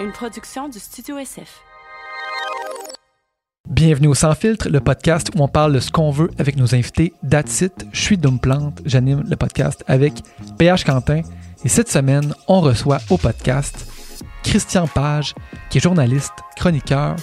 une 0.00 0.12
production 0.12 0.68
du 0.68 0.78
Studio 0.78 1.18
SF. 1.18 1.60
Bienvenue 3.68 4.06
au 4.06 4.14
Sans 4.14 4.34
Filtre, 4.34 4.68
le 4.68 4.80
podcast 4.80 5.30
où 5.34 5.42
on 5.42 5.48
parle 5.48 5.72
de 5.72 5.80
ce 5.80 5.90
qu'on 5.90 6.10
veut 6.10 6.30
avec 6.38 6.56
nos 6.56 6.72
invités. 6.74 7.12
That's 7.28 7.62
it. 7.62 7.72
Je 7.92 8.00
suis 8.00 8.16
Plante, 8.16 8.80
j'anime 8.84 9.24
le 9.28 9.34
podcast 9.34 9.82
avec 9.88 10.22
PH 10.56 10.84
Quentin. 10.84 11.22
Et 11.64 11.68
cette 11.68 11.88
semaine, 11.88 12.32
on 12.46 12.60
reçoit 12.60 12.98
au 13.10 13.18
podcast 13.18 13.90
Christian 14.44 14.86
Page, 14.86 15.34
qui 15.68 15.78
est 15.78 15.80
journaliste, 15.80 16.32
chroniqueur 16.56 17.16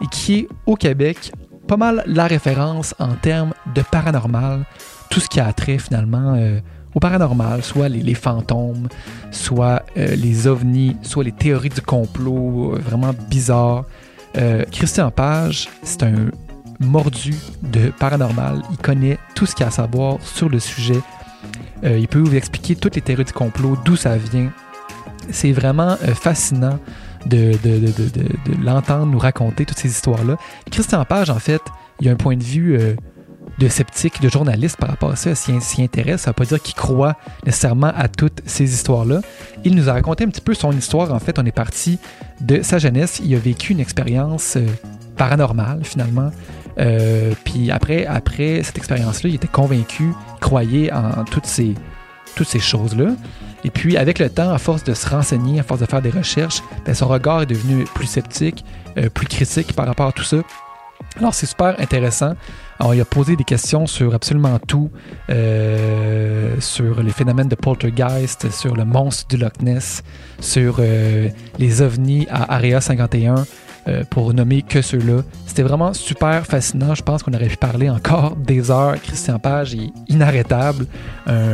et 0.00 0.06
qui 0.06 0.34
est 0.40 0.48
au 0.64 0.76
Québec 0.76 1.32
pas 1.68 1.76
mal 1.76 2.02
la 2.06 2.26
référence 2.26 2.94
en 2.98 3.14
termes 3.14 3.52
de 3.74 3.82
paranormal, 3.82 4.64
tout 5.10 5.20
ce 5.20 5.28
qui 5.28 5.38
a 5.38 5.52
trait 5.52 5.78
finalement 5.78 6.34
euh, 6.34 6.60
au 6.94 7.00
paranormal, 7.00 7.62
soit 7.62 7.88
les, 7.88 8.14
fantômes, 8.14 8.88
soit 9.30 9.82
euh, 9.96 10.14
les 10.14 10.46
ovnis, 10.46 10.96
soit 11.02 11.24
les 11.24 11.32
théories 11.32 11.70
du 11.70 11.80
complot 11.80 12.74
euh, 12.74 12.78
vraiment 12.78 13.12
bizarres. 13.28 13.84
Christian 14.70 15.10
Page, 15.10 15.68
c'est 15.82 16.04
un 16.04 16.30
mordu 16.80 17.34
de 17.62 17.90
paranormal. 17.90 18.62
Il 18.70 18.78
connaît 18.78 19.18
tout 19.34 19.44
ce 19.44 19.54
qu'il 19.54 19.62
y 19.62 19.64
a 19.64 19.68
à 19.68 19.70
savoir 19.70 20.16
sur 20.22 20.48
le 20.48 20.58
sujet. 20.58 20.98
il 21.82 22.08
peut 22.08 22.18
vous 22.18 22.34
expliquer 22.34 22.74
toutes 22.74 22.94
les 22.94 23.02
théories 23.02 23.26
du 23.26 23.34
complot, 23.34 23.76
d'où 23.84 23.94
ça 23.94 24.16
vient. 24.16 24.50
C'est 25.30 25.52
vraiment 25.52 25.98
fascinant 26.14 26.78
de, 27.26 27.52
l'entendre 28.62 29.06
nous 29.06 29.18
raconter 29.18 29.64
toutes 29.64 29.78
ces 29.78 29.88
histoires-là. 29.88 30.36
Christian 30.70 31.04
Page, 31.04 31.30
en 31.30 31.38
fait, 31.38 31.62
il 32.00 32.08
a 32.08 32.12
un 32.12 32.16
point 32.16 32.36
de 32.36 32.42
vue 32.42 32.76
euh, 32.78 32.94
de 33.62 33.68
sceptique, 33.68 34.20
de 34.20 34.28
journaliste 34.28 34.76
par 34.76 34.88
rapport 34.90 35.10
à 35.10 35.16
ça. 35.16 35.34
S'y 35.34 35.82
intéresse, 35.82 36.22
ça 36.22 36.30
ne 36.30 36.32
veut 36.32 36.34
pas 36.34 36.44
dire 36.44 36.60
qu'il 36.60 36.74
croit 36.74 37.16
nécessairement 37.46 37.92
à 37.96 38.08
toutes 38.08 38.40
ces 38.44 38.72
histoires-là. 38.74 39.20
Il 39.64 39.74
nous 39.76 39.88
a 39.88 39.92
raconté 39.92 40.24
un 40.24 40.28
petit 40.28 40.40
peu 40.40 40.54
son 40.54 40.72
histoire. 40.72 41.12
En 41.12 41.18
fait, 41.20 41.38
on 41.38 41.46
est 41.46 41.52
parti 41.52 41.98
de 42.40 42.62
sa 42.62 42.78
jeunesse. 42.78 43.20
Il 43.24 43.34
a 43.34 43.38
vécu 43.38 43.72
une 43.72 43.80
expérience 43.80 44.56
euh, 44.56 44.66
paranormale, 45.16 45.80
finalement. 45.84 46.30
Euh, 46.80 47.34
puis 47.44 47.70
après, 47.70 48.06
après 48.06 48.62
cette 48.64 48.78
expérience-là, 48.78 49.28
il 49.30 49.36
était 49.36 49.48
convaincu, 49.48 50.12
croyait 50.40 50.92
en 50.92 51.24
toutes 51.24 51.46
ces, 51.46 51.74
toutes 52.34 52.48
ces 52.48 52.60
choses-là. 52.60 53.10
Et 53.64 53.70
puis, 53.70 53.96
avec 53.96 54.18
le 54.18 54.28
temps, 54.28 54.52
à 54.52 54.58
force 54.58 54.82
de 54.82 54.94
se 54.94 55.08
renseigner, 55.08 55.60
à 55.60 55.62
force 55.62 55.80
de 55.80 55.86
faire 55.86 56.02
des 56.02 56.10
recherches, 56.10 56.62
ben, 56.84 56.94
son 56.94 57.06
regard 57.06 57.42
est 57.42 57.46
devenu 57.46 57.84
plus 57.94 58.06
sceptique, 58.06 58.64
euh, 58.98 59.08
plus 59.08 59.26
critique 59.26 59.74
par 59.74 59.86
rapport 59.86 60.08
à 60.08 60.12
tout 60.12 60.24
ça. 60.24 60.38
Alors, 61.18 61.34
c'est 61.34 61.46
super 61.46 61.78
intéressant. 61.78 62.34
Alors, 62.82 62.96
il 62.96 63.00
a 63.00 63.04
posé 63.04 63.36
des 63.36 63.44
questions 63.44 63.86
sur 63.86 64.12
absolument 64.12 64.58
tout, 64.58 64.90
euh, 65.30 66.56
sur 66.58 67.00
les 67.00 67.12
phénomènes 67.12 67.46
de 67.46 67.54
poltergeist, 67.54 68.50
sur 68.50 68.74
le 68.74 68.84
monstre 68.84 69.28
du 69.28 69.36
Loch 69.36 69.62
Ness, 69.62 70.02
sur 70.40 70.78
euh, 70.80 71.28
les 71.60 71.80
ovnis 71.80 72.26
à 72.28 72.56
Area 72.56 72.80
51, 72.80 73.44
euh, 73.86 74.02
pour 74.10 74.34
nommer 74.34 74.62
que 74.62 74.82
ceux-là. 74.82 75.22
C'était 75.46 75.62
vraiment 75.62 75.92
super 75.92 76.44
fascinant. 76.44 76.96
Je 76.96 77.04
pense 77.04 77.22
qu'on 77.22 77.32
aurait 77.34 77.46
pu 77.46 77.56
parler 77.56 77.88
encore 77.88 78.34
des 78.36 78.72
heures. 78.72 79.00
Christian 79.00 79.38
Page 79.38 79.76
est 79.76 79.92
inarrêtable. 80.08 80.86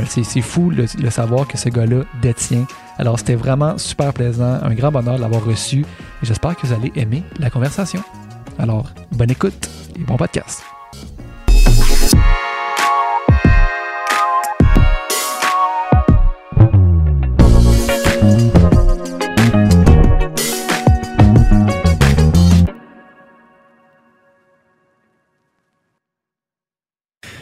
C'est 0.09 0.41
fou 0.41 0.71
le, 0.71 0.87
le, 0.99 1.11
savoir 1.11 1.47
que 1.47 1.59
ce 1.59 1.69
gars-là 1.69 2.05
détient. 2.23 2.67
Alors, 2.97 3.19
c'était 3.19 3.35
vraiment 3.35 3.77
super 3.77 4.15
plaisant. 4.15 4.61
Un 4.63 4.73
grand 4.73 4.91
bonheur 4.91 5.17
de 5.17 5.21
l'avoir 5.21 5.45
reçu. 5.45 5.85
J'espère 6.23 6.57
que 6.57 6.67
vous 6.67 6.73
allez 6.73 6.91
aimer 6.97 7.23
la 7.39 7.51
conversation. 7.51 8.03
Alors, 8.59 8.95
bonne 9.13 9.31
écoute 9.31 9.69
et 9.95 10.05
bon 10.05 10.17
podcast. 10.17 10.63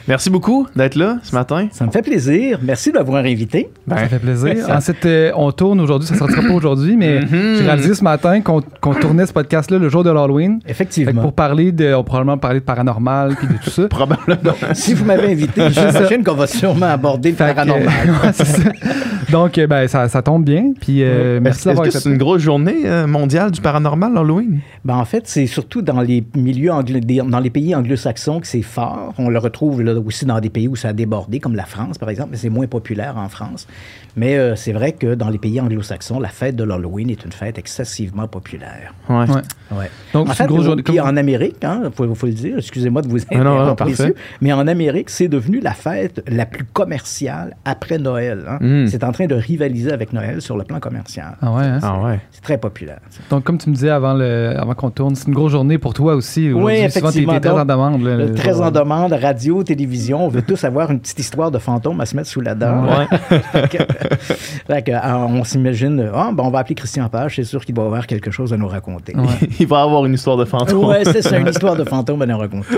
Merci 0.09 0.31
beaucoup 0.31 0.69
d'être 0.77 0.95
là 0.95 1.19
ce 1.23 1.35
matin. 1.35 1.69
Ça 1.73 1.85
me 1.85 1.91
fait 1.91 2.03
plaisir. 2.03 2.61
Merci 2.63 2.93
de 2.93 2.99
m'avoir 2.99 3.25
invité. 3.25 3.71
Ben, 3.87 3.97
ça 3.97 4.07
fait 4.07 4.19
plaisir. 4.21 4.71
Ensuite, 4.71 5.05
euh, 5.05 5.33
on 5.35 5.51
tourne 5.51 5.81
aujourd'hui. 5.81 6.07
Ça 6.07 6.15
ne 6.15 6.19
sortira 6.21 6.43
pas 6.43 6.53
aujourd'hui, 6.53 6.97
mais 6.97 7.21
mhm. 7.21 7.57
j'ai 7.57 7.65
réalisé 7.65 7.95
ce 7.95 8.05
matin 8.05 8.41
qu'on 8.41 8.95
tournait 8.95 9.27
ce 9.27 9.33
podcast-là 9.33 9.79
le 9.79 9.89
jour 9.89 10.05
de 10.05 10.11
l'Halloween. 10.11 10.61
Effectivement. 10.67 11.23
Pour 11.23 11.33
parler 11.33 11.73
de. 11.73 11.93
On 11.93 11.99
va 11.99 12.03
probablement 12.05 12.39
parler 12.39 12.61
de 12.61 12.65
paranormal 12.65 13.35
puis 13.37 13.49
de 13.49 13.55
tout 13.63 13.71
ça. 13.71 13.89
probablement. 13.89 14.55
si 14.75 14.95
vous 14.95 15.05
m'avez 15.05 15.33
invité, 15.33 15.63
j'imagine 15.71 16.23
qu'on 16.23 16.35
va 16.35 16.47
sûrement 16.47 16.87
aborder 16.87 17.31
le 17.31 17.37
paranormal. 17.37 18.33
Donc, 19.31 19.59
euh, 19.59 19.67
ben, 19.67 19.89
ça, 19.89 20.09
ça, 20.09 20.23
tombe 20.23 20.45
bien. 20.45 20.73
Puis, 20.81 21.03
euh, 21.03 21.41
merci 21.41 21.69
Est-ce 21.69 21.81
que 21.81 21.91
c'est 21.91 22.09
une 22.09 22.19
grosse 22.19 22.43
journée 22.43 23.07
mondiale 23.07 23.51
du 23.51 23.61
paranormal, 23.61 24.13
l'Halloween? 24.15 24.61
Ben, 24.85 24.97
en 24.97 25.05
fait, 25.05 25.27
c'est 25.27 25.47
surtout 25.47 25.83
dans 25.83 26.01
les 26.01 26.25
milieux 26.37 26.71
dans 26.71 27.41
les 27.41 27.51
pays 27.51 27.75
anglo-saxons 27.75 28.41
que 28.41 28.47
c'est 28.47 28.63
fort. 28.63 29.15
On 29.19 29.29
le 29.29 29.39
retrouve 29.39 29.83
là, 29.83 29.95
aussi 29.95 30.25
dans 30.25 30.41
des 30.41 30.51
pays 30.51 30.69
où 30.69 30.77
ça 30.77 30.89
a 30.89 30.93
débordé, 30.93 31.41
comme 31.41 31.57
la 31.57 31.65
France, 31.65 31.99
par 31.99 32.09
exemple, 32.11 32.31
mais 32.33 32.37
c'est 32.37 32.51
moins 32.51 32.67
populaire 32.67 33.17
en 33.17 33.29
France. 33.29 33.67
Mais 34.17 34.39
euh, 34.39 34.57
c'est 34.57 34.73
vrai 34.73 34.93
que 34.93 35.15
dans 35.15 35.29
les 35.29 35.37
pays 35.37 35.61
anglo-saxons, 35.61 36.19
la 36.19 36.29
fête 36.29 36.57
de 36.57 36.65
l'Halloween 36.65 37.11
est 37.11 37.23
une 37.25 37.33
fête 37.33 37.59
excessivement 37.59 38.27
populaire. 38.27 38.95
Ouais. 39.11 39.27
ouais. 39.73 39.91
Donc, 40.15 40.31
en 40.31 40.33
fait, 40.33 40.49
journée, 40.49 41.01
en 41.01 41.17
Amérique, 41.19 41.57
il 41.63 41.67
hein, 41.67 41.91
faut, 41.95 42.15
faut, 42.15 42.27
le 42.27 42.33
dire, 42.33 42.57
excusez-moi 42.57 43.03
de 43.03 43.09
vous 43.09 43.21
interrompre, 43.21 43.85
mais 44.41 44.55
en 44.55 44.67
Amérique, 44.67 45.11
c'est 45.11 45.29
devenu 45.29 45.61
la 45.61 45.73
fête 45.73 46.23
la 46.29 46.47
plus 46.47 46.65
commerciale 46.65 47.57
après 47.67 47.99
Noël. 47.99 48.45
Hein. 48.49 48.59
Hmm. 48.61 48.87
C'est 48.87 49.05
en 49.05 49.13
train 49.13 49.27
de 49.27 49.35
rivaliser 49.35 49.93
avec 49.93 50.15
Noël 50.15 50.41
sur 50.41 50.57
le 50.57 50.65
plan 50.65 50.81
commercial. 50.81 51.37
Ah 51.43 51.53
ouais, 51.53 51.65
hein? 51.65 51.81
ah 51.83 52.01
ouais. 52.03 52.21
C'est 52.31 52.43
très 52.43 52.57
populaire. 52.57 53.01
Donc, 53.29 53.45
comme 53.45 53.59
tu 53.59 53.69
me 53.69 53.75
disais 53.75 53.91
avant, 53.91 54.15
le, 54.15 54.55
avant 54.57 54.75
qu'on 54.75 54.91
tourne, 54.91 55.15
c'est 55.15 55.29
une 55.29 55.35
grosse 55.35 55.53
journée 55.53 55.77
pour 55.77 55.93
toi 55.93 56.15
aussi. 56.15 56.51
Oui, 56.53 56.73
effectivement. 56.73 57.11
Souvent, 57.11 57.41
très 57.41 57.51
en 57.51 57.65
demande. 57.67 58.35
très 58.35 58.61
en 58.63 58.71
demande, 58.71 59.13
radio, 59.13 59.63
télévision. 59.63 60.25
On 60.25 60.29
veut 60.29 60.43
tous 60.43 60.65
avoir 60.65 60.91
une 60.91 61.01
petite 61.01 61.19
histoire 61.19 61.51
de 61.51 61.59
fantôme 61.59 62.01
à 62.01 62.07
se 62.07 62.17
mettre 62.17 62.31
sous 62.31 62.41
la 62.41 62.55
dent. 62.55 62.87
on 64.69 65.45
s'imagine, 65.45 66.11
ah, 66.15 66.31
ben, 66.33 66.45
on 66.45 66.51
va 66.51 66.61
appeler 66.61 66.75
Christian 66.75 67.09
Page, 67.09 67.37
c'est 67.37 67.45
sûr 67.45 67.65
qu'il 67.65 67.75
va 67.75 67.85
avoir 67.85 68.07
quelque 68.07 68.31
chose 68.31 68.53
à 68.53 68.57
nous 68.57 68.69
raconter. 68.69 69.15
Il 69.61 69.67
va 69.67 69.83
avoir 69.83 70.05
une 70.07 70.15
histoire 70.15 70.37
de 70.37 70.45
fantôme. 70.45 70.85
Oui, 70.85 70.97
c'est 71.05 71.23
ça, 71.23 71.39
une 71.39 71.49
histoire 71.49 71.77
de 71.77 71.85
fantôme 71.85 72.23
à 72.23 72.27
nous 72.27 72.39
raconter. 72.39 72.77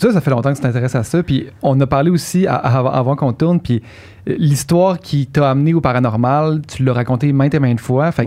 Ça, 0.00 0.12
ça 0.12 0.20
fait 0.20 0.30
longtemps 0.30 0.50
que 0.50 0.56
tu 0.56 0.62
t'intéresses 0.62 0.94
à 0.94 1.02
ça. 1.02 1.22
Puis 1.22 1.46
on 1.62 1.80
a 1.80 1.86
parlé 1.86 2.10
aussi 2.10 2.46
avant 2.46 3.16
qu'on 3.16 3.32
tourne, 3.32 3.60
puis 3.60 3.82
l'histoire 4.26 4.98
qui 4.98 5.26
t'a 5.26 5.50
amené 5.50 5.74
au 5.74 5.80
paranormal, 5.80 6.62
tu 6.66 6.84
l'as 6.84 6.92
raconté 6.92 7.32
maintes 7.32 7.54
et 7.54 7.58
maintes 7.58 7.80
fois. 7.80 8.10
Fait 8.12 8.26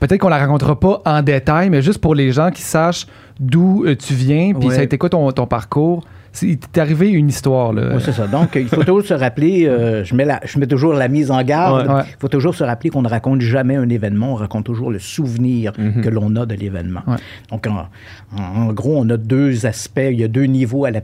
peut-être 0.00 0.20
qu'on 0.20 0.28
la 0.28 0.38
racontera 0.38 0.78
pas 0.78 1.02
en 1.04 1.22
détail, 1.22 1.70
mais 1.70 1.82
juste 1.82 1.98
pour 1.98 2.14
les 2.14 2.32
gens 2.32 2.50
qui 2.50 2.62
sachent 2.62 3.06
d'où 3.38 3.84
euh, 3.84 3.94
tu 3.96 4.14
viens, 4.14 4.52
puis 4.54 4.70
ça 4.70 4.80
a 4.80 4.82
été 4.82 4.98
quoi 4.98 5.10
ton, 5.10 5.30
ton 5.32 5.46
parcours 5.46 6.04
il 6.42 6.58
t'est 6.58 6.80
arrivé 6.80 7.10
une 7.10 7.28
histoire. 7.28 7.72
Là. 7.72 7.92
Oui, 7.94 8.02
c'est 8.04 8.12
ça. 8.12 8.26
Donc, 8.26 8.50
il 8.54 8.68
faut 8.68 8.84
toujours 8.84 9.04
se 9.04 9.14
rappeler, 9.14 9.66
euh, 9.66 10.04
je, 10.04 10.14
mets 10.14 10.24
la, 10.24 10.40
je 10.44 10.58
mets 10.58 10.66
toujours 10.66 10.94
la 10.94 11.08
mise 11.08 11.30
en 11.30 11.42
garde, 11.42 12.04
il 12.08 12.16
faut 12.18 12.28
toujours 12.28 12.54
se 12.54 12.64
rappeler 12.64 12.90
qu'on 12.90 13.02
ne 13.02 13.08
raconte 13.08 13.40
jamais 13.40 13.76
un 13.76 13.88
événement, 13.88 14.32
on 14.32 14.36
raconte 14.36 14.64
toujours 14.64 14.90
le 14.90 14.98
souvenir 14.98 15.72
mhm. 15.78 16.02
que 16.02 16.08
l'on 16.08 16.34
a 16.36 16.46
de 16.46 16.54
l'événement. 16.54 17.02
Donc, 17.50 17.66
en, 17.66 18.72
gros, 18.72 18.96
on 18.96 19.08
a 19.10 19.16
deux 19.16 19.66
aspects, 19.66 20.00
il 20.10 20.20
y 20.20 20.24
a 20.24 20.28
deux 20.28 20.44
niveaux 20.44 20.84
à 20.84 20.90
la, 20.90 21.00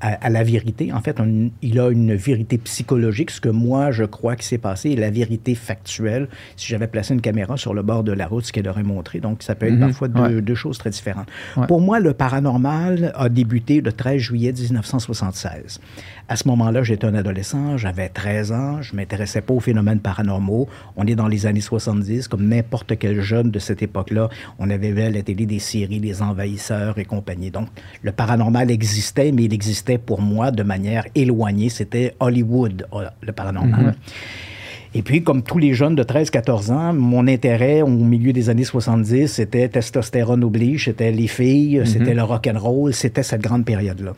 à, 0.00 0.30
la 0.30 0.42
vérité. 0.42 0.92
En 0.92 1.00
fait, 1.00 1.20
il 1.62 1.80
a 1.80 1.90
une 1.90 2.14
vérité 2.14 2.58
psychologique, 2.58 3.30
ce 3.30 3.40
que 3.40 3.48
moi, 3.48 3.90
je 3.90 4.04
crois 4.04 4.36
qui 4.36 4.46
s'est 4.46 4.58
passé, 4.58 4.90
et 4.90 4.96
la 4.96 5.10
vérité 5.10 5.54
factuelle, 5.54 6.28
si 6.56 6.68
j'avais 6.68 6.86
placé 6.86 7.14
une 7.14 7.20
caméra 7.20 7.56
sur 7.56 7.74
le 7.74 7.82
bord 7.82 8.04
de 8.04 8.12
la 8.12 8.26
route, 8.26 8.44
ce 8.44 8.52
qu'elle 8.52 8.68
aurait 8.68 8.82
montré. 8.82 9.20
Donc, 9.20 9.42
ça 9.42 9.54
peut 9.54 9.66
être 9.66 9.74
mhm. 9.74 9.80
parfois 9.80 10.08
deux, 10.08 10.40
deux, 10.40 10.54
choses 10.54 10.78
très 10.78 10.90
différentes. 10.90 11.28
Pour 11.68 11.80
moi, 11.80 12.00
le 12.00 12.12
paranormal 12.12 13.12
a 13.14 13.28
débuté 13.28 13.80
le 13.80 13.92
13 13.92 14.18
juillet 14.18 14.52
1976. 14.64 15.80
À 16.28 16.36
ce 16.36 16.48
moment-là, 16.48 16.82
j'étais 16.82 17.06
un 17.06 17.14
adolescent, 17.14 17.76
j'avais 17.76 18.08
13 18.08 18.52
ans, 18.52 18.82
je 18.82 18.96
m'intéressais 18.96 19.40
pas 19.40 19.54
aux 19.54 19.60
phénomènes 19.60 20.00
paranormaux. 20.00 20.68
On 20.96 21.06
est 21.06 21.14
dans 21.14 21.28
les 21.28 21.46
années 21.46 21.60
70, 21.60 22.28
comme 22.28 22.48
n'importe 22.48 22.98
quel 22.98 23.20
jeune 23.20 23.50
de 23.50 23.58
cette 23.58 23.82
époque-là. 23.82 24.28
On 24.58 24.70
avait 24.70 24.92
vu 24.92 25.02
à 25.02 25.10
la 25.10 25.22
télé 25.22 25.46
des 25.46 25.58
séries, 25.58 26.00
des 26.00 26.22
envahisseurs 26.22 26.98
et 26.98 27.04
compagnie. 27.04 27.50
Donc, 27.50 27.68
le 28.02 28.12
paranormal 28.12 28.70
existait, 28.70 29.32
mais 29.32 29.44
il 29.44 29.54
existait 29.54 29.98
pour 29.98 30.20
moi 30.20 30.50
de 30.50 30.62
manière 30.62 31.06
éloignée. 31.14 31.68
C'était 31.68 32.14
Hollywood, 32.20 32.86
euh, 32.92 33.06
le 33.20 33.32
paranormal. 33.32 33.86
Mm-hmm. 33.86 34.54
Et 34.96 35.02
puis, 35.02 35.24
comme 35.24 35.42
tous 35.42 35.58
les 35.58 35.74
jeunes 35.74 35.96
de 35.96 36.04
13-14 36.04 36.70
ans, 36.72 36.92
mon 36.92 37.26
intérêt 37.26 37.82
au 37.82 37.88
milieu 37.88 38.32
des 38.32 38.48
années 38.48 38.64
70, 38.64 39.26
c'était 39.26 39.68
testostérone 39.68 40.44
oblige, 40.44 40.84
c'était 40.84 41.10
les 41.10 41.26
filles, 41.26 41.78
mm-hmm. 41.78 41.86
c'était 41.86 42.14
le 42.14 42.22
rock 42.22 42.46
and 42.46 42.58
roll, 42.58 42.94
c'était 42.94 43.24
cette 43.24 43.42
grande 43.42 43.64
période-là. 43.64 44.12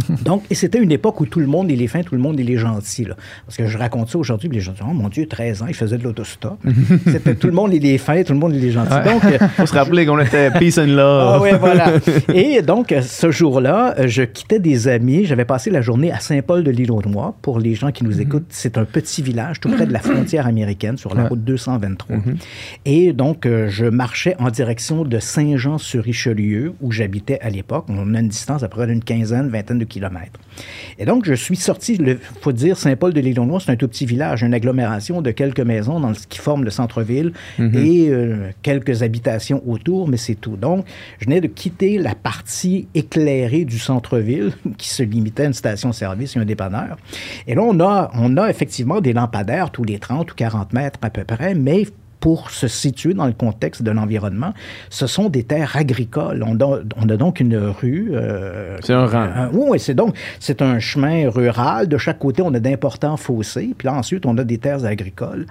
Donc, 0.24 0.44
et 0.50 0.54
c'était 0.54 0.78
une 0.78 0.92
époque 0.92 1.20
où 1.20 1.26
tout 1.26 1.40
le 1.40 1.46
monde, 1.46 1.70
il 1.70 1.82
est 1.82 1.86
fin, 1.86 2.02
tout 2.02 2.14
le 2.14 2.20
monde, 2.20 2.38
il 2.38 2.50
est 2.50 2.56
gentil. 2.56 3.04
Là. 3.04 3.16
Parce 3.46 3.56
que 3.56 3.66
je 3.66 3.78
raconte 3.78 4.10
ça 4.10 4.18
aujourd'hui, 4.18 4.48
les 4.48 4.60
gens 4.60 4.72
disent, 4.72 4.82
oh 4.88 4.92
mon 4.92 5.08
Dieu, 5.08 5.26
13 5.26 5.62
ans, 5.62 5.66
il 5.68 5.74
faisait 5.74 5.98
de 5.98 6.04
l'autostop. 6.04 6.58
c'était 7.06 7.34
tout 7.34 7.46
le 7.46 7.52
monde, 7.52 7.72
il 7.74 7.84
est 7.86 7.98
fin, 7.98 8.22
tout 8.22 8.32
le 8.32 8.38
monde, 8.38 8.54
il 8.54 8.64
est 8.64 8.70
gentil. 8.70 8.94
Donc, 9.04 9.22
il 9.24 9.34
euh, 9.34 9.48
faut 9.56 9.66
se 9.66 9.74
rappeler 9.74 10.06
qu'on 10.06 10.18
était 10.20 10.50
peace 10.50 10.78
and 10.78 10.86
love. 10.86 11.32
ah 11.34 11.40
oui, 11.42 11.50
voilà. 11.58 11.92
Et 12.32 12.62
donc, 12.62 12.94
ce 13.02 13.30
jour-là, 13.30 14.06
je 14.06 14.22
quittais 14.22 14.58
des 14.58 14.88
amis. 14.88 15.24
J'avais 15.24 15.44
passé 15.44 15.70
la 15.70 15.80
journée 15.80 16.12
à 16.12 16.20
Saint-Paul 16.20 16.64
de 16.64 16.70
l'île 16.70 16.92
aux 16.92 17.02
Noix. 17.02 17.34
Pour 17.42 17.58
les 17.58 17.74
gens 17.74 17.90
qui 17.90 18.04
nous 18.04 18.14
mhm. 18.14 18.20
écoutent, 18.20 18.46
c'est 18.50 18.78
un 18.78 18.84
petit 18.84 19.22
village 19.22 19.60
tout 19.60 19.70
près 19.70 19.86
de 19.86 19.92
la 19.92 19.98
frontière 20.00 20.46
américaine, 20.46 20.96
sur 20.96 21.14
la 21.14 21.28
route 21.28 21.42
223. 21.44 22.16
Mhm. 22.16 22.36
Et 22.84 23.12
donc, 23.12 23.46
euh, 23.46 23.68
je 23.68 23.86
marchais 23.86 24.36
en 24.38 24.50
direction 24.50 25.04
de 25.04 25.18
Saint-Jean-sur-Richelieu, 25.18 26.74
où 26.80 26.92
j'habitais 26.92 27.38
à 27.40 27.50
l'époque. 27.50 27.86
On 27.88 28.14
a 28.14 28.20
une 28.20 28.28
distance 28.28 28.62
à 28.62 28.68
peu 28.68 28.76
près 28.76 28.86
d'une 28.86 29.02
quinzaine, 29.02 29.48
vingtaine 29.48 29.78
de 29.78 29.84
kilomètres. 29.86 30.40
Et 30.98 31.04
donc, 31.04 31.24
je 31.26 31.34
suis 31.34 31.56
sorti, 31.56 31.94
il 31.94 32.18
faut 32.40 32.52
dire, 32.52 32.76
Saint-Paul 32.76 33.12
de 33.12 33.20
l'île 33.20 33.40
aux 33.40 33.44
Noix, 33.44 33.60
c'est 33.60 33.72
un 33.72 33.76
tout 33.76 33.88
petit 33.88 34.06
village, 34.06 34.42
une 34.42 34.54
agglomération 34.54 35.22
de 35.22 35.30
quelques 35.30 35.60
maisons 35.60 36.00
dans 36.00 36.14
ce 36.14 36.26
qui 36.26 36.38
forme 36.38 36.64
le 36.64 36.70
centre-ville 36.70 37.32
mhm. 37.58 37.74
et 37.74 38.08
euh, 38.08 38.50
quelques 38.62 39.02
habitations 39.02 39.62
autour, 39.68 40.08
mais 40.08 40.16
c'est 40.16 40.34
tout. 40.34 40.56
Donc, 40.56 40.84
je 41.18 41.26
venais 41.26 41.40
de 41.40 41.46
quitter 41.46 41.98
la 41.98 42.14
partie 42.14 42.88
éclairée 42.94 43.64
du 43.64 43.78
centre-ville, 43.78 44.52
qui 44.78 44.88
se 44.88 45.02
limitait 45.02 45.44
à 45.44 45.46
une 45.46 45.54
station-service 45.54 46.36
et 46.36 46.38
un 46.38 46.44
dépanneur. 46.44 46.96
Et 47.46 47.54
là, 47.54 47.62
on 47.62 47.78
a, 47.80 48.10
on 48.14 48.36
a 48.36 48.48
effectivement 48.48 49.00
des 49.00 49.12
lampadaires 49.12 49.70
tous 49.70 49.84
les 49.84 49.98
30 49.98 50.32
ou 50.32 50.34
40 50.34 50.72
mètres 50.72 50.98
à 51.02 51.10
peu 51.10 51.24
près, 51.24 51.54
mais 51.54 51.84
pour 52.20 52.50
se 52.50 52.68
situer 52.68 53.14
dans 53.14 53.26
le 53.26 53.32
contexte 53.32 53.82
de 53.82 53.90
l'environnement, 53.90 54.52
ce 54.90 55.06
sont 55.06 55.28
des 55.28 55.42
terres 55.42 55.76
agricoles. 55.76 56.44
On 56.46 56.58
a, 56.60 56.80
on 56.96 57.08
a 57.08 57.16
donc 57.16 57.40
une 57.40 57.56
rue. 57.56 58.10
Euh, 58.12 58.78
c'est 58.82 58.94
un 58.94 59.06
rang. 59.06 59.48
oui, 59.52 59.78
c'est 59.78 59.94
donc 59.94 60.16
c'est 60.40 60.62
un 60.62 60.78
chemin 60.78 61.28
rural. 61.28 61.88
De 61.88 61.98
chaque 61.98 62.18
côté, 62.18 62.42
on 62.42 62.52
a 62.54 62.60
d'importants 62.60 63.16
fossés. 63.16 63.74
Puis 63.76 63.86
là, 63.86 63.94
ensuite, 63.94 64.26
on 64.26 64.36
a 64.38 64.44
des 64.44 64.58
terres 64.58 64.84
agricoles. 64.84 65.46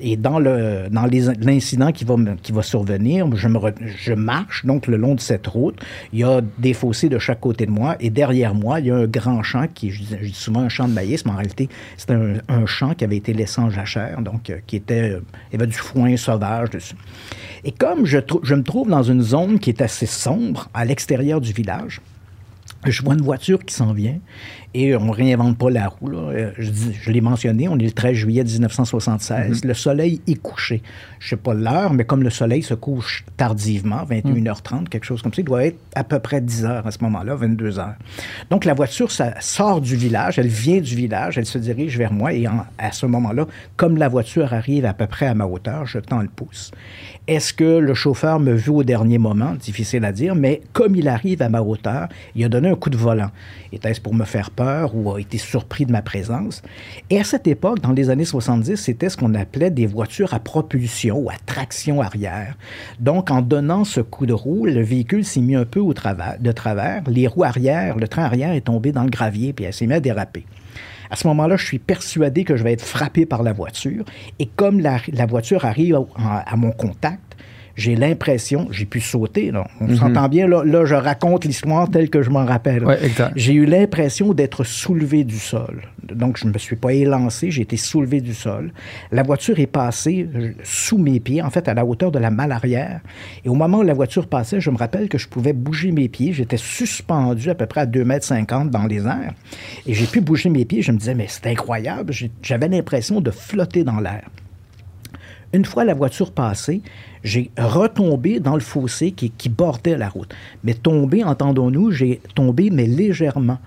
Et 0.00 0.16
dans 0.16 0.38
le 0.38 0.88
dans 0.90 1.06
l'incident 1.40 1.92
qui 1.92 2.04
va 2.04 2.16
qui 2.42 2.52
va 2.52 2.62
survenir, 2.62 3.26
je 3.36 3.48
me 3.48 3.58
je 3.84 4.12
marche 4.12 4.64
donc 4.66 4.86
le 4.86 4.96
long 4.96 5.14
de 5.14 5.20
cette 5.20 5.46
route. 5.46 5.76
Il 6.12 6.20
y 6.20 6.24
a 6.24 6.40
des 6.58 6.74
fossés 6.74 7.08
de 7.08 7.18
chaque 7.18 7.40
côté 7.40 7.66
de 7.66 7.70
moi 7.70 7.96
et 8.00 8.10
derrière 8.10 8.54
moi, 8.54 8.80
il 8.80 8.86
y 8.86 8.90
a 8.90 8.96
un 8.96 9.06
grand 9.06 9.42
champ 9.42 9.66
qui 9.72 9.90
je 9.90 10.02
dis 10.02 10.32
souvent 10.32 10.60
un 10.60 10.68
champ 10.68 10.88
de 10.88 10.92
maïs, 10.92 11.24
mais 11.24 11.32
en 11.32 11.36
réalité, 11.36 11.68
c'est 11.96 12.10
un, 12.10 12.66
champ 12.66 12.92
qui 12.94 13.04
avait 13.04 13.16
été 13.16 13.32
laissé 13.32 13.60
en 13.60 13.70
jachère, 13.70 14.20
donc 14.20 14.50
euh, 14.50 14.58
qui 14.66 14.76
était 14.76 15.12
euh, 15.12 15.20
il 15.50 15.54
y 15.54 15.56
avait 15.56 15.66
du 15.66 15.76
foin 15.76 16.07
sauvage 16.16 16.70
dessus. 16.70 16.96
Et 17.64 17.72
comme 17.72 18.06
je, 18.06 18.18
je 18.42 18.54
me 18.54 18.62
trouve 18.62 18.88
dans 18.88 19.02
une 19.02 19.22
zone 19.22 19.58
qui 19.58 19.70
est 19.70 19.82
assez 19.82 20.06
sombre 20.06 20.68
à 20.74 20.84
l'extérieur 20.84 21.40
du 21.40 21.52
village, 21.52 22.00
je 22.84 23.02
vois 23.02 23.14
une 23.14 23.22
voiture 23.22 23.64
qui 23.64 23.74
s'en 23.74 23.92
vient 23.92 24.18
et 24.74 24.94
on 24.96 25.06
ne 25.06 25.12
réinvente 25.12 25.56
pas 25.56 25.70
la 25.70 25.88
roue. 25.88 26.10
Euh, 26.12 26.52
je, 26.58 27.10
l'ai 27.10 27.20
mentionné, 27.20 27.68
on 27.68 27.78
est 27.78 27.84
le 27.84 27.92
13 27.92 28.14
juillet 28.14 28.44
1976. 28.44 29.62
Mm-hmm. 29.62 29.66
Le 29.66 29.74
soleil 29.74 30.20
est 30.26 30.40
couché. 30.40 30.82
Je 31.18 31.26
ne 31.26 31.30
sais 31.30 31.36
pas 31.36 31.54
l'heure, 31.54 31.92
mais 31.92 32.04
comme 32.04 32.22
le 32.22 32.30
soleil 32.30 32.62
se 32.62 32.74
couche 32.74 33.24
tardivement, 33.36 34.04
21h30, 34.04 34.82
mm. 34.82 34.88
quelque 34.88 35.04
chose 35.04 35.22
comme 35.22 35.32
ça, 35.32 35.40
il 35.40 35.44
doit 35.44 35.64
être 35.64 35.78
à 35.94 36.04
peu 36.04 36.18
près 36.18 36.40
10 36.40 36.64
h 36.64 36.86
à 36.86 36.90
ce 36.90 36.98
moment-là, 37.02 37.34
22 37.34 37.78
h 37.78 37.94
Donc 38.50 38.64
la 38.64 38.74
voiture 38.74 39.10
ça 39.10 39.40
sort 39.40 39.80
du 39.80 39.96
village, 39.96 40.38
elle 40.38 40.48
vient 40.48 40.80
du 40.80 40.94
village, 40.94 41.38
elle 41.38 41.46
se 41.46 41.58
dirige 41.58 41.96
vers 41.96 42.12
moi 42.12 42.32
et 42.32 42.46
à 42.46 42.92
ce 42.92 43.06
moment-là, 43.06 43.46
comme 43.76 43.96
la 43.96 44.08
voiture 44.08 44.52
arrive 44.52 44.84
à 44.84 44.94
peu 44.94 45.06
près 45.06 45.26
à 45.26 45.34
ma 45.34 45.46
hauteur, 45.46 45.86
je 45.86 45.98
tends 45.98 46.20
le 46.20 46.28
pouce. 46.28 46.72
Est-ce 47.28 47.52
que 47.52 47.78
le 47.78 47.92
chauffeur 47.92 48.40
me 48.40 48.52
vu 48.52 48.70
au 48.70 48.82
dernier 48.82 49.18
moment? 49.18 49.54
Difficile 49.54 50.04
à 50.06 50.12
dire, 50.12 50.34
mais 50.34 50.62
comme 50.72 50.96
il 50.96 51.08
arrive 51.08 51.42
à 51.42 51.50
ma 51.50 51.60
hauteur, 51.60 52.08
il 52.34 52.42
a 52.42 52.48
donné 52.48 52.70
un 52.70 52.74
coup 52.74 52.88
de 52.88 52.96
volant. 52.96 53.30
Était-ce 53.70 54.00
pour 54.00 54.14
me 54.14 54.24
faire 54.24 54.50
peur 54.58 54.96
ou 54.96 55.14
a 55.14 55.20
été 55.20 55.38
surpris 55.38 55.86
de 55.86 55.92
ma 55.92 56.02
présence? 56.02 56.62
Et 57.10 57.20
à 57.20 57.24
cette 57.24 57.46
époque, 57.46 57.80
dans 57.80 57.92
les 57.92 58.10
années 58.10 58.24
70, 58.24 58.74
c'était 58.74 59.08
ce 59.08 59.16
qu'on 59.16 59.34
appelait 59.34 59.70
des 59.70 59.86
voitures 59.86 60.34
à 60.34 60.40
propulsion 60.40 61.18
ou 61.18 61.30
à 61.30 61.36
traction 61.46 62.02
arrière. 62.02 62.56
Donc, 62.98 63.30
en 63.30 63.40
donnant 63.40 63.84
ce 63.84 64.00
coup 64.00 64.26
de 64.26 64.32
roue, 64.32 64.66
le 64.66 64.82
véhicule 64.82 65.24
s'est 65.24 65.40
mis 65.40 65.54
un 65.54 65.64
peu 65.64 65.78
au 65.78 65.94
travers, 65.94 66.36
de 66.40 66.50
travers. 66.50 67.02
Les 67.06 67.28
roues 67.28 67.44
arrière, 67.44 67.96
le 67.96 68.08
train 68.08 68.24
arrière 68.24 68.52
est 68.52 68.62
tombé 68.62 68.90
dans 68.90 69.04
le 69.04 69.10
gravier, 69.10 69.52
puis 69.52 69.64
elle 69.64 69.72
s'est 69.72 69.86
mise 69.86 69.96
à 69.96 70.00
déraper. 70.00 70.44
À 71.10 71.16
ce 71.16 71.28
moment-là, 71.28 71.56
je 71.56 71.64
suis 71.64 71.78
persuadé 71.78 72.42
que 72.42 72.56
je 72.56 72.64
vais 72.64 72.72
être 72.72 72.84
frappé 72.84 73.26
par 73.26 73.44
la 73.44 73.52
voiture. 73.52 74.04
Et 74.40 74.46
comme 74.46 74.80
la, 74.80 74.98
voiture 75.26 75.64
arrive 75.64 76.00
à 76.16 76.56
mon 76.56 76.72
contact, 76.72 77.27
j'ai 77.78 77.94
l'impression, 77.94 78.66
j'ai 78.72 78.86
pu 78.86 79.00
sauter, 79.00 79.52
là. 79.52 79.68
on 79.80 79.86
mhm. 79.86 79.96
s'entend 79.96 80.28
bien, 80.28 80.48
là, 80.48 80.64
là, 80.64 80.84
je 80.84 80.96
raconte 80.96 81.44
l'histoire 81.44 81.88
telle 81.88 82.10
que 82.10 82.22
je 82.22 82.28
m'en 82.28 82.44
rappelle. 82.44 82.84
j'ai 83.36 83.52
eu 83.54 83.66
l'impression 83.66 84.34
d'être 84.34 84.64
soulevé 84.64 85.22
du 85.22 85.38
sol. 85.38 85.82
Donc, 86.02 86.38
je 86.38 86.46
ne 86.46 86.52
me 86.52 86.58
suis 86.58 86.74
pas 86.74 86.92
élancé, 86.92 87.52
j'ai 87.52 87.62
été 87.62 87.76
soulevé 87.76 88.20
du 88.20 88.34
sol. 88.34 88.72
La 89.12 89.22
voiture 89.22 89.60
est 89.60 89.68
passée 89.68 90.28
euh, 90.34 90.50
sous 90.64 90.98
mes 90.98 91.20
pieds, 91.20 91.40
en 91.40 91.50
fait, 91.50 91.68
à 91.68 91.74
la 91.74 91.84
hauteur 91.84 92.10
de 92.10 92.18
la 92.18 92.30
malle 92.30 92.50
arrière. 92.50 93.00
Et 93.44 93.48
au 93.48 93.54
moment 93.54 93.78
où 93.78 93.82
la 93.82 93.94
voiture 93.94 94.26
passait, 94.26 94.60
je 94.60 94.70
me 94.70 94.76
rappelle 94.76 95.08
que 95.08 95.18
je 95.18 95.28
pouvais 95.28 95.52
bouger 95.52 95.92
mes 95.92 96.08
pieds. 96.08 96.32
J'étais 96.32 96.56
suspendu 96.56 97.48
à 97.48 97.54
peu 97.54 97.66
près 97.66 97.82
à 97.82 97.86
2,50 97.86 98.62
m 98.62 98.70
dans 98.70 98.86
les 98.86 99.06
airs. 99.06 99.34
Et 99.86 99.94
j'ai 99.94 100.06
pu 100.06 100.20
bouger 100.20 100.48
mes 100.48 100.64
pieds. 100.64 100.82
Je 100.82 100.90
me 100.90 100.98
disais, 100.98 101.14
mais 101.14 101.26
c'est 101.28 101.46
incroyable. 101.46 102.12
J'avais 102.42 102.68
l'impression 102.68 103.20
de 103.20 103.30
flotter 103.30 103.84
dans 103.84 104.00
l'air. 104.00 104.28
Une 105.52 105.64
fois 105.64 105.84
la 105.84 105.94
voiture 105.94 106.32
passée, 106.32 106.82
j'ai 107.24 107.50
retombé 107.58 108.38
dans 108.38 108.54
le 108.54 108.60
fossé 108.60 109.12
qui, 109.12 109.48
bordait 109.48 109.96
la 109.96 110.08
route. 110.08 110.34
Mais 110.62 110.74
tombé, 110.74 111.24
entendons-nous, 111.24 111.90
j'ai 111.90 112.20
tombé, 112.34 112.70
mais 112.70 112.86
légèrement, 112.86 113.58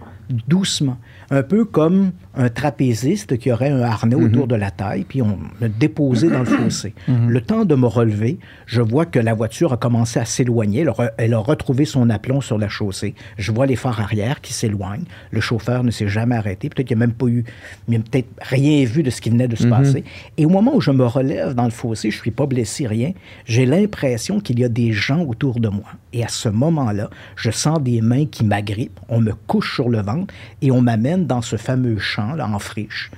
doucement 0.47 0.97
un 1.31 1.43
peu 1.43 1.65
comme 1.65 2.11
un 2.35 2.49
trapéziste 2.49 3.37
qui 3.37 3.51
aurait 3.51 3.69
un 3.69 3.81
harnais 3.81 4.15
mhm. 4.15 4.25
autour 4.25 4.47
de 4.47 4.55
la 4.55 4.71
taille, 4.71 5.05
puis 5.07 5.21
on 5.21 5.37
me 5.59 5.67
déposait 5.67 6.29
dans 6.29 6.39
le 6.39 6.45
fossé. 6.45 6.93
Mhm. 7.07 7.29
Le 7.29 7.41
temps 7.41 7.65
de 7.65 7.75
me 7.75 7.87
relever, 7.87 8.39
je 8.65 8.81
vois 8.81 9.05
que 9.05 9.19
la 9.19 9.33
voiture 9.33 9.73
a 9.73 9.77
commencé 9.77 10.19
à 10.19 10.25
s'éloigner. 10.25 10.85
Elle, 11.17 11.33
a 11.33 11.39
retrouvé 11.39 11.85
son 11.85 12.09
aplomb 12.09 12.41
sur 12.41 12.57
la 12.57 12.69
chaussée. 12.69 13.15
Je 13.37 13.51
vois 13.51 13.65
les 13.65 13.75
phares 13.75 13.99
arrière 13.99 14.41
qui 14.41 14.53
s'éloignent. 14.53 15.05
Le 15.31 15.41
chauffeur 15.41 15.83
ne 15.83 15.91
s'est 15.91 16.07
jamais 16.07 16.35
arrêté. 16.35 16.69
Peut-être 16.69 16.87
qu'il 16.87 16.97
n'a 16.97 17.07
même 17.07 17.15
pas 17.15 17.27
eu, 17.27 17.43
peut-être 17.87 18.29
rien 18.41 18.83
vu 18.85 19.03
de 19.03 19.09
ce 19.09 19.21
qui 19.21 19.29
venait 19.29 19.47
de 19.47 19.55
se 19.55 19.65
mhm. 19.65 19.69
passer. 19.69 20.03
Et 20.37 20.45
au 20.45 20.49
moment 20.49 20.75
où 20.75 20.81
je 20.81 20.91
me 20.91 21.05
relève 21.05 21.53
dans 21.53 21.65
le 21.65 21.71
fossé, 21.71 22.11
je 22.11 22.17
ne 22.17 22.21
suis 22.21 22.31
pas 22.31 22.45
blessé, 22.45 22.87
rien. 22.87 23.11
J'ai 23.45 23.65
l'impression 23.65 24.39
qu'il 24.39 24.59
y 24.59 24.63
a 24.63 24.69
des 24.69 24.91
gens 24.93 25.23
autour 25.23 25.59
de 25.59 25.67
moi. 25.67 25.85
Et 26.13 26.23
à 26.23 26.27
ce 26.27 26.49
moment-là, 26.49 27.09
je 27.35 27.51
sens 27.51 27.81
des 27.81 28.01
mains 28.01 28.25
qui 28.25 28.43
m'agrippent. 28.43 28.99
On 29.09 29.21
me 29.21 29.33
couche 29.47 29.75
sur 29.75 29.89
le 29.89 30.01
ventre 30.01 30.33
et 30.61 30.71
on 30.71 30.81
m'amène 30.81 31.25
dans 31.25 31.41
ce 31.41 31.55
fameux 31.55 31.97
champ, 31.97 32.20
là, 32.35 32.47
en 32.47 32.59
friche. 32.59 33.12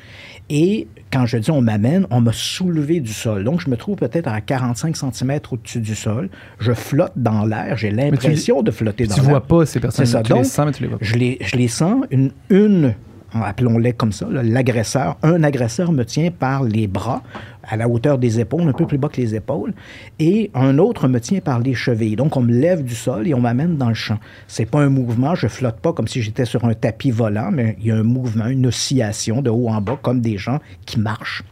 Et 0.50 0.88
quand 1.12 1.26
je 1.26 1.38
dis 1.38 1.52
on 1.52 1.62
m'amène, 1.62 2.06
on 2.10 2.22
m'a 2.22 2.34
soulevé 2.34 3.00
du 3.00 3.14
sol. 3.14 3.44
Donc, 3.44 3.62
je 3.62 3.70
me 3.70 3.78
trouve 3.78 3.96
peut-être 3.96 4.28
à 4.28 4.42
45 4.42 4.96
cm 4.96 5.40
au-dessus 5.52 5.80
du 5.80 5.96
sol. 5.96 6.30
Je 6.60 6.74
flotte 6.74 7.14
dans 7.16 7.46
l'air. 7.46 7.78
J'ai 7.78 7.92
l'impression 7.92 8.62
de 8.62 8.72
flotter 8.72 9.08
dans 9.08 9.16
l'air. 9.16 9.24
Tu 9.24 9.30
vois 9.30 9.46
pas 9.46 9.66
ces 9.66 9.80
personnes. 9.80 10.06
Ça. 10.06 10.22
Tu 10.22 10.34
les 10.34 10.44
sens, 10.44 10.66
mais 10.66 10.72
tu 10.74 10.84
les 10.84 10.90
vois 10.90 11.00
pas. 11.00 11.06
Je 11.06 11.16
les, 11.16 11.38
je 11.42 11.56
les 11.56 11.68
sens. 11.68 12.04
Une, 12.12 12.32
une 12.50 12.94
appelons-les 13.42 13.94
comme 13.94 14.12
ça, 14.12 14.28
l'agresseur. 14.30 15.18
Un 15.24 15.44
agresseur 15.44 15.92
me 15.92 16.04
tient 16.04 16.30
par 16.32 16.64
les 16.64 16.88
bras, 16.88 17.24
à 17.64 17.78
la 17.78 17.88
hauteur 17.88 18.18
des 18.18 18.40
épaules, 18.40 18.68
un 18.68 18.74
peu 18.74 18.86
plus 18.86 18.98
bas 18.98 19.10
que 19.10 19.22
les 19.22 19.36
épaules, 19.36 19.74
et 20.20 20.52
un 20.54 20.78
autre 20.78 21.08
me 21.08 21.20
tient 21.20 21.40
par 21.40 21.60
les 21.60 21.74
chevilles. 21.74 22.16
Donc, 22.16 22.38
on 22.38 22.42
me 22.42 22.54
lève 22.54 22.84
du 22.84 22.96
sol 22.96 23.28
et 23.28 23.34
on 23.34 23.42
m'amène 23.42 23.78
dans 23.78 23.90
le 23.90 23.94
champ. 23.94 24.20
C'est 24.48 24.70
pas 24.70 24.82
un 24.82 24.90
mouvement, 24.90 25.36
je 25.36 25.48
flotte 25.48 25.80
pas 25.80 25.94
comme 25.94 26.08
si 26.08 26.22
j'étais 26.22 26.46
sur 26.46 26.66
un 26.66 26.74
tapis 26.74 27.12
volant, 27.12 27.52
mais 27.52 27.76
il 27.80 27.88
y 27.88 27.92
a 27.92 27.96
un 27.96 28.04
mouvement, 28.04 28.48
une 28.48 28.68
oscillation 28.68 29.42
de 29.42 29.50
haut 29.50 29.70
en 29.70 29.82
bas, 29.82 30.00
comme 30.02 30.22
des 30.22 30.38
gens 30.38 30.60
qui 30.86 31.00
marchent. 31.00 31.44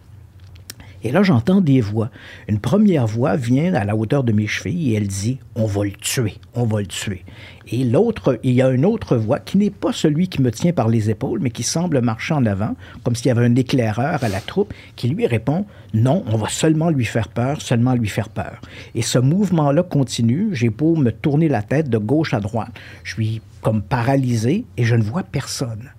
Et 1.03 1.11
là, 1.11 1.23
j'entends 1.23 1.61
des 1.61 1.81
voix. 1.81 2.11
Une 2.47 2.59
première 2.59 3.07
voix 3.07 3.35
vient 3.35 3.73
à 3.73 3.85
la 3.85 3.95
hauteur 3.95 4.23
de 4.23 4.31
mes 4.31 4.47
chevilles 4.47 4.93
et 4.93 4.97
elle 4.97 5.07
dit 5.07 5.39
On 5.55 5.65
va 5.65 5.83
le 5.83 5.91
tuer, 5.91 6.35
on 6.53 6.65
va 6.65 6.79
le 6.79 6.87
tuer. 6.87 7.23
Et 7.67 7.83
l'autre, 7.83 8.39
il 8.43 8.53
y 8.53 8.61
a 8.61 8.69
une 8.69 8.85
autre 8.85 9.15
voix 9.15 9.39
qui 9.39 9.57
n'est 9.57 9.71
pas 9.71 9.93
celui 9.93 10.27
qui 10.27 10.41
me 10.41 10.51
tient 10.51 10.73
par 10.73 10.89
les 10.89 11.09
épaules, 11.09 11.39
mais 11.41 11.49
qui 11.49 11.63
semble 11.63 12.01
marcher 12.01 12.33
en 12.33 12.45
avant, 12.45 12.75
comme 13.03 13.15
s'il 13.15 13.27
y 13.27 13.31
avait 13.31 13.45
un 13.45 13.55
éclaireur 13.55 14.23
à 14.23 14.29
la 14.29 14.41
troupe, 14.41 14.73
qui 14.95 15.07
lui 15.07 15.25
répond 15.25 15.65
Non, 15.93 16.23
on 16.27 16.37
va 16.37 16.49
seulement 16.49 16.89
lui 16.89 17.05
faire 17.05 17.29
peur, 17.29 17.61
seulement 17.61 17.95
lui 17.95 18.09
faire 18.09 18.29
peur. 18.29 18.61
Et 18.93 19.01
ce 19.01 19.17
mouvement-là 19.17 19.83
continue. 19.83 20.49
J'ai 20.51 20.69
beau 20.69 20.95
me 20.95 21.11
tourner 21.11 21.47
la 21.47 21.63
tête 21.63 21.89
de 21.89 21.97
gauche 21.97 22.33
à 22.33 22.39
droite. 22.39 22.71
Je 23.03 23.13
suis 23.13 23.41
comme 23.61 23.81
paralysé 23.81 24.65
et 24.77 24.83
je 24.83 24.95
ne 24.95 25.03
vois 25.03 25.23
personne. 25.23 25.89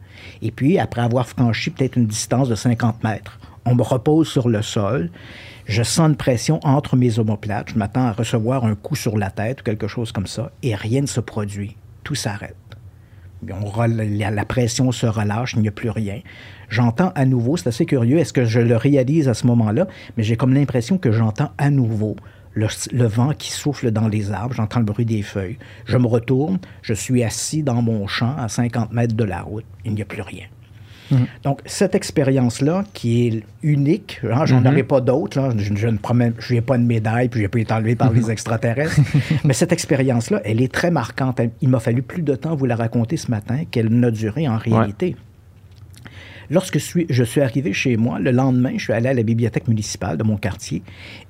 Et 0.43 0.51
puis, 0.51 0.79
après 0.79 1.01
avoir 1.01 1.27
franchi 1.27 1.71
peut-être 1.71 1.97
une 1.97 2.07
distance 2.07 2.49
de 2.49 2.55
50 2.55 3.03
mètres, 3.03 3.39
on 3.65 3.75
me 3.75 3.83
repose 3.83 4.29
sur 4.29 4.49
le 4.49 4.63
sol. 4.63 5.11
Je 5.67 5.83
sens 5.83 6.09
une 6.09 6.17
pression 6.17 6.59
entre 6.65 6.97
mes 6.97 7.19
omoplates. 7.19 7.71
Je 7.71 7.79
m'attends 7.79 8.07
à 8.07 8.13
recevoir 8.13 8.65
un 8.65 8.75
coup 8.75 8.97
sur 8.97 9.17
la 9.17 9.31
tête 9.31 9.61
ou 9.61 9.65
quelque 9.65 9.87
chose 9.89 10.13
comme 10.13 10.27
ça. 10.27 10.51
Et 10.63 10.75
rien 10.75 11.03
ne 11.03 11.07
se 11.07 11.21
produit. 11.21 11.77
Tout 12.03 12.17
s'arrête. 12.17 12.57
la 13.43 14.45
pression 14.45 14.91
se 14.91 15.07
relâche, 15.07 15.55
il 15.55 15.63
n'y 15.63 15.69
a 15.69 15.73
plus 15.73 15.91
rien. 15.91 16.21
J'entends 16.69 17.13
à 17.15 17.27
nouveau, 17.27 17.57
c'est 17.57 17.69
assez 17.69 17.85
curieux, 17.85 18.19
est-ce 18.19 18.33
que 18.33 18.47
je 18.47 18.59
le 18.59 18.77
réalise 18.77 19.29
à 19.29 19.35
ce 19.35 19.47
moment-là, 19.47 19.87
mais 20.17 20.23
j'ai 20.23 20.37
comme 20.37 20.55
l'impression 20.55 20.97
que 20.97 21.13
j'entends 21.13 21.51
à 21.59 21.69
nouveau 21.69 22.17
le, 22.55 23.07
vent 23.07 23.33
qui 23.35 23.51
souffle 23.51 23.91
dans 23.91 24.09
les 24.09 24.33
arbres, 24.33 24.55
j'entends 24.55 24.79
le 24.79 24.87
bruit 24.87 25.05
des 25.05 25.23
feuilles. 25.23 25.59
Je 25.85 25.99
me 25.99 26.07
retourne, 26.07 26.59
je 26.83 26.95
suis 26.95 27.23
assis 27.25 27.63
dans 27.63 27.83
mon 27.83 28.07
champ 28.07 28.35
à 28.37 28.49
50 28.49 28.93
mètres 28.93 29.15
de 29.15 29.25
la 29.25 29.43
route, 29.43 29.65
il 29.85 29.95
n'y 29.95 30.03
a 30.03 30.07
plus 30.07 30.23
rien. 30.23 30.47
Mhm. 31.13 31.27
Donc, 31.45 31.61
cette 31.67 31.95
expérience-là, 31.95 32.85
qui 32.93 33.27
est 33.27 33.43
unique, 33.63 34.21
hein, 34.25 34.45
j'en 34.47 34.61
mm 34.61 34.83
pas 34.83 35.01
d'autres, 35.01 35.53
je, 35.57 35.75
je, 35.75 35.87
ne 35.87 35.99
promets, 35.99 36.33
je 36.39 36.55
n'ai 36.55 36.61
pas 36.61 36.77
de 36.79 36.83
médaille, 36.83 37.29
puis 37.29 37.41
je 37.41 37.45
n'ai 37.45 37.49
pas 37.49 37.61
été 37.61 37.73
enlevé 37.73 37.95
par 37.95 38.13
les 38.13 38.31
extraterrestres, 38.31 38.99
mais 39.45 39.53
cette 39.53 39.73
expérience-là, 39.73 40.41
elle 40.45 40.61
est 40.61 40.73
très 40.73 40.91
marquante. 40.91 41.41
Il 41.61 41.69
m'a 41.69 41.79
fallu 41.79 42.03
plus 42.03 42.23
de 42.23 42.35
temps 42.35 42.57
vous 42.57 42.67
la 42.67 42.77
raconter 42.77 43.17
ce 43.17 43.31
matin 43.31 43.61
qu'elle 43.71 43.89
n'a 43.89 44.11
duré 44.11 44.49
en 44.49 44.57
réalité. 44.57 45.15
Lorsque 46.53 46.79
je 46.79 47.25
suis 47.25 47.41
arrivé 47.41 47.73
chez 47.73 47.97
moi, 47.97 48.19
le 48.19 48.31
lendemain, 48.31 48.73
je 48.77 48.85
suis 48.85 48.93
allé 48.93 49.09
à 49.09 49.15
la 49.15 49.23
bibliothèque 49.23 49.69
municipale 49.69 50.19
de 50.19 50.23
mon 50.23 50.37
quartier 50.37 50.83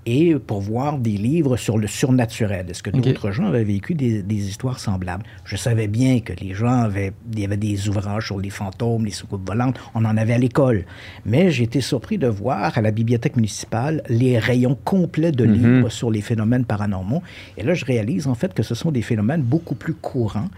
et 0.04 0.34
pour 0.34 0.60
voir 0.60 0.98
des 0.98 1.12
livres 1.12 1.56
sur 1.56 1.78
le 1.78 1.86
surnaturel. 1.86 2.66
Est-ce 2.68 2.82
que 2.82 2.90
d'autres 2.90 3.30
gens 3.30 3.46
avaient 3.46 3.62
vécu 3.62 3.94
des, 3.94 4.24
histoires 4.28 4.80
semblables? 4.80 5.22
Je 5.44 5.54
savais 5.54 5.86
bien 5.86 6.18
que 6.18 6.32
les 6.32 6.54
gens 6.54 6.82
avaient, 6.82 7.12
il 7.32 7.38
y 7.38 7.44
avait 7.44 7.56
des 7.56 7.88
ouvrages 7.88 8.26
sur 8.26 8.40
les 8.40 8.50
fantômes, 8.50 9.04
les 9.04 9.12
soucoupes 9.12 9.46
volantes, 9.46 9.78
on 9.94 10.04
en 10.04 10.16
avait 10.16 10.34
à 10.34 10.38
l'école. 10.38 10.86
Mais 11.24 11.52
j'ai 11.52 11.62
été 11.62 11.80
surpris 11.80 12.18
de 12.18 12.26
voir 12.26 12.76
à 12.76 12.80
la 12.80 12.90
bibliothèque 12.90 13.36
municipale 13.36 14.02
les 14.08 14.40
rayons 14.40 14.76
complets 14.84 15.30
de 15.30 15.46
mhm. 15.46 15.52
livres 15.52 15.88
sur 15.88 16.10
les 16.10 16.20
phénomènes 16.20 16.64
paranormaux. 16.64 17.22
Et 17.56 17.62
là, 17.62 17.74
je 17.74 17.84
réalise 17.84 18.26
en 18.26 18.34
fait 18.34 18.54
que 18.54 18.64
ce 18.64 18.74
sont 18.74 18.90
des 18.90 19.02
phénomènes 19.02 19.42
beaucoup 19.42 19.76
plus 19.76 19.94
courants 19.94 20.48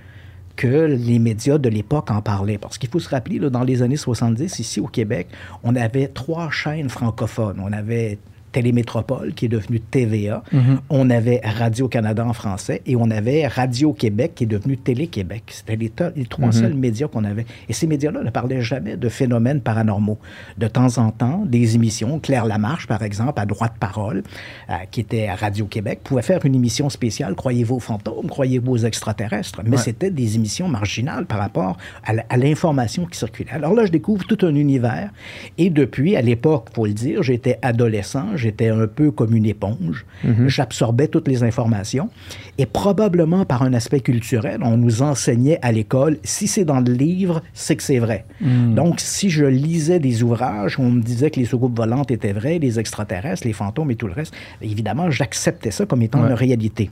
que 0.56 0.86
les 0.86 1.18
médias 1.18 1.58
de 1.58 1.68
l'époque 1.68 2.10
en 2.10 2.22
parlaient. 2.22 2.58
Parce 2.58 2.78
qu'il 2.78 2.88
faut 2.88 3.00
se 3.00 3.08
rappeler, 3.08 3.38
dans 3.38 3.62
les 3.62 3.82
années 3.82 3.96
70, 3.96 4.58
ici 4.58 4.80
au 4.80 4.86
Québec, 4.86 5.28
on 5.62 5.74
avait 5.76 6.08
trois 6.08 6.50
chaînes 6.50 6.88
francophones. 6.88 7.60
On 7.62 7.72
avait 7.72 8.18
Télémétropole, 8.54 9.34
qui 9.34 9.46
est 9.46 9.48
devenu 9.48 9.80
TVA. 9.80 10.44
Mhm. 10.52 10.80
On 10.88 11.10
avait 11.10 11.40
Radio-Canada 11.42 12.24
en 12.24 12.32
français 12.32 12.82
et 12.86 12.94
on 12.94 13.10
avait 13.10 13.48
Radio-Québec, 13.48 14.32
qui 14.36 14.44
est 14.44 14.46
devenu 14.46 14.76
Télé-Québec. 14.76 15.42
C'était 15.48 15.74
les, 15.74 15.90
trois 15.90 16.46
mhm. 16.46 16.52
seuls 16.52 16.74
médias 16.74 17.08
qu'on 17.08 17.24
avait. 17.24 17.46
Et 17.68 17.72
ces 17.72 17.88
médias-là 17.88 18.22
ne 18.22 18.30
parlaient 18.30 18.62
jamais 18.62 18.96
de 18.96 19.08
phénomènes 19.08 19.60
paranormaux. 19.60 20.18
De 20.56 20.68
temps 20.68 20.98
en 20.98 21.10
temps, 21.10 21.42
des 21.44 21.74
émissions, 21.74 22.20
Claire 22.20 22.46
Lamarche, 22.46 22.86
par 22.86 23.02
exemple, 23.02 23.40
à 23.40 23.44
Droite 23.44 23.74
Parole, 23.80 24.22
euh, 24.70 24.74
qui 24.92 25.00
était 25.00 25.26
à 25.26 25.34
Radio-Québec, 25.34 26.00
pouvait 26.04 26.22
faire 26.22 26.44
une 26.44 26.54
émission 26.54 26.88
spéciale, 26.88 27.34
Croyez-vous 27.34 27.74
aux 27.74 27.80
fantômes, 27.80 28.28
croyez-vous 28.28 28.70
aux 28.70 28.78
extraterrestres? 28.78 29.62
Mais 29.66 29.78
c'était 29.78 30.12
des 30.12 30.36
émissions 30.36 30.68
marginales 30.68 31.26
par 31.26 31.38
rapport 31.38 31.76
à 32.04 32.36
l'information 32.36 33.04
qui 33.06 33.18
circulait. 33.18 33.50
Alors 33.50 33.74
là, 33.74 33.84
je 33.84 33.90
découvre 33.90 34.24
tout 34.26 34.46
un 34.46 34.54
univers. 34.54 35.10
Et 35.58 35.70
depuis, 35.70 36.14
à 36.14 36.22
l'époque, 36.22 36.68
faut 36.72 36.86
le 36.86 36.92
dire, 36.92 37.24
j'étais 37.24 37.58
adolescent, 37.62 38.36
j'étais 38.44 38.68
un 38.68 38.86
peu 38.86 39.10
comme 39.10 39.34
une 39.34 39.46
éponge. 39.46 40.04
Mhm. 40.22 40.48
J'absorbais 40.48 41.08
toutes 41.08 41.28
les 41.28 41.42
informations. 41.42 42.10
Et 42.58 42.66
probablement 42.66 43.44
par 43.44 43.62
un 43.62 43.72
aspect 43.72 44.00
culturel, 44.00 44.60
on 44.62 44.76
nous 44.76 45.02
enseignait 45.02 45.58
à 45.62 45.72
l'école, 45.72 46.18
si 46.22 46.46
c'est 46.46 46.64
dans 46.64 46.80
le 46.80 46.92
livre, 46.92 47.42
c'est 47.54 47.76
que 47.76 47.82
c'est 47.82 47.98
vrai. 47.98 48.26
Mhm. 48.40 48.74
Donc, 48.74 49.00
si 49.00 49.30
je 49.30 49.44
lisais 49.44 49.98
des 49.98 50.22
ouvrages 50.22 50.78
où 50.78 50.82
on 50.82 50.90
me 50.90 51.02
disait 51.02 51.30
que 51.30 51.40
les 51.40 51.46
soucoupes 51.46 51.76
volantes 51.76 52.10
étaient 52.10 52.32
vraies, 52.32 52.58
les 52.58 52.78
extraterrestres, 52.78 53.46
les 53.46 53.52
fantômes 53.52 53.90
et 53.90 53.96
tout 53.96 54.06
le 54.06 54.12
reste, 54.12 54.34
évidemment, 54.62 55.10
j'acceptais 55.10 55.70
ça 55.70 55.86
comme 55.86 56.02
étant 56.02 56.26
une 56.26 56.34
réalité. 56.34 56.90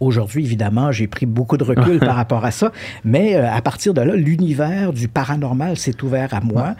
Aujourd'hui, 0.00 0.44
évidemment, 0.44 0.92
j'ai 0.92 1.06
pris 1.06 1.26
beaucoup 1.26 1.56
de 1.56 1.64
recul 1.64 1.98
par 2.10 2.16
rapport 2.16 2.44
à 2.44 2.50
ça, 2.50 2.72
mais 3.04 3.36
euh, 3.36 3.50
à 3.50 3.62
partir 3.62 3.94
de 3.94 4.02
là, 4.02 4.14
l'univers 4.14 4.92
du 4.92 5.08
paranormal 5.08 5.76
s'est 5.76 6.02
ouvert 6.02 6.34
à 6.34 6.40
moi. 6.40 6.74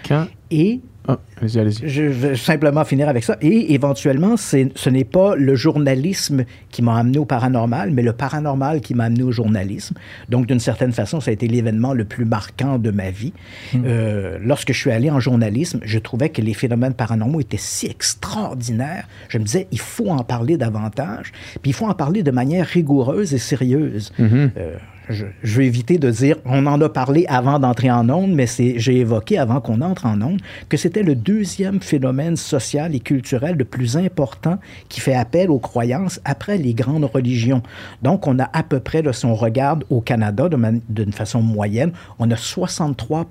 Et 0.50 0.80
ah, 1.08 1.18
je 1.42 2.02
vais 2.02 2.36
simplement 2.36 2.84
finir 2.84 3.08
avec 3.08 3.22
ça. 3.22 3.36
Et 3.40 3.74
éventuellement, 3.74 4.36
ce 4.36 4.90
n'est 4.90 5.04
pas 5.04 5.36
le 5.36 5.54
journalisme 5.54 6.44
qui 6.70 6.82
m'a 6.82 6.96
amené 6.96 7.18
au 7.18 7.24
paranormal, 7.24 7.90
mais 7.92 8.02
le 8.02 8.12
paranormal 8.12 8.80
qui 8.80 8.94
m'a 8.94 9.04
amené 9.04 9.22
au 9.22 9.32
journalisme. 9.32 9.94
Donc, 10.28 10.46
d'une 10.46 10.60
certaine 10.60 10.92
façon, 10.92 11.20
ça 11.20 11.30
a 11.30 11.34
été 11.34 11.46
l'événement 11.46 11.92
le 11.92 12.04
plus 12.04 12.24
marquant 12.24 12.78
de 12.78 12.90
ma 12.90 13.10
vie. 13.10 13.32
Hmm. 13.72 13.82
Euh, 13.86 14.38
lorsque 14.42 14.72
je 14.72 14.78
suis 14.78 14.90
allé 14.90 15.10
en 15.10 15.20
journalisme, 15.20 15.80
je 15.84 15.98
trouvais 15.98 16.30
que 16.30 16.42
les 16.42 16.54
phénomènes 16.54 16.94
paranormaux 16.94 17.40
étaient 17.40 17.56
si 17.56 17.86
extraordinaires. 17.86 19.06
Je 19.28 19.38
me 19.38 19.44
disais, 19.44 19.68
il 19.70 19.80
faut 19.80 20.08
en 20.08 20.24
parler 20.24 20.56
davantage, 20.56 21.32
puis 21.62 21.70
il 21.70 21.74
faut 21.74 21.86
en 21.86 21.94
parler 21.94 22.22
de 22.22 22.30
manière 22.30 22.66
rigoureuse 22.66 23.32
et 23.32 23.38
sérieuse. 23.38 24.12
Mm-hmm. 24.18 24.50
Euh, 24.56 24.76
je, 25.08 25.26
vais 25.42 25.66
éviter 25.66 25.98
de 25.98 26.10
dire 26.10 26.36
on 26.44 26.66
en 26.66 26.80
a 26.80 26.88
parlé 26.88 27.24
avant 27.28 27.58
d'entrer 27.58 27.90
en 27.90 28.08
onde, 28.08 28.32
mais 28.32 28.46
j'ai 28.46 28.96
évoqué 28.96 29.38
avant 29.38 29.60
qu'on 29.60 29.80
entre 29.80 30.06
en 30.06 30.20
onde 30.20 30.40
que 30.68 30.76
c'était 30.76 31.02
le 31.02 31.14
deuxième 31.14 31.80
phénomène 31.80 32.36
social 32.36 32.94
et 32.94 33.00
culturel 33.00 33.56
le 33.56 33.64
plus 33.64 33.96
important 33.96 34.58
qui 34.88 35.00
fait 35.00 35.14
appel 35.14 35.50
aux 35.50 35.58
croyances 35.58 36.20
après 36.24 36.58
les 36.58 36.74
grandes 36.74 37.04
religions. 37.04 37.62
Donc, 38.02 38.26
on 38.26 38.38
a 38.38 38.48
à 38.52 38.62
peu 38.62 38.80
près, 38.80 39.02
si 39.12 39.26
on 39.26 39.34
regarde 39.34 39.84
au 39.90 40.00
Canada 40.00 40.48
d'une 40.88 41.12
façon 41.12 41.40
moyenne, 41.40 41.92
on 42.18 42.30
a 42.30 42.36
63 42.36 43.26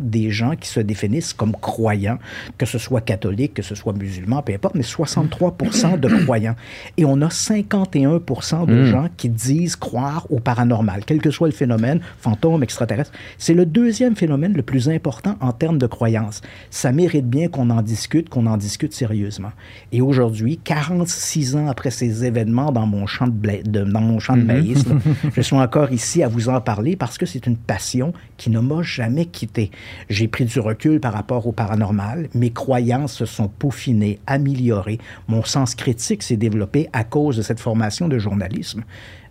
des 0.00 0.30
gens 0.30 0.54
qui 0.56 0.68
se 0.68 0.80
définissent 0.80 1.32
comme 1.32 1.52
croyants, 1.52 2.18
que 2.58 2.66
ce 2.66 2.78
soit 2.78 3.00
catholique, 3.00 3.54
que 3.54 3.62
ce 3.62 3.74
soit 3.74 3.92
musulman, 3.92 4.42
peu 4.42 4.52
importe, 4.52 4.74
mais 4.74 4.82
63% 4.82 5.98
de 5.98 6.08
croyants. 6.24 6.56
Et 6.96 7.04
on 7.04 7.20
a 7.22 7.28
51% 7.28 8.66
de 8.66 8.74
hmm. 8.74 8.84
gens 8.84 9.08
qui 9.16 9.28
disent 9.28 9.76
croire 9.76 10.26
au 10.30 10.40
paranormal 10.40 11.04
quel 11.14 11.22
que 11.22 11.30
soit 11.30 11.46
le 11.46 11.54
phénomène, 11.54 12.00
fantôme, 12.18 12.64
extraterrestre. 12.64 13.12
C'est 13.38 13.54
le 13.54 13.66
deuxième 13.66 14.16
phénomène 14.16 14.52
le 14.52 14.62
plus 14.62 14.88
important 14.88 15.36
en 15.40 15.52
termes 15.52 15.78
de 15.78 15.86
croyances. 15.86 16.42
Ça 16.70 16.90
mérite 16.90 17.30
bien 17.30 17.46
qu'on 17.46 17.70
en 17.70 17.82
discute, 17.82 18.28
qu'on 18.28 18.46
en 18.46 18.56
discute 18.56 18.92
sérieusement. 18.92 19.52
Et 19.92 20.00
aujourd'hui, 20.00 20.58
46 20.58 21.54
ans 21.54 21.68
après 21.68 21.92
ces 21.92 22.24
événements 22.24 22.72
dans 22.72 22.86
mon 22.86 23.06
champ 23.06 23.28
de, 23.28 23.84
dans 23.84 24.00
mon 24.00 24.18
champ 24.18 24.36
de 24.36 24.40
mhm. 24.40 24.46
maïs, 24.46 24.84
je 25.36 25.40
suis 25.40 25.54
encore 25.54 25.92
ici 25.92 26.24
à 26.24 26.28
vous 26.28 26.48
en 26.48 26.60
parler 26.60 26.96
parce 26.96 27.16
que 27.16 27.26
c'est 27.26 27.46
une 27.46 27.56
passion 27.56 28.12
qui 28.36 28.50
ne 28.50 28.58
m'a 28.58 28.82
jamais 28.82 29.26
quitté. 29.26 29.70
J'ai 30.10 30.26
pris 30.26 30.46
du 30.46 30.58
recul 30.58 30.98
par 30.98 31.12
rapport 31.12 31.46
au 31.46 31.52
paranormal. 31.52 32.28
Mes 32.34 32.50
croyances 32.50 33.12
se 33.12 33.24
sont 33.24 33.46
peaufinées, 33.46 34.18
améliorées. 34.26 34.98
Mon 35.28 35.44
sens 35.44 35.76
critique 35.76 36.24
s'est 36.24 36.36
développé 36.36 36.88
à 36.92 37.04
cause 37.04 37.36
de 37.36 37.42
cette 37.42 37.60
formation 37.60 38.08
de 38.08 38.18
journalisme 38.18 38.82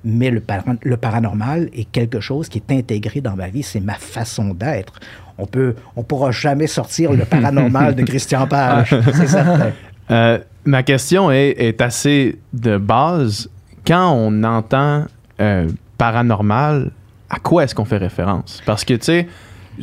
mais 0.04 0.30
le, 0.32 0.42
le, 0.82 0.98
paranormal 0.98 1.70
est 1.74 1.90
quelque 1.92 2.20
chose 2.20 2.50
qui 2.50 2.58
est 2.58 2.72
intégré 2.74 3.22
dans 3.22 3.36
ma 3.36 3.48
vie, 3.48 3.64
c'est 3.64 3.80
ma 3.80 3.94
façon 3.94 4.54
d'être. 4.54 5.00
On 5.38 5.46
peut, 5.46 5.76
on 5.96 6.04
pourra 6.04 6.32
jamais 6.32 6.68
sortir 6.68 7.14
le 7.14 7.26
paranormal 7.26 7.96
de 7.96 8.04
Christian 8.06 8.48
Page, 8.48 8.96
c'est 9.14 9.28
certain. 9.28 9.72
Euh, 10.12 10.38
ma 10.66 10.84
question 10.84 11.32
est, 11.32 11.82
assez 11.82 12.38
de 12.52 12.78
base. 12.78 13.50
Quand 13.86 14.14
on 14.14 14.44
entend 14.44 15.06
euh, 15.40 15.68
paranormal, 15.98 16.92
à 17.30 17.40
quoi 17.40 17.64
est-ce 17.64 17.74
qu'on 17.74 17.86
fait 17.86 17.98
référence? 17.98 18.62
Parce 18.66 18.86
que, 18.86 18.94
tu 18.94 19.06
sais, 19.06 19.28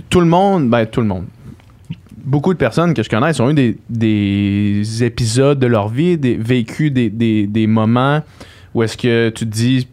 tout 0.09 0.21
le 0.21 0.27
monde, 0.27 0.69
ben 0.69 0.87
tout 0.87 1.01
le 1.01 1.07
monde, 1.07 1.25
beaucoup 2.25 2.53
de 2.53 2.59
personnes 2.59 2.95
que 2.95 3.03
je 3.03 3.09
connais 3.09 3.41
ont 3.41 3.51
eu 3.51 3.55
des, 3.55 3.79
des 3.89 5.05
épisodes 5.05 5.59
de 5.59 5.67
leur 5.67 5.89
vie, 5.89 6.19
des, 6.19 6.37
vécu 6.37 6.91
des, 6.91 7.11
des, 7.11 7.47
des 7.47 7.67
moments 7.67 8.23
où 8.75 8.83
est-ce 8.83 8.97
que 8.97 9.31
tu 9.31 9.47
te 9.47 9.51
dis 9.51 9.89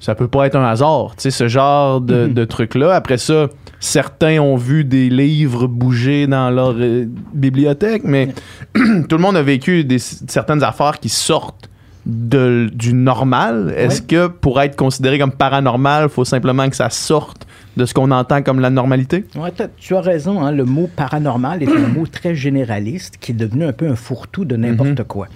ça 0.00 0.14
peut 0.14 0.28
pas 0.28 0.46
être 0.46 0.56
un 0.56 0.64
hasard, 0.64 1.14
tu 1.16 1.22
sais, 1.22 1.30
ce 1.30 1.48
genre 1.48 2.00
de, 2.00 2.26
mhm. 2.26 2.46
truc-là. 2.46 2.94
Après 2.94 3.18
ça, 3.18 3.48
certains 3.80 4.38
ont 4.38 4.56
vu 4.56 4.84
des 4.84 5.08
livres 5.08 5.66
bouger 5.66 6.26
dans 6.26 6.50
leur 6.50 6.74
euh, 6.78 7.06
bibliothèque, 7.34 8.02
mais 8.04 8.28
tout 8.74 9.16
le 9.16 9.18
monde 9.18 9.36
a 9.36 9.42
vécu 9.42 9.84
des, 9.84 9.98
certaines 9.98 10.62
affaires 10.62 11.00
qui 11.00 11.08
sortent 11.08 11.68
de, 12.06 12.70
du 12.72 12.94
normal. 12.94 13.74
Est-ce 13.76 14.00
que 14.00 14.28
pour 14.28 14.60
être 14.60 14.76
considéré 14.76 15.18
comme 15.18 15.32
paranormal, 15.32 16.04
il 16.04 16.10
faut 16.10 16.24
simplement 16.24 16.68
que 16.68 16.76
ça 16.76 16.90
sorte 16.90 17.46
de 17.76 17.84
ce 17.84 17.92
qu'on 17.92 18.10
entend 18.10 18.42
comme 18.42 18.60
la 18.60 18.70
normalité? 18.70 19.24
Ouais, 19.36 19.52
tu 19.76 19.94
as 19.94 20.00
raison, 20.00 20.42
hein, 20.42 20.52
le 20.52 20.64
mot 20.64 20.88
paranormal 20.94 21.62
est 21.62 21.68
un 21.68 21.88
mot 21.94 22.06
très 22.06 22.34
généraliste 22.34 23.16
qui 23.20 23.32
est 23.32 23.36
devenu 23.36 23.64
un 23.64 23.72
peu 23.72 23.88
un 23.88 23.96
fourre-tout 23.96 24.44
de 24.44 24.56
n'importe 24.56 25.00
mhm. 25.00 25.04
quoi 25.04 25.28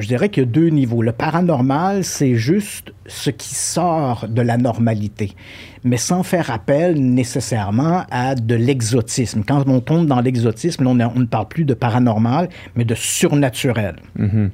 je 0.00 0.06
dirais 0.06 0.28
qu'il 0.28 0.44
y 0.44 0.46
a 0.46 0.48
deux 0.48 0.68
niveaux. 0.68 1.02
Le 1.02 1.12
paranormal, 1.12 2.04
c'est 2.04 2.36
juste 2.36 2.92
ce 3.06 3.30
qui 3.30 3.54
sort 3.54 4.26
de 4.28 4.42
la 4.42 4.56
normalité, 4.56 5.32
mais 5.84 5.96
sans 5.96 6.22
faire 6.22 6.50
appel 6.50 7.00
nécessairement 7.00 8.04
à 8.10 8.34
de 8.34 8.54
l'exotisme. 8.54 9.42
Quand 9.46 9.64
on 9.66 9.80
tombe 9.80 10.06
dans 10.06 10.20
l'exotisme, 10.20 10.86
on, 10.86 10.94
ne 10.94 11.24
parle 11.24 11.48
plus 11.48 11.64
de 11.64 11.74
paranormal, 11.74 12.48
mais 12.76 12.84
de 12.84 12.94
surnaturel. 12.94 13.96
Mm-hmm. 14.18 14.50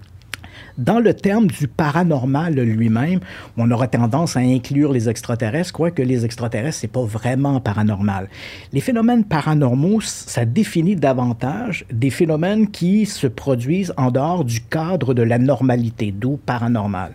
Dans 0.79 1.01
le 1.01 1.13
terme 1.13 1.49
du 1.49 1.67
paranormal 1.67 2.55
lui-même, 2.55 3.19
on 3.57 3.69
aurait 3.73 3.89
tendance 3.89 4.37
à 4.37 4.41
inclure 4.41 4.93
les 4.93 5.09
extraterrestres, 5.09 5.73
quoique 5.73 6.03
les 6.03 6.25
extraterrestres, 6.25 6.79
c'est 6.79 6.87
pas 6.87 7.03
vraiment 7.03 7.59
paranormal. 7.59 8.29
Les 8.73 8.81
phénomènes 8.81 9.25
paranormaux, 9.25 10.01
ça 10.01 10.45
définit 10.45 10.95
davantage 10.95 11.85
des 11.93 12.11
phénomènes 12.11 12.71
qui 12.71 13.07
se 13.07 13.27
produisent 13.27 13.93
en 13.97 14.13
dehors 14.13 14.45
du 14.45 14.61
cadre 14.61 15.15
de 15.15 15.23
la 15.23 15.39
normalité, 15.39 16.15
d'où 16.17 16.37
paranormal. 16.37 17.13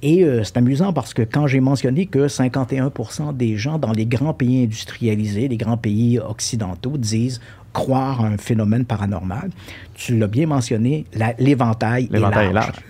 Et 0.00 0.24
euh, 0.24 0.42
c'est 0.42 0.56
amusant 0.56 0.94
parce 0.94 1.12
que 1.12 1.22
quand 1.22 1.46
j'ai 1.46 1.60
mentionné 1.60 2.06
que 2.06 2.26
51% 2.26 3.36
des 3.36 3.58
gens 3.58 3.78
dans 3.78 3.92
les 3.92 4.06
grands 4.06 4.34
pays 4.34 4.64
industrialisés, 4.64 5.48
les 5.48 5.58
grands 5.58 5.76
pays 5.76 6.18
occidentaux, 6.18 6.96
disent 6.96 7.40
croire 7.74 8.24
à 8.24 8.28
un 8.28 8.38
phénomène 8.38 8.86
paranormal, 8.86 9.50
tu 9.94 10.16
l'as 10.16 10.28
bien 10.28 10.46
mentionné, 10.46 11.04
l'éventail 11.38 12.08
est 12.12 12.18
large. 12.18 12.80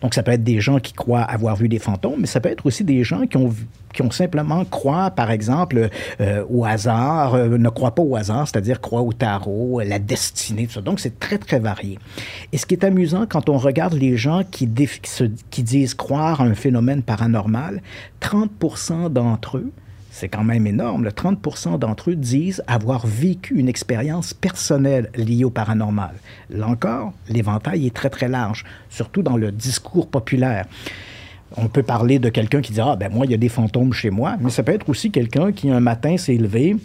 donc, 0.00 0.14
ça 0.14 0.22
peut 0.22 0.32
être 0.32 0.42
des 0.42 0.60
gens 0.60 0.80
qui 0.80 0.92
croient 0.92 1.22
avoir 1.22 1.54
vu 1.54 1.68
des 1.68 1.78
fantômes, 1.78 2.16
mais 2.18 2.26
ça 2.26 2.40
peut 2.40 2.48
être 2.48 2.66
aussi 2.66 2.82
des 2.82 3.04
gens 3.04 3.26
qui 3.26 3.36
ont, 3.36 3.54
qui 3.92 4.02
ont 4.02 4.10
simplement 4.10 4.64
croient, 4.64 5.10
par 5.10 5.30
exemple, 5.30 5.90
euh, 6.20 6.44
au 6.48 6.64
hasard, 6.64 7.34
euh, 7.34 7.58
ne 7.58 7.68
croient 7.68 7.94
pas 7.94 8.02
au 8.02 8.16
hasard, 8.16 8.48
c'est-à-dire 8.48 8.80
croient 8.80 9.02
au 9.02 9.12
tarot, 9.12 9.82
la 9.84 9.98
destinée, 9.98 10.66
tout 10.66 10.72
ça. 10.72 10.80
Donc, 10.80 11.00
c'est 11.00 11.20
très, 11.20 11.38
très 11.38 11.58
varié. 11.58 11.98
Et 12.52 12.58
ce 12.58 12.66
qui 12.66 12.74
est 12.74 12.84
amusant 12.84 13.26
quand 13.28 13.48
on 13.50 13.58
regarde 13.58 13.94
les 13.94 14.16
gens 14.16 14.42
qui, 14.50 14.68
qui 15.50 15.62
disent 15.62 15.94
croire 15.94 16.40
à 16.40 16.44
un 16.44 16.54
phénomène 16.54 17.02
paranormal, 17.02 17.82
30% 18.22 19.10
d'entre 19.10 19.58
eux 19.58 19.70
c'est 20.20 20.28
quand 20.28 20.44
même 20.44 20.66
énorme. 20.66 21.04
Le 21.04 21.12
30 21.12 21.78
d'entre 21.78 22.10
eux 22.10 22.14
disent 22.14 22.62
avoir 22.66 23.06
vécu 23.06 23.58
une 23.58 23.68
expérience 23.68 24.34
personnelle 24.34 25.10
liée 25.14 25.44
au 25.44 25.50
paranormal. 25.50 26.12
Là 26.50 26.68
encore, 26.68 27.14
l'éventail 27.30 27.86
est 27.86 27.94
très, 27.94 28.10
très 28.10 28.28
large, 28.28 28.66
surtout 28.90 29.22
dans 29.22 29.38
le 29.38 29.50
discours 29.50 30.08
populaire. 30.08 30.66
On 31.56 31.68
peut 31.68 31.82
parler 31.82 32.18
de 32.18 32.28
quelqu'un 32.28 32.60
qui 32.60 32.72
dit 32.74 32.80
Ah, 32.82 32.96
ben 32.96 33.10
moi, 33.10 33.24
il 33.24 33.32
y 33.32 33.34
a 33.34 33.38
des 33.38 33.48
fantômes 33.48 33.94
chez 33.94 34.10
moi, 34.10 34.36
mais 34.40 34.50
ça 34.50 34.62
peut 34.62 34.72
être 34.72 34.90
aussi 34.90 35.10
quelqu'un 35.10 35.52
qui, 35.52 35.70
un 35.70 35.80
matin, 35.80 36.18
s'est 36.18 36.34
levé, 36.34 36.76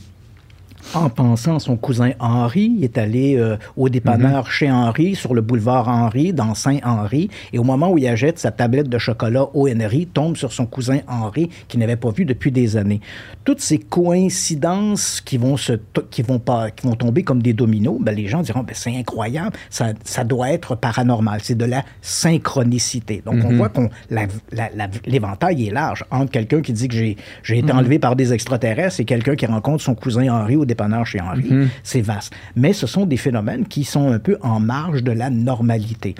en 0.93 1.09
pensant 1.09 1.55
à 1.57 1.59
son 1.59 1.77
cousin 1.77 2.11
Henri. 2.19 2.73
Il 2.77 2.83
est 2.83 2.97
allé 2.97 3.35
euh, 3.37 3.57
au 3.77 3.89
dépanneur 3.89 4.45
mhm. 4.45 4.49
chez 4.49 4.71
Henri, 4.71 5.15
sur 5.15 5.33
le 5.33 5.41
boulevard 5.41 5.87
Henri, 5.87 6.33
dans 6.33 6.53
Saint-Henri. 6.55 7.29
Et 7.53 7.59
au 7.59 7.63
moment 7.63 7.91
où 7.91 7.97
il 7.97 8.07
achète 8.07 8.39
sa 8.39 8.51
tablette 8.51 8.89
de 8.89 8.97
chocolat 8.97 9.47
au 9.53 9.67
NRI, 9.67 10.07
tombe 10.07 10.37
sur 10.37 10.53
son 10.53 10.65
cousin 10.65 10.99
Henri, 11.07 11.49
qu'il 11.67 11.79
n'avait 11.79 11.95
pas 11.95 12.11
vu 12.11 12.25
depuis 12.25 12.51
des 12.51 12.77
années. 12.77 13.01
Toutes 13.43 13.61
ces 13.61 13.77
coïncidences 13.77 15.21
qui 15.21 15.37
vont, 15.37 15.57
se 15.57 15.73
qui 16.11 16.21
vont, 16.21 16.39
pas, 16.39 16.71
qui 16.71 16.87
vont 16.87 16.95
tomber 16.95 17.23
comme 17.23 17.41
des 17.41 17.53
dominos, 17.53 17.97
ben, 17.99 18.15
les 18.15 18.27
gens 18.27 18.41
diront 18.41 18.63
ben, 18.63 18.73
c'est 18.75 18.95
incroyable, 18.95 19.55
ça, 19.69 19.93
ça, 20.03 20.23
doit 20.23 20.51
être 20.51 20.75
paranormal. 20.75 21.39
C'est 21.43 21.57
de 21.57 21.65
la 21.65 21.83
synchronicité. 22.01 23.21
Donc, 23.25 23.35
on 23.43 23.51
mhm. 23.51 23.57
voit 23.57 23.69
qu'on 23.69 23.89
l'éventail 25.05 25.67
est 25.67 25.71
large 25.71 26.05
entre 26.11 26.31
quelqu'un 26.31 26.61
qui 26.61 26.73
dit 26.73 26.87
que 26.87 26.95
j'ai 26.95 27.17
été 27.57 27.71
mhm. 27.71 27.79
enlevé 27.79 27.99
par 27.99 28.15
des 28.15 28.33
extraterrestres 28.33 28.99
et 28.99 29.05
quelqu'un 29.05 29.35
qui 29.35 29.45
rencontre 29.45 29.83
son 29.83 29.95
cousin 29.95 30.29
Henri 30.29 30.55
au 30.55 30.65
dépanneur 30.75 31.05
chez 31.07 31.21
Henri. 31.21 31.49
Mhm. 31.49 31.69
C'est 31.83 32.01
vaste. 32.01 32.33
Mais 32.55 32.73
ce 32.73 32.85
sont 32.85 33.05
des 33.05 33.17
phénomènes 33.17 33.65
qui 33.65 33.83
sont 33.83 34.11
un 34.11 34.19
peu 34.19 34.37
en 34.41 34.59
marge 34.59 35.03
de 35.03 35.11
la 35.11 35.29
normalité. 35.29 36.15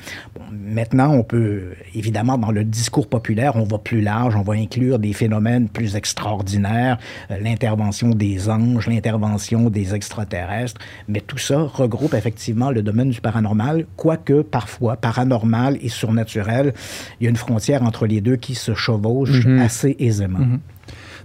maintenant, 0.51 1.11
on 1.11 1.23
peut, 1.23 1.73
évidemment, 1.93 2.37
dans 2.37 2.51
le 2.51 2.63
discours 2.63 3.07
populaire, 3.07 3.55
on 3.55 3.63
va 3.63 3.77
plus 3.77 4.01
large, 4.01 4.35
on 4.35 4.41
va 4.41 4.53
inclure 4.53 4.99
des 4.99 5.13
phénomènes 5.13 5.67
plus 5.69 5.95
extraordinaires, 5.95 6.97
euh, 7.29 7.37
l'intervention 7.39 8.09
des 8.09 8.49
anges, 8.49 8.87
l'intervention 8.87 9.69
des 9.69 9.93
extraterrestres, 9.93 10.79
mais 11.07 11.21
tout 11.21 11.37
ça 11.37 11.59
regroupe 11.59 12.13
effectivement 12.13 12.71
le 12.71 12.81
domaine 12.81 13.09
du 13.09 13.21
paranormal, 13.21 13.85
quoique 13.95 14.41
parfois 14.41 14.95
paranormal 14.95 15.77
et 15.81 15.89
surnaturel, 15.89 16.73
il 17.19 17.25
y 17.25 17.27
a 17.27 17.29
une 17.29 17.35
frontière 17.35 17.83
entre 17.83 18.05
les 18.07 18.21
deux 18.21 18.37
qui 18.37 18.55
se 18.55 18.73
chevauche 18.73 19.45
mhm. 19.45 19.59
assez 19.59 19.95
aisément. 19.99 20.39
Mhm. 20.39 20.59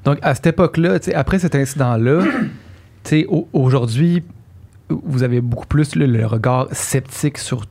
Donc, 0.05 0.19
à 0.23 0.35
cette 0.35 0.47
époque-là, 0.47 0.99
après 1.15 1.39
cet 1.39 1.55
incident-là, 1.55 2.25
aujourd'hui, 3.53 4.23
vous 4.89 5.23
avez 5.23 5.41
beaucoup 5.41 5.67
plus 5.67 5.95
le 5.95 6.27
regard 6.27 6.69
sceptique 6.73 7.39
sur, 7.39 7.65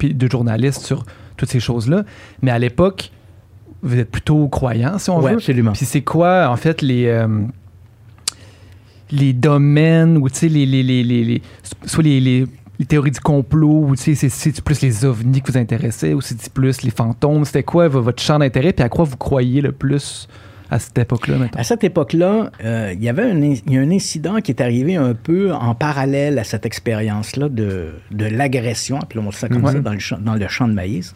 de 0.00 0.30
journalistes 0.30 0.82
sur 0.82 1.04
toutes 1.36 1.48
ces 1.48 1.60
choses-là. 1.60 2.04
Mais 2.42 2.50
à 2.50 2.58
l'époque, 2.58 3.10
vous 3.82 3.98
êtes 3.98 4.10
plutôt 4.10 4.48
croyant, 4.48 4.98
si 4.98 5.10
on 5.10 5.20
veut. 5.20 5.34
absolument. 5.34 5.72
Puis 5.72 5.86
c'est 5.86 6.02
quoi, 6.02 6.48
en 6.50 6.56
fait, 6.56 6.82
les, 6.82 7.06
euh, 7.06 7.26
les 9.10 9.32
domaines 9.32 10.18
ou, 10.18 10.28
tu 10.28 10.38
sais, 10.38 10.48
les, 10.48 10.66
les, 10.66 10.82
les, 10.82 11.42
soit 11.86 12.04
les, 12.04 12.46
théories 12.88 13.10
du 13.10 13.20
complot 13.20 13.86
ou, 13.88 13.96
tu 13.96 14.14
sais, 14.14 14.28
c'est 14.28 14.60
plus 14.62 14.80
les 14.82 15.04
ovnis 15.04 15.40
qui 15.40 15.50
vous 15.50 15.58
intéressaient 15.58 16.14
ou 16.14 16.20
c'est 16.20 16.52
plus 16.52 16.82
les 16.82 16.90
fantômes? 16.90 17.44
C'était 17.44 17.62
quoi 17.62 17.88
votre 17.88 18.22
champ 18.22 18.38
d'intérêt? 18.38 18.72
Puis 18.72 18.84
à 18.84 18.88
quoi 18.88 19.04
vous 19.04 19.16
croyez 19.16 19.60
le 19.60 19.72
plus? 19.72 20.28
À 20.70 20.78
cette 20.78 20.98
époque-là, 20.98 21.36
À 21.56 21.64
cette 21.64 21.84
époque-là, 21.84 22.50
euh, 22.64 22.92
il 22.94 23.02
y 23.02 23.08
avait 23.08 23.24
un, 23.24 23.40
y 23.42 23.76
a 23.76 23.80
un 23.80 23.90
incident 23.90 24.40
qui 24.40 24.52
est 24.52 24.60
arrivé 24.60 24.96
un 24.96 25.14
peu 25.14 25.52
en 25.52 25.74
parallèle 25.74 26.38
à 26.38 26.44
cette 26.44 26.64
expérience-là 26.64 27.48
de, 27.48 27.94
de 28.10 28.24
l'agression, 28.26 28.98
appelons 29.00 29.30
ça 29.32 29.48
comme 29.48 29.66
ça, 29.66 29.80
dans 29.80 29.92
le, 29.92 30.22
dans 30.22 30.34
le 30.34 30.48
champ 30.48 30.68
de 30.68 30.74
maïs 30.74 31.12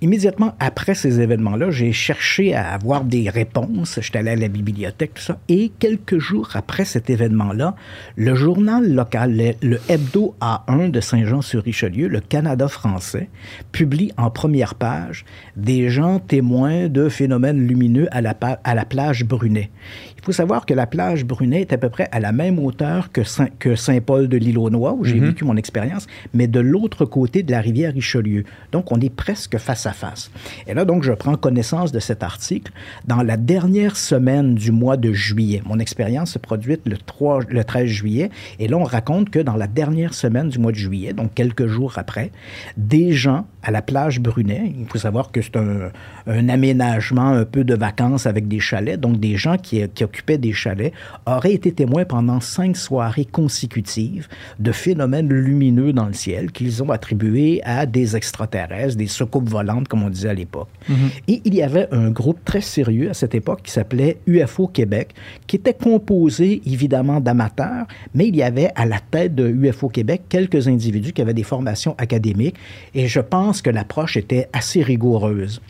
immédiatement 0.00 0.54
après 0.60 0.94
ces 0.94 1.20
événements-là, 1.20 1.70
j'ai 1.70 1.92
cherché 1.92 2.54
à 2.54 2.72
avoir 2.72 3.04
des 3.04 3.28
réponses. 3.28 3.98
J'étais 4.00 4.18
allé 4.18 4.30
à 4.30 4.36
la 4.36 4.48
bibliothèque, 4.48 5.14
tout 5.14 5.22
ça. 5.22 5.38
Et 5.48 5.70
quelques 5.78 6.18
jours 6.18 6.50
après 6.54 6.84
cet 6.84 7.10
événement-là, 7.10 7.74
le 8.16 8.34
journal 8.34 8.92
local, 8.92 9.54
le, 9.62 9.78
Hebdo 9.88 10.34
A1 10.40 10.90
de 10.90 11.00
Saint-Jean-sur-Richelieu, 11.00 12.08
le 12.08 12.20
Canada 12.20 12.68
français, 12.68 13.28
publie 13.72 14.12
en 14.16 14.30
première 14.30 14.74
page 14.74 15.24
des 15.56 15.88
gens 15.88 16.18
témoins 16.18 16.88
de 16.88 17.08
phénomènes 17.08 17.66
lumineux 17.66 18.08
à 18.10 18.20
la, 18.20 18.34
à 18.64 18.74
la 18.74 18.84
plage 18.84 19.24
Brunet. 19.24 19.70
Il 20.18 20.24
faut 20.24 20.32
savoir 20.32 20.66
que 20.66 20.74
la 20.74 20.86
plage 20.86 21.24
Brunet 21.24 21.62
est 21.62 21.72
à 21.72 21.78
peu 21.78 21.88
près 21.88 22.08
à 22.12 22.20
la 22.20 22.32
même 22.32 22.58
hauteur 22.58 23.12
que, 23.12 23.22
Saint, 23.22 23.48
que 23.58 23.76
Saint-Paul 23.76 24.28
de 24.28 24.36
l'île 24.36 24.58
aux 24.58 24.70
Noix, 24.70 24.92
où 24.92 25.04
j'ai 25.04 25.20
mhm. 25.20 25.28
vécu 25.28 25.44
mon 25.44 25.56
expérience, 25.56 26.06
mais 26.34 26.46
de 26.46 26.60
l'autre 26.60 27.04
côté 27.04 27.42
de 27.42 27.50
la 27.50 27.60
rivière 27.60 27.94
Richelieu. 27.94 28.44
Donc, 28.72 28.92
on 28.92 29.00
est 29.00 29.14
presque 29.14 29.58
face 29.58 29.86
à 29.86 29.92
face. 29.92 30.30
Et 30.66 30.74
là, 30.74 30.84
donc, 30.84 31.02
je 31.02 31.12
prends 31.12 31.36
connaissance 31.36 31.92
de 31.92 32.00
cet 32.00 32.22
article 32.22 32.72
dans 33.06 33.22
la 33.22 33.36
dernière 33.36 33.96
semaine 33.96 34.54
du 34.54 34.72
mois 34.72 34.96
de 34.96 35.12
juillet. 35.12 35.62
Mon 35.64 35.78
expérience 35.78 36.32
se 36.32 36.38
produite 36.38 36.82
le, 36.86 36.96
3, 36.96 37.40
le 37.48 37.64
13 37.64 37.86
juillet, 37.86 38.30
et 38.58 38.68
là, 38.68 38.76
on 38.76 38.84
raconte 38.84 39.30
que 39.30 39.38
dans 39.38 39.56
la 39.56 39.66
dernière 39.66 40.14
semaine 40.14 40.48
du 40.48 40.58
mois 40.58 40.72
de 40.72 40.76
juillet, 40.76 41.12
donc 41.12 41.34
quelques 41.34 41.66
jours 41.66 41.94
après, 41.96 42.32
des 42.76 43.12
gens 43.12 43.46
à 43.62 43.70
la 43.70 43.82
plage 43.82 44.20
Brunet, 44.20 44.72
il 44.78 44.86
faut 44.86 44.98
savoir 44.98 45.30
que 45.30 45.42
c'est 45.42 45.56
un, 45.56 45.90
un, 46.26 46.48
aménagement 46.48 47.28
un 47.28 47.44
peu 47.44 47.64
de 47.64 47.74
vacances 47.74 48.26
avec 48.26 48.48
des 48.48 48.60
chalets, 48.60 48.98
donc 48.98 49.20
des 49.20 49.36
gens 49.36 49.56
qui, 49.56 49.86
qui 49.88 50.04
occupaient 50.08 50.38
des 50.38 50.52
chalets, 50.52 50.92
auraient 51.26 51.52
été 51.52 51.72
témoins 51.72 52.04
pendant 52.04 52.40
cinq 52.40 52.76
soirées 52.76 53.26
consécutives 53.26 54.28
de 54.58 54.72
phénomènes 54.72 55.28
lumineux 55.28 55.92
dans 55.92 56.06
le 56.06 56.14
ciel 56.14 56.50
qu'ils 56.50 56.82
ont 56.82 56.90
attribués 56.90 57.60
à 57.64 57.86
des 57.86 58.16
extraterrestres, 58.16 58.96
des 58.96 59.06
soucoupes 59.06 59.48
volantes, 59.48 59.88
comme 59.88 60.02
on 60.02 60.10
disait 60.10 60.30
à 60.30 60.34
l'époque. 60.34 60.68
Mhm. 60.88 60.96
Et 61.28 61.42
il 61.44 61.54
y 61.54 61.62
avait 61.62 61.88
un 61.92 62.10
groupe 62.10 62.44
très 62.44 62.60
sérieux 62.60 63.10
à 63.10 63.14
cette 63.14 63.34
époque 63.34 63.60
qui 63.62 63.72
s'appelait 63.72 64.18
UFO 64.26 64.66
Québec, 64.66 65.14
qui 65.46 65.56
était 65.56 65.74
composé 65.74 66.62
évidemment 66.66 67.20
d'amateurs, 67.20 67.86
mais 68.14 68.28
il 68.28 68.36
y 68.36 68.42
avait 68.42 68.70
à 68.74 68.86
la 68.86 69.00
tête 69.00 69.34
de 69.34 69.48
UFO 69.48 69.88
Québec 69.88 70.22
quelques 70.28 70.68
individus 70.68 71.12
qui 71.12 71.22
avaient 71.22 71.34
des 71.34 71.42
formations 71.42 71.94
académiques, 71.98 72.56
et 72.94 73.06
je 73.06 73.20
pense 73.20 73.62
que 73.62 73.70
l'approche 73.70 74.16
était 74.16 74.48
assez 74.52 74.82
rigoureuse. 74.82 75.60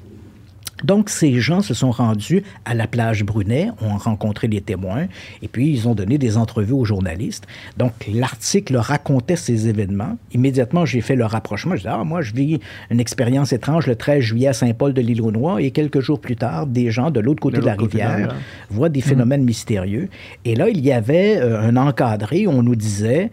Donc, 0.85 1.11
ces 1.11 1.41
gens 1.41 1.61
se 1.61 1.75
sont 1.75 1.91
rendus 1.91 2.43
à 2.65 2.75
la 2.75 2.87
plage 2.87 3.25
Brunet, 3.25 3.71
ont 3.81 3.97
rencontré 3.97 4.49
des 4.49 4.61
témoins, 4.61 5.07
et 5.43 5.49
puis 5.49 5.71
ils 5.71 5.89
ont 5.89 5.95
donné 5.95 6.19
des 6.19 6.37
entrevues 6.37 6.73
aux 6.73 6.85
journalistes. 6.85 7.47
Donc, 7.77 7.93
l'article 8.13 8.77
racontait 8.77 9.37
ces 9.37 9.69
événements. 9.69 10.17
Immédiatement, 10.33 10.87
j'ai 10.87 11.01
fait 11.01 11.17
le 11.17 11.25
rapprochement. 11.25 11.77
Je 11.77 11.83
dis, 11.83 11.89
ah, 11.89 12.05
moi, 12.05 12.23
je 12.23 12.33
vis 12.33 12.61
une 12.91 13.01
expérience 13.01 13.53
étrange 13.53 13.87
le 13.87 13.97
13 13.97 14.21
juillet 14.21 14.49
à 14.49 14.53
Saint-Paul 14.53 14.95
de 14.95 15.01
l'île 15.01 15.23
aux 15.23 15.33
Noix, 15.33 15.61
et 15.61 15.71
quelques 15.71 16.01
jours 16.01 16.21
plus 16.21 16.37
tard, 16.37 16.67
des 16.67 16.91
gens 16.91 17.11
de 17.11 17.21
l'autre 17.21 17.41
côté 17.41 17.59
de, 17.59 17.67
la 17.67 17.75
rivière 17.75 18.35
voient 18.71 18.89
des 18.89 19.01
phénomènes 19.01 19.45
mystérieux. 19.45 20.09
Et 20.45 20.55
là, 20.55 20.69
il 20.69 20.81
y 20.85 20.93
avait 20.93 21.39
euh, 21.39 21.61
un 21.61 21.77
encadré, 21.77 22.47
on 22.47 22.63
nous 22.63 22.77
disait, 22.77 23.31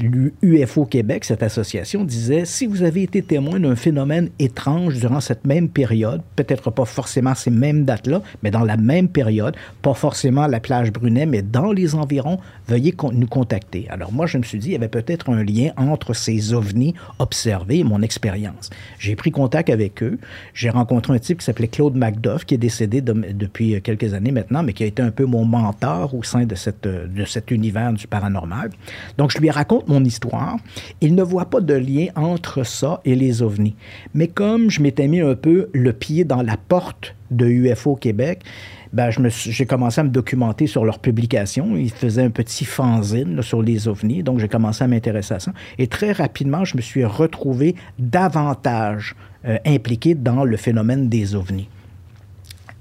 l'UFO 0.00 0.86
Québec, 0.86 1.24
cette 1.24 1.42
association, 1.42 2.04
disait 2.04 2.44
si 2.44 2.66
vous 2.66 2.82
avez 2.82 3.02
été 3.02 3.22
témoin 3.22 3.60
d'un 3.60 3.76
phénomène 3.76 4.30
étrange 4.38 4.98
durant 4.98 5.20
cette 5.20 5.46
même 5.46 5.68
période, 5.68 6.22
peut-être 6.36 6.70
pas 6.70 6.84
forcément 6.84 7.34
ces 7.34 7.50
mêmes 7.50 7.84
dates-là, 7.84 8.22
mais 8.42 8.50
dans 8.50 8.64
la 8.64 8.76
même 8.76 9.08
période, 9.08 9.56
pas 9.82 9.94
forcément 9.94 10.46
la 10.46 10.60
plage 10.60 10.92
Brunet, 10.92 11.26
mais 11.26 11.42
dans 11.42 11.72
les 11.72 11.94
environs, 11.94 12.38
veuillez 12.66 12.94
nous 13.12 13.26
contacter. 13.26 13.86
Alors 13.90 14.12
moi, 14.12 14.26
je 14.26 14.38
me 14.38 14.42
suis 14.42 14.58
dit, 14.58 14.68
il 14.68 14.72
y 14.72 14.76
avait 14.76 14.88
peut-être 14.88 15.30
un 15.30 15.42
lien 15.42 15.70
entre 15.76 16.14
ces 16.14 16.54
ovnis 16.54 16.94
observés 17.18 17.80
et 17.80 17.84
mon 17.84 18.00
expérience. 18.02 18.70
J'ai 18.98 19.16
pris 19.16 19.30
contact 19.30 19.70
avec 19.70 20.02
eux. 20.02 20.18
J'ai 20.54 20.70
rencontré 20.70 21.12
un 21.12 21.18
type 21.18 21.38
qui 21.38 21.44
s'appelait 21.44 21.68
Claude 21.68 21.94
Macduff, 21.94 22.44
qui 22.44 22.54
est 22.54 22.58
décédé 22.58 23.00
depuis 23.02 23.80
quelques 23.82 24.14
années 24.14 24.32
maintenant, 24.32 24.62
mais 24.62 24.72
qui 24.72 24.84
a 24.84 24.86
été 24.86 25.02
un 25.02 25.10
peu 25.10 25.24
mon 25.24 25.44
mentor 25.44 26.14
au 26.14 26.22
sein 26.22 26.44
de, 26.44 26.54
cette, 26.54 26.86
de 26.86 27.24
cet 27.24 27.50
univers 27.50 27.92
du 27.92 28.06
paranormal. 28.06 28.70
Donc, 29.18 29.30
je 29.30 29.38
lui 29.38 29.48
ai 29.48 29.50
raconte 29.58 29.88
mon 29.88 30.04
histoire, 30.04 30.56
il 31.00 31.16
ne 31.16 31.22
voit 31.22 31.46
pas 31.46 31.60
de 31.60 31.74
lien 31.74 32.06
entre 32.14 32.62
ça 32.64 33.00
et 33.04 33.16
les 33.16 33.42
ovnis. 33.42 33.74
Mais 34.14 34.28
comme 34.28 34.70
je 34.70 34.80
m'étais 34.80 35.08
mis 35.08 35.20
un 35.20 35.34
peu 35.34 35.68
le 35.72 35.92
pied 35.92 36.24
dans 36.24 36.42
la 36.42 36.56
porte 36.56 37.16
de 37.32 37.46
UFO 37.46 37.96
Québec, 37.96 38.44
ben, 38.92 39.10
j'ai 39.10 39.66
commencé 39.66 40.00
à 40.00 40.04
me 40.04 40.10
documenter 40.10 40.66
sur 40.66 40.84
leurs 40.84 41.00
publications. 41.00 41.76
Ils 41.76 41.90
faisaient 41.90 42.22
un 42.22 42.30
petit 42.30 42.64
fanzine 42.64 43.42
sur 43.42 43.60
les 43.60 43.88
ovnis, 43.88 44.22
donc 44.22 44.38
j'ai 44.38 44.48
commencé 44.48 44.84
à 44.84 44.86
m'intéresser 44.86 45.34
à 45.34 45.40
ça. 45.40 45.52
Et 45.76 45.88
très 45.88 46.12
rapidement, 46.12 46.64
je 46.64 46.76
me 46.76 46.82
suis 46.82 47.04
retrouvé 47.04 47.74
davantage 47.98 49.16
euh, 49.44 49.58
impliqué 49.66 50.14
dans 50.14 50.44
le 50.44 50.56
phénomène 50.56 51.08
des 51.08 51.34
ovnis. 51.34 51.68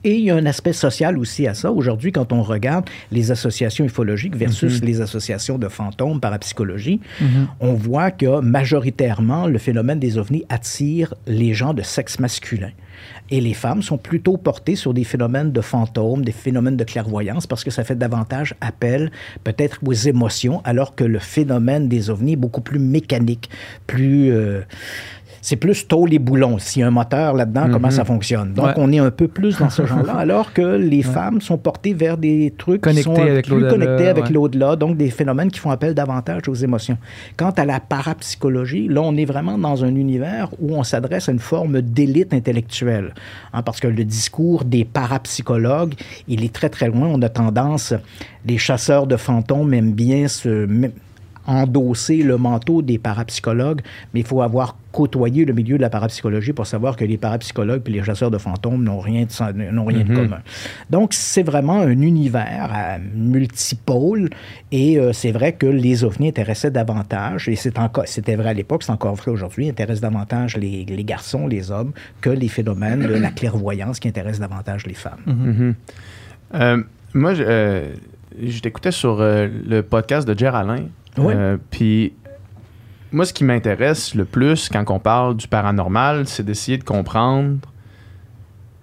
Et 0.07 0.19
il 0.19 0.23
y 0.23 0.31
a 0.31 0.37
un 0.37 0.45
aspect 0.45 0.71
social 0.71 1.17
aussi 1.17 1.47
à 1.47 1.53
ça. 1.53 1.69
Aujourd'hui, 1.69 2.13
quand 2.13 2.31
on 2.31 2.41
regarde 2.41 2.85
les 3.11 3.29
associations 3.31 3.83
ufologiques 3.83 4.37
versus 4.37 4.79
mhm. 4.79 4.87
les 4.87 5.01
associations 5.01 5.57
de 5.57 5.67
fantômes 5.67 6.21
parapsychologie, 6.21 7.01
mhm. 7.19 7.47
on 7.59 7.73
voit 7.73 8.11
que 8.11 8.39
majoritairement, 8.39 9.47
le 9.47 9.57
phénomène 9.57 9.99
des 9.99 10.17
ovnis 10.17 10.45
attire 10.47 11.13
les 11.27 11.53
gens 11.53 11.73
de 11.73 11.81
sexe 11.81 12.19
masculin. 12.19 12.71
Et 13.31 13.41
les 13.41 13.53
femmes 13.53 13.81
sont 13.81 13.97
plutôt 13.97 14.37
portées 14.37 14.77
sur 14.77 14.93
des 14.93 15.03
phénomènes 15.03 15.51
de 15.51 15.59
fantômes, 15.59 16.23
des 16.23 16.31
phénomènes 16.31 16.77
de 16.77 16.85
clairvoyance, 16.85 17.45
parce 17.45 17.65
que 17.65 17.69
ça 17.69 17.83
fait 17.83 17.97
davantage 17.97 18.55
appel 18.61 19.11
peut-être 19.43 19.79
aux 19.85 19.91
émotions, 19.91 20.61
alors 20.63 20.95
que 20.95 21.03
le 21.03 21.19
phénomène 21.19 21.89
des 21.89 22.09
ovnis 22.09 22.33
est 22.33 22.37
beaucoup 22.37 22.61
plus 22.61 22.79
mécanique, 22.79 23.49
plus... 23.87 24.31
Euh, 24.31 24.61
c'est 25.41 25.55
plus 25.55 25.87
tôt 25.87 26.05
les 26.05 26.19
boulons. 26.19 26.57
S'il 26.57 26.81
y 26.81 26.83
a 26.83 26.87
un 26.87 26.91
moteur 26.91 27.33
là-dedans, 27.33 27.67
comment 27.71 27.91
ça 27.91 28.01
mhm. 28.01 28.07
fonctionne? 28.07 28.53
Donc, 28.53 28.71
on 28.77 28.91
est 28.91 28.99
un 28.99 29.11
peu 29.11 29.27
plus 29.27 29.57
dans 29.57 29.69
ce 29.69 29.85
genre-là, 29.85 30.15
alors 30.15 30.53
que 30.53 30.77
les 30.77 31.03
femmes 31.03 31.41
sont 31.41 31.57
portées 31.57 31.93
vers 31.93 32.17
des 32.17 32.53
trucs 32.57 32.81
qui 32.81 33.03
sont 33.03 33.15
avec 33.15 33.47
plus 33.47 33.67
connectés 33.67 34.07
avec 34.07 34.29
l'au-delà, 34.29 34.75
donc 34.75 34.97
des 34.97 35.09
phénomènes 35.09 35.51
qui 35.51 35.59
font 35.59 35.71
appel 35.71 35.93
davantage 35.93 36.47
aux 36.47 36.55
émotions. 36.55 36.97
Quant 37.35 37.51
à 37.51 37.65
la 37.65 37.79
parapsychologie, 37.79 38.87
là, 38.87 39.01
on 39.01 39.15
est 39.15 39.25
vraiment 39.25 39.57
dans 39.57 39.83
un 39.83 39.95
univers 39.95 40.49
où 40.59 40.75
on 40.75 40.83
s'adresse 40.83 41.29
à 41.29 41.31
une 41.31 41.39
forme 41.39 41.81
d'élite 41.81 42.33
intellectuelle. 42.33 43.13
Hein, 43.53 43.61
parce 43.61 43.79
que 43.79 43.87
le 43.87 44.03
discours 44.03 44.63
des 44.65 44.85
parapsychologues, 44.85 45.95
il 46.27 46.43
est 46.43 46.53
très, 46.53 46.69
très 46.69 46.87
loin. 46.87 47.07
On 47.07 47.21
a 47.21 47.29
tendance, 47.29 47.93
les 48.45 48.57
chasseurs 48.57 49.07
de 49.07 49.17
fantômes 49.17 49.73
aiment 49.73 49.93
bien 49.93 50.27
se 50.27 50.67
endosser 51.47 52.23
le 52.23 52.37
manteau 52.37 52.81
des 52.81 52.99
parapsychologues, 52.99 53.81
mais 54.13 54.19
il 54.19 54.25
faut 54.25 54.41
avoir 54.41 54.75
côtoyé 54.91 55.45
le 55.45 55.53
milieu 55.53 55.77
de 55.77 55.81
la 55.81 55.89
parapsychologie 55.89 56.53
pour 56.53 56.67
savoir 56.67 56.95
que 56.95 57.05
les 57.05 57.17
parapsychologues 57.17 57.83
et 57.87 57.91
les 57.91 58.03
chasseurs 58.03 58.31
de 58.31 58.37
fantômes 58.37 58.83
n'ont 58.83 58.99
rien 58.99 59.25
de, 59.25 59.71
n'ont 59.71 59.85
rien 59.85 60.03
de 60.03 60.09
mhm. 60.09 60.15
commun. 60.15 60.41
Donc, 60.89 61.13
c'est 61.13 61.43
vraiment 61.43 61.81
un 61.81 62.01
univers 62.01 62.69
à 62.71 62.97
multipôle 62.99 64.29
et 64.71 64.99
euh, 64.99 65.13
c'est 65.13 65.31
vrai 65.31 65.53
que 65.53 65.67
les 65.67 66.03
ovnis 66.03 66.29
intéressaient 66.29 66.71
davantage, 66.71 67.47
et 67.47 67.55
c'est 67.55 67.79
encore, 67.79 68.07
c'était 68.07 68.35
vrai 68.35 68.49
à 68.49 68.53
l'époque, 68.53 68.83
c'est 68.83 68.91
encore 68.91 69.15
vrai 69.15 69.31
aujourd'hui, 69.31 69.69
intéressent 69.69 70.01
davantage 70.01 70.57
les, 70.57 70.83
les, 70.85 71.03
garçons, 71.03 71.47
les 71.47 71.71
hommes, 71.71 71.93
que 72.19 72.29
les 72.29 72.49
phénomènes 72.49 73.01
de 73.01 73.13
la 73.13 73.31
clairvoyance 73.31 73.99
qui 73.99 74.07
intéressent 74.07 74.41
davantage 74.41 74.85
les 74.85 74.93
femmes. 74.93 75.21
Mhm. 75.25 75.35
Mhm. 75.35 75.75
Euh, 76.55 76.83
moi, 77.13 77.33
je, 77.33 77.43
euh, 77.45 77.93
je 78.41 78.59
t'écoutais 78.59 78.91
sur 78.91 79.19
le 79.19 79.81
podcast 79.81 80.27
de 80.27 80.37
Jer 80.37 80.55
Alain, 81.17 81.29
euh, 81.29 81.57
puis 81.69 82.13
moi, 83.11 83.25
ce 83.25 83.33
qui 83.33 83.43
m'intéresse 83.43 84.15
le 84.15 84.25
plus 84.25 84.69
quand 84.69 84.83
on 84.89 84.99
parle 84.99 85.35
du 85.35 85.47
paranormal, 85.47 86.27
c'est 86.27 86.43
d'essayer 86.43 86.77
de 86.77 86.83
comprendre 86.83 87.59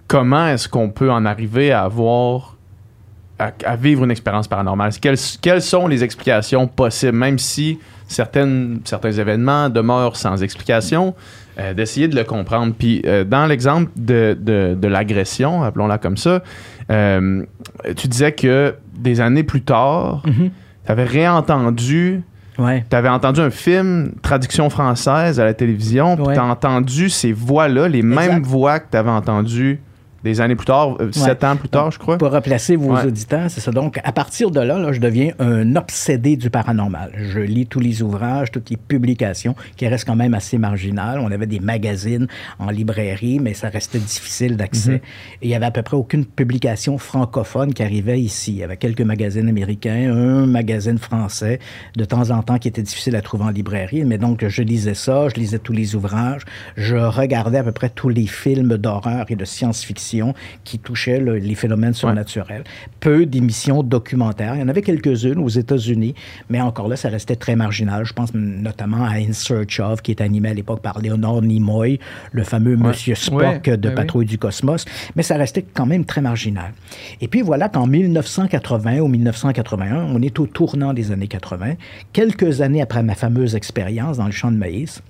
comment 0.07 0.47
est-ce 0.47 0.67
qu'on 0.67 0.89
peut 0.89 1.11
en 1.11 1.25
arriver 1.25 1.71
à 1.71 1.83
avoir, 1.83 2.57
à, 3.39 3.75
vivre 3.75 4.03
une 4.03 4.11
expérience 4.11 4.47
paranormale. 4.47 4.91
Quelles, 4.99 5.17
quelles, 5.41 5.61
sont 5.61 5.87
les 5.87 6.03
explications 6.03 6.67
possibles, 6.67 7.17
même 7.17 7.39
si 7.39 7.79
certaines, 8.07 8.81
certains 8.83 9.11
événements 9.11 9.69
demeurent 9.69 10.15
sans 10.15 10.41
explication, 10.41 11.15
euh, 11.59 11.73
d'essayer 11.73 12.07
de 12.07 12.15
le 12.15 12.23
comprendre. 12.23 12.73
Puis 12.77 13.01
euh, 13.05 13.23
dans 13.23 13.45
l'exemple 13.45 13.91
de, 13.95 14.37
de, 14.39 14.87
l'agression, 14.87 15.63
appelons-la 15.63 15.97
comme 15.97 16.17
ça, 16.17 16.43
tu 16.89 18.07
disais 18.07 18.31
que 18.31 18.75
des 18.95 19.21
années 19.21 19.43
plus 19.43 19.61
tard, 19.61 20.23
mm-hmm 20.25 20.49
avais 20.91 21.03
réentendu. 21.03 22.21
Ouais. 22.57 22.85
Tu 22.89 22.95
avais 22.95 23.09
entendu 23.09 23.41
un 23.41 23.49
film, 23.49 24.13
traduction 24.21 24.69
française 24.69 25.39
à 25.39 25.45
la 25.45 25.53
télévision, 25.53 26.15
puis 26.15 26.33
tu 26.33 26.39
as 26.39 26.45
entendu 26.45 27.09
ces 27.09 27.33
voix-là, 27.33 27.89
les 27.89 28.01
mêmes 28.01 28.41
voix 28.43 28.79
que 28.79 28.91
tu 28.91 28.97
avais 28.97 29.09
entendues 29.09 29.81
des 30.25 30.41
années 30.41 30.55
plus 30.55 30.65
tard, 30.65 30.97
euh, 30.99 31.11
sept 31.11 31.43
ans 31.43 31.55
plus 31.55 31.69
tard, 31.69 31.91
je 31.91 31.99
crois. 31.99 32.17
Pour 32.17 32.31
replacer 32.31 32.75
vos 32.75 32.95
auditeurs, 32.95 33.49
c'est 33.49 33.61
ça. 33.61 33.71
Donc, 33.71 33.99
à 34.03 34.11
partir 34.11 34.49
de 34.49 34.59
là, 34.59 34.79
là, 34.79 34.91
je 34.91 34.99
deviens 34.99 35.33
un 35.37 35.75
obsédé 35.75 36.35
du 36.35 36.49
paranormal. 36.49 37.11
Je 37.15 37.39
lis 37.39 37.67
tous 37.67 37.79
les 37.79 38.01
ouvrages, 38.01 38.49
toutes 38.51 38.71
les 38.71 38.77
publications, 38.77 39.55
qui 39.77 39.87
restent 39.87 40.07
quand 40.07 40.15
même 40.15 40.33
assez 40.33 40.57
marginales. 40.57 41.19
On 41.19 41.31
avait 41.31 41.45
des 41.45 41.59
magazines 41.59 42.25
en 42.57 42.71
librairie, 42.71 43.39
mais 43.39 43.53
ça 43.53 43.69
restait 43.69 43.99
difficile 43.99 44.57
d'accès. 44.57 44.93
Mhm. 44.93 44.99
Et 45.43 45.45
il 45.47 45.49
y 45.49 45.55
avait 45.55 45.67
à 45.67 45.71
peu 45.71 45.83
près 45.83 45.95
aucune 45.95 46.25
publication 46.25 46.97
francophone 46.97 47.71
qui 47.71 47.83
arrivait 47.83 48.19
ici. 48.19 48.53
Il 48.53 48.57
y 48.57 48.63
avait 48.63 48.77
quelques 48.77 49.01
magazines 49.01 49.47
américains, 49.47 50.11
un 50.11 50.47
magazine 50.47 50.97
français, 50.97 51.59
de 51.95 52.03
temps 52.03 52.31
en 52.31 52.41
temps, 52.41 52.57
qui 52.57 52.67
était 52.67 52.81
difficile 52.81 53.15
à 53.15 53.21
trouver 53.21 53.43
en 53.43 53.51
librairie. 53.51 54.03
Mais 54.05 54.17
donc, 54.17 54.43
je 54.47 54.63
lisais 54.63 54.95
ça, 54.95 55.29
je 55.29 55.35
lisais 55.35 55.59
tous 55.59 55.73
les 55.73 55.93
ouvrages, 55.93 56.41
je 56.77 56.95
regardais 56.95 57.59
à 57.59 57.63
peu 57.63 57.71
près 57.71 57.89
tous 57.89 58.09
les 58.09 58.25
films 58.25 58.77
d'horreur 58.77 59.27
et 59.29 59.35
de 59.35 59.45
science-fiction 59.45 60.14
qui 60.63 60.79
touchaient 60.79 61.19
les 61.19 61.55
phénomènes 61.55 61.93
surnaturels. 61.93 62.63
Peu 62.99 63.25
d'émissions 63.25 63.83
documentaires. 63.83 64.55
Il 64.55 64.61
y 64.61 64.63
en 64.63 64.67
avait 64.67 64.81
quelques-unes 64.81 65.39
aux 65.39 65.49
États-Unis, 65.49 66.15
mais 66.49 66.61
encore 66.61 66.87
là, 66.87 66.95
ça 66.95 67.09
restait 67.09 67.35
très 67.35 67.55
marginal. 67.55 68.05
Je 68.05 68.13
pense 68.13 68.33
notamment 68.33 69.05
à 69.05 69.15
In 69.15 69.33
Search 69.33 69.79
of, 69.79 70.01
qui 70.01 70.11
est 70.11 70.21
animé 70.21 70.49
à 70.49 70.53
l'époque 70.53 70.81
par 70.81 70.99
Leonard 70.99 71.41
Nimoy, 71.41 71.99
le 72.31 72.43
fameux 72.43 72.75
Monsieur 72.75 73.15
Spock 73.15 73.69
de 73.69 73.89
Patrouille 73.89 74.25
du 74.25 74.37
Cosmos, 74.37 74.85
mais 75.15 75.23
ça 75.23 75.35
restait 75.37 75.63
quand 75.63 75.85
même 75.85 76.05
très 76.05 76.21
marginal. 76.21 76.73
Et 77.21 77.27
puis 77.27 77.41
voilà 77.41 77.69
qu'en 77.69 77.87
1980 77.87 78.99
ou 78.99 79.07
1981, 79.07 80.07
on 80.13 80.21
est 80.21 80.39
au 80.39 80.47
tournant 80.47 80.93
des 80.93 81.11
années 81.11 81.27
80, 81.27 81.73
quelques 82.13 82.61
années 82.61 82.81
après 82.81 83.03
ma 83.03 83.15
fameuse 83.15 83.55
expérience 83.55 84.17
dans 84.17 84.25
le 84.25 84.31
champ 84.31 84.51
de 84.51 84.57
maïs, 84.57 85.01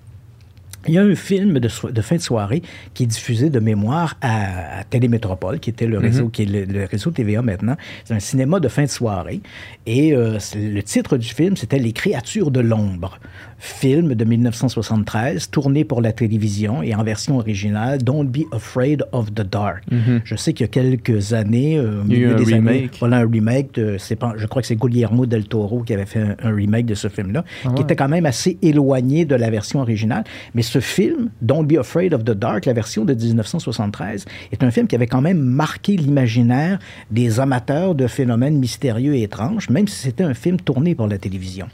il 0.87 0.93
y 0.93 0.97
a 0.97 1.01
un 1.01 1.15
film 1.15 1.59
de, 1.59 1.67
fin 1.69 2.15
de 2.15 2.21
soirée 2.21 2.61
qui 2.93 3.03
est 3.03 3.07
diffusé 3.07 3.49
de 3.49 3.59
mémoire 3.59 4.15
à, 4.21 4.83
Télémétropole, 4.89 5.59
qui 5.59 5.69
était 5.69 5.87
le 5.87 5.97
réseau, 5.97 6.25
mhm. 6.25 6.31
qui 6.31 6.43
est 6.43 6.65
le, 6.67 6.85
réseau 6.85 7.11
TVA 7.11 7.41
maintenant. 7.41 7.75
C'est 8.03 8.13
un 8.13 8.19
cinéma 8.19 8.59
de 8.59 8.67
fin 8.67 8.83
de 8.83 8.89
soirée. 8.89 9.41
Et 9.85 10.13
euh, 10.13 10.37
le 10.55 10.81
titre 10.81 11.17
du 11.17 11.27
film, 11.27 11.57
c'était 11.57 11.79
Les 11.79 11.93
créatures 11.93 12.51
de 12.51 12.59
l'ombre 12.59 13.19
film 13.57 14.13
de 14.15 14.25
1973, 14.25 15.49
tourné 15.49 15.83
pour 15.83 16.01
la 16.01 16.11
télévision 16.11 16.83
et 16.83 16.93
en 16.93 17.03
version 17.03 17.37
originale, 17.37 18.03
Don't 18.03 18.25
Be 18.25 18.43
Afraid 18.51 19.03
of 19.11 19.33
the 19.33 19.41
Dark. 19.41 19.83
Mhm. 19.91 20.21
Je 20.23 20.35
sais 20.35 20.53
qu'il 20.53 20.65
y 20.65 20.69
a 20.69 20.71
quelques 20.71 21.33
années, 21.33 21.77
euh, 21.77 22.01
il 22.07 22.13
y 22.13 22.15
a 22.17 22.19
eu 22.19 22.33
un 22.33 22.37
remake. 22.37 22.97
voilà 22.99 23.17
un 23.17 23.29
remake. 23.29 23.73
De, 23.75 23.97
je 23.97 24.45
crois 24.45 24.61
que 24.61 24.67
c'est 24.67 24.75
Guillermo 24.75 25.25
del 25.25 25.45
Toro 25.47 25.81
qui 25.83 25.93
avait 25.93 26.05
fait 26.05 26.35
un, 26.41 26.55
remake 26.55 26.85
de 26.85 26.95
ce 26.95 27.07
film-là, 27.07 27.43
ah 27.65 27.69
qui 27.75 27.81
était 27.81 27.95
quand 27.95 28.07
même 28.07 28.25
assez 28.25 28.57
éloigné 28.61 29.25
de 29.25 29.35
la 29.35 29.49
version 29.49 29.79
originale. 29.79 30.23
Mais 30.53 30.61
ce 30.61 30.79
film, 30.79 31.29
Don't 31.41 31.65
Be 31.65 31.77
Afraid 31.77 32.13
of 32.13 32.23
the 32.23 32.31
Dark, 32.31 32.65
la 32.65 32.73
version 32.73 33.05
de 33.05 33.13
1973, 33.13 34.25
est 34.51 34.63
un 34.63 34.71
film 34.71 34.87
qui 34.87 34.95
avait 34.95 35.07
quand 35.07 35.21
même 35.21 35.39
marqué 35.39 35.95
l'imaginaire 35.95 36.79
des 37.11 37.39
amateurs 37.39 37.95
de 37.95 38.07
phénomènes 38.07 38.57
mystérieux 38.57 39.15
et 39.15 39.23
étranges, 39.23 39.69
même 39.69 39.87
si 39.87 39.97
c'était 39.97 40.23
un 40.23 40.33
film 40.33 40.57
tourné 40.57 40.95
pour 40.95 41.07
la 41.07 41.17
télévision. 41.17 41.67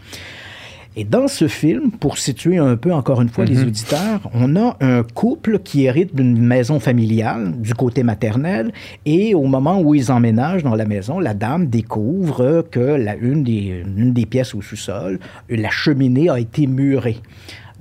Et 0.97 1.06
dans 1.06 1.30
ce 1.30 1.47
film, 1.47 1.91
pour 1.91 2.17
situer 2.17 2.58
un 2.58 2.75
peu 2.75 2.93
encore 2.93 3.21
une 3.21 3.30
fois 3.30 3.45
les 3.45 3.56
mhm. 3.56 3.67
auditeurs, 3.67 4.30
on 4.34 4.58
a 4.58 4.75
un 4.82 5.04
couple 5.04 5.60
qui 5.60 5.86
hérite 5.86 6.13
d'une 6.13 6.38
maison 6.38 6.82
familiale 6.82 7.54
du 7.62 7.73
côté 7.73 8.04
maternel 8.04 8.73
et 9.06 9.34
au 9.34 9.43
moment 9.43 9.80
où 9.80 9.95
ils 9.95 10.12
emménagent 10.12 10.63
dans 10.63 10.75
la 10.75 10.86
maison, 10.86 11.19
la 11.19 11.34
dame 11.34 11.67
découvre 11.67 12.65
que 12.69 12.80
la, 12.80 13.15
une, 13.15 13.43
des, 13.43 13.84
une 13.95 14.12
des 14.12 14.25
pièces 14.25 14.54
au 14.54 14.62
sous-sol, 14.62 15.19
la 15.49 15.69
cheminée 15.69 16.30
a 16.30 16.38
été 16.39 16.67
murée. 16.67 17.19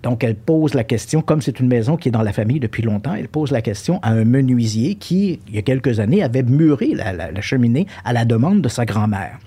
Donc, 0.04 0.24
elle 0.24 0.36
pose 0.36 0.74
la 0.74 0.84
question, 0.84 1.20
comme 1.20 1.42
c'est 1.42 1.60
une 1.60 1.68
maison 1.68 1.96
qui 1.96 2.08
est 2.08 2.12
dans 2.12 2.22
la 2.22 2.32
famille 2.32 2.60
depuis 2.60 2.82
longtemps, 2.82 3.14
elle 3.14 3.28
pose 3.28 3.50
la 3.50 3.60
question 3.60 3.98
à 4.02 4.12
un 4.12 4.24
menuisier 4.24 4.94
qui, 4.94 5.40
il 5.48 5.56
y 5.56 5.58
a 5.58 5.62
quelques 5.62 6.00
années, 6.00 6.22
avait 6.22 6.42
muré 6.42 6.92
la, 6.94 7.12
la 7.12 7.40
cheminée 7.40 7.86
à 8.04 8.12
la 8.12 8.24
demande 8.24 8.62
de 8.62 8.68
sa 8.68 8.86
grand-mère. 8.86 9.38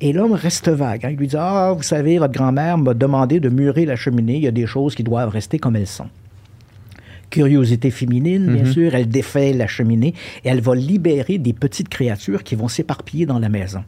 Et 0.00 0.12
l'homme 0.12 0.32
reste 0.32 0.68
vague. 0.68 1.06
Hein. 1.06 1.10
Il 1.10 1.16
lui 1.16 1.28
dit 1.28 1.36
Ah, 1.38 1.72
vous 1.76 1.82
savez, 1.82 2.18
votre 2.18 2.34
grand-mère 2.34 2.78
m'a 2.78 2.94
demandé 2.94 3.40
de 3.40 3.48
murer 3.48 3.86
la 3.86 3.96
cheminée. 3.96 4.36
Il 4.36 4.42
y 4.42 4.48
a 4.48 4.52
des 4.52 4.66
choses 4.66 4.94
qui 4.94 5.02
doivent 5.02 5.30
rester 5.30 5.58
comme 5.58 5.76
elles 5.76 5.86
sont 5.86 6.08
curiosité 7.30 7.90
féminine, 7.90 8.46
bien 8.46 8.64
mhm. 8.64 8.72
sûr. 8.72 8.94
Elle 8.94 9.08
défait 9.08 9.52
la 9.52 9.66
cheminée 9.66 10.14
et 10.44 10.48
elle 10.48 10.60
va 10.60 10.74
libérer 10.74 11.38
des 11.38 11.52
petites 11.52 11.88
créatures 11.88 12.44
qui 12.44 12.54
vont 12.54 12.68
s'éparpiller 12.68 13.26
dans 13.26 13.38
la 13.38 13.48
maison. 13.48 13.84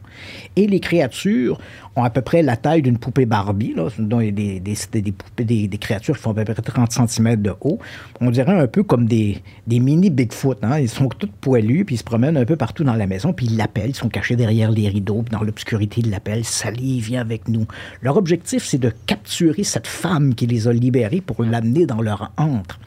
Et 0.55 0.67
les 0.67 0.79
créatures 0.79 1.59
ont 1.95 2.03
à 2.03 2.09
peu 2.09 2.21
près 2.21 2.41
la 2.41 2.57
taille 2.57 2.81
d'une 2.81 2.97
poupée 2.97 3.25
Barbie, 3.25 3.73
là, 3.75 3.87
dont 3.97 4.19
des, 4.19 4.31
des, 4.31 4.61
des, 4.61 5.67
des, 5.67 5.77
créatures 5.77 6.15
qui 6.15 6.21
font 6.21 6.31
à 6.31 6.33
peu 6.33 6.53
près 6.53 6.61
30 6.61 6.91
cm 6.91 7.35
de 7.41 7.53
haut. 7.61 7.79
On 8.21 8.31
dirait 8.31 8.57
un 8.57 8.67
peu 8.67 8.83
comme 8.83 9.05
des, 9.05 9.41
mini 9.67 10.09
Bigfoot. 10.09 10.59
Hein? 10.63 10.79
Ils 10.79 10.89
sont 10.89 11.07
tous 11.09 11.29
poilus, 11.41 11.85
puis 11.85 11.95
ils 11.95 11.99
se 11.99 12.03
promènent 12.03 12.37
un 12.37 12.45
peu 12.45 12.55
partout 12.55 12.83
dans 12.83 12.95
la 12.95 13.07
maison, 13.07 13.33
puis 13.33 13.47
ils 13.47 13.57
l'appellent. 13.57 13.89
Ils 13.89 13.95
sont 13.95 14.09
cachés 14.09 14.35
derrière 14.35 14.71
les 14.71 14.87
rideaux, 14.89 15.23
puis 15.23 15.31
dans 15.31 15.43
l'obscurité, 15.43 16.01
ils 16.01 16.09
l'appellent. 16.09 16.45
Sally, 16.45 16.99
viens 16.99 17.21
avec 17.21 17.47
nous. 17.47 17.65
Leur 18.01 18.17
objectif, 18.17 18.63
c'est 18.65 18.77
de 18.77 18.91
capturer 19.05 19.63
cette 19.63 19.87
femme 19.87 20.35
qui 20.35 20.47
les 20.47 20.67
a 20.67 20.73
libérés 20.73 21.21
pour 21.21 21.43
l'amener 21.43 21.85
dans 21.85 22.01
leur 22.01 22.31
antre. 22.37 22.79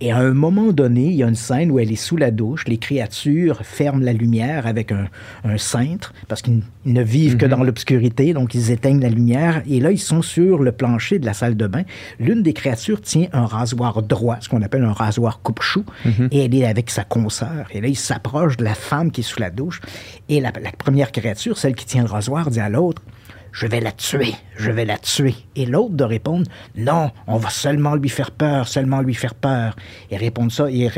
Et 0.00 0.12
à 0.12 0.18
un 0.18 0.32
moment 0.32 0.72
donné, 0.72 1.06
il 1.06 1.14
y 1.14 1.22
a 1.22 1.28
une 1.28 1.34
scène 1.34 1.70
où 1.70 1.78
elle 1.78 1.92
est 1.92 1.96
sous 1.96 2.16
la 2.16 2.30
douche, 2.30 2.66
les 2.66 2.78
créatures 2.78 3.60
ferment 3.62 4.04
la 4.04 4.12
lumière 4.12 4.66
avec 4.66 4.92
un, 4.92 5.08
cintre, 5.56 6.12
parce 6.28 6.42
qu'ils 6.42 6.62
ne 6.84 7.02
vivent 7.02 7.36
que 7.36 7.44
mhm. 7.44 7.50
dans 7.50 7.62
l'obscurité, 7.64 8.32
donc 8.32 8.54
ils 8.54 8.70
éteignent 8.70 9.00
la 9.00 9.08
lumière, 9.08 9.62
et 9.68 9.80
là, 9.80 9.90
ils 9.90 9.98
sont 9.98 10.22
sur 10.22 10.62
le 10.62 10.72
plancher 10.72 11.18
de 11.18 11.26
la 11.26 11.34
salle 11.34 11.56
de 11.56 11.66
bain. 11.66 11.82
L'une 12.20 12.42
des 12.42 12.52
créatures 12.52 13.00
tient 13.00 13.28
un 13.32 13.46
rasoir 13.46 14.02
droit, 14.02 14.36
ce 14.40 14.48
qu'on 14.48 14.62
appelle 14.62 14.84
un 14.84 14.92
rasoir 14.92 15.40
coupe-chou, 15.42 15.84
mhm. 16.04 16.28
et 16.30 16.44
elle 16.44 16.54
est 16.54 16.64
avec 16.64 16.90
sa 16.90 17.04
consoeur. 17.04 17.66
Et 17.72 17.80
là, 17.80 17.88
il 17.88 17.96
s'approche 17.96 18.56
de 18.56 18.64
la 18.64 18.74
femme 18.74 19.10
qui 19.10 19.22
est 19.22 19.24
sous 19.24 19.40
la 19.40 19.50
douche, 19.50 19.80
et 20.28 20.40
la, 20.40 20.52
la 20.62 20.72
première 20.72 21.12
créature, 21.12 21.58
celle 21.58 21.74
qui 21.74 21.86
tient 21.86 22.02
le 22.02 22.10
rasoir, 22.10 22.50
dit 22.50 22.60
à 22.60 22.68
l'autre, 22.68 23.02
je 23.52 23.66
vais 23.66 23.80
la 23.80 23.92
tuer, 23.92 24.34
je 24.56 24.70
vais 24.70 24.84
la 24.84 24.98
tuer. 24.98 25.34
Et 25.56 25.66
l'autre 25.66 25.94
de 25.94 26.04
répondre, 26.04 26.46
non, 26.76 27.10
on 27.26 27.36
va 27.36 27.50
seulement 27.50 27.94
lui 27.94 28.08
faire 28.08 28.30
peur, 28.30 28.68
seulement 28.68 29.00
lui 29.00 29.14
faire 29.14 29.34
peur. 29.34 29.76
Et 30.10 30.16
répondre 30.16 30.52
ça, 30.52 30.70
il, 30.70 30.90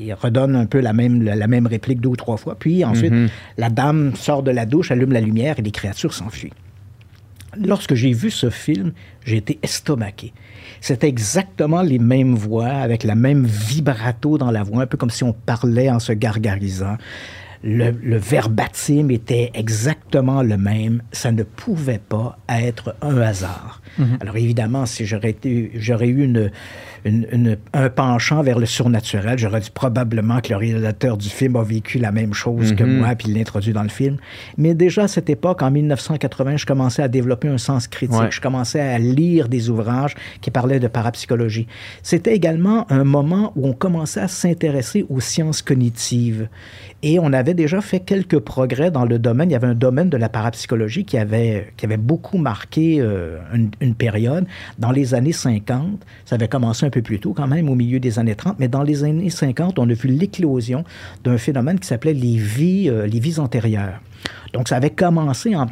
il, 0.00 0.12
redonne 0.14 0.56
un 0.56 0.66
peu 0.66 0.80
la 0.80 0.92
même, 0.92 1.22
la 1.22 1.46
même 1.46 1.66
réplique 1.66 2.00
deux 2.00 2.10
ou 2.10 2.16
trois 2.16 2.36
fois. 2.36 2.56
Puis 2.58 2.84
ensuite, 2.84 3.12
mhm. 3.12 3.28
la 3.56 3.70
dame 3.70 4.14
sort 4.16 4.42
de 4.42 4.50
la 4.50 4.66
douche, 4.66 4.90
allume 4.90 5.12
la 5.12 5.20
lumière 5.20 5.58
et 5.58 5.62
les 5.62 5.70
créatures 5.70 6.14
s'enfuient. 6.14 6.52
Lorsque 7.56 7.94
j'ai 7.94 8.12
vu 8.12 8.30
ce 8.30 8.50
film, 8.50 8.92
j'ai 9.24 9.36
été 9.36 9.58
estomaqué. 9.62 10.32
C'était 10.80 11.08
exactement 11.08 11.82
les 11.82 11.98
mêmes 11.98 12.34
voix, 12.34 12.66
avec 12.66 13.04
la 13.04 13.14
même 13.14 13.46
vibrato 13.46 14.38
dans 14.38 14.50
la 14.50 14.62
voix, 14.62 14.82
un 14.82 14.86
peu 14.86 14.96
comme 14.96 15.10
si 15.10 15.24
on 15.24 15.32
parlait 15.32 15.88
en 15.88 16.00
se 16.00 16.12
gargarisant 16.12 16.96
le, 17.64 18.18
verbatim 18.18 19.10
était 19.10 19.50
exactement 19.54 20.42
le 20.42 20.58
même. 20.58 21.02
Ça 21.12 21.32
ne 21.32 21.42
pouvait 21.42 22.00
pas 22.00 22.38
être 22.48 22.94
un 23.00 23.16
hasard. 23.16 23.80
Mhm. 23.98 24.18
Alors 24.20 24.36
évidemment, 24.36 24.84
si 24.84 25.06
j'aurais 25.06 25.36
eu 25.42 26.24
une, 26.24 26.50
un 27.04 27.88
penchant 27.90 28.42
vers 28.42 28.58
le 28.58 28.66
surnaturel. 28.66 29.38
J'aurais 29.38 29.60
dit 29.60 29.70
probablement 29.70 30.40
que 30.40 30.50
le 30.50 30.56
réalisateur 30.56 31.16
du 31.16 31.28
film 31.28 31.56
a 31.56 31.62
vécu 31.62 31.98
la 31.98 32.12
même 32.12 32.32
chose 32.32 32.74
que 32.74 32.84
mhm. 32.84 32.98
moi, 32.98 33.14
puis 33.14 33.28
il 33.28 33.34
l'introduit 33.34 33.72
dans 33.72 33.82
le 33.82 33.88
film. 33.88 34.16
Mais 34.56 34.74
déjà 34.74 35.04
à 35.04 35.08
cette 35.08 35.28
époque, 35.28 35.62
en 35.62 35.70
1980, 35.70 36.56
je 36.56 36.66
commençais 36.66 37.02
à 37.02 37.08
développer 37.08 37.48
un 37.48 37.58
sens 37.58 37.88
critique. 37.88 38.30
Je 38.30 38.40
commençais 38.40 38.80
à 38.80 38.98
lire 38.98 39.48
des 39.48 39.68
ouvrages 39.68 40.14
qui 40.40 40.50
parlaient 40.50 40.80
de 40.80 40.88
parapsychologie. 40.88 41.66
C'était 42.02 42.34
également 42.34 42.90
un 42.90 43.04
moment 43.04 43.52
où 43.56 43.68
on 43.68 43.72
commençait 43.72 44.20
à 44.20 44.28
s'intéresser 44.28 45.04
aux 45.08 45.20
sciences 45.20 45.62
cognitives. 45.62 46.48
Et 47.02 47.18
on 47.18 47.34
avait 47.34 47.52
déjà 47.52 47.82
fait 47.82 48.00
quelques 48.00 48.38
progrès 48.38 48.90
dans 48.90 49.04
le 49.04 49.18
domaine. 49.18 49.50
Il 49.50 49.52
y 49.52 49.56
avait 49.56 49.66
un 49.66 49.74
domaine 49.74 50.08
de 50.08 50.16
la 50.16 50.30
parapsychologie 50.30 51.04
qui 51.04 51.18
avait, 51.18 51.72
qui 51.76 51.84
avait 51.84 51.98
beaucoup 51.98 52.38
marqué 52.38 52.96
euh, 52.98 53.38
une, 53.52 53.70
une, 53.82 53.94
période. 53.94 54.46
Dans 54.78 54.90
les 54.90 55.12
années 55.12 55.32
50, 55.32 56.00
ça 56.24 56.36
avait 56.36 56.48
commencé 56.48 56.86
un 56.86 56.90
peu 56.94 57.02
plus 57.02 57.18
tôt 57.18 57.32
quand 57.32 57.48
même, 57.48 57.68
au 57.68 57.74
milieu 57.74 57.98
des 57.98 58.20
années 58.20 58.36
30, 58.36 58.56
mais 58.60 58.68
dans 58.68 58.84
les 58.84 59.02
années 59.02 59.28
50, 59.28 59.80
on 59.80 59.90
a 59.90 59.92
vu 59.94 60.08
l'éclosion 60.08 60.84
d'un 61.24 61.38
phénomène 61.38 61.80
qui 61.80 61.88
s'appelait 61.88 62.14
les 62.14 62.36
vies, 62.36 62.88
euh, 62.88 63.06
les 63.06 63.18
vies 63.18 63.40
antérieures. 63.40 64.00
Donc, 64.52 64.68
ça 64.68 64.76
avait 64.76 64.90
commencé, 64.90 65.56
en, 65.56 65.66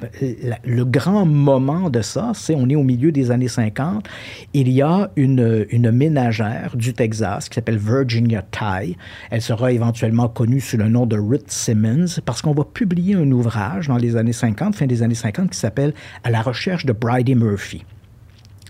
le 0.65 0.85
grand 0.85 1.25
moment 1.25 1.91
de 1.91 2.03
ça, 2.03 2.33
c'est 2.35 2.57
on 2.57 2.69
est 2.69 2.75
au 2.75 2.83
milieu 2.83 3.13
des 3.13 3.31
années 3.31 3.49
50. 3.49 4.05
Il 4.53 4.69
y 4.69 4.83
a 4.83 5.11
une, 5.15 5.65
une 5.71 5.93
ménagère 5.93 6.73
du 6.75 6.93
Texas 6.93 7.49
qui 7.49 7.55
s'appelle 7.55 7.79
Virginia 7.79 8.43
Ty. 8.43 8.97
Elle 9.31 9.41
sera 9.41 9.71
éventuellement 9.71 10.29
connue 10.29 10.61
sous 10.61 10.77
le 10.77 10.89
nom 10.89 11.07
de 11.07 11.17
Ruth 11.17 11.51
Simmons 11.51 12.21
parce 12.25 12.43
qu'on 12.43 12.53
va 12.53 12.65
publier 12.65 13.15
un 13.15 13.31
ouvrage 13.31 13.87
dans 13.87 13.97
les 13.97 14.17
années 14.17 14.33
50, 14.33 14.75
fin 14.75 14.87
des 14.87 15.03
années 15.03 15.15
50, 15.15 15.51
qui 15.51 15.59
s'appelle 15.59 15.95
À 16.25 16.31
la 16.31 16.43
recherche 16.43 16.85
de 16.85 16.93
Bridie 16.93 17.37
Murphy 17.37 17.85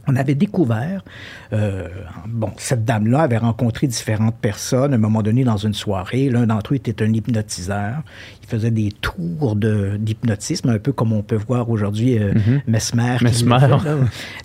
on 0.08 0.16
avait 0.16 0.34
découvert, 0.34 1.04
euh, 1.52 1.88
bon, 2.26 2.50
cette 2.56 2.84
dame-là 2.84 3.20
avait 3.20 3.38
rencontré 3.38 3.86
différentes 3.86 4.36
personnes 4.36 4.92
à 4.92 4.96
un 4.96 4.98
moment 4.98 5.22
donné 5.22 5.44
dans 5.44 5.56
une 5.56 5.74
soirée. 5.74 6.28
L'un 6.28 6.46
d'entre 6.46 6.72
eux 6.72 6.76
était 6.76 7.02
un 7.02 7.12
hypnotiseur. 7.12 8.02
Il 8.42 8.48
faisait 8.48 8.70
des 8.70 8.90
tours 8.90 9.56
d'hypnotisme, 9.56 10.70
un 10.70 10.78
peu 10.78 10.92
comme 10.92 11.12
on 11.12 11.22
peut 11.22 11.36
voir 11.36 11.70
aujourd'hui 11.70 12.18
euh, 12.18 12.32
mhm. 12.34 12.62
Mesmer. 12.66 13.16
Mesmer. 13.22 13.76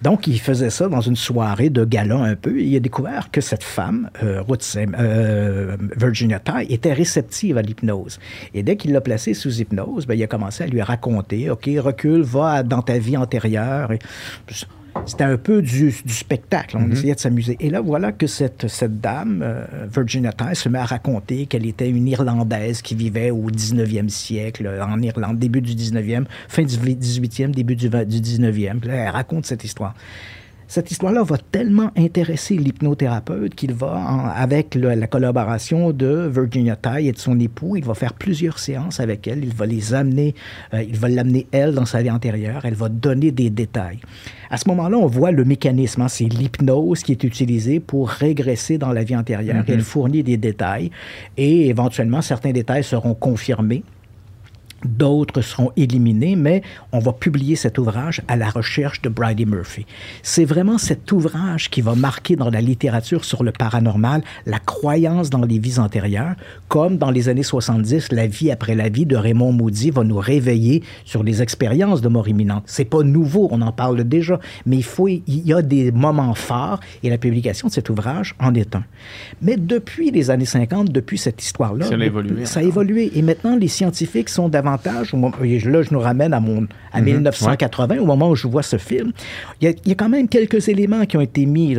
Donc, 0.04 0.28
il 0.28 0.40
faisait 0.40 0.70
ça 0.70 0.88
dans 0.88 1.02
une 1.02 1.16
soirée 1.16 1.70
de 1.70 1.84
gala 1.86 2.18
un 2.18 2.36
peu. 2.36 2.62
il 2.62 2.76
a 2.76 2.80
découvert 2.80 3.32
que 3.32 3.42
cette 3.42 3.64
femme, 3.64 4.10
euh, 4.24 4.44
euh, 4.78 5.78
Virginia 5.98 6.40
Ty, 6.40 6.66
était 6.70 6.94
réceptive 6.94 7.58
à 7.58 7.62
l'hypnose. 7.62 8.20
Et 8.54 8.62
dès 8.62 8.78
qu'il 8.78 8.92
l'a 8.94 9.02
placée 9.02 9.34
sous 9.34 9.60
hypnose, 9.60 10.06
ben, 10.06 10.14
il 10.14 10.24
a 10.24 10.28
commencé 10.28 10.64
à 10.64 10.68
lui 10.68 10.82
raconter, 10.82 11.50
OK, 11.50 11.68
recule, 11.80 12.22
va 12.22 12.62
dans 12.64 12.82
ta 12.82 13.00
vie 13.00 13.18
antérieure. 13.18 13.92
Et, 13.92 14.00
c'était 15.06 15.24
un 15.24 15.38
peu 15.38 15.62
du, 15.62 15.92
spectacle. 15.92 16.78
On 16.78 16.82
mhm. 16.82 16.92
essayait 16.92 17.16
de 17.16 17.20
s'amuser. 17.20 17.58
Et 17.60 17.70
là, 17.70 17.82
voilà 17.82 18.12
que 18.12 18.28
cette, 18.28 18.68
cette 18.68 19.00
dame, 19.00 19.42
euh, 19.44 19.66
Virginia 19.94 20.32
Ty, 20.32 20.56
se 20.56 20.70
met 20.70 20.80
à 20.80 20.86
raconter 20.86 21.46
qu'elle 21.46 21.66
était 21.66 21.90
une 21.90 22.08
Irlandaise 22.08 22.82
qui 22.82 22.96
vivait 22.96 23.32
au 23.32 23.50
19e 23.50 24.10
siècle, 24.10 24.70
en 24.82 25.02
Irlande, 25.02 25.40
début 25.40 25.62
du 25.62 25.74
19e, 25.74 26.26
fin 26.48 26.64
du 26.64 26.76
18e, 26.76 27.52
début 27.52 27.76
du, 27.76 27.90
du 27.90 28.22
19e. 28.22 28.80
elle 28.90 29.10
raconte 29.10 29.46
cette 29.46 29.64
histoire 29.64 29.94
cette 30.68 30.92
histoire-là 30.92 31.24
va 31.24 31.38
tellement 31.38 31.92
intéresser 31.96 32.58
l'hypnothérapeute 32.58 33.56
qu'il 33.56 33.74
va, 33.74 34.34
avec 34.36 34.76
la 34.76 35.08
collaboration 35.08 35.92
de 35.92 36.30
Virginia 36.32 36.76
Ty 36.76 37.08
et 37.08 37.12
de 37.14 37.18
son 37.18 37.40
époux, 37.40 37.78
il 37.78 37.86
va 37.86 37.94
faire 37.94 38.14
plusieurs 38.14 38.60
séances 38.60 39.00
avec 39.00 39.28
elle. 39.28 39.44
Il 39.46 39.54
va 39.54 39.66
les 39.66 39.94
amener, 39.94 40.36
euh, 40.74 40.84
il 40.84 40.98
va 40.98 41.08
l'amener 41.08 41.48
elle 41.52 41.74
dans 41.74 41.86
sa 41.86 42.02
vie 42.02 42.12
antérieure. 42.12 42.66
Elle 42.66 42.74
va 42.74 42.90
donner 42.90 43.32
des 43.32 43.50
détails. 43.50 44.00
À 44.50 44.58
ce 44.58 44.68
moment-là, 44.70 44.98
on 44.98 45.08
voit 45.08 45.32
le 45.32 45.46
mécanisme. 45.46 46.02
Hein. 46.02 46.08
c'est 46.10 46.26
l'hypnose 46.26 47.04
qui 47.04 47.14
est 47.14 47.24
utilisée 47.24 47.80
pour 47.80 48.10
régresser 48.10 48.78
dans 48.78 48.92
la 48.92 49.04
vie 49.04 49.16
antérieure. 49.16 49.64
Mm-hmm. 49.64 49.74
Elle 49.74 49.82
fournit 49.82 50.24
des 50.24 50.38
détails 50.38 50.92
et 51.38 51.68
éventuellement 51.68 52.22
certains 52.22 52.52
détails 52.52 52.84
seront 52.84 53.14
confirmés 53.14 53.84
D'autres 54.86 55.42
seront 55.42 55.72
éliminés, 55.76 56.36
mais 56.36 56.62
on 56.92 57.00
va 57.00 57.12
publier 57.12 57.56
cet 57.56 57.80
ouvrage 57.80 58.22
à 58.28 58.36
la 58.36 58.50
recherche 58.50 59.02
de 59.02 59.10
Bridie 59.10 59.48
Murphy. 59.48 59.88
C'est 60.22 60.46
vraiment 60.46 60.78
cet 60.78 61.12
ouvrage 61.12 61.72
qui 61.72 61.82
va 61.82 61.96
marquer 61.96 62.36
dans 62.36 62.52
la 62.52 62.62
littérature 62.62 63.26
sur 63.26 63.44
le 63.44 63.52
paranormal 63.52 64.22
la 64.46 64.60
croyance 64.60 65.32
dans 65.32 65.44
les 65.44 65.58
vies 65.58 65.80
antérieures, 65.80 66.36
comme 66.68 66.98
dans 66.98 67.10
les 67.10 67.28
années 67.28 67.44
70, 67.44 68.12
La 68.12 68.28
vie 68.28 68.52
après 68.52 68.76
la 68.76 68.90
vie 68.90 69.08
de 69.08 69.16
Raymond 69.16 69.52
Moody 69.52 69.90
va 69.90 70.04
nous 70.04 70.20
réveiller 70.20 70.84
sur 71.06 71.24
les 71.24 71.42
expériences 71.42 72.02
de 72.02 72.08
mort 72.08 72.28
imminente. 72.28 72.64
C'est 72.68 72.86
pas 72.86 73.02
nouveau, 73.02 73.48
on 73.52 73.62
en 73.62 73.72
parle 73.72 74.04
déjà, 74.04 74.40
mais 74.68 74.78
il 74.78 74.84
faut, 74.84 75.08
il 75.08 75.24
y 75.26 75.54
a 75.54 75.64
des 75.64 75.92
moments 75.92 76.36
forts 76.36 76.80
et 77.02 77.10
la 77.10 77.18
publication 77.18 77.68
de 77.68 77.74
cet 77.74 77.90
ouvrage 77.90 78.36
en 78.40 78.54
est 78.54 78.76
un. 78.76 78.84
Mais 79.42 79.58
depuis 79.58 80.12
les 80.12 80.30
années 80.30 80.46
50, 80.46 80.92
depuis 80.92 81.18
cette 81.18 81.42
histoire-là, 81.42 81.88
ça 81.88 81.96
a 81.96 81.98
évolué. 81.98 82.46
Ça 82.46 82.60
a 82.60 82.64
évolué 82.64 83.12
et 83.16 83.24
maintenant 83.24 83.56
les 83.56 83.68
scientifiques 83.68 84.30
sont 84.30 84.50
davantage 84.50 84.67
là, 84.68 85.04
je 85.04 85.94
nous 85.94 86.00
ramène 86.00 86.34
à, 86.34 86.40
mon, 86.40 86.68
à 86.92 87.02
1980, 87.02 87.96
mhm. 87.96 88.02
au 88.02 88.06
moment 88.06 88.30
où 88.30 88.36
je 88.36 88.48
vois 88.48 88.64
ce 88.64 88.78
film. 88.78 89.12
Il 89.62 89.74
y, 89.86 89.92
a, 89.92 89.96
quand 89.96 90.10
même 90.10 90.28
quelques 90.28 90.68
éléments 90.68 91.06
qui 91.06 91.18
ont 91.18 91.22
été 91.22 91.46
mis, 91.46 91.78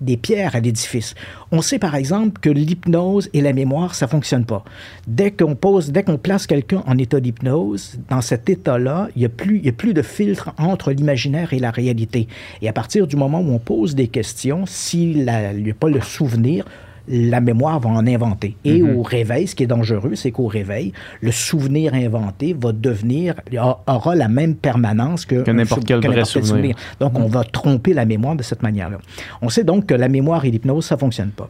des 0.00 0.16
pierres 0.16 0.54
à 0.54 0.60
l'édifice. 0.60 1.14
On 1.50 1.62
sait, 1.62 1.78
par 1.78 1.94
exemple, 1.94 2.40
que 2.40 2.50
l'hypnose 2.50 3.30
et 3.32 3.40
la 3.40 3.52
mémoire, 3.52 3.94
ça 3.94 4.06
fonctionne 4.06 4.44
pas. 4.44 4.64
Dès 5.06 5.30
qu'on 5.30 5.54
pose, 5.54 5.90
dès 5.90 6.02
qu'on 6.02 6.18
place 6.18 6.46
quelqu'un 6.46 6.82
en 6.86 6.98
état 6.98 7.20
d'hypnose, 7.20 7.98
dans 8.08 8.20
cet 8.20 8.48
état-là, 8.48 9.08
il 9.16 9.20
n'y 9.20 9.26
a, 9.26 9.30
plus, 9.30 9.62
a 9.66 9.72
plus 9.72 9.94
de 9.94 10.02
filtre 10.02 10.52
entre 10.58 10.92
l'imaginaire 10.92 11.52
et 11.52 11.58
la 11.58 11.70
réalité. 11.70 12.28
Et 12.62 12.68
à 12.68 12.72
partir 12.72 13.06
du 13.06 13.16
moment 13.16 13.40
où 13.40 13.52
on 13.52 13.58
pose 13.58 13.94
des 13.94 14.08
questions, 14.08 14.64
s'il 14.66 15.24
n'y 15.24 15.70
a 15.70 15.74
pas 15.78 15.88
le 15.88 16.00
souvenir, 16.00 16.64
la 17.08 17.40
mémoire 17.40 17.80
va 17.80 17.90
en 17.90 18.06
inventer. 18.06 18.56
Et 18.64 18.82
mhm. 18.82 18.96
au 18.96 19.02
réveil, 19.02 19.46
ce 19.46 19.54
qui 19.54 19.62
est 19.62 19.68
dangereux, 19.68 20.14
c'est 20.14 20.30
qu'au 20.30 20.46
réveil, 20.46 20.92
le 21.20 21.32
souvenir 21.32 21.94
inventé 21.94 22.54
va 22.58 22.72
devenir, 22.72 23.34
aura 23.86 24.14
la 24.14 24.28
même 24.28 24.54
permanence 24.54 25.26
que, 25.26 25.48
n'importe 25.50 25.84
quel 25.84 26.04
vrai 26.04 26.24
souvenir. 26.24 26.76
Donc, 27.00 27.18
on 27.18 27.26
va 27.26 27.44
tromper 27.44 27.94
la 27.94 28.04
mémoire 28.04 28.36
de 28.36 28.42
cette 28.42 28.62
manière-là. 28.62 28.98
On 29.42 29.48
sait 29.48 29.64
donc 29.64 29.86
que 29.86 29.94
la 29.94 30.08
mémoire 30.08 30.44
et 30.44 30.50
l'hypnose, 30.50 30.86
ça 30.86 30.96
fonctionne 30.96 31.30
pas. 31.30 31.48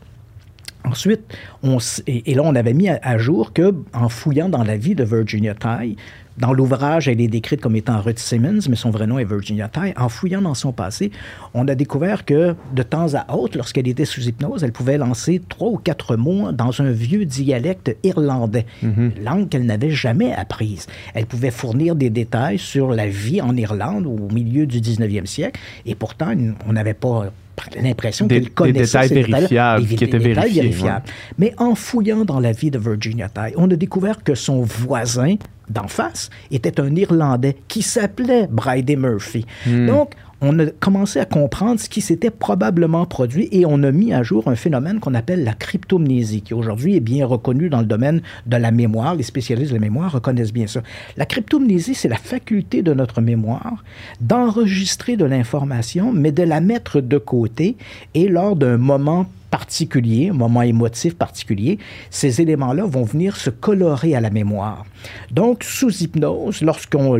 Ensuite, 0.84 1.20
on, 1.62 1.78
et, 2.06 2.34
là, 2.34 2.42
on 2.44 2.54
avait 2.54 2.72
mis 2.72 2.88
à, 2.88 2.98
à 3.02 3.18
jour 3.18 3.52
que, 3.52 3.74
en 3.92 4.08
fouillant 4.08 4.48
dans 4.48 4.62
la 4.62 4.76
vie 4.76 4.94
de 4.94 5.04
Virginia 5.04 5.54
Ty, 5.54 5.96
dans 6.38 6.52
l'ouvrage, 6.52 7.08
elle 7.08 7.20
est 7.20 7.28
décrite 7.28 7.60
comme 7.60 7.76
étant 7.76 8.00
Ruth 8.00 8.18
Simmons, 8.18 8.60
mais 8.68 8.76
son 8.76 8.90
vrai 8.90 9.06
nom 9.06 9.18
est 9.18 9.24
Virginia 9.24 9.68
Ty. 9.68 9.92
En 9.96 10.08
fouillant 10.08 10.42
dans 10.42 10.54
son 10.54 10.72
passé, 10.72 11.10
on 11.54 11.66
a 11.68 11.74
découvert 11.74 12.24
que 12.24 12.54
de 12.74 12.82
temps 12.82 13.14
à 13.14 13.34
autre, 13.34 13.56
lorsqu'elle 13.56 13.88
était 13.88 14.04
sous 14.04 14.22
hypnose, 14.22 14.62
elle 14.62 14.72
pouvait 14.72 14.98
lancer 14.98 15.42
trois 15.48 15.68
ou 15.68 15.76
quatre 15.76 16.16
mots 16.16 16.52
dans 16.52 16.80
un 16.80 16.90
vieux 16.90 17.24
dialecte 17.24 17.96
irlandais, 18.04 18.66
mhm. 18.82 19.12
langue 19.22 19.48
qu'elle 19.48 19.66
n'avait 19.66 19.90
jamais 19.90 20.32
apprise. 20.32 20.86
Elle 21.14 21.26
pouvait 21.26 21.50
fournir 21.50 21.96
des 21.96 22.10
détails 22.10 22.58
sur 22.58 22.90
la 22.90 23.08
vie 23.08 23.40
en 23.40 23.56
Irlande 23.56 24.06
au 24.06 24.32
milieu 24.32 24.66
du 24.66 24.80
19e 24.80 25.26
siècle, 25.26 25.60
et 25.86 25.94
pourtant, 25.94 26.32
on 26.66 26.72
n'avait 26.72 26.94
pas 26.94 27.32
l'impression 27.80 28.28
qu'elle 28.28 28.50
connaissait 28.50 29.08
des 29.08 29.22
détails 29.22 29.30
vérifiables, 29.30 29.86
qui 29.86 30.04
étaient 30.04 30.18
vérifiables. 30.18 31.04
Mais 31.38 31.54
en 31.58 31.74
fouillant 31.74 32.24
dans 32.24 32.40
la 32.40 32.52
vie 32.52 32.70
de 32.70 32.78
Virginia 32.78 33.28
Ty, 33.28 33.54
on 33.56 33.70
a 33.70 33.76
découvert 33.76 34.22
que 34.22 34.34
son 34.34 34.62
voisin 34.62 35.36
d'en 35.68 35.88
face 35.88 36.30
était 36.50 36.80
un 36.80 36.94
Irlandais 36.96 37.56
qui 37.68 37.82
s'appelait 37.82 38.46
Bridie 38.50 38.96
Murphy. 38.96 39.44
Hmm. 39.66 39.86
Donc, 39.86 40.12
on 40.40 40.58
a 40.58 40.66
commencé 40.66 41.18
à 41.18 41.24
comprendre 41.24 41.80
ce 41.80 41.88
qui 41.88 42.00
s'était 42.00 42.30
probablement 42.30 43.06
produit 43.06 43.48
et 43.50 43.66
on 43.66 43.82
a 43.82 43.90
mis 43.90 44.12
à 44.12 44.22
jour 44.22 44.48
un 44.48 44.54
phénomène 44.54 45.00
qu'on 45.00 45.14
appelle 45.14 45.44
la 45.44 45.54
cryptomnésie, 45.54 46.42
qui 46.42 46.54
aujourd'hui 46.54 46.96
est 46.96 47.00
bien 47.00 47.26
reconnu 47.26 47.68
dans 47.68 47.80
le 47.80 47.86
domaine 47.86 48.22
de 48.46 48.56
la 48.56 48.70
mémoire. 48.70 49.14
Les 49.14 49.24
spécialistes 49.24 49.70
de 49.70 49.76
la 49.76 49.80
mémoire 49.80 50.12
reconnaissent 50.12 50.52
bien 50.52 50.66
ça. 50.66 50.82
La 51.16 51.26
cryptomnésie, 51.26 51.94
c'est 51.94 52.08
la 52.08 52.16
faculté 52.16 52.82
de 52.82 52.94
notre 52.94 53.20
mémoire 53.20 53.82
d'enregistrer 54.20 55.16
de 55.16 55.24
l'information, 55.24 56.12
mais 56.12 56.32
de 56.32 56.42
la 56.42 56.60
mettre 56.60 57.00
de 57.00 57.18
côté 57.18 57.76
et 58.14 58.28
lors 58.28 58.54
d'un 58.54 58.76
moment 58.76 59.26
particulier, 59.50 60.30
un 60.30 60.34
moment 60.34 60.62
émotif 60.62 61.16
particulier, 61.16 61.78
ces 62.10 62.40
éléments-là 62.40 62.84
vont 62.84 63.04
venir 63.04 63.36
se 63.36 63.50
colorer 63.50 64.14
à 64.14 64.20
la 64.20 64.30
mémoire. 64.30 64.84
Donc, 65.30 65.64
sous 65.64 66.02
hypnose, 66.02 66.62
lorsqu'on 66.62 67.18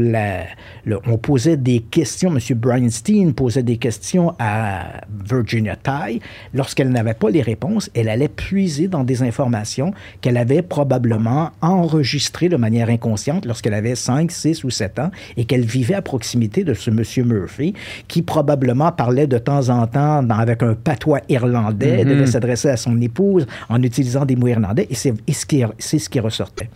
on 1.07 1.19
posait 1.19 1.57
des 1.57 1.81
questions, 1.81 2.35
M. 2.35 2.59
Bryanstein 2.59 3.33
posait 3.33 3.62
des 3.62 3.77
questions 3.77 4.35
à 4.38 5.03
Virginia 5.25 5.77
Tai, 5.77 6.21
lorsqu'elle 6.55 6.91
n'avait 6.91 7.14
pas 7.14 7.31
les 7.31 7.43
réponses, 7.43 7.91
elle 7.95 8.09
allait 8.09 8.29
puiser 8.29 8.88
dans 8.88 9.05
des 9.05 9.23
informations 9.23 9.93
qu'elle 10.21 10.37
avait 10.37 10.62
probablement 10.62 11.51
enregistrées 11.61 12.49
de 12.49 12.57
manière 12.57 12.88
inconsciente 12.88 13.47
lorsqu'elle 13.47 13.75
avait 13.75 13.95
5, 13.95 14.31
6 14.31 14.64
ou 14.64 14.71
7 14.71 14.99
ans 14.99 15.11
et 15.37 15.45
qu'elle 15.45 15.64
vivait 15.64 15.95
à 15.95 16.03
proximité 16.03 16.64
de 16.64 16.75
ce 16.75 16.91
M. 16.91 17.03
Murphy 17.27 17.75
qui 18.07 18.23
probablement 18.23 18.93
parlait 18.93 19.27
de 19.27 19.38
temps 19.38 19.69
en 19.69 19.87
temps 19.87 20.29
avec 20.31 20.62
un 20.62 20.75
patois 20.75 21.21
irlandais, 21.29 22.05
mm-hmm. 22.05 22.17
Devait 22.18 22.31
s'adresser 22.31 22.68
à 22.68 22.76
son 22.76 23.00
épouse 23.00 23.46
en 23.68 23.83
utilisant 23.83 24.24
des 24.24 24.37
mots 24.37 24.48
irlandais 24.48 24.87
et 24.90 24.94
c'est 24.94 25.14
ce 25.28 26.09
qui 26.09 26.20
ressortait. 26.20 26.70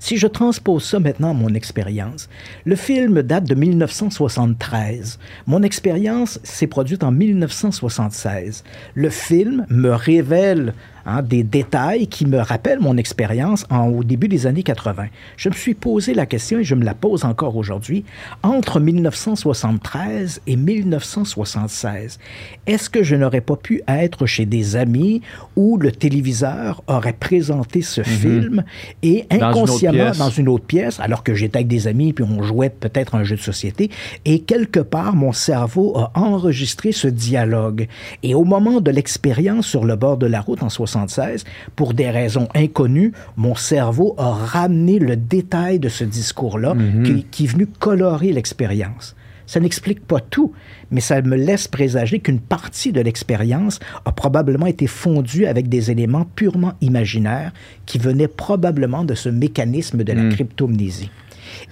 Si 0.00 0.16
je 0.16 0.26
transpose 0.26 0.84
ça 0.84 1.00
maintenant 1.00 1.30
à 1.30 1.34
mon 1.34 1.54
expérience, 1.54 2.28
le 2.64 2.76
film 2.76 3.22
date 3.22 3.44
de 3.44 3.54
1973. 3.54 5.18
Mon 5.46 5.62
expérience 5.62 6.38
s'est 6.44 6.68
produite 6.68 7.02
en 7.02 7.10
1976. 7.10 8.62
Le 8.94 9.10
film 9.10 9.66
me 9.70 9.90
révèle 9.90 10.74
Hein, 11.08 11.22
des 11.22 11.42
détails 11.42 12.06
qui 12.06 12.26
me 12.26 12.38
rappellent 12.38 12.80
mon 12.80 12.98
expérience 12.98 13.64
au 13.70 14.04
début 14.04 14.28
des 14.28 14.46
années 14.46 14.62
80. 14.62 15.06
Je 15.38 15.48
me 15.48 15.54
suis 15.54 15.72
posé 15.72 16.12
la 16.12 16.26
question 16.26 16.58
et 16.58 16.64
je 16.64 16.74
me 16.74 16.84
la 16.84 16.92
pose 16.92 17.24
encore 17.24 17.56
aujourd'hui. 17.56 18.04
Entre 18.42 18.78
1973 18.78 20.42
et 20.46 20.56
1976, 20.56 22.18
est-ce 22.66 22.90
que 22.90 23.02
je 23.02 23.16
n'aurais 23.16 23.40
pas 23.40 23.56
pu 23.56 23.80
être 23.88 24.26
chez 24.26 24.44
des 24.44 24.76
amis 24.76 25.22
où 25.56 25.78
le 25.78 25.92
téléviseur 25.92 26.82
aurait 26.88 27.14
présenté 27.14 27.80
ce 27.80 28.02
mhm. 28.02 28.06
film 28.06 28.64
et 29.02 29.24
inconsciemment 29.30 30.10
dans 30.18 30.28
une, 30.28 30.50
autre 30.50 30.66
pièce, 30.66 31.00
alors 31.00 31.22
que 31.22 31.32
j'étais 31.32 31.58
avec 31.58 31.68
des 31.68 31.86
amis 31.86 32.12
puis 32.12 32.24
on 32.28 32.42
jouait 32.42 32.68
peut-être 32.68 33.14
un 33.14 33.24
jeu 33.24 33.36
de 33.36 33.40
société 33.40 33.90
et 34.26 34.40
quelque 34.40 34.80
part 34.80 35.16
mon 35.16 35.32
cerveau 35.32 35.96
a 35.96 36.12
enregistré 36.14 36.92
ce 36.92 37.08
dialogue. 37.08 37.88
Et 38.22 38.34
au 38.34 38.44
moment 38.44 38.82
de 38.82 38.90
l'expérience 38.90 39.66
sur 39.66 39.86
le 39.86 39.96
bord 39.96 40.18
de 40.18 40.26
la 40.26 40.42
route 40.42 40.62
en 40.62 40.68
1976, 41.06 41.44
pour 41.76 41.94
des 41.94 42.10
raisons 42.10 42.48
inconnues, 42.54 43.12
mon 43.36 43.54
cerveau 43.54 44.14
a 44.18 44.30
ramené 44.30 44.98
le 44.98 45.16
détail 45.16 45.78
de 45.78 45.88
ce 45.88 46.04
discours-là 46.04 46.74
mhm. 46.74 47.24
qui, 47.30 47.44
est 47.44 47.48
venu 47.48 47.66
colorer 47.66 48.32
l'expérience. 48.32 49.14
Ça 49.46 49.60
n'explique 49.60 50.06
pas 50.06 50.20
tout, 50.20 50.52
mais 50.90 51.00
ça 51.00 51.22
me 51.22 51.34
laisse 51.34 51.68
présager 51.68 52.18
qu'une 52.18 52.40
partie 52.40 52.92
de 52.92 53.00
l'expérience 53.00 53.80
a 54.04 54.12
probablement 54.12 54.66
été 54.66 54.86
fondue 54.86 55.46
avec 55.46 55.70
des 55.70 55.90
éléments 55.90 56.26
purement 56.36 56.74
imaginaires 56.82 57.52
qui 57.86 57.96
venaient 57.96 58.28
probablement 58.28 59.04
de 59.04 59.14
ce 59.14 59.30
mécanisme 59.30 60.04
de 60.04 60.12
la 60.12 60.22
mhm. 60.22 60.32
cryptomnésie. 60.34 61.10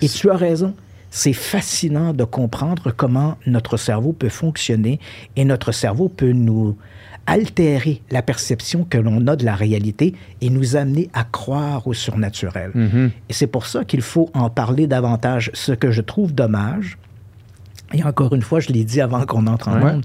Et 0.01 0.09
tu 0.09 0.31
as 0.31 0.37
raison, 0.37 0.75
c'est 1.11 1.33
fascinant 1.33 2.12
de 2.12 2.25
comprendre 2.25 2.93
comment 2.97 3.37
notre 3.47 3.77
cerveau 3.77 4.12
peut 4.12 4.29
fonctionner 4.29 4.99
et 5.37 5.45
notre 5.45 5.73
cerveau 5.73 6.09
peut 6.09 6.33
nous 6.33 6.77
altérer 7.27 8.03
la 8.11 8.23
perception 8.23 8.85
que 8.85 8.99
l'on 8.99 9.27
a 9.27 9.37
de 9.37 9.45
la 9.45 9.55
réalité 9.55 10.15
et 10.41 10.51
nous 10.51 10.77
amener 10.77 11.11
à 11.12 11.25
croire 11.25 11.87
au 11.87 11.95
surnaturel. 11.95 12.71
Mm-hmm. 12.75 13.11
Et 13.29 13.33
c'est 13.33 13.47
pour 13.47 13.67
ça 13.67 13.85
qu'il 13.85 14.03
faut 14.03 14.31
en 14.35 14.51
parler 14.51 14.87
davantage. 14.87 15.51
Ce 15.55 15.73
que 15.73 15.91
je 15.91 16.03
trouve 16.03 16.35
dommage, 16.35 16.99
et 17.93 18.03
encore 18.05 18.35
une 18.35 18.43
fois, 18.43 18.61
je 18.61 18.69
l'ai 18.69 18.85
dit 18.85 19.01
avant 19.01 19.25
qu'on 19.27 19.47
entre 19.47 19.69
en 19.69 19.79
monde, 19.79 20.05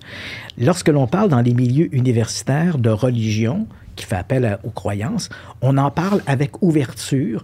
lorsque 0.57 0.89
l'on 0.89 1.07
parle 1.07 1.29
dans 1.29 1.41
les 1.41 1.53
milieux 1.53 1.93
universitaires 1.95 2.77
de 2.77 2.89
religion, 2.89 3.67
qui 3.95 4.05
fait 4.05 4.15
appel 4.15 4.59
aux 4.63 4.69
croyances, 4.69 5.29
on 5.61 5.77
en 5.77 5.91
parle 5.91 6.21
avec 6.27 6.61
ouverture 6.61 7.43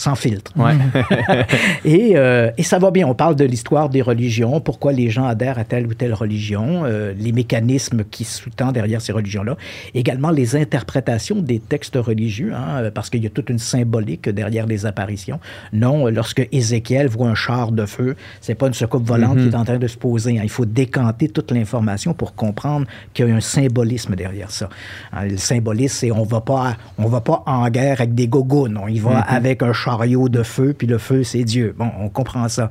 sans 0.00 0.14
filtre. 0.14 0.52
et, 1.84 2.12
euh, 2.16 2.50
et, 2.56 2.62
ça 2.62 2.78
va 2.78 2.90
bien. 2.90 3.06
On 3.06 3.14
parle 3.14 3.36
de 3.36 3.44
l'histoire 3.44 3.90
des 3.90 4.00
religions, 4.00 4.58
pourquoi 4.58 4.92
les 4.92 5.10
gens 5.10 5.26
adhèrent 5.26 5.58
à 5.58 5.64
telle 5.64 5.86
ou 5.86 5.92
telle 5.92 6.14
religion, 6.14 6.84
euh, 6.86 7.12
les 7.18 7.32
mécanismes 7.32 8.04
qui 8.10 8.24
sous-tendent 8.24 8.72
derrière 8.72 9.02
ces 9.02 9.12
religions-là. 9.12 9.56
Également 9.94 10.30
les 10.30 10.56
interprétations 10.56 11.36
des 11.42 11.58
textes 11.58 11.96
religieux, 11.96 12.54
hein, 12.54 12.90
parce 12.94 13.10
qu'il 13.10 13.22
y 13.22 13.26
a 13.26 13.30
toute 13.30 13.50
une 13.50 13.58
symbolique 13.58 14.30
derrière 14.30 14.66
les 14.66 14.86
apparitions. 14.86 15.38
Non, 15.74 16.06
lorsque 16.06 16.48
Ézéchiel 16.50 17.06
voit 17.08 17.28
un 17.28 17.34
char 17.34 17.70
de 17.70 17.84
feu, 17.84 18.16
c'est 18.40 18.54
pas 18.54 18.68
une 18.68 18.74
secoupe 18.74 19.06
volante 19.06 19.36
qui 19.36 19.48
est 19.48 19.54
en 19.54 19.64
train 19.66 19.78
de 19.78 19.86
se 19.86 19.98
poser. 19.98 20.38
Hein. 20.38 20.42
Il 20.44 20.50
faut 20.50 20.64
décanter 20.64 21.28
toute 21.28 21.50
l'information 21.50 22.14
pour 22.14 22.34
comprendre 22.34 22.86
qu'il 23.12 23.28
y 23.28 23.30
a 23.30 23.34
un 23.34 23.40
symbolisme 23.40 24.16
derrière 24.16 24.50
ça. 24.50 24.70
Hein, 25.12 25.26
le 25.26 25.36
symbolisme, 25.36 25.96
c'est 26.00 26.10
on 26.10 26.24
va 26.24 26.40
pas, 26.40 26.78
on 26.96 27.08
va 27.08 27.20
pas 27.20 27.42
en 27.44 27.68
guerre 27.68 28.00
avec 28.00 28.14
des 28.14 28.28
gogos, 28.28 28.68
non. 28.68 28.88
Il 28.88 29.02
va 29.02 29.18
avec 29.20 29.62
un 29.62 29.74
char 29.74 29.89
de 29.98 30.42
feu, 30.42 30.74
puis 30.76 30.86
le 30.86 30.98
feu, 30.98 31.24
c'est 31.24 31.44
Dieu. 31.44 31.74
Bon, 31.76 31.90
on 32.00 32.08
comprend 32.08 32.48
ça. 32.48 32.70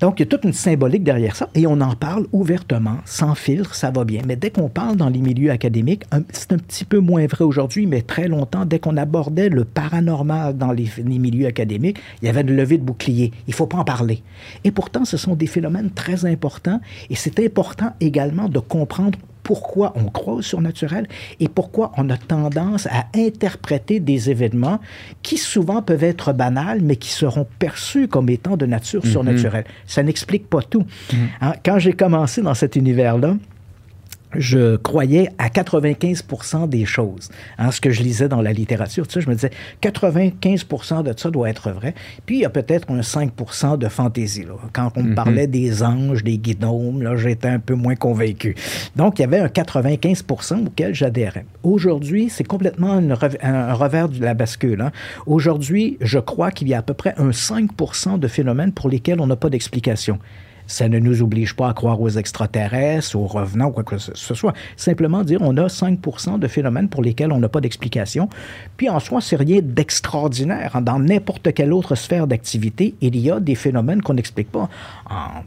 Donc, 0.00 0.18
il 0.18 0.22
y 0.22 0.26
a 0.26 0.26
toute 0.26 0.44
une 0.44 0.54
symbolique 0.54 1.04
derrière 1.04 1.36
ça 1.36 1.50
et 1.54 1.66
on 1.66 1.78
en 1.82 1.94
parle 1.94 2.26
ouvertement, 2.32 2.96
sans 3.04 3.34
filtre, 3.34 3.74
ça 3.74 3.90
va 3.90 4.04
bien. 4.04 4.22
Mais 4.26 4.34
dès 4.34 4.50
qu'on 4.50 4.70
parle 4.70 4.96
dans 4.96 5.10
les 5.10 5.20
milieux 5.20 5.50
académiques, 5.50 6.04
c'est 6.32 6.52
un 6.52 6.56
petit 6.56 6.86
peu 6.86 7.00
moins 7.00 7.26
vrai 7.26 7.44
aujourd'hui, 7.44 7.86
mais 7.86 8.00
très 8.00 8.26
longtemps, 8.26 8.64
dès 8.64 8.78
qu'on 8.78 8.96
abordait 8.96 9.50
le 9.50 9.66
paranormal 9.66 10.56
dans 10.56 10.72
les, 10.72 10.88
les, 10.96 11.18
milieux 11.18 11.46
académiques, 11.46 11.98
il 12.22 12.26
y 12.26 12.28
avait 12.30 12.40
une 12.40 12.56
levée 12.56 12.78
de 12.78 12.82
bouclier. 12.82 13.30
Il 13.46 13.50
ne 13.50 13.54
faut 13.54 13.66
pas 13.66 13.76
en 13.76 13.84
parler. 13.84 14.22
Et 14.64 14.70
pourtant, 14.70 15.04
ce 15.04 15.18
sont 15.18 15.36
des 15.36 15.46
phénomènes 15.46 15.90
très 15.90 16.24
importants 16.24 16.80
et 17.10 17.14
c'est 17.14 17.38
important 17.38 17.92
également 18.00 18.48
de 18.48 18.58
comprendre 18.58 19.18
pourquoi 19.42 19.92
on 19.96 20.04
croit 20.04 20.34
au 20.34 20.42
surnaturel 20.42 21.06
et 21.38 21.48
pourquoi 21.48 21.92
on 21.96 22.10
a 22.10 22.16
tendance 22.16 22.86
à 22.86 23.06
interpréter 23.14 24.00
des 24.00 24.30
événements 24.30 24.80
qui 25.22 25.36
souvent 25.36 25.82
peuvent 25.82 26.04
être 26.04 26.32
banals, 26.32 26.80
mais 26.82 26.96
qui 26.96 27.10
seront 27.10 27.46
perçus 27.58 28.08
comme 28.08 28.28
étant 28.28 28.56
de 28.56 28.66
nature 28.66 29.04
mhm. 29.04 29.10
surnaturelle. 29.10 29.64
Ça 29.86 30.02
n'explique 30.02 30.48
pas 30.48 30.62
tout. 30.62 30.86
Mhm. 31.12 31.18
Hein, 31.40 31.52
quand 31.64 31.78
j'ai 31.78 31.92
commencé 31.92 32.42
dans 32.42 32.54
cet 32.54 32.76
univers-là, 32.76 33.36
je 34.34 34.76
croyais 34.76 35.30
à 35.38 35.48
95% 35.48 36.68
des 36.68 36.84
choses. 36.84 37.28
Hein, 37.58 37.70
ce 37.70 37.80
que 37.80 37.90
je 37.90 38.02
lisais 38.02 38.28
dans 38.28 38.42
la 38.42 38.52
littérature, 38.52 39.06
tu 39.06 39.14
sais, 39.14 39.20
je 39.20 39.28
me 39.28 39.34
disais 39.34 39.50
95% 39.82 41.02
de 41.02 41.14
ça 41.16 41.30
doit 41.30 41.50
être 41.50 41.70
vrai. 41.70 41.94
Puis 42.26 42.36
il 42.36 42.40
y 42.42 42.44
a 42.44 42.50
peut-être 42.50 42.90
un 42.90 43.00
5% 43.00 43.78
de 43.78 43.88
fantaisie. 43.88 44.44
Là. 44.44 44.54
Quand 44.72 44.92
on 44.96 45.02
me 45.02 45.10
mhm. 45.10 45.14
parlait 45.14 45.46
des 45.46 45.82
anges, 45.82 46.22
des 46.22 46.38
guidons, 46.38 46.98
là, 46.98 47.16
j'étais 47.16 47.48
un 47.48 47.58
peu 47.58 47.74
moins 47.74 47.96
convaincu. 47.96 48.54
Donc 48.96 49.18
il 49.18 49.22
y 49.22 49.24
avait 49.24 49.40
un 49.40 49.46
95% 49.46 50.66
auquel 50.66 50.94
j'adhérais. 50.94 51.44
Aujourd'hui, 51.62 52.28
c'est 52.30 52.44
complètement 52.44 53.00
un 53.42 53.74
revers 53.74 54.08
de 54.08 54.20
la 54.20 54.34
bascule. 54.34 54.80
Hein. 54.80 54.92
Aujourd'hui, 55.26 55.98
je 56.00 56.18
crois 56.18 56.50
qu'il 56.50 56.68
y 56.68 56.74
a 56.74 56.78
à 56.78 56.82
peu 56.82 56.94
près 56.94 57.14
un 57.16 57.30
5% 57.30 58.18
de 58.18 58.28
phénomènes 58.28 58.72
pour 58.72 58.88
lesquels 58.88 59.20
on 59.20 59.26
n'a 59.26 59.36
pas 59.36 59.50
d'explication. 59.50 60.18
Ça 60.70 60.88
ne 60.88 61.00
nous 61.00 61.20
oblige 61.20 61.56
pas 61.56 61.68
à 61.68 61.74
croire 61.74 62.00
aux 62.00 62.10
extraterrestres, 62.10 63.16
aux 63.16 63.26
revenants 63.26 63.72
quoi 63.72 63.82
que 63.82 63.98
ce 63.98 64.34
soit. 64.34 64.52
Simplement 64.76 65.24
dire 65.24 65.40
on 65.42 65.56
a 65.56 65.68
5 65.68 65.98
de 66.38 66.46
phénomènes 66.46 66.88
pour 66.88 67.02
lesquels 67.02 67.32
on 67.32 67.40
n'a 67.40 67.48
pas 67.48 67.60
d'explication. 67.60 68.28
Puis 68.76 68.88
en 68.88 69.00
soi, 69.00 69.20
c'est 69.20 69.34
rien 69.34 69.58
d'extraordinaire. 69.62 70.80
Dans 70.80 71.00
n'importe 71.00 71.52
quelle 71.54 71.72
autre 71.72 71.96
sphère 71.96 72.28
d'activité, 72.28 72.94
il 73.00 73.16
y 73.16 73.32
a 73.32 73.40
des 73.40 73.56
phénomènes 73.56 74.00
qu'on 74.00 74.14
n'explique 74.14 74.52
pas. 74.52 74.68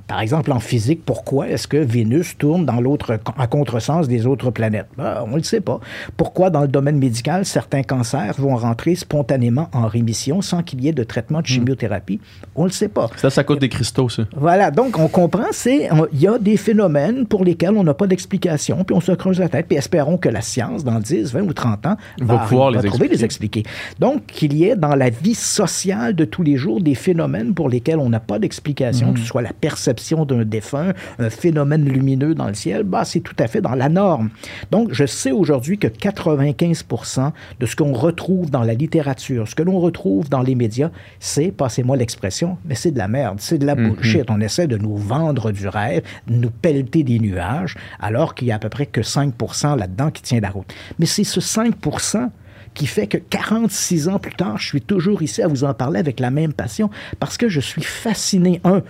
Par 0.07 0.19
exemple, 0.19 0.51
en 0.51 0.59
physique, 0.59 1.05
pourquoi 1.05 1.47
est-ce 1.47 1.67
que 1.67 1.77
Vénus 1.77 2.37
tourne 2.37 2.65
dans 2.65 2.81
l'autre, 2.81 3.17
à 3.37 3.47
contresens 3.47 4.07
des 4.07 4.25
autres 4.25 4.51
planètes? 4.51 4.87
Ben, 4.97 5.23
on 5.25 5.31
ne 5.31 5.37
le 5.37 5.43
sait 5.43 5.61
pas. 5.61 5.79
Pourquoi 6.17 6.49
dans 6.49 6.61
le 6.61 6.67
domaine 6.67 6.97
médical, 6.97 7.45
certains 7.45 7.83
cancers 7.83 8.33
vont 8.37 8.55
rentrer 8.55 8.95
spontanément 8.95 9.69
en 9.71 9.87
rémission 9.87 10.41
sans 10.41 10.63
qu'il 10.63 10.83
y 10.83 10.89
ait 10.89 10.93
de 10.93 11.03
traitement 11.03 11.39
de 11.39 11.43
hmm. 11.43 11.47
chimiothérapie? 11.47 12.19
On 12.55 12.63
ne 12.63 12.67
le 12.67 12.73
sait 12.73 12.89
pas. 12.89 13.09
Ça, 13.15 13.29
ça 13.29 13.43
coûte 13.43 13.59
des 13.59 13.69
cristaux, 13.69 14.09
ça. 14.09 14.23
Voilà. 14.35 14.69
Donc, 14.69 14.99
on 14.99 15.07
comprend, 15.07 15.47
c'est 15.51 15.89
il 16.11 16.19
y 16.19 16.27
a 16.27 16.37
des 16.37 16.57
phénomènes 16.57 17.25
pour 17.25 17.45
lesquels 17.45 17.75
on 17.75 17.83
n'a 17.83 17.93
pas 17.93 18.07
d'explication, 18.07 18.83
puis 18.83 18.95
on 18.95 19.01
se 19.01 19.13
creuse 19.13 19.39
la 19.39 19.47
tête, 19.47 19.67
puis 19.67 19.77
espérons 19.77 20.17
que 20.17 20.29
la 20.29 20.41
science, 20.41 20.83
dans 20.83 20.99
10, 20.99 21.33
20 21.33 21.41
ou 21.41 21.53
30 21.53 21.85
ans, 21.85 21.97
va, 22.21 22.39
pouvoir 22.39 22.71
les 22.71 22.79
trouver 22.79 23.05
expliquer. 23.05 23.15
les 23.15 23.23
expliquer. 23.23 23.63
Donc, 23.99 24.25
qu'il 24.25 24.53
y 24.53 24.65
ait 24.65 24.75
dans 24.75 24.95
la 24.95 25.09
vie 25.09 25.35
sociale 25.35 26.15
de 26.15 26.25
tous 26.25 26.43
les 26.43 26.57
jours 26.57 26.81
des 26.81 26.95
phénomènes 26.95 27.53
pour 27.53 27.69
lesquels 27.69 27.99
on 27.99 28.09
n'a 28.09 28.19
pas 28.19 28.39
d'explication, 28.39 29.11
mm. 29.11 29.13
que 29.13 29.19
ce 29.19 29.25
soit 29.25 29.41
la 29.41 29.52
perception 29.53 30.25
d'un 30.25 30.43
défunt, 30.43 30.93
un 31.19 31.29
phénomène 31.29 31.85
lumineux 31.85 32.35
dans 32.35 32.47
le 32.47 32.53
ciel, 32.53 32.83
bah, 32.83 33.05
c'est 33.05 33.21
tout 33.21 33.35
à 33.39 33.47
fait 33.47 33.61
dans 33.61 33.75
la 33.75 33.89
norme. 33.89 34.29
Donc, 34.71 34.93
je 34.93 35.05
sais 35.05 35.31
aujourd'hui 35.31 35.77
que 35.77 35.87
95% 35.87 37.31
de 37.59 37.65
ce 37.65 37.75
qu'on 37.75 37.93
retrouve 37.93 38.49
dans 38.49 38.63
la 38.63 38.73
littérature, 38.73 39.47
ce 39.47 39.55
que 39.55 39.63
l'on 39.63 39.79
retrouve 39.79 40.29
dans 40.29 40.41
les 40.41 40.55
médias, 40.55 40.89
c'est, 41.19 41.51
passez-moi 41.51 41.97
l'expression, 41.97 42.57
mais 42.65 42.75
c'est 42.75 42.91
de 42.91 42.97
la 42.97 43.07
merde, 43.07 43.39
c'est 43.39 43.57
de 43.57 43.65
la 43.65 43.75
mm-hmm. 43.75 43.95
bullshit. 43.95 44.29
On 44.29 44.41
essaie 44.41 44.67
de 44.67 44.77
nous 44.77 44.97
vendre 44.97 45.51
du 45.51 45.67
rêve, 45.67 46.03
nous 46.27 46.49
pelleter 46.49 47.03
des 47.03 47.19
nuages, 47.19 47.75
alors 47.99 48.35
qu'il 48.35 48.47
y 48.47 48.51
a 48.51 48.55
à 48.55 48.59
peu 48.59 48.69
près 48.69 48.85
que 48.85 49.01
5% 49.01 49.77
là-dedans 49.77 50.11
qui 50.11 50.21
tient 50.21 50.39
la 50.39 50.49
route. 50.49 50.73
Mais 50.99 51.05
c'est 51.05 51.23
ce 51.23 51.39
5% 51.39 52.29
qui 52.73 52.87
fait 52.87 53.07
que 53.07 53.17
46 53.17 54.07
ans 54.09 54.19
plus 54.19 54.33
tard, 54.33 54.57
je 54.57 54.67
suis 54.67 54.81
toujours 54.81 55.21
ici 55.21 55.41
à 55.41 55.47
vous 55.47 55.63
en 55.63 55.73
parler 55.73 55.99
avec 55.99 56.19
la 56.19 56.31
même 56.31 56.53
passion 56.53 56.89
parce 57.19 57.37
que 57.37 57.47
je 57.47 57.59
suis 57.59 57.83
fasciné, 57.83 58.61
un, 58.63 58.81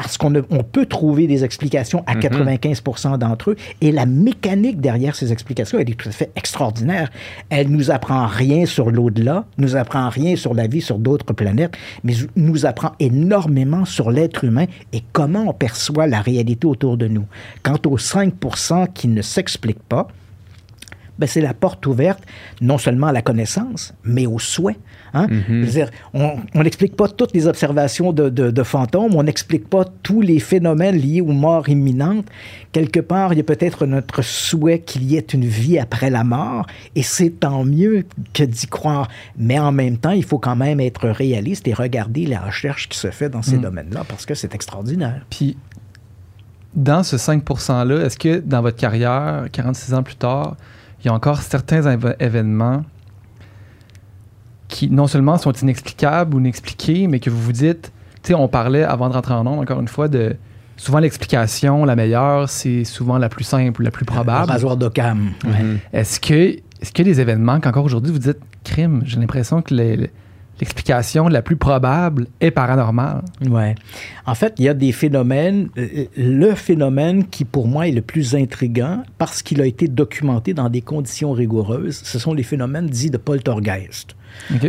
parce 0.00 0.16
qu'on 0.16 0.30
peut 0.30 0.86
trouver 0.86 1.26
des 1.26 1.42
explications 1.42 2.04
à 2.06 2.14
95 2.14 2.84
mhm. 2.86 3.16
d'entre 3.16 3.50
eux. 3.50 3.56
Et 3.80 3.90
la 3.90 4.06
mécanique 4.06 4.80
derrière 4.80 5.16
ces 5.16 5.32
explications, 5.32 5.76
elle 5.80 5.90
est 5.90 5.96
tout 5.96 6.08
à 6.08 6.12
fait 6.12 6.30
extraordinaire. 6.36 7.10
Elle 7.50 7.68
nous 7.68 7.90
apprend 7.90 8.24
rien 8.28 8.64
sur 8.64 8.92
l'au-delà, 8.92 9.44
nous 9.56 9.74
apprend 9.74 10.08
rien 10.08 10.36
sur 10.36 10.54
la 10.54 10.68
vie 10.68 10.82
sur 10.82 11.00
d'autres 11.00 11.32
planètes, 11.32 11.76
mais 12.04 12.14
nous 12.36 12.64
apprend 12.64 12.92
énormément 13.00 13.84
sur 13.84 14.12
l'être 14.12 14.44
humain 14.44 14.66
et 14.92 15.02
comment 15.12 15.46
on 15.48 15.52
perçoit 15.52 16.06
la 16.06 16.20
réalité 16.20 16.68
autour 16.68 16.96
de 16.96 17.08
nous. 17.08 17.26
Quant 17.64 17.80
aux 17.84 17.98
5 17.98 18.34
qui 18.94 19.08
ne 19.08 19.20
s'expliquent 19.20 19.82
pas, 19.82 20.06
ben, 21.18 21.26
c'est 21.26 21.40
la 21.40 21.54
porte 21.54 21.84
ouverte 21.86 22.22
non 22.60 22.78
seulement 22.78 23.08
à 23.08 23.12
la 23.12 23.22
connaissance, 23.22 23.94
mais 24.04 24.26
au 24.26 24.38
souhait. 24.38 24.76
Hein? 25.14 25.26
Mm-hmm. 25.28 25.88
on 26.14 26.62
n'explique 26.62 26.96
pas 26.96 27.08
toutes 27.08 27.34
les 27.34 27.46
observations 27.46 28.12
de, 28.12 28.62
fantômes, 28.62 29.14
on 29.14 29.22
n'explique 29.22 29.68
pas 29.68 29.84
tous 30.02 30.20
les 30.20 30.38
phénomènes 30.38 30.96
liés 30.96 31.20
aux 31.20 31.32
morts 31.32 31.68
imminentes. 31.68 32.26
Quelque 32.72 33.00
part, 33.00 33.32
il 33.32 33.38
y 33.38 33.40
a 33.40 33.44
peut-être 33.44 33.86
notre 33.86 34.22
souhait 34.22 34.80
qu'il 34.80 35.04
y 35.04 35.16
ait 35.16 35.20
une 35.20 35.44
vie 35.44 35.78
après 35.78 36.10
la 36.10 36.24
mort, 36.24 36.66
et 36.94 37.02
c'est 37.02 37.30
tant 37.30 37.64
mieux 37.64 38.04
que 38.32 38.44
d'y 38.44 38.66
croire. 38.66 39.08
Mais 39.36 39.58
en 39.58 39.72
même 39.72 39.96
temps, 39.96 40.10
il 40.10 40.24
faut 40.24 40.38
quand 40.38 40.56
même 40.56 40.80
être 40.80 41.08
réaliste 41.08 41.66
et 41.68 41.74
regarder 41.74 42.26
la 42.26 42.40
recherche 42.40 42.88
qui 42.88 42.98
se 42.98 43.10
fait 43.10 43.28
dans 43.28 43.42
ces 43.42 43.56
mm. 43.56 43.62
domaines-là, 43.62 44.04
parce 44.08 44.26
que 44.26 44.34
c'est 44.34 44.54
extraordinaire. 44.54 45.24
Puis, 45.30 45.56
dans 46.74 47.02
ce 47.02 47.16
5 47.16 47.44
%-là, 47.44 48.04
est-ce 48.04 48.18
que 48.18 48.38
dans 48.38 48.62
votre 48.62 48.76
carrière, 48.76 49.46
46 49.50 49.94
ans 49.94 50.02
plus 50.02 50.16
tard, 50.16 50.56
il 51.00 51.06
y 51.06 51.10
a 51.10 51.14
encore 51.14 51.42
certains 51.42 51.98
événements 52.18 52.84
qui 54.68 54.90
non 54.90 55.06
seulement 55.06 55.38
sont 55.38 55.52
inexplicables 55.52 56.34
ou 56.34 56.40
inexpliqués, 56.40 57.06
mais 57.06 57.20
que 57.20 57.30
vous 57.30 57.40
vous 57.40 57.52
dites, 57.52 57.92
tu 58.22 58.28
sais, 58.28 58.34
on 58.34 58.48
parlait 58.48 58.84
avant 58.84 59.08
de 59.08 59.14
rentrer 59.14 59.34
en 59.34 59.44
nombre, 59.44 59.62
encore 59.62 59.80
une 59.80 59.88
fois, 59.88 60.08
de 60.08 60.36
souvent 60.76 60.98
l'explication, 60.98 61.84
la 61.84 61.96
meilleure, 61.96 62.48
c'est 62.48 62.84
souvent 62.84 63.18
la 63.18 63.28
plus 63.28 63.44
simple, 63.44 63.82
la 63.82 63.90
plus 63.90 64.04
probable. 64.04 64.46
Le 64.46 64.52
rasoir 64.52 64.76
d'Occam. 64.76 65.30
Mhm. 65.44 65.78
Est-ce 65.92 66.20
que, 66.20 66.34
est-ce 66.80 66.92
qu'il 66.92 67.06
y 67.06 67.10
a 67.10 67.12
des 67.14 67.20
événements 67.20 67.60
qu'encore 67.60 67.84
aujourd'hui 67.84 68.12
vous 68.12 68.18
dites, 68.18 68.38
crime, 68.64 69.02
j'ai 69.04 69.18
l'impression 69.18 69.62
que 69.62 69.74
les 69.74 70.10
l'explication 70.60 71.28
la 71.28 71.42
plus 71.42 71.56
probable 71.56 72.26
est 72.40 72.50
paranormale? 72.50 73.22
Ouais. 73.48 73.74
En 74.26 74.34
fait, 74.34 74.54
il 74.58 74.64
y 74.64 74.68
a 74.68 74.74
des 74.74 74.92
phénomènes. 74.92 75.68
Euh, 75.78 76.06
le 76.16 76.54
phénomène 76.54 77.26
qui, 77.26 77.44
pour 77.44 77.68
moi, 77.68 77.88
est 77.88 77.92
le 77.92 78.02
plus 78.02 78.34
intrigant, 78.34 79.02
parce 79.18 79.42
qu'il 79.42 79.60
a 79.60 79.66
été 79.66 79.88
documenté 79.88 80.54
dans 80.54 80.68
des 80.68 80.82
conditions 80.82 81.32
rigoureuses, 81.32 82.00
ce 82.02 82.18
sont 82.18 82.34
les 82.34 82.42
phénomènes 82.42 82.86
dits 82.86 83.10
de 83.10 83.18
poltergeist. 83.18 84.16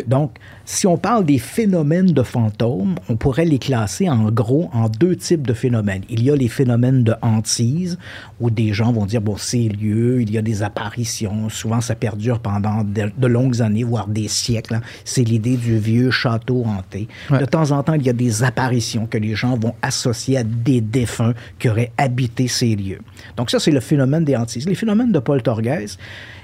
Donc, 0.08 0.38
si 0.66 0.86
on 0.86 0.98
parle 0.98 1.26
des 1.26 1.40
phénomènes 1.40 2.12
de 2.12 2.22
fantômes, 2.22 2.96
on 3.08 3.16
pourrait 3.16 3.46
les 3.46 3.60
classer 3.60 4.10
en 4.10 4.30
gros 4.30 4.70
en 4.74 4.90
deux 4.90 5.16
types 5.16 5.48
de 5.48 5.54
phénomènes. 5.54 6.04
Il 6.10 6.24
y 6.24 6.30
a 6.30 6.36
les 6.36 6.48
phénomènes 6.48 7.04
de 7.04 7.16
hantise, 7.22 7.98
où 8.40 8.50
des 8.50 8.74
gens 8.74 8.92
vont 8.92 9.06
dire, 9.06 9.22
bon, 9.22 9.36
c'est 9.38 9.68
lieu, 9.68 10.22
il 10.22 10.32
y 10.32 10.38
a 10.38 10.42
des 10.42 10.64
apparitions, 10.64 11.50
souvent 11.50 11.82
ça 11.82 11.96
perdure 11.96 12.40
pendant 12.40 12.84
de, 12.84 13.28
longues 13.28 13.62
années, 13.62 13.84
voire 13.84 14.08
des 14.08 14.28
siècles. 14.28 14.76
Hein. 14.76 14.82
C'est 15.06 15.24
l'idée 15.24 15.58
du 15.58 15.78
vieux 15.78 16.12
château 16.12 16.64
hanté. 16.66 17.08
De 17.32 17.46
temps 17.46 17.72
en 17.72 17.82
temps, 17.84 17.94
il 17.94 18.04
y 18.04 18.10
a 18.10 18.14
des 18.14 18.44
apparitions 18.44 19.08
que 19.08 19.18
les 19.18 19.36
gens 19.36 19.58
vont 19.58 19.74
associer 19.82 20.38
à 20.38 20.44
des 20.44 20.82
défunts 20.82 21.34
qui 21.58 21.70
auraient 21.70 21.92
habité 21.98 22.48
ces 22.48 22.76
lieux. 22.76 23.00
Donc 23.38 23.50
ça, 23.50 23.60
c'est 23.60 23.72
le 23.72 23.80
phénomène 23.80 24.24
des 24.24 24.36
hantises. 24.36 24.68
Les 24.68 24.76
phénomènes 24.76 25.12
de 25.12 25.20
poltergeist, 25.20 26.00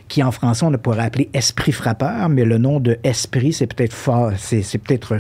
qui 0.07 0.23
en 0.23 0.31
français 0.31 0.65
on 0.65 0.71
pourrait 0.73 1.03
appeler 1.03 1.29
esprit 1.33 1.71
frappeur, 1.71 2.29
mais 2.29 2.45
le 2.45 2.57
nom 2.57 2.79
de 2.79 2.97
esprit, 3.03 3.53
c'est 3.53 3.67
peut-être 3.67 3.95
c'est, 4.37 4.77
peut-être 4.77 5.17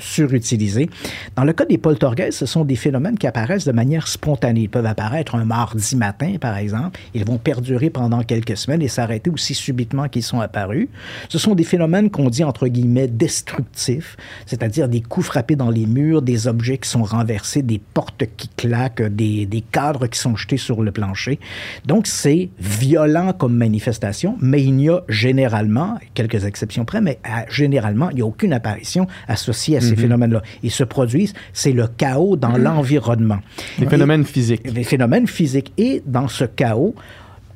surutilisé. 0.00 0.88
Dans 1.36 1.44
le 1.44 1.52
cas 1.52 1.64
des 1.64 1.78
poltergeists, 1.78 2.38
ce 2.38 2.46
sont 2.46 2.64
des 2.64 2.76
phénomènes 2.76 3.18
qui 3.18 3.26
apparaissent 3.26 3.64
de 3.64 3.72
manière 3.72 4.08
spontanée. 4.08 4.62
Ils 4.62 4.68
peuvent 4.68 4.86
apparaître 4.86 5.34
un 5.34 5.44
mardi 5.44 5.96
matin, 5.96 6.36
par 6.40 6.56
exemple. 6.56 7.00
Ils 7.12 7.24
vont 7.24 7.38
perdurer 7.38 7.90
pendant 7.90 8.22
quelques 8.22 8.56
semaines 8.56 8.82
et 8.82 8.88
s'arrêter 8.88 9.30
aussi 9.30 9.54
subitement 9.54 10.08
qu'ils 10.08 10.22
sont 10.22 10.40
apparus. 10.40 10.88
Ce 11.28 11.38
sont 11.38 11.54
des 11.54 11.64
phénomènes 11.64 12.10
qu'on 12.10 12.30
dit 12.30 12.44
entre 12.44 12.68
guillemets 12.68 13.08
destructifs, 13.08 14.16
c'est-à-dire 14.46 14.88
des 14.88 15.00
coups 15.00 15.26
frappés 15.26 15.56
dans 15.56 15.70
les 15.70 15.86
murs, 15.86 16.22
des 16.22 16.46
objets 16.46 16.78
qui 16.78 16.88
sont 16.88 17.04
renversés, 17.04 17.62
des 17.62 17.80
portes 17.92 18.24
qui 18.36 18.48
claquent, 18.48 19.02
des, 19.02 19.46
des 19.46 19.60
cadres 19.60 20.06
qui 20.06 20.18
sont 20.18 20.36
jetés 20.36 20.56
sur 20.56 20.82
le 20.82 20.92
plancher. 20.92 21.38
Donc 21.84 22.06
c'est 22.06 22.50
violent 22.58 23.32
comme 23.32 23.56
manifestation 23.56 24.13
mais 24.40 24.62
il 24.62 24.74
n'y 24.74 24.88
a 24.88 25.00
généralement, 25.08 25.98
quelques 26.14 26.44
exceptions 26.44 26.84
près, 26.84 27.00
mais 27.00 27.18
euh, 27.26 27.40
généralement, 27.50 28.10
il 28.10 28.16
n'y 28.16 28.22
a 28.22 28.26
aucune 28.26 28.52
apparition 28.52 29.06
associée 29.28 29.76
à 29.76 29.80
ces 29.80 29.92
mhm. 29.92 29.96
phénomènes-là. 29.96 30.42
Ils 30.62 30.70
se 30.70 30.84
produisent, 30.84 31.34
c'est 31.52 31.72
le 31.72 31.86
chaos 31.86 32.36
dans 32.36 32.50
mhm. 32.50 32.62
l'environnement. 32.62 33.38
Les 33.78 33.86
phénomènes 33.86 34.24
physiques. 34.24 34.62
Les 34.64 34.84
phénomènes 34.84 35.26
physiques. 35.26 35.72
Et 35.78 36.02
dans 36.06 36.28
ce 36.28 36.44
chaos, 36.44 36.94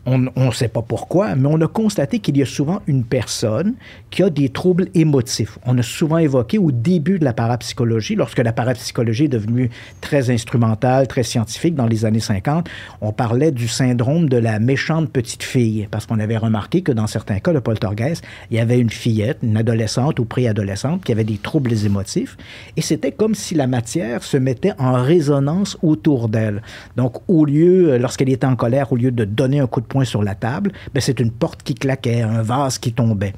on 0.08 0.46
ne 0.46 0.50
sait 0.52 0.68
pas 0.68 0.82
pourquoi, 0.82 1.34
mais 1.34 1.48
on 1.50 1.60
a 1.60 1.68
constaté 1.68 2.18
qu'il 2.20 2.36
y 2.36 2.42
a 2.42 2.46
souvent 2.46 2.80
une 2.86 3.04
personne 3.04 3.74
qui 4.10 4.22
a 4.22 4.30
des 4.30 4.48
troubles 4.48 4.88
émotifs. 4.94 5.58
On 5.66 5.76
a 5.76 5.82
souvent 5.82 6.18
évoqué 6.18 6.56
au 6.56 6.70
début 6.70 7.18
de 7.18 7.24
la 7.24 7.32
parapsychologie, 7.32 8.14
lorsque 8.14 8.38
la 8.38 8.52
parapsychologie 8.52 9.24
est 9.24 9.28
devenue 9.28 9.70
très 10.00 10.30
instrumentale, 10.30 11.08
très 11.08 11.22
scientifique 11.22 11.74
dans 11.74 11.86
les 11.86 12.04
années 12.04 12.20
50, 12.20 12.68
on 13.00 13.12
parlait 13.12 13.50
du 13.50 13.68
syndrome 13.68 14.28
de 14.28 14.38
la 14.38 14.58
méchante 14.58 15.10
petite 15.10 15.42
fille, 15.42 15.88
parce 15.90 16.06
qu'on 16.06 16.20
avait 16.20 16.38
remarqué 16.38 16.82
que 16.82 16.92
dans 16.92 17.06
certains 17.06 17.38
cas 17.40 17.52
de 17.52 17.58
poltergeist, 17.58 18.24
il 18.50 18.56
y 18.56 18.60
avait 18.60 18.78
une 18.78 18.90
fillette, 18.90 19.38
une 19.42 19.56
adolescente 19.56 20.18
ou 20.20 20.24
préadolescente 20.24 21.04
qui 21.04 21.12
avait 21.12 21.24
des 21.24 21.38
troubles 21.38 21.84
émotifs, 21.84 22.36
et 22.76 22.80
c'était 22.80 23.12
comme 23.12 23.34
si 23.34 23.54
la 23.54 23.66
matière 23.66 24.22
se 24.22 24.36
mettait 24.38 24.72
en 24.78 24.94
résonance 25.02 25.76
autour 25.82 26.28
d'elle. 26.28 26.62
Donc, 26.96 27.16
au 27.28 27.44
lieu, 27.44 27.98
lorsqu'elle 27.98 28.30
était 28.30 28.46
en 28.46 28.56
colère, 28.56 28.92
au 28.92 28.96
lieu 28.96 29.10
de 29.10 29.24
donner 29.24 29.60
un 29.60 29.66
coup 29.66 29.80
de 29.80 29.86
poing 29.86 29.97
sur 30.04 30.22
la 30.22 30.34
table, 30.34 30.72
ben 30.94 31.00
c'est 31.00 31.20
une 31.20 31.30
porte 31.30 31.62
qui 31.62 31.74
claquait, 31.74 32.22
un 32.22 32.42
vase 32.42 32.78
qui 32.78 32.92
tombait 32.92 33.34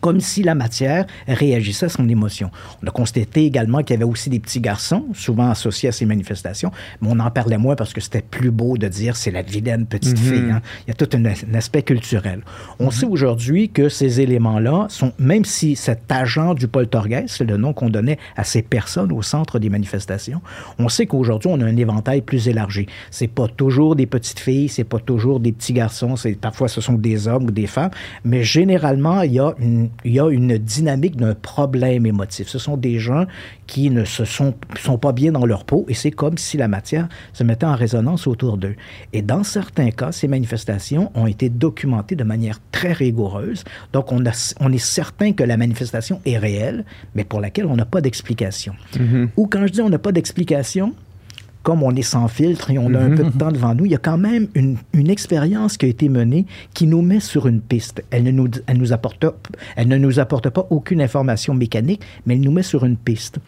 comme 0.00 0.20
si 0.20 0.42
la 0.42 0.54
matière 0.54 1.06
réagissait 1.26 1.86
à 1.86 1.88
son 1.88 2.08
émotion. 2.08 2.50
On 2.82 2.86
a 2.86 2.90
constaté 2.90 3.44
également 3.44 3.78
qu'il 3.78 3.94
y 3.94 3.96
avait 3.96 4.04
aussi 4.04 4.30
des 4.30 4.40
petits 4.40 4.60
garçons, 4.60 5.06
souvent 5.14 5.50
associés 5.50 5.88
à 5.88 5.92
ces 5.92 6.06
manifestations, 6.06 6.70
mais 7.00 7.08
on 7.10 7.18
en 7.18 7.30
parlait 7.30 7.58
moins 7.58 7.76
parce 7.76 7.92
que 7.92 8.00
c'était 8.00 8.22
plus 8.22 8.50
beau 8.50 8.78
de 8.78 8.88
dire 8.88 9.16
c'est 9.16 9.30
la 9.30 9.42
vilaine 9.42 9.86
petite 9.86 10.18
mhm. 10.18 10.24
fille. 10.24 10.50
Hein. 10.50 10.62
Il 10.86 10.90
y 10.90 10.92
a 10.92 10.94
tout 10.94 11.08
un, 11.16 11.24
aspect 11.54 11.82
culturel. 11.82 12.42
On 12.78 12.86
mhm. 12.86 12.90
sait 12.90 13.06
aujourd'hui 13.06 13.68
que 13.68 13.88
ces 13.88 14.20
éléments-là 14.20 14.86
sont, 14.88 15.12
même 15.18 15.44
si 15.44 15.76
cet 15.76 16.10
agent 16.10 16.54
du 16.54 16.68
poltergeist, 16.68 17.36
c'est 17.38 17.44
le 17.44 17.56
nom 17.56 17.72
qu'on 17.72 17.90
donnait 17.90 18.18
à 18.36 18.44
ces 18.44 18.62
personnes 18.62 19.12
au 19.12 19.22
centre 19.22 19.58
des 19.58 19.70
manifestations, 19.70 20.40
on 20.78 20.88
sait 20.88 21.06
qu'aujourd'hui 21.06 21.50
on 21.52 21.60
a 21.60 21.64
un 21.64 21.76
éventail 21.76 22.22
plus 22.22 22.48
élargi. 22.48 22.86
C'est 23.10 23.28
pas 23.28 23.48
toujours 23.48 23.96
des 23.96 24.06
petites 24.06 24.40
filles, 24.40 24.68
c'est 24.68 24.84
pas 24.84 24.98
toujours 24.98 25.40
des 25.40 25.52
petits 25.52 25.72
garçons, 25.72 26.16
c'est 26.16 26.38
parfois 26.38 26.68
ce 26.68 26.80
sont 26.80 26.94
des 26.94 27.28
hommes 27.28 27.44
ou 27.44 27.50
des 27.50 27.66
femmes, 27.66 27.90
mais 28.24 28.42
généralement 28.42 29.22
il 29.22 29.32
y 29.32 29.40
a 29.40 29.54
une 29.58 29.87
il 30.04 30.12
y 30.12 30.20
a 30.20 30.28
une 30.28 30.58
dynamique 30.58 31.16
d'un 31.16 31.34
problème 31.34 32.06
émotif. 32.06 32.48
Ce 32.48 32.58
sont 32.58 32.76
des 32.76 32.98
gens 32.98 33.26
qui 33.66 33.90
ne 33.90 34.04
se 34.04 34.24
sont, 34.24 34.54
sont 34.78 34.98
pas 34.98 35.12
bien 35.12 35.32
dans 35.32 35.46
leur 35.46 35.64
peau 35.64 35.84
et 35.88 35.94
c'est 35.94 36.10
comme 36.10 36.38
si 36.38 36.56
la 36.56 36.68
matière 36.68 37.08
se 37.32 37.44
mettait 37.44 37.66
en 37.66 37.74
résonance 37.74 38.26
autour 38.26 38.56
d'eux. 38.56 38.76
Et 39.12 39.22
dans 39.22 39.44
certains 39.44 39.90
cas, 39.90 40.12
ces 40.12 40.28
manifestations 40.28 41.10
ont 41.14 41.26
été 41.26 41.48
documentées 41.48 42.16
de 42.16 42.24
manière 42.24 42.60
très 42.72 42.92
rigoureuse. 42.92 43.64
Donc, 43.92 44.12
on, 44.12 44.24
a, 44.26 44.54
on 44.60 44.72
est 44.72 44.78
certain 44.78 45.32
que 45.32 45.44
la 45.44 45.56
manifestation 45.56 46.20
est 46.24 46.38
réelle, 46.38 46.84
mais 47.14 47.24
pour 47.24 47.40
laquelle 47.40 47.66
on 47.66 47.76
n'a 47.76 47.84
pas 47.84 48.00
d'explication. 48.00 48.74
Mm-hmm. 48.94 49.28
Ou 49.36 49.46
quand 49.46 49.66
je 49.66 49.72
dis 49.72 49.80
on 49.80 49.90
n'a 49.90 49.98
pas 49.98 50.12
d'explication, 50.12 50.94
comme 51.62 51.82
on 51.82 51.94
est 51.94 52.02
sans 52.02 52.28
filtre 52.28 52.70
et 52.70 52.78
on 52.78 52.94
a 52.94 52.98
un 52.98 53.10
peu 53.10 53.24
de 53.24 53.30
temps 53.30 53.52
devant 53.52 53.74
nous, 53.74 53.84
il 53.84 53.92
y 53.92 53.94
a 53.94 53.98
quand 53.98 54.18
même 54.18 54.48
une, 54.54 54.76
une 54.92 55.10
expérience 55.10 55.76
qui 55.76 55.86
a 55.86 55.88
été 55.88 56.08
menée 56.08 56.46
qui 56.74 56.86
nous 56.86 57.02
met 57.02 57.20
sur 57.20 57.46
une 57.46 57.60
piste. 57.60 58.02
Elle 58.10 58.24
ne 58.24 58.30
nous, 58.30 58.48
elle 58.66 58.78
nous 58.78 58.92
apporte, 58.92 59.24
elle 59.76 59.88
ne 59.88 59.96
nous 59.96 60.18
apporte 60.18 60.48
pas 60.50 60.66
aucune 60.70 61.00
information 61.00 61.54
mécanique, 61.54 62.02
mais 62.26 62.34
elle 62.34 62.40
nous 62.40 62.52
met 62.52 62.62
sur 62.62 62.84
une 62.84 62.96
piste 62.96 63.38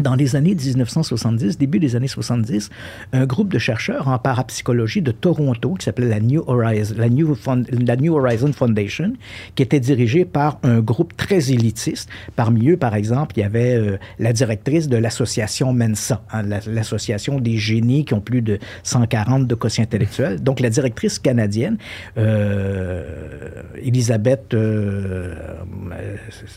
dans 0.00 0.14
les 0.14 0.36
années 0.36 0.54
1970, 0.54 1.58
début 1.58 1.78
des 1.78 1.96
années 1.96 2.08
70, 2.08 2.70
un 3.12 3.26
groupe 3.26 3.52
de 3.52 3.58
chercheurs 3.58 4.08
en 4.08 4.18
parapsychologie 4.18 5.02
de 5.02 5.12
Toronto 5.12 5.74
qui 5.74 5.84
s'appelait 5.84 6.08
la 6.08 6.20
New 6.20 6.42
Horizon, 6.46 6.94
la 6.98 8.10
Horizon 8.10 8.52
Foundation, 8.52 9.12
qui 9.54 9.62
était 9.62 9.80
dirigé 9.80 10.24
par 10.24 10.58
un 10.62 10.80
groupe 10.80 11.16
très 11.16 11.52
élitiste. 11.52 12.08
Parmi 12.36 12.70
eux, 12.70 12.76
par 12.76 12.94
exemple, 12.94 13.34
il 13.36 13.40
y 13.40 13.44
avait 13.44 13.74
euh, 13.74 13.98
la 14.18 14.32
directrice 14.32 14.88
de 14.88 14.96
l'association 14.96 15.72
Mensa, 15.72 16.22
hein, 16.32 16.42
l'association 16.66 17.38
des 17.40 17.56
génies 17.56 18.04
qui 18.04 18.14
ont 18.14 18.20
plus 18.20 18.42
de 18.42 18.58
140 18.82 19.46
de 19.46 19.54
quotient 19.54 19.84
intellectuel. 19.84 20.42
Donc, 20.42 20.60
la 20.60 20.70
directrice 20.70 21.18
canadienne, 21.18 21.78
euh, 22.18 23.62
Elisabeth, 23.82 24.54
euh, 24.54 25.34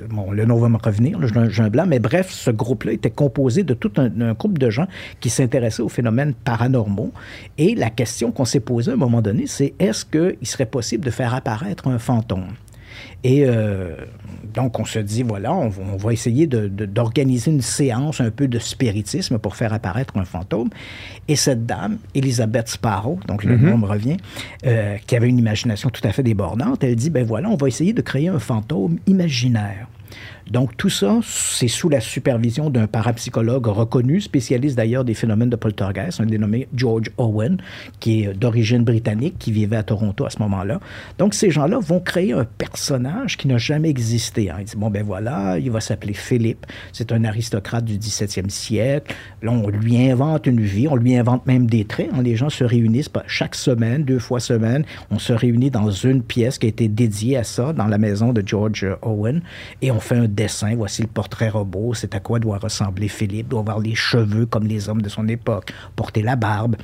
bon, 0.10 0.32
le 0.32 0.46
nom 0.46 0.58
va 0.58 0.70
me 0.70 0.78
revenir, 0.78 1.20
j'ai 1.50 1.62
un 1.62 1.70
blanc, 1.70 1.86
mais 1.88 2.00
bref, 2.00 2.30
ce 2.32 2.52
groupe-là 2.52 2.94
était 2.94 3.12
composé 3.12 3.33
composé 3.34 3.64
de 3.64 3.74
tout 3.74 3.92
un, 3.98 4.22
un 4.22 4.34
groupe 4.34 4.60
de 4.60 4.70
gens 4.70 4.88
qui 5.20 5.30
s'intéressaient 5.30 5.82
aux 5.82 5.90
phénomènes 5.90 6.34
paranormaux. 6.34 7.12
Et 7.58 7.76
la 7.76 7.90
question 7.90 8.32
qu'on 8.32 8.46
s'est 8.46 8.60
posée 8.60 8.92
à 8.92 8.94
un 8.94 8.98
moment 8.98 9.22
donné, 9.22 9.48
c'est 9.48 9.74
est-ce 9.80 10.06
qu'il 10.06 10.48
serait 10.48 10.68
possible 10.68 11.06
de 11.06 11.12
faire 11.12 11.34
apparaître 11.34 11.88
un 11.88 12.00
fantôme? 12.00 12.54
Et 13.24 13.46
euh, 13.46 13.96
donc, 14.54 14.80
on 14.80 14.86
se 14.86 15.00
dit, 15.00 15.24
voilà, 15.24 15.52
on, 15.52 15.70
va 15.70 16.14
essayer 16.14 16.46
d'organiser 16.46 17.50
une 17.50 17.62
séance 17.62 18.22
un 18.22 18.30
peu 18.30 18.48
de 18.48 18.60
spiritisme 18.60 19.40
pour 19.40 19.56
faire 19.56 19.74
apparaître 19.74 20.16
un 20.18 20.26
fantôme. 20.26 20.70
Et 21.28 21.36
cette 21.36 21.66
dame, 21.66 21.98
Elizabeth 22.14 22.68
Sparrow, 22.68 23.20
donc 23.28 23.46
le 23.46 23.58
mhm. 23.58 23.70
nom 23.70 23.78
me 23.80 23.88
revient, 23.88 24.18
euh, 24.68 24.98
qui 25.08 25.16
avait 25.16 25.30
une 25.30 25.40
imagination 25.40 25.90
tout 25.90 26.02
à 26.04 26.12
fait 26.12 26.24
débordante, 26.24 26.84
elle 26.84 26.96
dit, 26.96 27.10
ben 27.10 27.26
voilà, 27.26 27.50
on 27.50 27.56
va 27.56 27.68
essayer 27.68 27.94
de 27.94 28.02
créer 28.02 28.28
un 28.28 28.40
fantôme 28.40 29.00
imaginaire. 29.08 29.88
Donc 30.52 30.76
tout 30.78 30.90
ça, 30.90 31.20
c'est 31.24 31.68
sous 31.68 31.90
la 31.90 32.02
supervision 32.02 32.70
d'un 32.70 32.88
parapsychologue 32.88 33.68
reconnu, 33.68 34.22
spécialiste 34.22 34.76
d'ailleurs 34.76 35.06
des 35.06 35.14
phénomènes 35.14 35.50
de 35.50 35.56
poltergeist, 35.56 36.20
un 36.20 36.26
dénommé 36.26 36.68
George 36.76 37.10
Owen, 37.18 37.58
qui 38.00 38.24
est 38.24 38.34
d'origine 38.34 38.84
britannique, 38.84 39.36
qui 39.40 39.52
vivait 39.52 39.78
à 39.78 39.84
Toronto 39.84 40.26
à 40.26 40.30
ce 40.30 40.40
moment-là. 40.40 40.80
Donc 41.18 41.34
ces 41.34 41.50
gens-là 41.50 41.80
vont 41.80 42.00
créer 42.00 42.34
un 42.34 42.46
personnage 42.46 43.38
qui 43.38 43.48
n'a 43.48 43.58
jamais 43.58 43.90
existé. 43.90 44.50
Hein. 44.50 44.58
Ils 44.60 44.66
disent, 44.66 44.76
bon 44.76 44.90
ben 44.90 45.04
voilà, 45.04 45.58
il 45.58 45.72
va 45.72 45.80
s'appeler 45.80 46.14
Philippe, 46.14 46.66
c'est 46.92 47.12
un 47.12 47.24
aristocrate 47.24 47.86
du 47.86 47.98
17e 47.98 48.50
siècle. 48.50 49.16
Là, 49.42 49.52
on 49.52 49.70
lui 49.70 49.98
invente 50.10 50.46
une 50.46 50.62
vie, 50.62 50.88
on 50.88 50.96
lui 50.96 51.16
invente 51.16 51.46
même 51.46 51.68
des 51.68 51.86
traits. 51.86 52.10
Hein. 52.14 52.22
Les 52.22 52.36
gens 52.36 52.50
se 52.50 52.64
réunissent 52.64 53.10
chaque 53.28 53.56
semaine, 53.56 54.04
deux 54.04 54.20
fois 54.20 54.40
semaine, 54.40 54.86
on 55.10 55.20
se 55.20 55.34
réunit 55.34 55.70
dans 55.70 55.90
une 55.90 56.22
pièce 56.22 56.58
qui 56.58 56.66
a 56.66 56.70
été 56.70 56.88
dédiée 56.88 57.38
à 57.38 57.44
ça, 57.44 57.74
dans 57.74 57.88
la 57.88 57.98
maison 57.98 58.34
de 58.34 58.44
George 58.46 58.86
Owen, 59.02 59.42
et 59.82 59.92
on 59.92 60.00
fait 60.00 60.18
un 60.18 60.28
dessin, 60.34 60.76
voici 60.76 61.02
le 61.02 61.08
portrait 61.08 61.50
robot, 61.50 61.94
c'est 61.94 62.16
à 62.16 62.20
quoi 62.20 62.40
doit 62.40 62.58
ressembler 62.58 63.08
Philippe, 63.08 63.50
doit 63.50 63.62
avoir 63.62 63.80
les 63.80 63.96
cheveux 63.96 64.46
comme 64.46 64.66
les 64.66 64.90
hommes 64.90 65.02
de 65.02 65.10
son 65.10 65.28
époque, 65.28 65.72
porter 65.96 66.22
la 66.22 66.36
barbe, 66.36 66.76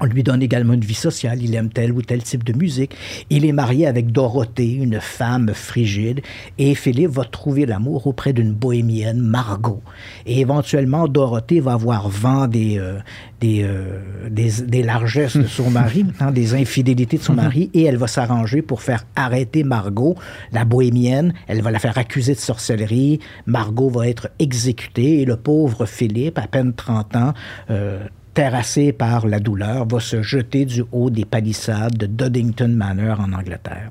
on 0.00 0.06
lui 0.06 0.24
donne 0.24 0.42
également 0.42 0.72
une 0.72 0.84
vie 0.84 0.94
sociale, 0.94 1.40
il 1.40 1.54
aime 1.54 1.70
tel 1.70 1.92
ou 1.92 2.02
tel 2.02 2.22
type 2.22 2.42
de 2.42 2.52
musique. 2.52 2.96
Il 3.30 3.44
est 3.44 3.52
marié 3.52 3.86
avec 3.86 4.10
Dorothée, 4.10 4.72
une 4.72 5.00
femme 5.00 5.52
frigide, 5.54 6.20
et 6.58 6.74
Philippe 6.74 7.12
va 7.12 7.24
trouver 7.24 7.64
l'amour 7.64 8.08
auprès 8.08 8.32
d'une 8.32 8.52
bohémienne, 8.52 9.20
Margot. 9.20 9.82
Et 10.26 10.40
éventuellement, 10.40 11.06
Dorothée 11.06 11.60
va 11.60 11.74
avoir 11.74 12.08
vent 12.08 12.48
des, 12.48 12.78
euh, 12.78 12.98
euh, 13.44 14.00
des, 14.30 14.62
des, 14.62 14.82
largesses 14.82 15.36
de 15.36 15.46
son 15.46 15.70
mari, 15.70 16.06
hein, 16.20 16.32
des 16.32 16.54
infidélités 16.54 17.18
de 17.18 17.22
son 17.22 17.34
mari, 17.34 17.70
et 17.72 17.84
elle 17.84 17.96
va 17.96 18.08
s'arranger 18.08 18.62
pour 18.62 18.82
faire 18.82 19.04
arrêter 19.14 19.62
Margot, 19.62 20.16
la 20.52 20.64
bohémienne. 20.64 21.34
Elle 21.46 21.62
va 21.62 21.70
la 21.70 21.78
faire 21.78 21.96
accuser 21.98 22.34
de 22.34 22.40
sorcellerie. 22.40 23.20
Margot 23.46 23.90
va 23.90 24.08
être 24.08 24.28
exécutée, 24.40 25.20
et 25.20 25.24
le 25.24 25.36
pauvre 25.36 25.86
Philippe, 25.86 26.38
à 26.38 26.48
peine 26.48 26.72
30 26.74 27.16
ans, 27.16 27.34
euh, 27.70 28.00
terrassé 28.34 28.92
par 28.92 29.26
la 29.26 29.38
douleur, 29.38 29.86
va 29.86 30.00
se 30.00 30.20
jeter 30.22 30.64
du 30.64 30.82
haut 30.92 31.10
des 31.10 31.24
palissades 31.24 31.96
de 31.96 32.06
Doddington 32.06 32.68
Manor 32.68 33.20
en 33.20 33.32
Angleterre. 33.32 33.90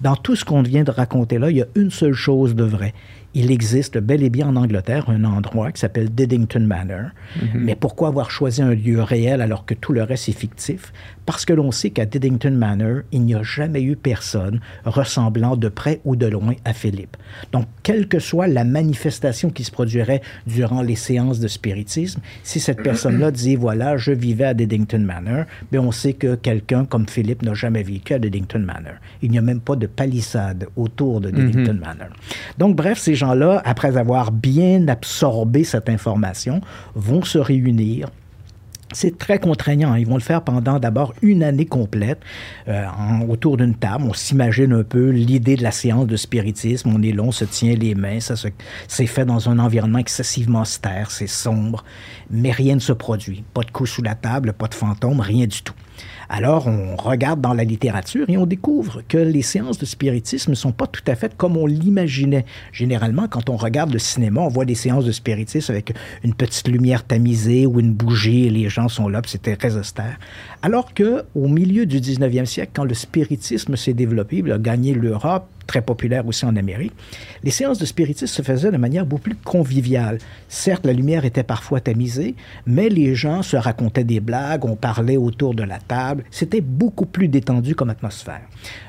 Dans 0.00 0.14
tout 0.14 0.36
ce 0.36 0.44
qu'on 0.44 0.62
vient 0.62 0.84
de 0.84 0.90
raconter 0.90 1.38
là, 1.38 1.50
il 1.50 1.56
y 1.56 1.62
a 1.62 1.66
une 1.74 1.90
seule 1.90 2.12
chose 2.12 2.54
de 2.54 2.64
vrai 2.64 2.94
il 3.34 3.50
existe 3.50 3.98
bel 3.98 4.22
et 4.22 4.30
bien 4.30 4.48
en 4.48 4.56
Angleterre 4.56 5.08
un 5.08 5.24
endroit 5.24 5.70
qui 5.70 5.80
s'appelle 5.80 6.10
Diddington 6.10 6.60
Manor. 6.60 7.10
Mhm. 7.36 7.60
Mais 7.60 7.76
pourquoi 7.76 8.08
avoir 8.08 8.30
choisi 8.30 8.62
un 8.62 8.74
lieu 8.74 9.02
réel 9.02 9.40
alors 9.40 9.66
que 9.66 9.74
tout 9.74 9.92
le 9.92 10.02
reste 10.02 10.28
est 10.28 10.32
fictif? 10.32 10.92
Parce 11.28 11.44
que 11.44 11.52
l'on 11.52 11.72
sait 11.72 11.90
qu'à 11.90 12.06
Diddington 12.06 12.52
Manor, 12.52 13.02
il 13.12 13.20
n'y 13.20 13.34
a 13.34 13.42
jamais 13.42 13.82
eu 13.82 13.96
personne 13.96 14.60
ressemblant 14.86 15.58
de 15.58 15.68
près 15.68 16.00
ou 16.06 16.16
de 16.16 16.24
loin 16.24 16.54
à 16.64 16.72
Philippe. 16.72 17.18
Donc, 17.52 17.66
quelle 17.82 18.08
que 18.08 18.18
soit 18.18 18.46
la 18.46 18.64
manifestation 18.64 19.50
qui 19.50 19.62
se 19.62 19.70
produirait 19.70 20.22
durant 20.46 20.80
les 20.80 20.96
séances 20.96 21.38
de 21.38 21.46
spiritisme, 21.46 22.22
si 22.44 22.60
cette 22.60 22.82
personne-là 22.82 23.30
dit, 23.30 23.56
voilà, 23.56 23.98
je 23.98 24.12
vivais 24.12 24.46
à 24.46 24.54
Diddington 24.54 25.00
Manor, 25.00 25.44
bien, 25.70 25.82
on 25.82 25.92
sait 25.92 26.14
que 26.14 26.34
quelqu'un 26.34 26.86
comme 26.86 27.06
Philippe 27.06 27.42
n'a 27.42 27.52
jamais 27.52 27.82
vécu 27.82 28.14
à 28.14 28.18
Diddington 28.18 28.60
Manor. 28.60 28.94
Il 29.20 29.30
n'y 29.30 29.36
a 29.36 29.42
même 29.42 29.60
pas 29.60 29.76
de 29.76 29.86
palissade 29.86 30.66
autour 30.76 31.20
de 31.20 31.28
Diddington 31.28 31.74
mhm. 31.74 31.80
Manor. 31.80 32.08
Donc, 32.56 32.74
bref, 32.74 32.98
ces 32.98 33.14
gens-là, 33.14 33.60
après 33.66 33.98
avoir 33.98 34.32
bien 34.32 34.88
absorbé 34.88 35.64
cette 35.64 35.90
information, 35.90 36.62
vont 36.94 37.22
se 37.22 37.36
réunir 37.36 38.08
c'est 38.92 39.18
très 39.18 39.38
contraignant. 39.38 39.94
Ils 39.94 40.06
vont 40.06 40.16
le 40.16 40.22
faire 40.22 40.42
pendant 40.42 40.78
d'abord 40.78 41.14
une 41.22 41.42
année 41.42 41.66
complète 41.66 42.20
euh, 42.68 42.86
autour 43.28 43.56
d'une 43.56 43.74
table. 43.74 44.04
On 44.08 44.14
s'imagine 44.14 44.72
un 44.72 44.82
peu 44.82 45.10
l'idée 45.10 45.56
de 45.56 45.62
la 45.62 45.70
séance 45.70 46.06
de 46.06 46.16
spiritisme. 46.16 46.90
On 46.94 47.02
est 47.02 47.12
long, 47.12 47.28
on 47.28 47.32
se 47.32 47.44
tient 47.44 47.74
les 47.74 47.94
mains. 47.94 48.20
Ça 48.20 48.34
c'est 48.86 49.06
fait 49.06 49.24
dans 49.24 49.48
un 49.48 49.58
environnement 49.58 49.98
excessivement 49.98 50.62
austère, 50.62 51.10
c'est 51.10 51.26
sombre, 51.26 51.84
mais 52.30 52.50
rien 52.50 52.74
ne 52.74 52.80
se 52.80 52.92
produit. 52.92 53.44
Pas 53.54 53.62
de 53.62 53.70
coups 53.70 53.90
sous 53.90 54.02
la 54.02 54.14
table, 54.14 54.52
pas 54.52 54.68
de 54.68 54.74
fantômes, 54.74 55.20
rien 55.20 55.46
du 55.46 55.62
tout. 55.62 55.74
Alors, 56.30 56.66
on 56.66 56.96
regarde 56.96 57.40
dans 57.40 57.54
la 57.54 57.64
littérature 57.64 58.28
et 58.28 58.36
on 58.36 58.44
découvre 58.44 59.00
que 59.08 59.16
les 59.16 59.40
séances 59.40 59.78
de 59.78 59.86
spiritisme 59.86 60.50
ne 60.50 60.56
sont 60.56 60.72
pas 60.72 60.86
tout 60.86 61.02
à 61.06 61.14
fait 61.14 61.34
comme 61.36 61.56
on 61.56 61.66
l'imaginait. 61.66 62.44
Généralement, 62.70 63.28
quand 63.28 63.48
on 63.48 63.56
regarde 63.56 63.92
le 63.92 63.98
cinéma, 63.98 64.42
on 64.42 64.48
voit 64.48 64.66
des 64.66 64.74
séances 64.74 65.06
de 65.06 65.12
spiritisme 65.12 65.72
avec 65.72 65.94
une 66.22 66.34
petite 66.34 66.68
lumière 66.68 67.04
tamisée 67.04 67.64
ou 67.64 67.80
une 67.80 67.94
bougie 67.94 68.44
et 68.44 68.50
les 68.50 68.68
gens 68.68 68.88
sont 68.88 69.08
là, 69.08 69.22
c'était 69.24 69.56
très 69.56 69.76
austère. 69.76 70.18
Alors 70.62 70.92
que 70.92 71.24
au 71.34 71.48
milieu 71.48 71.86
du 71.86 71.98
19e 71.98 72.44
siècle, 72.44 72.72
quand 72.74 72.84
le 72.84 72.94
spiritisme 72.94 73.76
s'est 73.76 73.94
développé, 73.94 74.42
il 74.44 74.52
a 74.52 74.58
gagné 74.58 74.92
l'Europe, 74.92 75.48
très 75.68 75.82
populaire 75.82 76.26
aussi 76.26 76.44
en 76.46 76.56
Amérique, 76.56 76.94
les 77.44 77.52
séances 77.52 77.78
de 77.78 77.84
spiritisme 77.84 78.26
se 78.26 78.42
faisaient 78.42 78.72
de 78.72 78.76
manière 78.78 79.06
beaucoup 79.06 79.22
plus 79.22 79.36
conviviale. 79.36 80.18
Certes, 80.48 80.84
la 80.84 80.92
lumière 80.92 81.24
était 81.24 81.44
parfois 81.44 81.80
tamisée, 81.80 82.34
mais 82.66 82.88
les 82.88 83.14
gens 83.14 83.42
se 83.42 83.56
racontaient 83.56 84.02
des 84.02 84.18
blagues, 84.18 84.64
on 84.64 84.74
parlait 84.74 85.18
autour 85.18 85.54
de 85.54 85.62
la 85.62 85.78
table. 85.78 86.24
C'était 86.30 86.62
beaucoup 86.62 87.06
plus 87.06 87.28
détendu 87.28 87.74
comme 87.74 87.90
atmosphère. 87.90 88.40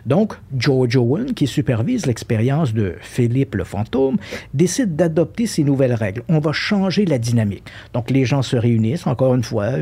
Donc, 0.05 0.33
George 0.57 0.95
Owen, 0.95 1.33
qui 1.33 1.45
supervise 1.45 2.05
l'expérience 2.05 2.73
de 2.73 2.95
Philippe 3.01 3.55
le 3.55 3.65
fantôme, 3.65 4.17
décide 4.53 4.95
d'adopter 4.95 5.45
ces 5.45 5.63
nouvelles 5.63 5.93
règles. 5.93 6.23
On 6.29 6.39
va 6.39 6.53
changer 6.53 7.05
la 7.05 7.19
dynamique. 7.19 7.65
Donc, 7.93 8.09
les 8.09 8.25
gens 8.25 8.41
se 8.41 8.55
réunissent, 8.55 9.05
encore 9.05 9.35
une 9.35 9.43
fois, 9.43 9.73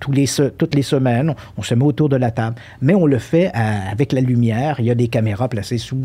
toutes 0.00 0.14
les 0.74 0.82
semaines, 0.82 1.34
on, 1.56 1.62
se 1.62 1.74
met 1.74 1.84
autour 1.84 2.10
de 2.10 2.16
la 2.16 2.30
table, 2.30 2.56
mais 2.82 2.94
on 2.94 3.06
le 3.06 3.18
fait 3.18 3.50
avec 3.54 4.12
la 4.12 4.20
lumière. 4.20 4.76
Il 4.80 4.84
y 4.84 4.90
a 4.90 4.94
des 4.94 5.08
caméras 5.08 5.48
placées 5.48 5.78
sous, 5.78 5.96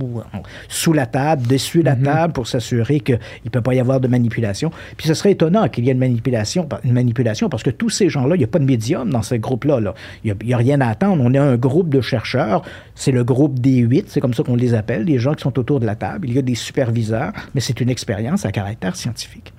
sous 0.67 0.93
la 0.93 1.05
table, 1.05 1.47
dessus 1.47 1.81
la 1.81 1.95
mhm. 1.95 2.03
table 2.03 2.33
pour 2.33 2.47
s'assurer 2.47 2.99
qu'il 2.99 3.19
ne 3.45 3.49
peut 3.49 3.61
pas 3.61 3.73
y 3.73 3.79
avoir 3.79 3.99
de 3.99 4.07
manipulation. 4.07 4.71
Puis 4.95 5.07
ce 5.07 5.13
serait 5.13 5.31
étonnant 5.31 5.67
qu'il 5.69 5.85
y 5.85 5.89
ait 5.89 5.93
une 5.93 5.99
manipulation, 5.99 6.67
une 6.83 6.93
manipulation 6.93 7.49
parce 7.49 7.63
que 7.63 7.69
tous 7.69 7.89
ces 7.89 8.09
gens-là, 8.09 8.35
il 8.35 8.39
n'y 8.39 8.45
a 8.45 8.47
pas 8.47 8.59
de 8.59 8.65
médium 8.65 9.09
dans 9.09 9.21
ce 9.21 9.35
groupe-là. 9.35 9.79
Là. 9.79 9.93
Il 10.23 10.35
n'y 10.43 10.53
a, 10.53 10.57
rien 10.57 10.81
à 10.81 10.87
attendre. 10.87 11.23
On 11.23 11.33
est 11.33 11.37
un 11.37 11.57
groupe 11.57 11.89
de 11.89 12.01
chercheurs. 12.01 12.63
C'est 12.95 13.11
le 13.11 13.23
groupe 13.23 13.59
des 13.59 13.77
huit, 13.77 14.05
c'est 14.09 14.21
comme 14.21 14.33
ça 14.33 14.43
qu'on 14.43 14.55
les 14.55 14.73
appelle, 14.73 15.03
les 15.03 15.19
gens 15.19 15.33
qui 15.33 15.43
sont 15.43 15.57
autour 15.59 15.79
de 15.79 15.85
la 15.85 15.95
table. 15.95 16.27
Il 16.29 16.35
y 16.35 16.39
a 16.39 16.41
des 16.41 16.55
superviseurs, 16.55 17.31
mais 17.53 17.61
c'est 17.61 17.79
une 17.79 17.89
expérience 17.89 18.45
à 18.45 18.51
caractère 18.51 18.95
scientifique. 18.95 19.53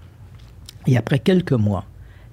Et 0.86 0.96
après 0.96 1.18
quelques 1.18 1.52
mois, 1.52 1.84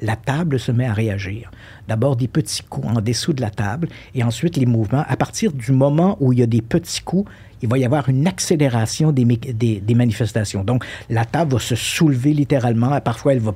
la 0.02 0.16
table 0.16 0.60
se 0.60 0.72
met 0.72 0.86
à 0.86 0.94
réagir. 0.94 1.52
D'abord 1.88 2.16
des 2.16 2.28
petits 2.28 2.64
coups 2.64 2.88
en 2.88 3.02
dessous 3.02 3.34
de 3.34 3.42
la 3.42 3.50
table 3.50 3.88
et 4.14 4.24
ensuite 4.24 4.58
les 4.58 4.66
mouvements. 4.66 5.04
À 5.08 5.18
partir 5.18 5.52
du 5.52 5.72
moment 5.72 6.18
où 6.20 6.34
il 6.34 6.40
y 6.40 6.44
a 6.44 6.48
des 6.48 6.62
petits 6.62 7.02
coups, 7.02 7.30
il 7.62 7.70
va 7.70 7.78
y 7.78 7.86
avoir 7.86 8.10
une 8.10 8.28
accélération 8.28 9.12
des, 9.12 9.26
des, 9.26 9.96
manifestations. 9.96 10.64
Donc, 10.64 10.86
la 11.10 11.26
table 11.26 11.54
va 11.54 11.60
se 11.60 11.76
soulever 11.76 12.34
littéralement. 12.34 13.00
Parfois, 13.02 13.34
elle 13.34 13.40
va, 13.40 13.56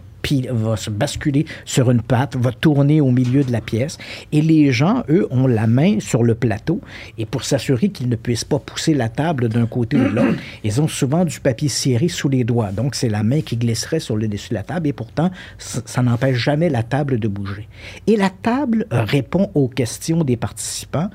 va 0.52 0.78
se 0.78 0.90
basculer 0.90 1.46
sur 1.66 1.92
une 1.92 2.02
patte, 2.02 2.36
va 2.36 2.52
tourner 2.52 3.02
au 3.02 3.12
milieu 3.12 3.44
de 3.44 3.52
la 3.52 3.62
pièce. 3.62 3.98
Et 4.32 4.42
les 4.42 4.72
gens, 4.72 5.04
eux, 5.10 5.28
ont 5.32 5.48
la 5.48 5.68
main 5.68 6.00
sur 6.00 6.24
le 6.24 6.34
plateau. 6.34 6.82
Et 7.18 7.26
pour 7.26 7.44
s'assurer 7.44 7.90
qu'ils 7.90 8.10
ne 8.10 8.16
puissent 8.16 8.46
pas 8.46 8.60
pousser 8.60 8.94
la 8.94 9.10
table 9.10 9.50
d'un 9.50 9.66
côté 9.66 9.98
ou 9.98 10.04
de 10.04 10.16
l'autre, 10.16 10.40
ils 10.64 10.82
ont 10.82 10.88
souvent 10.88 11.26
du 11.26 11.40
papier 11.40 11.70
ciré 11.70 12.08
sous 12.08 12.30
les 12.30 12.44
doigts. 12.44 12.72
Donc, 12.72 12.96
c'est 12.96 13.10
la 13.10 13.24
main 13.24 13.42
qui 13.42 13.58
glisserait 13.58 14.00
sur 14.00 14.16
le 14.16 14.28
dessus 14.28 14.50
de 14.50 14.56
la 14.56 14.64
table. 14.64 14.88
Et 14.88 14.94
pourtant, 14.94 15.30
ça 15.58 16.02
n'empêche 16.02 16.38
jamais 16.38 16.70
la 16.70 16.84
table 16.84 17.20
de 17.20 17.28
bouger. 17.28 17.68
Et 18.08 18.16
la 18.20 18.30
table 18.30 18.86
répond 18.91 19.49
aux 19.55 19.70
questions 19.70 20.26
des 20.26 20.36
participants 20.36 21.09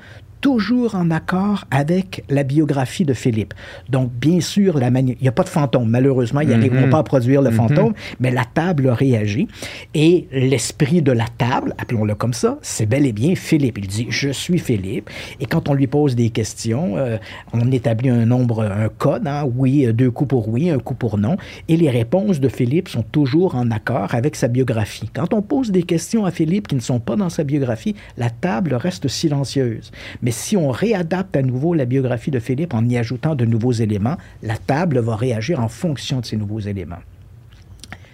toujours 0.45 0.93
en 0.93 1.09
accord 1.09 1.65
avec 1.71 2.23
la 2.29 2.43
biographie 2.43 3.03
de 3.03 3.15
Philippe. 3.15 3.55
Donc, 3.89 4.11
bien 4.11 4.41
sûr, 4.41 4.77
la 4.77 4.89
il 4.89 5.17
n'y 5.19 5.27
a 5.27 5.31
pas 5.31 5.41
de 5.41 5.49
fantôme. 5.49 5.89
Malheureusement, 5.89 6.41
ils 6.41 6.49
n'arriveront 6.49 6.85
mm-hmm. 6.85 6.91
pas 6.91 6.99
à 6.99 7.03
produire 7.03 7.41
le 7.41 7.49
mm-hmm. 7.49 7.53
fantôme, 7.53 7.93
mais 8.19 8.29
la 8.29 8.45
table 8.45 8.89
réagit. 8.89 9.47
Et 9.95 10.27
l'esprit 10.31 11.01
de 11.01 11.11
la 11.11 11.25
table, 11.39 11.73
appelons-le 11.79 12.13
comme 12.13 12.33
ça, 12.33 12.59
c'est 12.61 12.85
bel 12.85 13.07
et 13.07 13.11
bien 13.11 13.33
Philippe. 13.33 13.79
Il 13.79 13.87
dit 13.87 14.05
Je 14.09 14.29
suis 14.29 14.59
Philippe. 14.59 15.09
Et 15.39 15.47
quand 15.47 15.67
on 15.67 15.73
lui 15.73 15.87
pose 15.87 16.15
des 16.15 16.29
questions, 16.29 16.95
euh, 16.95 17.17
on 17.51 17.71
établit 17.71 18.09
un 18.09 18.27
nombre, 18.27 18.65
un 18.65 18.89
code, 18.89 19.25
hein, 19.25 19.49
oui, 19.55 19.91
deux 19.93 20.11
coups 20.11 20.29
pour 20.29 20.47
oui, 20.47 20.69
un 20.69 20.77
coup 20.77 20.93
pour 20.93 21.17
non. 21.17 21.37
Et 21.69 21.75
les 21.75 21.89
réponses 21.89 22.39
de 22.39 22.49
Philippe 22.49 22.89
sont 22.89 23.01
toujours 23.01 23.55
en 23.55 23.71
accord 23.71 24.13
avec 24.13 24.35
sa 24.35 24.47
biographie. 24.47 25.09
Quand 25.11 25.33
on 25.33 25.41
pose 25.41 25.71
des 25.71 25.81
questions 25.81 26.23
à 26.23 26.29
Philippe 26.29 26.67
qui 26.67 26.75
ne 26.75 26.81
sont 26.81 26.99
pas 26.99 27.15
dans 27.15 27.31
sa 27.31 27.43
biographie, 27.43 27.95
la 28.15 28.29
table 28.29 28.75
reste 28.75 29.07
silencieuse. 29.07 29.91
Mais 30.21 30.34
si 30.35 30.57
on 30.57 30.69
réadapte 30.69 31.35
à 31.35 31.41
nouveau 31.41 31.73
la 31.73 31.85
biographie 31.85 32.31
de 32.31 32.39
Philippe 32.39 32.73
en 32.73 32.87
y 32.87 32.97
ajoutant 32.97 33.35
de 33.35 33.45
nouveaux 33.45 33.71
éléments, 33.71 34.17
la 34.43 34.57
table 34.57 34.99
va 34.99 35.15
réagir 35.15 35.59
en 35.59 35.69
fonction 35.69 36.19
de 36.19 36.25
ces 36.25 36.37
nouveaux 36.37 36.59
éléments. 36.59 36.99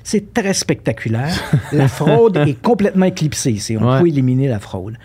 C'est 0.04 0.34
très 0.34 0.54
spectaculaire. 0.54 1.34
la 1.72 1.88
fraude 1.88 2.38
est 2.38 2.62
complètement 2.62 3.06
éclipsée. 3.06 3.58
On 3.80 4.00
peut 4.00 4.08
éliminer 4.08 4.48
la 4.48 4.60
fraude. 4.60 4.98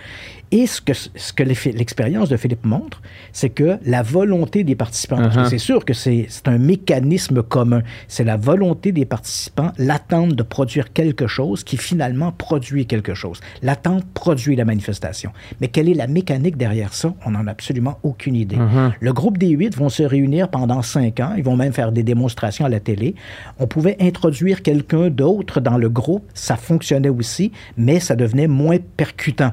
Et 0.53 0.67
ce 0.67 0.81
que, 0.81 0.93
ce 0.93 1.33
que 1.33 1.43
l'expérience 1.43 2.29
de 2.29 2.37
Philippe 2.37 2.65
montre, 2.65 3.03
c'est 3.33 3.51
que 3.51 3.79
la 3.85 4.03
volonté 4.03 4.63
des 4.63 4.77
participants, 4.77 5.21
uh-huh. 5.21 5.49
c'est 5.49 5.59
sûr 5.59 5.85
que 5.85 5.93
c'est 5.93 6.29
un 6.47 6.59
mécanisme 6.59 7.43
commun, 7.43 7.83
c'est 8.07 8.23
la 8.23 8.37
volonté 8.37 8.93
des 8.93 9.05
participants, 9.05 9.73
l'attente 9.77 10.35
de 10.35 10.43
produire 10.43 10.93
quelque 10.93 11.27
chose 11.27 11.65
qui 11.65 11.77
finalement 11.77 12.31
produit 12.31 12.87
quelque 12.87 13.15
chose. 13.15 13.41
L'attente 13.63 14.05
produit 14.15 14.55
la 14.55 14.65
manifestation. 14.65 15.33
Mais 15.61 15.69
quelle 15.69 15.89
est 15.89 15.95
la 15.95 16.07
mécanique 16.07 16.57
derrière 16.57 16.95
ça? 16.95 17.13
On 17.25 17.33
n'en 17.33 17.47
a 17.49 17.51
absolument 17.51 17.99
aucune 18.05 18.37
idée. 18.37 18.57
Uh-huh. 18.57 18.93
Le 19.01 19.13
groupe 19.13 19.39
des 19.39 19.49
huit 19.49 19.77
vont 19.77 19.89
se 19.89 20.05
réunir 20.05 20.49
pendant 20.49 20.83
cinq 20.83 21.19
ans, 21.19 21.35
ils 21.37 21.45
vont 21.45 21.57
même 21.57 21.73
faire 21.73 21.91
des 21.91 22.05
démonstrations 22.05 22.65
à 22.65 22.69
la 22.69 22.79
télé. 22.79 23.17
On 23.59 23.67
pouvait 23.67 23.97
introduire 24.01 24.63
quelqu'un 24.63 25.11
d'autre 25.11 25.61
dans 25.61 25.77
le 25.77 25.89
groupe, 25.89 26.25
ça 26.35 26.57
fonctionnait 26.57 27.09
aussi, 27.09 27.51
mais 27.77 27.99
ça 27.99 28.15
devenait 28.15 28.47
moins 28.47 28.79
percutant 28.97 29.53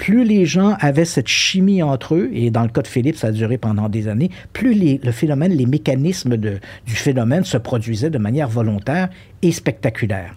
plus 0.00 0.24
les 0.24 0.46
gens 0.46 0.78
avaient 0.80 1.04
cette 1.04 1.28
chimie 1.28 1.82
entre 1.82 2.14
eux, 2.14 2.30
et 2.32 2.50
dans 2.50 2.62
le 2.62 2.70
cas 2.70 2.80
de 2.80 2.86
Philippe, 2.86 3.16
ça 3.16 3.26
a 3.26 3.32
duré 3.32 3.58
pendant 3.58 3.90
des 3.90 4.08
années, 4.08 4.30
plus 4.54 4.72
le 4.74 5.12
phénomène, 5.12 5.52
les 5.52 5.66
mécanismes 5.66 6.38
du 6.38 6.58
phénomène 6.86 7.44
se 7.44 7.58
produisaient 7.58 8.08
de 8.08 8.16
manière 8.16 8.48
volontaire 8.48 9.10
et 9.42 9.52
spectaculaire. 9.52 10.34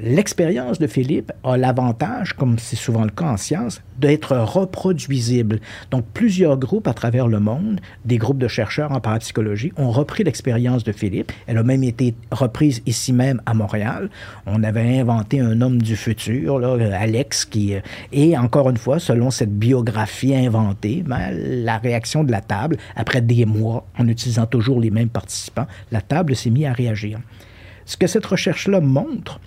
L'expérience 0.00 0.80
de 0.80 0.88
Philippe 0.88 1.30
a 1.44 1.56
l'avantage, 1.56 2.32
comme 2.32 2.58
c'est 2.58 2.74
souvent 2.74 3.04
le 3.04 3.10
cas 3.10 3.26
en 3.26 3.36
sciences, 3.36 3.80
d'être 3.96 4.36
reproduisible. 4.36 5.60
Donc, 5.92 6.04
plusieurs 6.12 6.56
groupes 6.56 6.88
à 6.88 6.94
travers 6.94 7.28
le 7.28 7.38
monde, 7.38 7.80
des 8.04 8.18
groupes 8.18 8.38
de 8.38 8.48
chercheurs 8.48 8.90
en 8.90 8.98
parapsychologie, 8.98 9.72
ont 9.76 9.92
repris 9.92 10.24
l'expérience 10.24 10.82
de 10.82 10.90
Philippe. 10.90 11.30
Elle 11.46 11.58
a 11.58 11.62
même 11.62 11.84
été 11.84 12.16
reprise 12.32 12.82
ici 12.86 13.12
même 13.12 13.40
à 13.46 13.54
Montréal. 13.54 14.10
On 14.46 14.64
avait 14.64 14.98
inventé 14.98 15.38
un 15.38 15.60
homme 15.60 15.80
du 15.80 15.94
futur, 15.94 16.64
Alex, 16.64 17.44
qui... 17.44 17.76
Et 18.10 18.36
encore 18.36 18.70
une 18.70 18.78
fois, 18.78 18.98
selon 18.98 19.30
cette 19.30 19.56
biographie 19.56 20.34
inventée, 20.34 21.04
ben, 21.06 21.30
la 21.30 21.78
réaction 21.78 22.24
de 22.24 22.32
la 22.32 22.40
table, 22.40 22.78
après 22.96 23.20
des 23.20 23.46
mois, 23.46 23.86
en 23.96 24.08
utilisant 24.08 24.46
toujours 24.46 24.80
les 24.80 24.90
mêmes 24.90 25.08
participants, 25.08 25.68
la 25.92 26.00
table 26.00 26.34
s'est 26.34 26.50
mise 26.50 26.66
à 26.66 26.72
réagir. 26.72 27.20
Ce 27.86 27.96
que 27.96 28.08
cette 28.08 28.26
recherche-là 28.26 28.80
montre, 28.80 29.38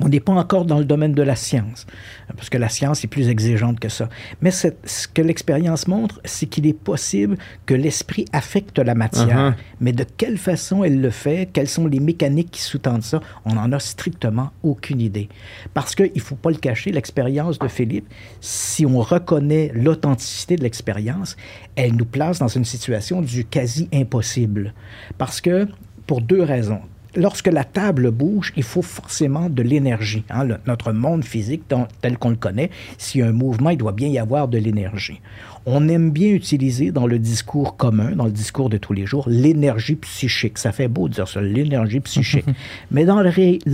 on 0.00 0.08
n'est 0.08 0.20
pas 0.20 0.32
encore 0.32 0.64
dans 0.64 0.78
le 0.78 0.84
domaine 0.84 1.12
de 1.12 1.22
la 1.22 1.36
science, 1.36 1.86
parce 2.34 2.48
que 2.48 2.58
la 2.58 2.68
science 2.68 3.04
est 3.04 3.08
plus 3.08 3.28
exigeante 3.28 3.78
que 3.78 3.88
ça. 3.88 4.08
Mais 4.40 4.50
ce 4.50 4.68
que 5.12 5.22
l'expérience 5.22 5.86
montre, 5.86 6.20
c'est 6.24 6.46
qu'il 6.46 6.66
est 6.66 6.72
possible 6.72 7.36
que 7.66 7.74
l'esprit 7.74 8.24
affecte 8.32 8.78
la 8.78 8.94
matière. 8.94 9.52
Uh-huh. 9.52 9.54
Mais 9.80 9.92
de 9.92 10.04
quelle 10.04 10.38
façon 10.38 10.82
elle 10.82 11.00
le 11.00 11.10
fait, 11.10 11.48
quelles 11.52 11.68
sont 11.68 11.86
les 11.86 12.00
mécaniques 12.00 12.50
qui 12.52 12.62
sous-tendent 12.62 13.02
ça, 13.02 13.20
on 13.44 13.54
n'en 13.54 13.70
a 13.72 13.78
strictement 13.78 14.50
aucune 14.62 15.00
idée. 15.00 15.28
Parce 15.74 15.94
qu'il 15.94 16.12
ne 16.14 16.20
faut 16.20 16.36
pas 16.36 16.50
le 16.50 16.56
cacher, 16.56 16.90
l'expérience 16.90 17.58
de 17.58 17.68
Philippe, 17.68 18.08
si 18.40 18.86
on 18.86 19.00
reconnaît 19.00 19.70
l'authenticité 19.74 20.56
de 20.56 20.62
l'expérience, 20.62 21.36
elle 21.76 21.94
nous 21.94 22.06
place 22.06 22.38
dans 22.38 22.48
une 22.48 22.64
situation 22.64 23.20
du 23.20 23.44
quasi 23.44 23.88
impossible. 23.92 24.74
Parce 25.18 25.40
que, 25.40 25.68
pour 26.06 26.20
deux 26.20 26.42
raisons 26.42 26.80
lorsque 27.14 27.48
la 27.48 27.64
table 27.64 28.10
bouge, 28.10 28.52
il 28.56 28.62
faut 28.62 28.82
forcément 28.82 29.48
de 29.48 29.62
l'énergie. 29.62 30.24
Hein. 30.30 30.48
notre 30.66 30.92
monde 30.92 31.24
physique 31.24 31.62
tel 32.00 32.18
qu'on 32.18 32.30
le 32.30 32.36
connaît, 32.36 32.70
s'il 32.98 33.20
y 33.20 33.24
a 33.24 33.28
un 33.28 33.32
mouvement, 33.32 33.70
il 33.70 33.78
doit 33.78 33.92
bien 33.92 34.08
y 34.08 34.18
avoir 34.18 34.48
de 34.48 34.58
l'énergie 34.58 35.20
on 35.66 35.88
aime 35.88 36.10
bien 36.10 36.30
utiliser 36.30 36.90
dans 36.90 37.06
le 37.06 37.18
discours 37.18 37.76
commun, 37.76 38.12
dans 38.16 38.24
le 38.24 38.32
discours 38.32 38.68
de 38.68 38.78
tous 38.78 38.92
les 38.92 39.06
jours, 39.06 39.24
l'énergie 39.28 39.94
psychique. 39.94 40.58
Ça 40.58 40.72
fait 40.72 40.88
beau 40.88 41.08
de 41.08 41.14
dire 41.14 41.28
ça, 41.28 41.40
l'énergie 41.40 42.00
psychique. 42.00 42.44
Mais 42.90 43.04
dans 43.04 43.20
la, 43.20 43.30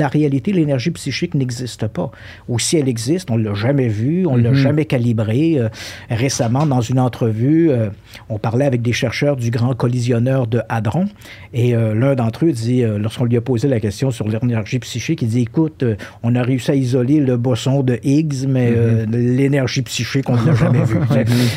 réalité, 0.08 0.52
l'énergie 0.52 0.90
psychique 0.90 1.34
n'existe 1.34 1.86
pas. 1.86 2.10
Ou 2.48 2.58
si 2.58 2.76
elle 2.76 2.88
existe, 2.88 3.30
on 3.30 3.38
ne 3.38 3.44
l'a 3.44 3.54
jamais 3.54 3.88
vue, 3.88 4.26
on 4.26 4.36
ne 4.36 4.42
l'a 4.42 4.50
mhm. 4.50 4.56
jamais 4.56 4.84
calibrée. 4.84 5.58
Euh, 5.58 5.68
récemment, 6.10 6.66
dans 6.66 6.80
une 6.80 7.00
entrevue, 7.00 7.70
euh, 7.70 7.88
on 8.28 8.38
parlait 8.38 8.66
avec 8.66 8.82
des 8.82 8.92
chercheurs 8.92 9.36
du 9.36 9.50
grand 9.50 9.74
collisionneur 9.74 10.46
de 10.46 10.60
Hadron, 10.68 11.06
et 11.54 11.74
euh, 11.74 11.94
l'un 11.94 12.14
d'entre 12.14 12.44
eux 12.44 12.52
dit, 12.52 12.82
lorsqu'on 12.82 13.24
lui 13.24 13.36
a 13.36 13.40
posé 13.40 13.68
la 13.68 13.80
question 13.80 14.10
sur 14.10 14.28
l'énergie 14.28 14.78
psychique, 14.78 15.22
il 15.22 15.28
dit, 15.28 15.42
écoute, 15.42 15.84
on 16.22 16.34
a 16.34 16.42
réussi 16.42 16.70
à 16.70 16.74
isoler 16.74 17.20
le 17.20 17.36
boson 17.36 17.82
de 17.82 17.98
Higgs, 18.02 18.46
mais 18.46 18.70
mhm. 18.70 19.10
l'énergie 19.10 19.82
psychique, 19.82 20.28
on 20.28 20.36
ne 20.36 20.46
l'a 20.46 20.54
jamais 20.54 20.84
vue. 20.84 20.98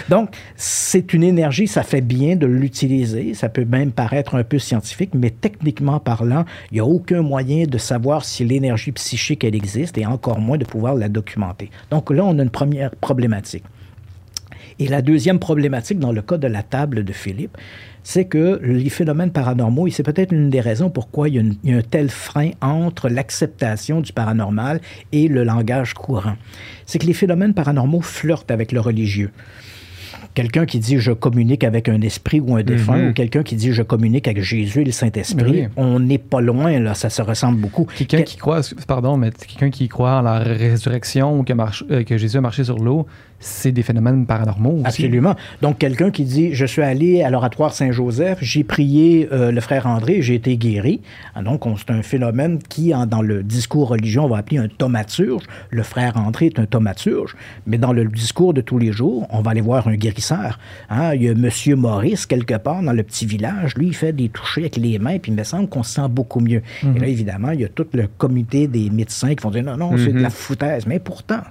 Donc, 0.10 0.21
donc, 0.22 0.36
c'est 0.56 1.14
une 1.14 1.24
énergie, 1.24 1.68
ça 1.68 1.82
fait 1.82 2.02
bien 2.02 2.36
de 2.36 2.46
l'utiliser. 2.46 3.34
Ça 3.34 3.50
peut 3.50 3.66
même 3.66 3.92
paraître 3.92 4.36
un 4.36 4.44
peu 4.44 4.60
scientifique, 4.60 5.12
mais 5.16 5.32
techniquement 5.32 6.00
parlant, 6.00 6.46
il 6.70 6.76
n'y 6.76 6.80
a 6.80 6.86
aucun 6.86 7.24
moyen 7.24 7.66
de 7.66 7.78
savoir 7.80 8.24
si 8.24 8.46
l'énergie 8.46 8.92
psychique, 8.92 9.44
elle 9.44 9.56
existe 9.56 9.98
et 9.98 10.06
encore 10.06 10.40
moins 10.40 10.60
de 10.60 10.66
pouvoir 10.66 10.94
la 10.94 11.10
documenter. 11.10 11.72
Donc 11.90 12.12
là, 12.12 12.24
on 12.24 12.38
a 12.38 12.44
une 12.44 12.52
première 12.52 12.92
problématique. 12.92 13.64
Et 14.78 14.88
la 14.88 15.02
deuxième 15.02 15.40
problématique 15.40 15.98
dans 15.98 16.12
le 16.12 16.22
cas 16.22 16.38
de 16.38 16.48
la 16.48 16.62
table 16.62 17.04
de 17.04 17.14
Philippe, 17.14 17.58
c'est 18.04 18.26
que 18.26 18.60
les 18.64 18.90
phénomènes 18.90 19.32
paranormaux, 19.32 19.88
et 19.88 19.92
c'est 19.92 20.04
peut-être 20.04 20.34
une 20.34 20.52
des 20.52 20.62
raisons 20.62 20.92
pourquoi 20.92 21.30
il 21.30 21.58
y, 21.64 21.74
a 21.74 21.78
un 21.78 21.82
tel 21.82 22.10
frein 22.10 22.52
entre 22.62 23.10
l'acceptation 23.10 24.02
du 24.02 24.14
paranormal 24.14 24.82
et 25.12 25.28
le 25.28 25.44
langage 25.44 25.96
courant, 25.96 26.36
c'est 26.86 27.00
que 27.00 27.08
les 27.08 27.14
phénomènes 27.14 27.56
paranormaux 27.56 28.02
flirtent 28.02 28.52
avec 28.52 28.72
le 28.72 28.80
religieux 28.80 29.32
quelqu'un 30.34 30.66
qui 30.66 30.80
dit 30.80 30.98
je 31.00 31.12
communique 31.12 31.64
avec 31.64 31.90
un 31.90 32.02
esprit 32.02 32.40
ou 32.40 32.56
un 32.56 32.64
défunt, 32.64 32.98
mhm. 32.98 33.10
ou 33.10 33.14
quelqu'un 33.14 33.44
qui 33.44 33.56
dit 33.56 33.72
je 33.72 33.84
communique 33.84 34.28
avec 34.28 34.42
Jésus 34.44 34.82
et 34.82 34.86
le 34.86 34.92
Saint-Esprit, 34.92 35.68
on 35.76 36.00
n'est 36.00 36.18
pas 36.18 36.42
loin, 36.42 36.80
là, 36.80 36.94
ça 36.94 37.10
se 37.10 37.22
ressemble 37.22 37.60
beaucoup. 37.60 37.88
Quelqu'un 37.98 38.24
qui 38.24 38.38
croit, 38.38 38.62
pardon, 38.88 39.18
mais 39.18 39.32
quelqu'un 39.32 39.70
qui 39.70 39.88
croit 39.88 40.18
en 40.18 40.22
la 40.22 40.40
résurrection 40.40 41.40
ou 41.40 41.44
que, 41.44 41.54
euh, 41.92 42.04
que 42.04 42.18
Jésus 42.18 42.38
a 42.38 42.42
marché 42.42 42.64
sur 42.64 42.78
l'eau, 42.78 43.06
c'est 43.42 43.72
des 43.72 43.84
phénomènes 43.84 44.26
paranormaux 44.26 44.78
aussi. 44.78 45.04
Absolument. 45.04 45.36
Donc, 45.62 45.80
quelqu'un 45.80 46.12
qui 46.12 46.24
dit 46.24 46.54
Je 46.54 46.66
suis 46.66 46.82
allé 46.82 47.24
à 47.24 47.30
l'oratoire 47.30 47.74
Saint-Joseph, 47.74 48.38
j'ai 48.42 48.64
prié 48.64 49.28
euh, 49.32 49.52
le 49.52 49.60
frère 49.60 49.88
André, 49.88 50.22
j'ai 50.22 50.36
été 50.36 50.56
guéri. 50.56 51.02
Ah, 51.36 51.42
donc, 51.42 51.64
c'est 51.78 51.92
un 51.92 52.04
phénomène 52.04 52.60
qui, 52.70 52.94
dans 53.08 53.22
le 53.22 53.44
discours 53.44 53.90
religieux, 53.90 54.22
on 54.22 54.28
va 54.28 54.38
appeler 54.38 54.60
un 54.60 54.68
thaumaturge. 54.68 55.44
Le 55.72 55.84
frère 55.84 56.18
André 56.18 56.46
est 56.48 56.60
un 56.60 56.66
thaumaturge, 56.66 57.36
mais 57.66 57.78
dans 57.78 57.92
le 57.92 58.06
discours 58.06 58.54
de 58.54 58.62
tous 58.62 58.78
les 58.78 58.92
jours, 58.92 59.28
on 59.32 59.42
va 59.42 59.52
aller 59.52 59.62
voir 59.62 59.88
un 59.88 59.96
guérisseur. 59.96 60.60
Hein? 60.90 61.14
Il 61.16 61.24
y 61.24 61.30
a 61.30 61.32
M. 61.32 61.50
Maurice, 61.76 62.26
quelque 62.26 62.58
part, 62.58 62.84
dans 62.84 62.94
le 62.94 63.04
petit 63.04 63.26
village. 63.26 63.76
Lui, 63.76 63.88
il 63.88 63.96
fait 63.96 64.14
des 64.14 64.30
touchés 64.30 64.62
avec 64.62 64.78
les 64.78 65.00
mains, 65.00 65.18
puis 65.18 65.32
il 65.32 65.38
me 65.38 65.44
semble 65.44 65.68
qu'on 65.68 65.84
se 65.84 65.96
sent 65.96 66.08
beaucoup 66.10 66.40
mieux. 66.40 66.62
Et 66.84 66.86
là, 66.86 66.92
mhm. 66.92 67.04
évidemment, 67.04 67.52
il 67.52 67.62
y 67.62 67.66
a 67.66 67.70
tout 67.70 67.88
le 67.94 68.08
comité 68.18 68.68
des 68.68 68.90
médecins 68.90 69.34
qui 69.34 69.44
vont 69.44 69.52
dire 69.52 69.64
Non, 69.64 69.78
non, 69.78 69.98
c'est 69.98 70.14
de 70.14 70.20
la 70.20 70.30
mhm. 70.30 70.34
foutaise. 70.34 70.86
Mais 70.86 71.00
pourtant, 71.00 71.42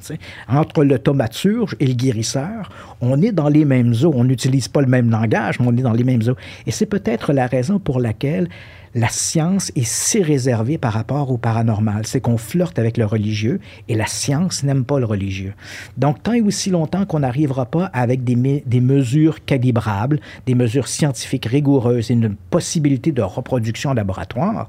entre 0.49 0.84
le 0.84 0.99
thaumaturge 0.99 1.74
et 1.81 1.87
le 1.87 1.95
guérisseur, 1.95 2.70
on 3.01 3.20
est 3.22 3.33
dans 3.33 3.49
les 3.49 3.64
mêmes 3.64 3.95
eaux. 4.05 4.12
On 4.14 4.24
n'utilise 4.24 4.68
pas 4.68 4.83
le 4.83 4.87
même 4.87 5.11
langage, 5.11 5.59
mais 5.59 5.66
on 5.66 5.76
est 5.76 5.83
dans 5.83 5.95
les 5.95 6.05
mêmes 6.05 6.22
eaux. 6.28 6.37
Et 6.66 6.70
c'est 6.70 6.87
peut-être 6.87 7.33
la 7.33 7.47
raison 7.47 7.78
pour 7.78 7.99
laquelle 7.99 8.49
la 8.95 9.09
science 9.09 9.70
est 9.76 9.84
si 9.84 10.22
réservée 10.22 10.78
par 10.78 10.93
rapport 10.93 11.30
au 11.30 11.38
paranormal. 11.38 12.07
C'est 12.07 12.20
qu'on 12.20 12.38
flirte 12.38 12.78
avec 12.78 12.97
le 12.97 13.05
religieux 13.05 13.61
et 13.88 13.95
la 13.95 14.07
science 14.07 14.64
n'aime 14.64 14.84
pas 14.84 14.99
le 14.99 15.05
religieux. 15.05 15.55
Donc, 15.97 16.22
tant 16.22 16.32
et 16.32 16.41
aussi 16.41 16.70
longtemps 16.70 17.07
qu'on 17.07 17.20
n'arrivera 17.20 17.66
pas 17.66 17.86
avec 17.86 18.24
des, 18.24 18.62
des, 18.66 18.80
mesures 18.80 19.45
calibrables, 19.45 20.20
des 20.47 20.55
mesures 20.55 20.88
scientifiques 20.88 21.47
rigoureuses 21.47 22.11
et 22.11 22.14
une 22.14 22.34
possibilité 22.34 23.12
de 23.12 23.22
reproduction 23.22 23.91
en 23.91 23.95
laboratoire, 23.95 24.68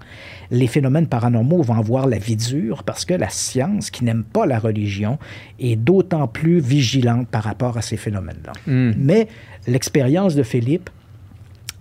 les 0.51 0.67
phénomènes 0.67 1.07
paranormaux 1.07 1.63
vont 1.63 1.75
avoir 1.75 2.07
la 2.07 2.19
vie 2.19 2.35
dure 2.35 2.83
parce 2.83 3.05
que 3.05 3.13
la 3.13 3.29
science, 3.29 3.89
qui 3.89 4.03
n'aime 4.03 4.23
pas 4.23 4.45
la 4.45 4.59
religion, 4.59 5.17
est 5.59 5.75
d'autant 5.75 6.27
plus 6.27 6.59
vigilante 6.59 7.27
par 7.27 7.43
rapport 7.43 7.77
à 7.77 7.81
ces 7.81 7.97
phénomènes-là. 7.97 8.53
Hmm. 8.67 8.93
Mais 8.97 9.27
l'expérience 9.67 10.35
de 10.35 10.43
Philippe 10.43 10.89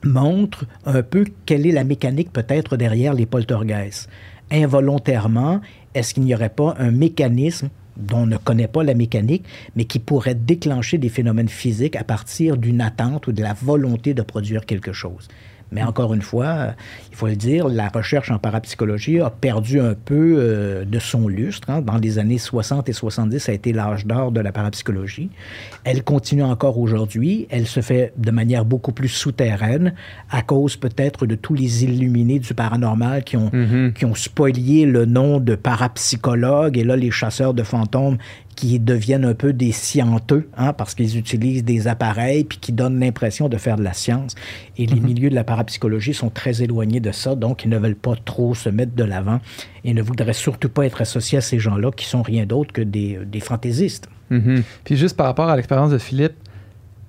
montre 0.05 0.64
un 0.84 1.03
peu 1.03 1.26
quelle 1.46 1.66
est 1.66 1.72
la 1.72 1.84
mécanique 1.84 2.32
peut-être 2.32 2.76
derrière 2.76 3.14
les 3.14 3.26
poltergeists. 3.26 4.09
Involontairement, 4.51 5.61
est-ce 5.94 6.14
qu'il 6.14 6.24
n'y 6.24 6.34
aurait 6.34 6.48
pas 6.48 6.74
un 6.78 6.90
mécanisme 6.90 7.68
dont 7.96 8.18
on 8.18 8.26
ne 8.26 8.36
connaît 8.36 8.68
pas 8.68 8.82
la 8.82 8.94
mécanique, 8.94 9.44
mais 9.76 9.84
qui 9.84 9.98
pourrait 9.98 10.34
déclencher 10.34 10.98
des 10.98 11.09
phénomènes 11.09 11.48
physiques 11.48 11.96
à 11.96 12.05
partir 12.05 12.57
d'une 12.57 12.80
attente 12.80 13.26
ou 13.26 13.32
de 13.32 13.42
la 13.42 13.53
volonté 13.53 14.14
de 14.14 14.22
produire 14.22 14.64
quelque 14.64 14.92
chose? 14.92 15.28
Mais 15.73 15.83
encore 15.83 16.14
une 16.14 16.23
fois, 16.23 16.75
il 17.11 17.16
faut 17.16 17.27
le 17.27 17.37
dire, 17.37 17.68
la 17.68 17.89
recherche 17.89 18.31
en 18.31 18.39
parapsychologie 18.39 19.21
a 19.21 19.31
perdu 19.31 19.81
un 19.81 19.95
peu 19.95 20.37
euh, 20.39 20.85
de 20.85 20.99
son 20.99 21.29
lustre. 21.29 21.71
Hein. 21.71 21.81
Dans 21.81 21.97
les 21.97 22.18
années 22.18 22.39
60 22.39 22.89
et 22.89 22.93
70, 22.93 23.39
ça 23.39 23.53
a 23.53 23.55
été 23.55 23.73
l'âge 23.73 24.07
d'or 24.07 24.33
de 24.33 24.41
la 24.41 24.53
parapsychologie. 24.53 25.31
Elle 25.85 26.03
continue 26.03 26.43
encore 26.43 26.79
aujourd'hui. 26.79 27.47
Elle 27.51 27.66
se 27.66 27.81
fait 27.81 28.12
de 28.16 28.31
manière 28.31 28.64
beaucoup 28.64 28.93
plus 28.93 29.09
souterraine 29.09 29.95
à 30.31 30.43
cause 30.43 30.77
peut-être 30.77 31.27
de 31.27 31.35
tous 31.35 31.55
les 31.55 31.85
illuminés 31.85 32.39
du 32.39 32.55
paranormal 32.55 33.25
qui 33.25 33.37
ont, 33.37 33.51
mm-hmm. 33.51 33.93
qui 33.93 34.05
ont 34.05 34.14
spolié 34.14 34.87
le 34.87 35.05
nom 35.05 35.39
de 35.39 35.55
parapsychologue. 35.55 36.77
Et 36.79 36.85
là, 36.85 36.97
les 36.97 37.11
chasseurs 37.11 37.55
de 37.55 37.62
fantômes 37.62 38.18
qui 38.61 38.79
deviennent 38.79 39.25
un 39.25 39.33
peu 39.33 39.55
des 39.55 39.73
scienteux, 39.73 40.47
hein, 40.55 40.75
parce 40.75 40.95
qu'ils 40.95 41.17
utilisent 41.17 41.65
des 41.65 41.89
appareils 41.89 42.45
puis 42.45 42.59
qui 42.59 42.73
donnent 42.73 43.01
l'impression 43.01 43.49
de 43.49 43.57
faire 43.57 43.77
de 43.79 43.83
la 43.83 43.95
science. 43.95 44.35
Et 44.77 44.85
les 44.85 45.01
mhm. 45.01 45.07
milieux 45.07 45.31
de 45.31 45.35
la 45.35 45.45
parapsychologie 45.45 46.13
sont 46.13 46.29
très 46.29 46.63
éloignés 46.63 47.01
de 47.01 47.11
ça, 47.11 47.35
donc 47.35 47.65
ils 47.65 47.71
ne 47.71 47.79
veulent 47.79 47.95
pas 47.95 48.17
trop 48.23 48.55
se 48.55 48.69
mettre 48.69 48.95
de 48.95 49.03
l'avant 49.03 49.41
et 49.83 49.95
ne 49.95 50.03
voudraient 50.03 50.35
surtout 50.35 50.69
pas 50.69 50.85
être 50.85 51.01
associés 51.01 51.39
à 51.39 51.41
ces 51.41 51.59
gens-là 51.59 51.91
qui 51.91 52.05
sont 52.05 52.21
rien 52.21 52.45
d'autre 52.45 52.71
que 52.75 52.83
des, 52.83 53.21
des 53.25 53.41
fantaisistes. 53.41 54.11
Mhm. 54.29 54.63
Puis 54.85 54.99
juste 54.99 55.17
par 55.17 55.25
rapport 55.25 55.49
à 55.49 55.57
l'expérience 55.57 55.91
de 55.91 55.99
Philippe, 55.99 56.35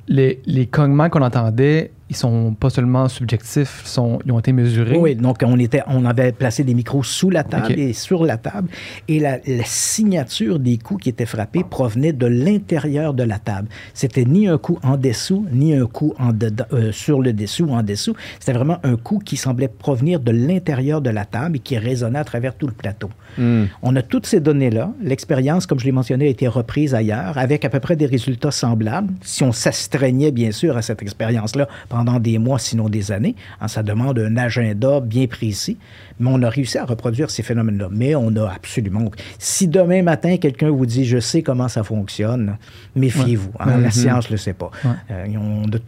les, 0.08 0.42
les 0.46 0.68
cognements 0.68 1.10
qu'on 1.10 1.22
entendait, 1.22 1.92
ils 2.12 2.18
sont 2.18 2.54
pas 2.54 2.70
seulement 2.70 3.08
subjectifs, 3.08 3.84
sont, 3.86 4.20
ils 4.26 4.34
ont 4.34 4.40
été 4.40 4.52
mesurés. 4.52 4.98
Oui, 4.98 5.16
donc 5.16 5.38
on, 5.46 5.58
était, 5.58 5.82
on 5.88 6.04
avait 6.04 6.34
placé 6.34 6.66
des 6.66 6.74
micros 6.74 7.04
sous 7.04 7.30
la 7.30 7.46
table 7.46 7.72
et 7.80 7.94
sur 7.94 8.26
la 8.26 8.36
table, 8.36 8.68
et 9.08 9.20
la, 9.20 9.40
signature 9.64 10.60
des 10.60 10.78
coups 10.78 11.04
qui 11.04 11.10
étaient 11.10 11.26
frappés 11.26 11.64
provenait 11.64 12.12
de 12.12 12.26
l'intérieur 12.26 13.14
de 13.14 13.24
la 13.24 13.40
table. 13.40 13.70
C'était 13.94 14.26
ni 14.26 14.50
un 14.50 14.58
coup 14.58 14.78
en 14.84 14.98
dessous, 14.98 15.46
ni 15.54 15.74
un 15.74 15.86
coup 15.86 16.14
en 16.20 16.34
dedans, 16.34 16.66
euh, 16.74 16.92
sur 16.92 17.22
le 17.22 17.32
dessous 17.32 17.64
ou 17.64 17.72
en 17.72 17.82
dessous. 17.82 18.14
C'était 18.40 18.52
vraiment 18.52 18.80
un 18.84 18.98
coup 18.98 19.20
qui 19.24 19.38
semblait 19.38 19.70
provenir 19.70 20.20
de 20.20 20.32
l'intérieur 20.32 21.00
de 21.00 21.10
la 21.10 21.24
table 21.24 21.56
et 21.56 21.60
qui 21.60 21.78
résonnait 21.78 22.20
à 22.20 22.26
travers 22.26 22.56
tout 22.56 22.68
le 22.68 22.74
plateau. 22.74 23.10
Hmm. 23.38 23.66
On 23.82 23.96
a 23.96 24.02
toutes 24.02 24.26
ces 24.26 24.42
données-là. 24.42 24.92
L'expérience, 25.02 25.66
comme 25.66 25.80
je 25.80 25.86
l'ai 25.86 25.94
mentionné, 25.94 26.26
a 26.26 26.30
été 26.30 26.50
reprise 26.50 26.94
ailleurs 26.94 27.38
avec 27.38 27.64
à 27.64 27.70
peu 27.70 27.80
près 27.80 27.96
des 27.96 28.06
résultats 28.06 28.52
semblables. 28.52 29.14
Si 29.22 29.44
on 29.44 29.54
s'astreignait, 29.54 30.32
bien 30.32 30.52
sûr, 30.52 30.76
à 30.76 30.82
cette 30.82 31.02
expérience-là 31.02 31.70
pendant 31.88 32.01
des 32.20 32.38
mois, 32.38 32.60
sinon 32.60 32.90
des 32.90 33.12
années. 33.12 33.36
Hein, 33.60 33.68
ça 33.68 33.84
demande 33.84 34.20
un 34.20 34.38
agenda 34.38 35.00
bien 35.00 35.28
précis. 35.28 35.78
Mais 36.20 36.30
on 36.32 36.42
a 36.44 36.50
réussi 36.50 36.78
à 36.78 36.86
reproduire 36.86 37.30
ces 37.32 37.44
phénomènes-là. 37.44 37.90
Mais 37.92 38.16
on 38.16 38.36
a 38.36 38.48
absolument... 38.50 39.10
Si 39.40 39.68
demain 39.68 40.04
matin, 40.04 40.38
quelqu'un 40.38 40.70
vous 40.70 40.86
dit 40.86 41.06
«je 41.06 41.20
sais 41.20 41.42
comment 41.42 41.68
ça 41.68 41.84
fonctionne», 41.84 42.58
méfiez-vous. 42.96 43.52
Hein, 43.60 43.80
la 43.82 43.88
mm-hmm. 43.88 43.92
science 43.92 44.26
ne 44.28 44.32
le 44.32 44.38
sait 44.38 44.54
pas. 44.54 44.72
Euh, 45.10 45.26
de 45.66 45.82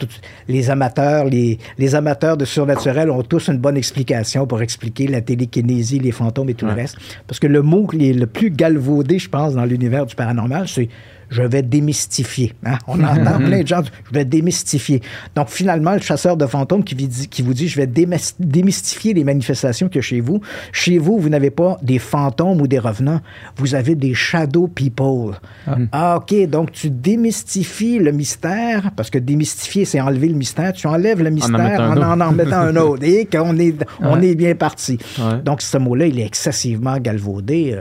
les, 0.47 0.69
amateurs, 0.69 1.25
les, 1.25 1.59
les, 1.77 1.95
amateurs 1.95 2.37
de 2.37 2.45
surnaturel 2.45 3.11
ont 3.11 3.23
tous 3.23 3.47
une 3.49 3.59
bonne 3.59 3.77
explication 3.77 4.47
pour 4.47 4.61
expliquer 4.61 5.07
la 5.07 5.21
télékinésie, 5.21 5.99
les 5.99 6.11
fantômes 6.11 6.49
et 6.49 6.55
tout 6.55 6.65
le 6.65 6.73
reste. 6.73 6.97
Parce 7.27 7.39
que 7.39 7.47
le 7.47 7.61
mot 7.61 7.85
qui 7.87 8.09
est 8.09 8.13
le 8.13 8.27
plus 8.27 8.49
galvaudé, 8.49 9.19
je 9.19 9.29
pense, 9.29 9.53
dans 9.53 9.65
l'univers 9.65 10.05
du 10.05 10.15
paranormal, 10.15 10.67
c'est 10.67 10.89
je 11.29 11.41
vais 11.41 11.61
démystifier. 11.61 12.53
Hein? 12.65 12.77
On 12.87 13.03
entend 13.03 13.37
plein 13.37 13.61
de 13.61 13.67
gens, 13.67 13.81
je 13.83 14.13
vais 14.13 14.25
démystifier. 14.25 15.01
Donc, 15.35 15.49
finalement, 15.49 15.93
le 15.93 16.01
chasseur 16.01 16.37
de 16.37 16.45
fantômes 16.45 16.83
qui, 16.83 16.95
dit, 16.95 17.27
qui 17.27 17.41
vous 17.41 17.53
dit, 17.53 17.67
je 17.67 17.77
vais 17.77 17.87
démystifier 17.87 19.13
les 19.13 19.23
manifestations 19.23 19.89
que 19.89 20.01
chez 20.01 20.19
vous. 20.19 20.41
Chez 20.71 20.97
vous, 20.97 21.19
vous 21.19 21.29
n'avez 21.29 21.49
pas 21.49 21.77
des 21.81 21.99
fantômes 21.99 22.61
ou 22.61 22.67
des 22.67 22.79
revenants, 22.79 23.21
vous 23.57 23.75
avez 23.75 23.95
des 23.95 24.13
shadow 24.13 24.67
people. 24.67 25.35
Ah, 25.67 25.77
ah 25.91 26.17
OK, 26.17 26.47
donc 26.47 26.71
tu 26.71 26.89
démystifies 26.89 27.99
le 27.99 28.11
mystère, 28.11 28.91
parce 28.95 29.09
que 29.09 29.17
démystifier, 29.17 29.85
c'est 29.85 30.01
enlever 30.01 30.27
le 30.27 30.35
mystère. 30.35 30.73
Tu 30.73 30.87
enlèves 30.87 31.21
le 31.21 31.29
mystère 31.29 31.81
en 31.81 32.01
en, 32.01 32.21
en, 32.21 32.31
mettant 32.31 32.59
un 32.59 32.75
autre. 32.75 33.03
Et 33.13 33.25
qu'on 33.25 33.57
est, 33.57 33.75
on 33.99 34.21
est 34.21 34.35
bien 34.35 34.55
parti. 34.55 34.97
Donc, 35.43 35.61
ce 35.61 35.77
mot-là, 35.77 36.07
il 36.07 36.19
est 36.19 36.25
excessivement 36.25 36.97
galvaudé. 36.97 37.79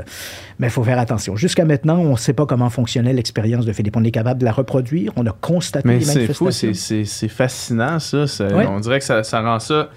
Mais 0.63 0.69
il 0.69 0.71
faut 0.71 0.85
faire 0.85 1.01
attention. 1.01 1.35
Jusqu'à 1.35 1.65
maintenant, 1.65 1.99
on 1.99 2.13
ne 2.13 2.17
sait 2.17 2.35
pas 2.35 2.47
comment 2.47 2.71
fonctionnait 2.71 3.13
l'expérience 3.13 3.67
de 3.67 3.73
Philippe. 3.73 3.97
On 3.97 4.05
est 4.05 4.13
capable 4.13 4.39
de 4.39 4.45
la 4.45 4.53
reproduire, 4.53 5.11
on 5.17 5.27
a 5.27 5.33
constaté 5.33 5.89
les 5.89 5.95
manifestations. 5.95 6.45
Mais 6.45 6.53
c'est 6.53 6.73
fou, 6.73 7.05
c'est 7.05 7.29
fascinant, 7.29 7.99
ça. 7.99 8.27
On 8.69 8.79
dirait 8.79 9.01
que 9.01 9.05
ça, 9.05 9.23
rend 9.43 9.59
ça 9.59 9.89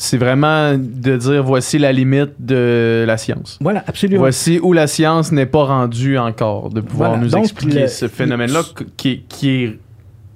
c'est 0.00 0.16
vraiment 0.16 0.74
de 0.74 1.16
dire 1.16 1.44
voici 1.44 1.78
la 1.78 1.92
limite 1.92 2.30
de 2.40 3.04
la 3.06 3.16
science. 3.16 3.58
Voilà, 3.60 3.84
absolument. 3.86 4.20
Voici 4.20 4.58
où 4.60 4.72
la 4.72 4.88
science 4.88 5.30
n'est 5.30 5.46
pas 5.46 5.64
rendue 5.64 6.18
encore, 6.18 6.70
de 6.70 6.80
pouvoir 6.80 7.16
nous 7.16 7.36
expliquer 7.36 7.86
ce 7.86 8.08
phénomène-là 8.08 8.62
qui, 8.96 9.22
qui, 9.28 9.50
est 9.50 9.78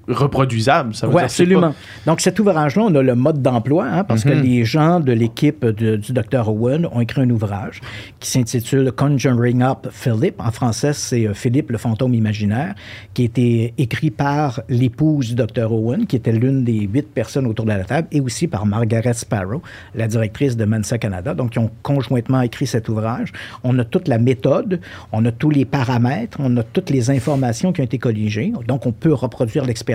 reproduisable. 0.09 0.95
Ça 0.95 1.09
oui, 1.09 1.23
absolument. 1.23 1.75
Donc, 2.07 2.21
cet 2.21 2.41
ouvrage-là, 2.41 2.83
on 2.83 2.95
a 2.95 3.03
le 3.03 3.15
mode 3.15 3.41
d'emploi, 3.41 3.87
hein, 3.87 4.05
parce 4.05 4.25
que 4.25 4.31
mhm. 4.31 4.43
les 4.43 4.65
gens 4.65 5.01
de 5.01 5.13
l'équipe 5.13 5.65
du 5.67 6.13
Dr. 6.13 6.49
Owen 6.49 6.87
ont 6.91 7.01
écrit 7.01 7.23
un 7.23 7.31
ouvrage 7.31 7.81
qui 8.19 8.31
s'intitule 8.31 8.91
Conjuring 8.93 9.63
Up 9.63 9.89
Philip. 9.91 10.41
En 10.41 10.51
français, 10.51 10.93
c'est 10.93 11.27
euh, 11.27 11.35
Philippe, 11.35 11.71
le 11.71 11.79
fantôme 11.79 12.15
imaginaire, 12.15 12.75
qui 13.15 13.23
a 13.23 13.25
été 13.27 13.75
écrit 13.79 14.11
par 14.11 14.61
l'épouse 14.69 15.35
du 15.35 15.35
Dr. 15.35 15.73
Owen, 15.73 16.07
qui 16.07 16.17
était 16.17 16.33
l'une 16.33 16.65
des 16.65 16.81
huit 16.81 17.09
personnes 17.13 17.47
autour 17.47 17.65
de 17.65 17.71
la 17.71 17.85
table, 17.85 18.09
et 18.11 18.21
aussi 18.21 18.49
par 18.49 18.67
Margaret 18.67 19.15
Sparrow, 19.15 19.63
la 19.95 20.09
directrice 20.09 20.57
de 20.57 20.65
Mensa 20.65 20.99
Canada. 20.99 21.35
Donc, 21.35 21.55
ils 21.55 21.61
ont 21.61 21.71
conjointement 21.83 22.41
écrit 22.41 22.67
cet 22.67 22.89
ouvrage. 22.89 23.33
On 23.63 23.79
a 23.79 23.85
toute 23.85 24.09
la 24.09 24.19
méthode, 24.19 24.81
on 25.13 25.25
a 25.25 25.31
tous 25.31 25.51
les 25.51 25.65
paramètres, 25.65 26.39
on 26.41 26.57
a 26.57 26.63
toutes 26.63 26.91
les 26.91 27.11
informations 27.11 27.73
qui 27.73 27.81
ont 27.81 27.85
été 27.85 27.99
colligées. 27.99 28.53
Donc, 28.67 28.87
on 28.87 28.93
peut 28.93 29.13
reproduire 29.13 29.65
l'expérience 29.65 29.92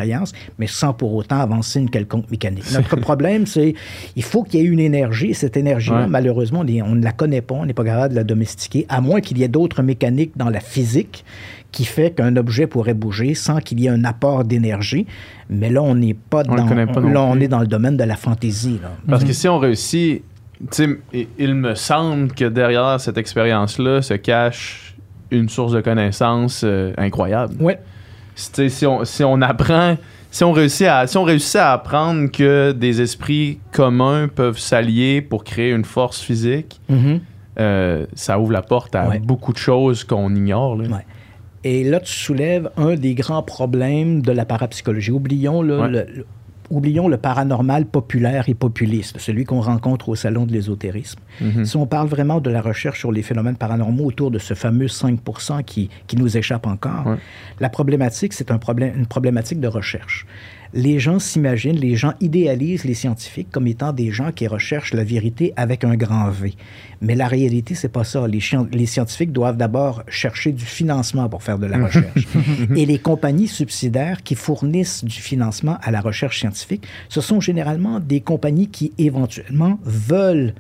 mais 0.58 0.68
sans 0.68 0.94
pour 0.94 1.14
autant 1.14 1.40
avancer 1.40 1.80
une 1.80 1.90
quelconque 1.90 2.30
mécanique. 2.30 2.66
Notre 2.74 2.96
problème, 3.08 3.46
c'est 3.46 3.74
il 4.16 4.24
faut 4.24 4.44
qu'il 4.44 4.62
y 4.62 4.64
ait 4.64 4.68
une 4.68 4.80
énergie. 4.80 5.34
Cette 5.34 5.58
énergie-là, 5.58 6.08
malheureusement, 6.08 6.62
on 6.62 6.96
ne 6.96 7.04
la 7.04 7.12
connaît 7.12 7.42
pas, 7.42 7.56
on 7.56 7.66
n'est 7.66 7.74
pas 7.74 7.84
capable 7.84 8.14
de 8.14 8.20
la 8.20 8.24
domestiquer, 8.24 8.86
à 8.90 9.02
moins 9.02 9.22
qu'il 9.22 9.38
y 9.38 9.44
ait 9.44 9.48
d'autres 9.48 9.84
mécaniques 9.84 10.32
dans 10.36 10.50
la 10.50 10.60
physique 10.60 11.24
qui 11.72 11.86
fait 11.86 12.12
qu'un 12.12 12.36
objet 12.38 12.66
pourrait 12.66 12.94
bouger 12.94 13.36
sans 13.36 13.60
qu'il 13.60 13.80
y 13.80 13.88
ait 13.88 13.90
un 13.90 14.04
apport 14.04 14.46
d'énergie. 14.46 15.06
Mais 15.50 15.70
là, 15.70 15.84
on 15.84 15.96
n'est 15.96 16.14
pas 16.14 16.44
dans, 16.44 16.56
là, 16.56 17.22
on 17.24 17.40
est 17.40 17.48
dans 17.48 17.60
le 17.60 17.68
domaine 17.68 17.98
de 17.98 18.04
la 18.04 18.16
fantaisie. 18.16 18.80
Parce 19.08 19.24
que 19.24 19.34
si 19.34 19.48
on 19.48 19.60
réussit, 19.60 20.24
il 21.38 21.56
me 21.56 21.76
semble 21.76 22.32
que 22.32 22.46
derrière 22.46 23.00
cette 23.00 23.18
expérience-là 23.18 24.02
se 24.02 24.14
cache 24.16 24.96
une 25.30 25.50
source 25.50 25.74
de 25.74 25.82
connaissances 25.82 26.62
euh, 26.64 26.94
incroyable. 26.98 27.56
Oui 27.60 27.74
si 28.38 28.86
on, 28.86 29.04
si 29.04 29.24
on 29.24 29.42
apprend, 29.42 29.98
si 30.32 30.44
on 30.44 30.52
réussit 30.52 30.88
à, 30.88 31.08
si 31.08 31.18
on 31.18 31.24
réussit 31.24 31.58
à 31.58 31.74
apprendre 31.74 32.32
que 32.32 32.72
des 32.72 33.02
esprits 33.02 33.60
communs 33.72 34.28
peuvent 34.28 34.60
s'allier 34.60 35.22
pour 35.22 35.44
créer 35.44 35.72
une 35.72 35.86
force 35.86 36.22
physique, 36.22 36.80
mm-hmm. 36.92 37.20
euh, 37.60 38.06
ça 38.14 38.40
ouvre 38.40 38.52
la 38.52 38.62
porte 38.62 38.96
à 38.96 39.18
beaucoup 39.20 39.54
de 39.54 39.58
choses 39.58 40.04
qu'on 40.04 40.34
ignore. 40.36 40.78
Et 41.64 41.84
là, 41.84 42.00
tu 42.00 42.14
soulèves 42.14 42.70
un 42.78 42.96
des 42.96 43.16
grands 43.16 43.44
problèmes 43.44 44.22
de 44.22 44.32
la 44.32 44.46
parapsychologie. 44.46 45.12
Oublions 45.12 45.62
le, 45.62 46.26
oublions 46.70 47.08
le 47.08 47.18
paranormal 47.18 47.86
populaire 47.86 48.50
et 48.50 48.54
populiste, 48.54 49.20
celui 49.20 49.46
qu'on 49.46 49.62
rencontre 49.62 50.10
au 50.10 50.16
salon 50.16 50.46
de 50.46 50.52
l'ésotérisme. 50.52 51.20
Mhm. 51.42 51.66
Si 51.66 51.78
on 51.78 51.86
parle 51.86 52.08
vraiment 52.08 52.40
de 52.40 52.50
la 52.50 52.62
recherche 52.62 53.00
sur 53.00 53.12
les 53.12 53.22
phénomènes 53.22 53.58
paranormaux 53.58 54.06
autour 54.06 54.32
de 54.32 54.40
ce 54.40 54.54
fameux 54.54 54.88
5 54.88 55.20
qui, 55.66 55.90
qui 56.08 56.18
nous 56.18 56.38
échappe 56.38 56.68
encore, 56.68 57.18
la 57.60 57.70
problématique, 57.70 58.34
c'est 58.34 58.52
un 58.52 58.58
problème, 58.58 58.94
une 58.98 59.06
problématique 59.06 59.60
de 59.60 59.68
recherche 59.68 60.26
les 60.74 61.00
gens 61.00 61.20
s'imaginent, 61.20 61.78
les 61.78 61.96
gens 61.96 62.14
idéalisent 62.20 62.84
les 62.84 62.94
scientifiques 62.94 63.50
comme 63.52 63.68
étant 63.68 63.94
des 63.94 64.12
gens 64.12 64.32
qui 64.32 64.48
recherchent 64.48 64.94
la 64.94 65.04
vérité 65.04 65.54
avec 65.56 65.84
un 65.84 65.96
grand 65.96 66.30
V. 66.30 66.54
Mais 67.02 67.16
la 67.16 67.28
réalité, 67.28 67.76
c'est 67.76 67.90
pas 67.90 68.04
ça. 68.04 68.28
Les, 68.28 68.40
les 68.72 68.86
scientifiques 68.86 69.32
doivent 69.32 69.58
d'abord 69.58 70.04
chercher 70.08 70.52
du 70.52 70.66
financement 70.66 71.30
pour 71.30 71.44
faire 71.44 71.60
de 71.60 71.68
la 71.68 71.78
recherche. 71.86 72.28
Et 72.76 72.86
les 72.86 73.00
compagnies 73.00 73.48
subsidiaires 73.48 74.24
qui 74.24 74.36
fournissent 74.36 75.04
du 75.04 75.20
financement 75.20 75.78
à 75.84 75.92
la 75.92 76.02
recherche 76.02 76.40
scientifique, 76.40 76.88
ce 77.10 77.22
sont 77.22 77.40
généralement 77.40 78.00
des 78.00 78.22
compagnies 78.22 78.68
qui 78.68 78.94
éventuellement 78.98 79.80
veulent 79.84 80.54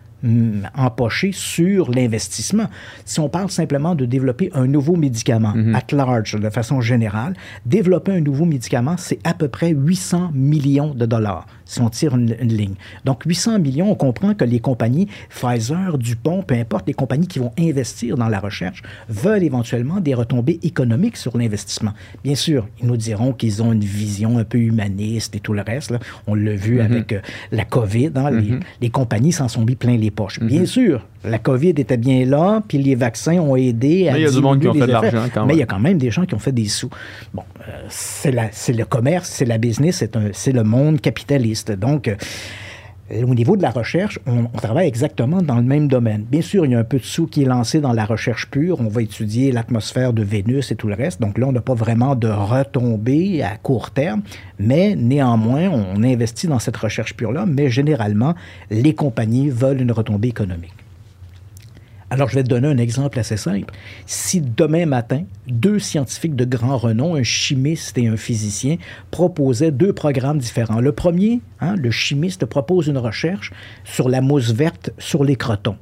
empoché 0.75 1.31
sur 1.31 1.91
l'investissement. 1.91 2.67
Si 3.05 3.19
on 3.19 3.29
parle 3.29 3.49
simplement 3.51 3.95
de 3.95 4.05
développer 4.05 4.49
un 4.53 4.67
nouveau 4.67 4.95
médicament, 4.95 5.53
mm-hmm. 5.53 5.75
at 5.75 5.95
large, 5.95 6.35
de 6.35 6.49
façon 6.49 6.81
générale, 6.81 7.33
développer 7.65 8.11
un 8.11 8.21
nouveau 8.21 8.45
médicament, 8.45 8.95
c'est 8.97 9.19
à 9.23 9.33
peu 9.33 9.47
près 9.47 9.69
800 9.71 10.31
millions 10.33 10.93
de 10.93 11.05
dollars 11.05 11.45
si 11.67 11.81
on 11.81 11.89
tire 11.89 12.15
une, 12.15 12.33
ligne. 12.41 12.75
Donc, 13.05 13.23
800 13.25 13.59
millions, 13.59 13.91
on 13.91 13.95
comprend 13.95 14.33
que 14.33 14.45
les 14.45 14.59
compagnies, 14.59 15.07
Pfizer, 15.29 15.97
Dupont, 15.97 16.41
peu 16.41 16.55
importe, 16.55 16.87
les 16.87 16.93
compagnies 16.93 17.27
qui 17.27 17.39
vont 17.39 17.51
investir 17.59 18.17
dans 18.17 18.29
la 18.29 18.39
recherche, 18.39 18.81
veulent 19.09 19.43
éventuellement 19.43 19.99
des 19.99 20.13
retombées 20.13 20.59
économiques 20.63 21.17
sur 21.17 21.37
l'investissement. 21.37 21.93
Bien 22.23 22.35
sûr, 22.35 22.67
ils 22.81 22.87
nous 22.87 22.97
diront 22.97 23.33
qu'ils 23.33 23.61
ont 23.61 23.73
une 23.73 23.83
vision 23.83 24.37
un 24.37 24.43
peu 24.43 24.57
humaniste 24.57 25.35
et 25.35 25.39
tout 25.39 25.53
le 25.53 25.61
reste. 25.61 25.93
On 26.25 26.35
l'a 26.35 26.55
vu 26.55 26.77
mm-hmm. 26.77 26.85
avec 26.85 27.13
euh, 27.13 27.21
la 27.51 27.65
COVID. 27.65 28.11
Hein, 28.15 28.31
mm-hmm. 28.31 28.59
les, 28.81 28.89
compagnies 28.89 29.31
s'en 29.31 29.47
sont 29.47 29.65
mis 29.65 29.75
plein 29.75 29.97
les 29.97 30.11
poches. 30.11 30.39
Bien 30.39 30.63
mm-hmm. 30.63 30.65
sûr, 30.65 31.05
la 31.27 31.39
COVID 31.39 31.69
était 31.69 31.97
bien 31.97 32.25
là, 32.25 32.61
puis 32.67 32.77
les 32.77 32.95
vaccins 32.95 33.39
ont 33.39 33.55
aidé 33.55 34.07
à. 34.07 34.13
Mais 34.13 34.19
il 34.19 34.23
y 34.23 34.27
a 34.27 34.31
du 34.31 34.41
monde 34.41 34.59
qui 34.59 34.67
ont 34.67 34.73
fait 34.73 34.87
de 34.87 34.91
l'argent 34.91 35.25
quand 35.33 35.41
même. 35.41 35.47
Mais 35.47 35.55
il 35.55 35.59
y 35.59 35.63
a 35.63 35.65
quand 35.65 35.79
même 35.79 35.97
des 35.97 36.11
gens 36.11 36.25
qui 36.25 36.33
ont 36.33 36.39
fait 36.39 36.51
des 36.51 36.67
sous. 36.67 36.89
Bon, 37.33 37.43
euh, 37.67 37.87
c'est 37.89 38.73
le 38.73 38.85
commerce, 38.85 39.29
c'est 39.29 39.45
la 39.45 39.57
business, 39.57 40.03
c'est 40.33 40.51
le 40.51 40.63
monde 40.63 41.01
capitaliste. 41.01 41.71
Donc, 41.71 42.07
euh, 42.07 43.23
au 43.23 43.35
niveau 43.35 43.55
de 43.55 43.61
la 43.61 43.69
recherche, 43.69 44.19
on, 44.25 44.45
travaille 44.45 44.87
exactement 44.87 45.41
dans 45.41 45.55
le 45.55 45.63
même 45.63 45.87
domaine. 45.87 46.25
Bien 46.29 46.41
sûr, 46.41 46.65
il 46.65 46.73
y 46.73 46.75
a 46.75 46.79
un 46.79 46.83
peu 46.83 46.99
de 46.99 47.05
sous 47.05 47.25
qui 47.27 47.43
est 47.43 47.45
lancé 47.45 47.79
dans 47.79 47.93
la 47.93 48.05
recherche 48.05 48.49
pure. 48.49 48.81
On 48.81 48.89
va 48.89 49.01
étudier 49.01 49.51
l'atmosphère 49.51 50.13
de 50.13 50.23
Vénus 50.23 50.71
et 50.71 50.75
tout 50.75 50.87
le 50.87 50.95
reste. 50.95 51.21
Donc 51.21 51.37
là, 51.37 51.47
on 51.47 51.51
n'a 51.51 51.61
pas 51.61 51.73
vraiment 51.73 52.15
de 52.15 52.27
retombées 52.27 53.43
à 53.43 53.55
court 53.57 53.91
terme, 53.91 54.23
mais 54.59 54.95
néanmoins, 54.95 55.69
on 55.69 56.03
investit 56.03 56.47
dans 56.47 56.59
cette 56.59 56.77
recherche 56.77 57.15
pure-là. 57.15 57.45
Mais 57.47 57.69
généralement, 57.69 58.35
les 58.69 58.93
compagnies 58.93 59.49
veulent 59.49 59.81
une 59.81 59.91
retombée 59.91 60.29
économique. 60.29 60.73
Alors, 62.09 62.29
je 62.29 62.35
vais 62.35 62.43
te 62.43 62.47
donner 62.47 62.69
un 62.69 62.77
exemple 62.77 63.19
assez 63.19 63.35
simple. 63.35 63.73
Si 64.05 64.39
demain 64.39 64.85
matin, 64.85 65.23
deux 65.47 65.77
scientifiques 65.77 66.35
de 66.37 66.45
grand 66.45 66.77
renom, 66.77 67.15
un 67.15 67.23
chimiste 67.23 67.97
et 67.97 68.07
un 68.07 68.15
physicien, 68.15 68.77
proposaient 69.11 69.71
deux 69.71 69.91
programmes 69.91 70.37
différents. 70.37 70.79
Le 70.79 70.93
premier, 70.93 71.41
hein, 71.59 71.75
le 71.75 71.91
chimiste 71.91 72.45
propose 72.45 72.87
une 72.87 72.97
recherche 72.97 73.51
sur 73.83 74.07
la 74.07 74.21
mousse 74.21 74.53
verte 74.53 74.91
sur 74.97 75.25
les 75.25 75.35
crotons 75.35 75.77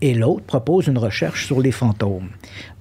et 0.00 0.14
l'autre 0.14 0.44
propose 0.44 0.86
une 0.86 0.98
recherche 0.98 1.46
sur 1.46 1.60
les 1.60 1.72
fantômes. 1.72 2.28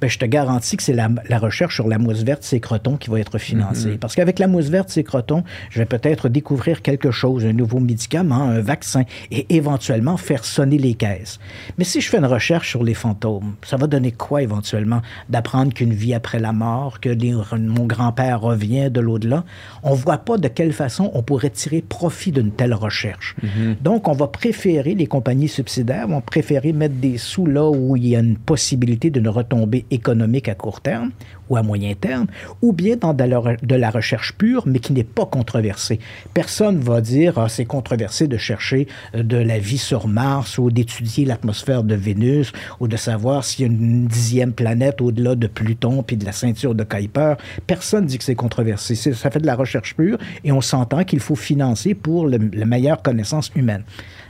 Ben, 0.02 0.10
je 0.10 0.18
te 0.18 0.26
garantis 0.26 0.78
que 0.78 0.84
c'est 0.84 0.94
la, 0.94 1.10
recherche 1.40 1.76
sur 1.76 1.88
la 1.88 1.98
mousse 1.98 2.24
verte, 2.24 2.44
ces 2.44 2.60
crotons, 2.60 2.98
qui 2.98 3.10
va 3.10 3.20
être 3.20 3.38
financée. 3.38 3.92
Mm-hmm. 3.92 4.00
Parce 4.00 4.16
qu'avec 4.16 4.40
la 4.40 4.48
mousse 4.48 4.68
verte, 4.68 4.90
ces 4.90 5.04
crotons, 5.04 5.44
je 5.70 5.80
vais 5.80 5.86
peut-être 5.86 6.30
découvrir 6.30 6.82
quelque 6.82 7.12
chose, 7.12 7.46
un 7.46 7.54
nouveau 7.54 7.80
médicament, 7.80 8.44
un 8.44 8.60
vaccin, 8.60 9.04
et 9.32 9.56
éventuellement 9.56 10.18
faire 10.18 10.46
sonner 10.46 10.78
les 10.78 10.94
caisses. 10.94 11.40
Mais 11.78 11.84
si 11.84 12.02
je 12.02 12.10
fais 12.10 12.18
une 12.18 12.26
recherche 12.26 12.70
sur 12.70 12.84
les 12.84 12.94
fantômes, 12.94 13.56
ça 13.64 13.78
va 13.78 13.88
donner 13.88 14.12
quoi 14.12 14.42
éventuellement? 14.42 15.02
D'apprendre 15.30 15.74
qu'une 15.74 15.94
vie 15.94 16.14
après 16.14 16.40
la 16.40 16.52
mort, 16.52 17.00
que 17.00 17.10
mon 17.58 17.86
grand-père 17.86 18.42
revient 18.42 18.92
de 18.92 19.00
l'au-delà? 19.00 19.46
On 19.84 19.92
ne 19.92 19.96
voit 19.96 20.18
pas 20.18 20.38
de 20.38 20.48
quelle 20.48 20.74
façon 20.74 21.12
on 21.14 21.24
pourrait 21.24 21.50
tirer 21.50 21.82
profit 21.82 22.32
d'une 22.32 22.52
telle 22.52 22.74
recherche. 22.74 23.36
Mm-hmm. 23.42 23.82
Donc, 23.82 24.08
on 24.08 24.14
va 24.14 24.28
préférer, 24.28 24.96
les 24.96 25.08
compagnies 25.08 25.48
subsidiaires 25.48 26.08
vont 26.08 26.22
préférer 26.22 26.74
mettre 26.84 26.96
des 26.96 27.18
sous 27.18 27.46
là 27.46 27.70
où 27.70 27.96
il 27.96 28.08
y 28.08 28.16
a 28.16 28.20
une 28.20 28.38
possibilité 28.38 29.10
d'une 29.10 29.30
retombée 29.30 29.86
économique 29.90 30.50
à 30.50 30.56
court 30.56 30.82
terme 30.82 31.12
ou 31.50 31.56
à 31.56 31.64
moyen 31.64 31.94
terme, 31.94 32.28
ou 32.62 32.74
bien 32.74 32.98
dans 32.98 33.14
de 33.14 33.76
la, 33.76 33.90
recherche 33.90 34.34
pure, 34.34 34.64
mais 34.66 34.80
qui 34.80 34.92
n'est 34.92 35.04
pas 35.04 35.26
controversée. 35.26 36.00
Personne 36.34 36.80
va 36.80 37.00
dire 37.00 37.38
ah, 37.38 37.48
c'est 37.48 37.66
controversé 37.66 38.28
de 38.28 38.38
chercher 38.38 38.88
euh, 39.16 39.24
de 39.24 39.38
la 39.38 39.60
vie 39.60 39.78
sur 39.78 40.08
Mars 40.08 40.58
ou 40.58 40.72
d'étudier 40.72 41.26
l'atmosphère 41.26 41.84
de 41.84 41.96
Vénus 41.96 42.52
ou 42.80 42.88
de 42.88 42.98
savoir 42.98 43.46
s'il 43.46 43.66
y 43.66 43.70
a 43.70 43.72
une 43.72 44.08
dixième 44.08 44.52
planète 44.52 45.00
au-delà 45.00 45.36
de 45.36 45.48
Pluton 45.48 46.04
puis 46.04 46.18
de 46.18 46.26
la 46.26 46.32
ceinture 46.34 46.76
de 46.76 46.84
Kuiper. 46.84 47.36
Personne 47.66 48.06
dit 48.06 48.18
que 48.18 48.24
c'est 48.24 48.36
controversé. 48.36 48.96
Ça 48.96 49.32
fait 49.32 49.40
de 49.40 49.46
la 49.46 49.56
recherche 49.56 49.96
pure 49.96 50.18
et 50.44 50.52
on 50.52 50.62
s'entend 50.62 51.04
qu'il 51.04 51.20
faut 51.20 51.36
financer 51.36 51.94
pour 51.94 52.28
la 52.28 52.66
meilleure 52.66 53.02
connaissance 53.02 53.52
humaine 53.56 53.84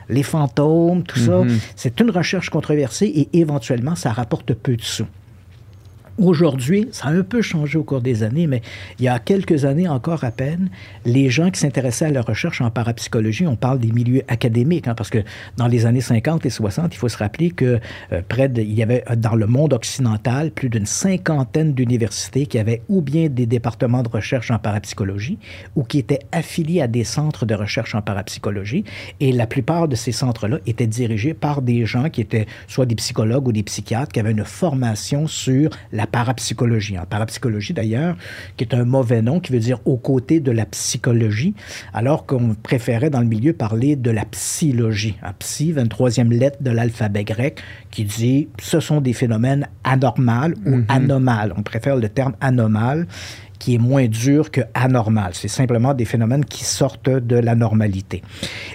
les 0.10 0.24
fantômes, 0.24 1.04
tout 1.04 1.20
ça. 1.20 1.40
Mhm. 1.40 1.60
C'est 1.76 2.00
une 2.00 2.12
recherche 2.12 2.50
controversée 2.50 3.06
et 3.06 3.40
éventuellement, 3.40 3.96
ça 3.96 4.12
rapporte 4.12 4.54
peu 4.54 4.76
de 4.76 4.82
sous. 4.82 5.08
Aujourd'hui, 6.20 6.90
ça 6.92 7.08
a 7.08 7.12
un 7.12 7.24
peu 7.24 7.42
changé 7.42 7.76
au 7.76 7.84
cours 7.84 8.02
des 8.02 8.22
années, 8.22 8.46
mais 8.46 8.62
il 9.00 9.06
y 9.06 9.08
a 9.08 9.18
quelques 9.18 9.66
années 9.66 9.88
encore 9.88 10.24
à 10.24 10.30
peine, 10.30 10.70
les 11.06 11.32
gens 11.32 11.50
qui 11.50 11.60
s'intéressaient 11.60 12.06
à 12.06 12.12
la 12.12 12.22
recherche 12.22 12.62
en 12.62 12.70
parapsychologie, 12.70 13.48
on 13.48 13.56
parle 13.56 13.80
des 13.80 13.92
milieux 13.92 14.22
académiques, 14.28 14.88
hein, 14.88 14.94
parce 14.94 15.10
que 15.10 15.24
dans 15.58 15.66
les 15.66 15.88
années 15.88 16.02
50 16.02 16.46
et 16.46 16.52
60, 16.52 16.94
il 16.94 16.98
faut 16.98 17.10
se 17.10 17.18
rappeler 17.18 17.50
que 17.50 17.80
euh, 18.12 18.22
près 18.28 18.48
de, 18.48 18.62
il 18.62 18.74
y 18.74 18.84
avait 18.84 19.04
euh, 19.10 19.16
dans 19.16 19.34
le 19.34 19.48
monde 19.48 19.74
occidental 19.74 20.52
plus 20.52 20.70
d'une 20.70 20.86
cinquantaine 20.86 21.74
d'universités 21.74 22.46
qui 22.46 22.60
avaient 22.60 22.84
ou 22.90 23.02
bien 23.02 23.28
des 23.28 23.48
départements 23.48 24.04
de 24.04 24.10
recherche 24.10 24.52
en 24.52 24.60
parapsychologie 24.60 25.40
ou 25.76 25.84
qui 25.84 25.98
étaient 25.98 26.20
affiliés 26.32 26.82
à 26.82 26.88
des 26.88 27.06
centres 27.06 27.48
de 27.48 27.56
recherche 27.56 27.96
en 27.96 28.04
parapsychologie, 28.04 28.84
et 29.20 29.32
la 29.32 29.48
plupart 29.48 29.88
de 29.88 29.96
ces 29.96 30.12
centres-là 30.12 30.60
étaient 30.68 30.86
dirigés 30.86 31.34
par 31.34 31.64
des 31.64 31.88
gens 31.88 32.12
qui 32.12 32.22
étaient 32.22 32.46
soit 32.68 32.86
des 32.86 32.96
psychologues 32.96 33.48
ou 33.48 33.52
des 33.52 33.64
psychiatres 33.64 34.12
qui 34.12 34.20
avaient 34.20 34.32
une 34.32 34.46
formation 34.46 35.26
sur 35.26 35.72
la 35.92 36.03
la 36.04 36.08
parapsychologie. 36.08 37.00
En 37.00 37.06
parapsychologie, 37.06 37.74
d'ailleurs, 37.74 38.18
qui 38.58 38.66
est 38.66 38.74
un 38.74 38.84
mauvais 38.84 39.22
nom, 39.22 39.40
qui 39.40 39.54
veut 39.54 39.60
dire 39.60 39.80
aux 39.86 39.96
côtés 39.96 40.42
de 40.42 40.52
la 40.52 40.66
psychologie, 40.66 41.54
alors 41.94 42.26
qu'on 42.26 42.56
préférait 42.56 43.10
dans 43.10 43.22
le 43.22 43.26
milieu 43.26 43.54
parler 43.54 43.96
de 43.96 44.12
la 44.12 44.26
psychologie. 44.26 45.16
Un 45.24 45.32
psy, 45.34 45.74
23e 45.74 46.30
lettre 46.30 46.58
de 46.62 46.72
l'alphabet 46.72 47.24
grec, 47.24 47.62
qui 47.90 48.04
dit 48.04 48.50
ce 48.60 48.82
sont 48.82 49.00
des 49.00 49.14
phénomènes 49.14 49.68
anormaux 49.86 50.54
ou 50.66 50.78
mm-hmm. 50.78 50.86
anomales. 50.90 51.54
On 51.56 51.64
préfère 51.64 51.96
le 51.96 52.10
terme 52.10 52.34
anormal 52.42 53.08
qui 53.64 53.76
est 53.76 53.78
moins 53.78 54.08
dur 54.08 54.52
que 54.52 54.60
anormal. 54.74 55.32
C'est 55.36 55.48
simplement 55.48 55.94
des 55.94 56.04
phénomènes 56.04 56.44
qui 56.44 56.66
sortent 56.66 57.10
de 57.10 57.38
la 57.38 57.56
normalité. 57.56 58.22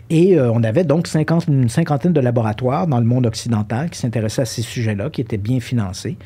Et 0.08 0.38
euh, 0.38 0.50
on 0.50 0.62
avait 0.62 0.84
donc 0.84 1.08
50, 1.08 1.48
une 1.48 1.68
cinquantaine 1.68 2.14
de 2.14 2.20
laboratoires 2.20 2.86
dans 2.86 2.98
le 2.98 3.04
monde 3.04 3.26
occidental 3.26 3.90
qui 3.90 3.98
s'intéressaient 3.98 4.40
à 4.40 4.46
ces 4.46 4.62
sujets-là, 4.62 5.10
qui 5.10 5.20
étaient 5.20 5.36
bien 5.36 5.60
financés. 5.60 6.16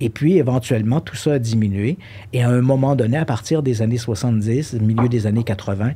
Et 0.00 0.10
puis, 0.10 0.36
éventuellement, 0.36 1.00
tout 1.00 1.16
ça 1.16 1.32
a 1.32 1.38
diminué. 1.38 1.96
Et 2.34 2.42
à 2.42 2.50
un 2.50 2.60
moment 2.60 2.94
donné, 2.94 3.16
à 3.16 3.24
partir 3.24 3.62
des 3.62 3.80
années 3.80 3.96
70, 3.96 4.74
milieu 4.82 5.08
des 5.08 5.26
années 5.26 5.42
80, 5.42 5.92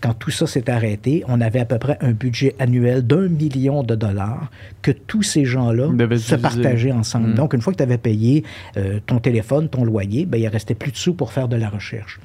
quand 0.00 0.14
tout 0.14 0.30
ça 0.30 0.46
s'est 0.46 0.70
arrêté, 0.70 1.24
on 1.28 1.40
avait 1.40 1.60
à 1.60 1.64
peu 1.64 1.78
près 1.78 1.98
un 2.00 2.12
budget 2.12 2.54
annuel 2.58 3.06
d'un 3.06 3.28
million 3.28 3.82
de 3.82 3.94
dollars 3.94 4.50
que 4.82 4.90
tous 4.90 5.22
ces 5.22 5.44
gens-là 5.44 5.88
se 6.18 6.34
partageaient 6.36 6.92
ensemble. 6.92 7.30
Mm. 7.30 7.34
Donc, 7.34 7.54
une 7.54 7.60
fois 7.60 7.72
que 7.72 7.78
tu 7.78 7.82
avais 7.82 7.98
payé 7.98 8.44
euh, 8.76 9.00
ton 9.06 9.18
téléphone, 9.18 9.68
ton 9.68 9.84
loyer, 9.84 10.26
ben, 10.26 10.38
il 10.38 10.44
ne 10.44 10.50
restait 10.50 10.74
plus 10.74 10.92
de 10.92 10.96
sous 10.96 11.14
pour 11.14 11.32
faire 11.32 11.48
de 11.48 11.56
la 11.56 11.68
recherche. 11.68 12.20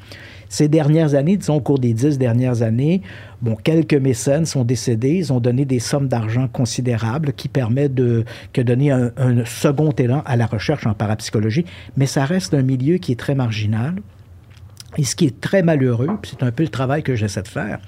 Ces 0.50 0.68
dernières 0.68 1.16
années, 1.16 1.36
disons 1.36 1.56
au 1.56 1.62
cours 1.62 1.80
des 1.80 1.94
dix 1.94 2.20
dernières 2.20 2.62
années, 2.62 3.02
bon, 3.42 3.56
quelques 3.56 3.96
mécènes 3.96 4.46
sont 4.46 4.64
décédés, 4.64 5.16
ils 5.16 5.34
ont 5.34 5.40
donné 5.40 5.66
des 5.66 5.80
sommes 5.80 6.08
d'argent 6.08 6.48
considérables 6.48 7.34
qui 7.34 7.48
permettent 7.48 7.96
de 7.96 8.24
que 8.54 8.62
donner 8.62 8.92
un, 8.92 9.12
un 9.18 9.46
second 9.46 9.90
élan 9.94 10.22
à 10.28 10.36
la 10.36 10.46
recherche 10.46 10.86
en 10.86 10.94
parapsychologie, 10.94 11.66
mais 11.98 12.06
ça 12.06 12.26
reste 12.26 12.54
un 12.54 12.62
milieu 12.62 12.98
qui 12.98 13.14
est 13.14 13.20
très 13.20 13.34
marginal. 13.34 13.96
Et 14.98 15.04
ce 15.04 15.16
qui 15.16 15.26
est 15.26 15.42
très 15.42 15.64
malheureux, 15.64 16.08
c'est 16.24 16.44
un 16.44 16.52
peu 16.52 16.64
le 16.64 16.70
travail 16.70 17.04
que 17.04 17.16
j'essaie 17.16 17.42
de 17.42 17.48
faire, 17.48 17.80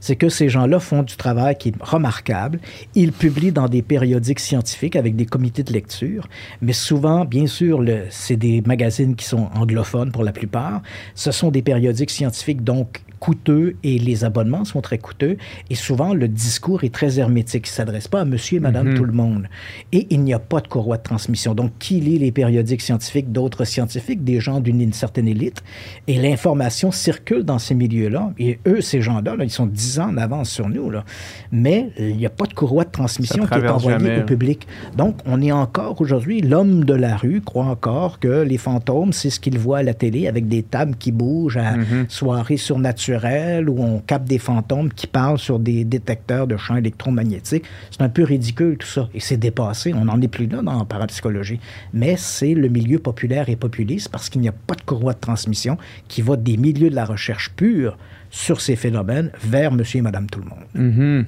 c'est 0.00 0.16
que 0.16 0.28
ces 0.28 0.48
gens-là 0.48 0.80
font 0.80 1.02
du 1.02 1.16
travail 1.16 1.56
qui 1.58 1.70
est 1.70 1.74
remarquable. 1.80 2.60
Ils 2.94 3.12
publient 3.12 3.52
dans 3.52 3.68
des 3.68 3.82
périodiques 3.82 4.40
scientifiques 4.40 4.96
avec 4.96 5.16
des 5.16 5.26
comités 5.26 5.62
de 5.62 5.72
lecture, 5.72 6.28
mais 6.62 6.72
souvent, 6.72 7.24
bien 7.24 7.46
sûr, 7.46 7.84
c'est 8.10 8.36
des 8.36 8.62
magazines 8.62 9.16
qui 9.16 9.26
sont 9.26 9.48
anglophones 9.54 10.12
pour 10.12 10.24
la 10.24 10.32
plupart. 10.32 10.82
Ce 11.14 11.30
sont 11.30 11.50
des 11.50 11.62
périodiques 11.62 12.10
scientifiques, 12.10 12.64
donc 12.64 13.02
coûteux 13.18 13.76
et 13.82 13.98
les 13.98 14.24
abonnements 14.24 14.64
sont 14.64 14.80
très 14.80 14.98
coûteux. 14.98 15.36
Et 15.70 15.74
souvent, 15.74 16.14
le 16.14 16.28
discours 16.28 16.84
est 16.84 16.94
très 16.94 17.18
hermétique. 17.18 17.66
Il 17.66 17.70
ne 17.70 17.74
s'adresse 17.74 18.08
pas 18.08 18.20
à 18.20 18.24
monsieur 18.24 18.58
et 18.58 18.60
madame 18.60 18.90
mhm. 18.90 18.94
tout 18.96 19.04
le 19.04 19.12
monde. 19.12 19.48
Et 19.92 20.06
il 20.10 20.20
n'y 20.20 20.34
a 20.34 20.38
pas 20.38 20.60
de 20.60 20.68
courroie 20.68 20.98
de 20.98 21.02
transmission. 21.02 21.54
Donc, 21.54 21.72
qui 21.78 22.00
lit 22.00 22.18
les 22.18 22.32
périodiques 22.32 22.82
scientifiques 22.82 23.32
d'autres 23.32 23.64
scientifiques, 23.64 24.24
des 24.24 24.40
gens 24.40 24.60
d'une 24.60 24.92
certaine 24.92 25.28
élite? 25.28 25.62
Et 26.06 26.18
l'information 26.20 26.90
circule 26.92 27.44
dans 27.44 27.58
ces 27.58 27.74
milieux-là. 27.74 28.32
Et 28.38 28.58
eux, 28.66 28.80
ces 28.80 29.00
gens-là, 29.00 29.34
ils 29.40 29.50
sont 29.50 29.66
dix 29.66 29.98
ans 30.00 30.10
en 30.10 30.16
avance 30.16 30.50
sur 30.50 30.68
nous. 30.68 30.90
Là. 30.90 31.04
Mais 31.52 31.90
il 31.98 32.16
n'y 32.16 32.26
a 32.26 32.30
pas 32.30 32.46
de 32.46 32.54
courroie 32.54 32.84
de 32.84 32.90
transmission 32.90 33.46
qui 33.46 33.54
est 33.54 33.68
envoyée 33.68 34.20
au 34.20 34.24
public. 34.24 34.66
Donc, 34.96 35.18
on 35.26 35.40
est 35.40 35.52
encore 35.52 36.00
aujourd'hui, 36.00 36.40
l'homme 36.40 36.84
de 36.84 36.94
la 36.94 37.16
rue 37.16 37.40
croit 37.40 37.64
encore 37.64 38.18
que 38.18 38.42
les 38.42 38.58
fantômes, 38.58 39.12
c'est 39.12 39.30
ce 39.30 39.40
qu'il 39.40 39.58
voit 39.58 39.78
à 39.78 39.82
la 39.82 39.94
télé 39.94 40.28
avec 40.28 40.48
des 40.48 40.62
tables 40.62 40.96
qui 40.96 41.12
bougent 41.12 41.56
à 41.56 41.76
mhm. 41.76 42.06
soirées 42.08 42.56
surnaturelles 42.56 43.05
où 43.08 43.82
on 43.82 44.00
capte 44.00 44.26
des 44.26 44.38
fantômes 44.38 44.92
qui 44.92 45.06
parlent 45.06 45.38
sur 45.38 45.58
des 45.58 45.84
détecteurs 45.84 46.46
de 46.46 46.56
champs 46.56 46.76
électromagnétiques. 46.76 47.64
C'est 47.90 48.02
un 48.02 48.08
peu 48.08 48.24
ridicule 48.24 48.76
tout 48.78 48.86
ça. 48.86 49.08
Et 49.14 49.20
c'est 49.20 49.36
dépassé. 49.36 49.94
On 49.94 50.04
n'en 50.06 50.20
est 50.20 50.28
plus 50.28 50.46
là 50.46 50.62
dans 50.62 50.78
la 50.78 50.84
parapsychologie. 50.84 51.60
Mais 51.92 52.16
c'est 52.16 52.54
le 52.54 52.68
milieu 52.68 52.98
populaire 52.98 53.48
et 53.48 53.56
populiste 53.56 54.08
parce 54.08 54.28
qu'il 54.28 54.40
n'y 54.40 54.48
a 54.48 54.52
pas 54.52 54.74
de 54.74 54.82
courroie 54.82 55.14
de 55.14 55.20
transmission 55.20 55.76
qui 56.08 56.22
va 56.22 56.36
des 56.36 56.56
milieux 56.56 56.90
de 56.90 56.94
la 56.94 57.04
recherche 57.04 57.50
pure 57.54 57.96
sur 58.30 58.60
ces 58.60 58.76
phénomènes 58.76 59.30
vers 59.42 59.72
monsieur 59.72 59.98
et 59.98 60.02
madame 60.02 60.28
tout 60.28 60.40
le 60.40 60.46
monde. 60.46 60.66
Mm-hmm. 60.76 61.24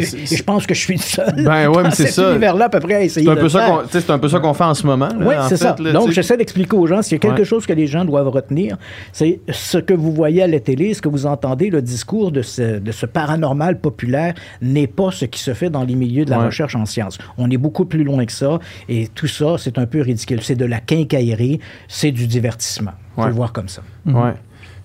Et, 0.00 0.36
je 0.36 0.42
pense 0.42 0.66
que 0.66 0.74
je 0.74 0.80
suis 0.80 0.94
le 0.94 1.00
seul. 1.00 1.44
Ben 1.44 1.68
ouais, 1.68 1.82
mais 1.82 1.90
c'est 1.90 2.08
ça. 2.08 2.30
univers-là, 2.30 2.66
à 2.66 2.68
peu 2.68 2.80
près, 2.80 2.94
à 2.94 3.02
essayer 3.02 3.26
c'est 3.26 3.32
un 3.32 3.36
peu 3.36 3.48
ça 3.48 3.82
C'est 3.90 4.10
un 4.10 4.18
peu 4.18 4.28
ça 4.28 4.40
qu'on 4.40 4.54
fait 4.54 4.64
en 4.64 4.74
ce 4.74 4.86
moment. 4.86 5.08
Oui, 5.20 5.34
c'est 5.48 5.56
ça. 5.56 5.72
Donc, 5.72 6.10
j'essaie 6.10 6.36
d'expliquer 6.36 6.76
aux 6.76 6.86
gens, 6.86 7.02
s'il 7.02 7.12
y 7.12 7.16
a 7.16 7.18
quelque 7.18 7.44
chose 7.44 7.66
que 7.66 7.72
les 7.72 7.86
gens 7.86 8.04
doivent 8.04 8.28
retenir, 8.28 8.76
c'est 9.12 9.40
ce 9.50 9.78
que 9.78 9.94
vous 9.94 10.12
voyez 10.12 10.42
à 10.42 10.46
la 10.46 10.60
télé, 10.60 10.94
ce 10.94 11.02
que 11.02 11.08
vous 11.08 11.26
entendez, 11.26 11.70
le 11.70 11.82
discours 11.82 12.32
de 12.32 12.42
ce, 12.42 12.78
de 12.78 12.92
ce 12.92 13.06
paranormal 13.06 13.80
populaire 13.80 14.34
n'est 14.60 14.86
pas 14.86 15.10
ce 15.10 15.24
qui 15.24 15.40
se 15.40 15.54
fait 15.54 15.70
dans 15.70 15.84
les 15.84 15.94
milieux 15.94 16.24
de 16.24 16.30
la 16.30 16.38
recherche 16.38 16.74
en 16.76 16.86
sciences. 16.86 17.18
On 17.38 17.50
est 17.50 17.56
beaucoup 17.56 17.84
plus 17.84 18.04
loin 18.04 18.24
que 18.24 18.32
ça, 18.32 18.58
et 18.88 19.08
tout 19.08 19.26
ça, 19.26 19.56
c'est 19.58 19.78
un 19.78 19.86
peu 19.86 20.00
ridicule. 20.00 20.40
C'est 20.42 20.56
de 20.56 20.64
la 20.64 20.80
quincaillerie, 20.80 21.60
c'est 21.88 22.12
du 22.12 22.26
divertissement. 22.26 22.92
On 23.16 23.22
peut 23.22 23.28
le 23.28 23.34
voir 23.34 23.52
comme 23.52 23.68
ça. 23.68 23.82
Ouais. 24.06 24.34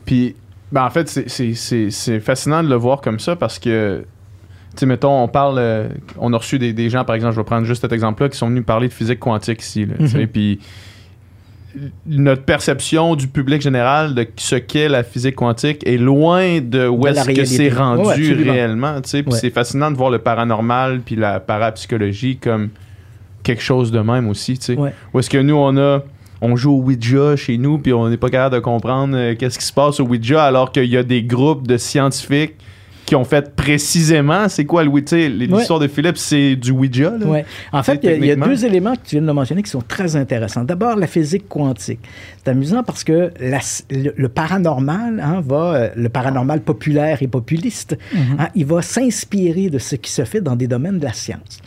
Puis, 0.06 0.36
ben, 0.72 0.86
en 0.86 0.90
fait, 0.90 1.08
c'est 1.08 2.20
fascinant 2.20 2.64
de 2.64 2.70
le 2.70 2.76
voir 2.76 3.02
comme 3.02 3.20
ça 3.20 3.36
parce 3.36 3.60
que 3.60 4.06
sais, 4.80 4.86
mettons, 4.86 5.24
on 5.24 5.28
parle, 5.28 5.58
euh, 5.60 5.90
on 6.18 6.34
a 6.34 6.38
reçu 6.38 6.60
des, 6.60 6.90
gens, 6.90 7.04
par 7.04 7.16
exemple, 7.16 7.34
je 7.34 7.40
vais 7.40 7.46
prendre 7.46 7.66
juste 7.66 7.82
cet 7.82 7.92
exemple-là, 7.92 8.30
qui 8.30 8.38
sont 8.38 8.48
venus 8.48 8.66
parler 8.66 8.88
de 8.88 8.94
physique 8.94 9.20
quantique 9.20 9.62
ici. 9.62 9.86
Mhm. 9.86 10.28
Puis 10.28 10.60
notre 12.06 12.44
perception 12.44 13.16
du 13.16 13.28
public 13.28 13.62
général 13.62 14.16
de 14.16 14.28
ce 14.38 14.56
qu'est 14.56 14.90
la 14.90 15.04
physique 15.04 15.36
quantique 15.36 15.86
est 15.86 15.98
loin 15.98 16.60
de 16.60 16.88
où 16.88 17.06
est-ce 17.06 17.30
que 17.30 17.46
c'est 17.46 17.70
rendu 17.70 18.34
réellement. 18.34 19.00
Puis 19.02 19.24
c'est 19.32 19.50
fascinant 19.50 19.92
de 19.92 19.96
voir 19.96 20.10
le 20.10 20.20
paranormal 20.20 21.02
puis 21.06 21.16
la 21.16 21.40
parapsychologie 21.40 22.38
comme 22.38 22.70
quelque 23.44 23.62
chose 23.62 23.92
de 23.92 24.00
même 24.00 24.28
aussi. 24.28 24.60
Où 25.14 25.20
est-ce 25.20 25.30
que 25.30 25.38
nous, 25.38 25.56
on 25.56 25.78
a 25.78 26.04
on 26.42 26.56
joue 26.56 26.74
au 26.74 26.82
Ouija 26.82 27.36
chez 27.36 27.58
nous, 27.58 27.80
puis 27.80 27.94
on 27.94 28.10
n'est 28.10 28.18
pas 28.18 28.30
capable 28.30 28.56
de 28.56 28.60
comprendre 28.60 29.18
euh, 29.18 29.36
qu'est-ce 29.36 29.58
qui 29.58 29.66
se 29.66 29.74
passe 29.74 30.00
au 30.00 30.04
Ouija, 30.04 30.44
alors 30.44 30.72
qu'il 30.72 30.86
y 30.86 30.98
a 30.98 31.02
des 31.02 31.24
groupes 31.24 31.66
de 31.66 31.78
scientifiques 31.78 32.56
qui 33.08 33.16
ont 33.16 33.24
fait 33.24 33.56
précisément 33.56 34.50
c'est 34.50 34.66
quoi 34.66 34.84
le 34.84 34.90
Ouija. 34.90 35.30
L'histoire 35.30 35.80
de 35.80 35.88
Philippe, 35.88 36.18
c'est 36.18 36.58
du 36.58 36.72
Ouija. 36.72 37.14
Oui. 37.26 37.40
En 37.72 37.82
fait, 37.82 38.02
il 38.04 38.26
y, 38.26 38.32
a 38.32 38.36
deux 38.36 38.66
éléments 38.66 38.96
que 38.96 39.08
tu 39.08 39.16
viens 39.16 39.26
de 39.26 39.32
mentionner 39.32 39.64
qui 39.64 39.72
sont 39.72 39.82
très 39.82 40.18
intéressants. 40.18 40.66
D'abord, 40.66 40.98
la 40.98 41.08
physique 41.08 41.48
quantique. 41.48 42.02
C'est 42.44 42.52
amusant 42.52 42.84
parce 42.84 43.06
que 43.06 43.32
le, 43.40 44.28
paranormal 44.28 45.22
hein, 45.24 45.42
va, 45.44 45.74
euh, 45.74 45.90
le 45.96 46.10
paranormal 46.10 46.60
populaire 46.60 47.24
et 47.24 47.28
populiste, 47.28 47.98
mm-hmm. 48.14 48.20
hein, 48.40 48.50
il 48.56 48.66
va 48.66 48.82
s'inspirer 48.82 49.70
de 49.70 49.80
ce 49.80 49.96
qui 49.96 50.12
se 50.12 50.26
fait 50.26 50.42
dans 50.42 50.58
des 50.58 50.68
domaines 50.68 51.00
de 51.00 51.06
la 51.06 51.14
science. 51.14 51.62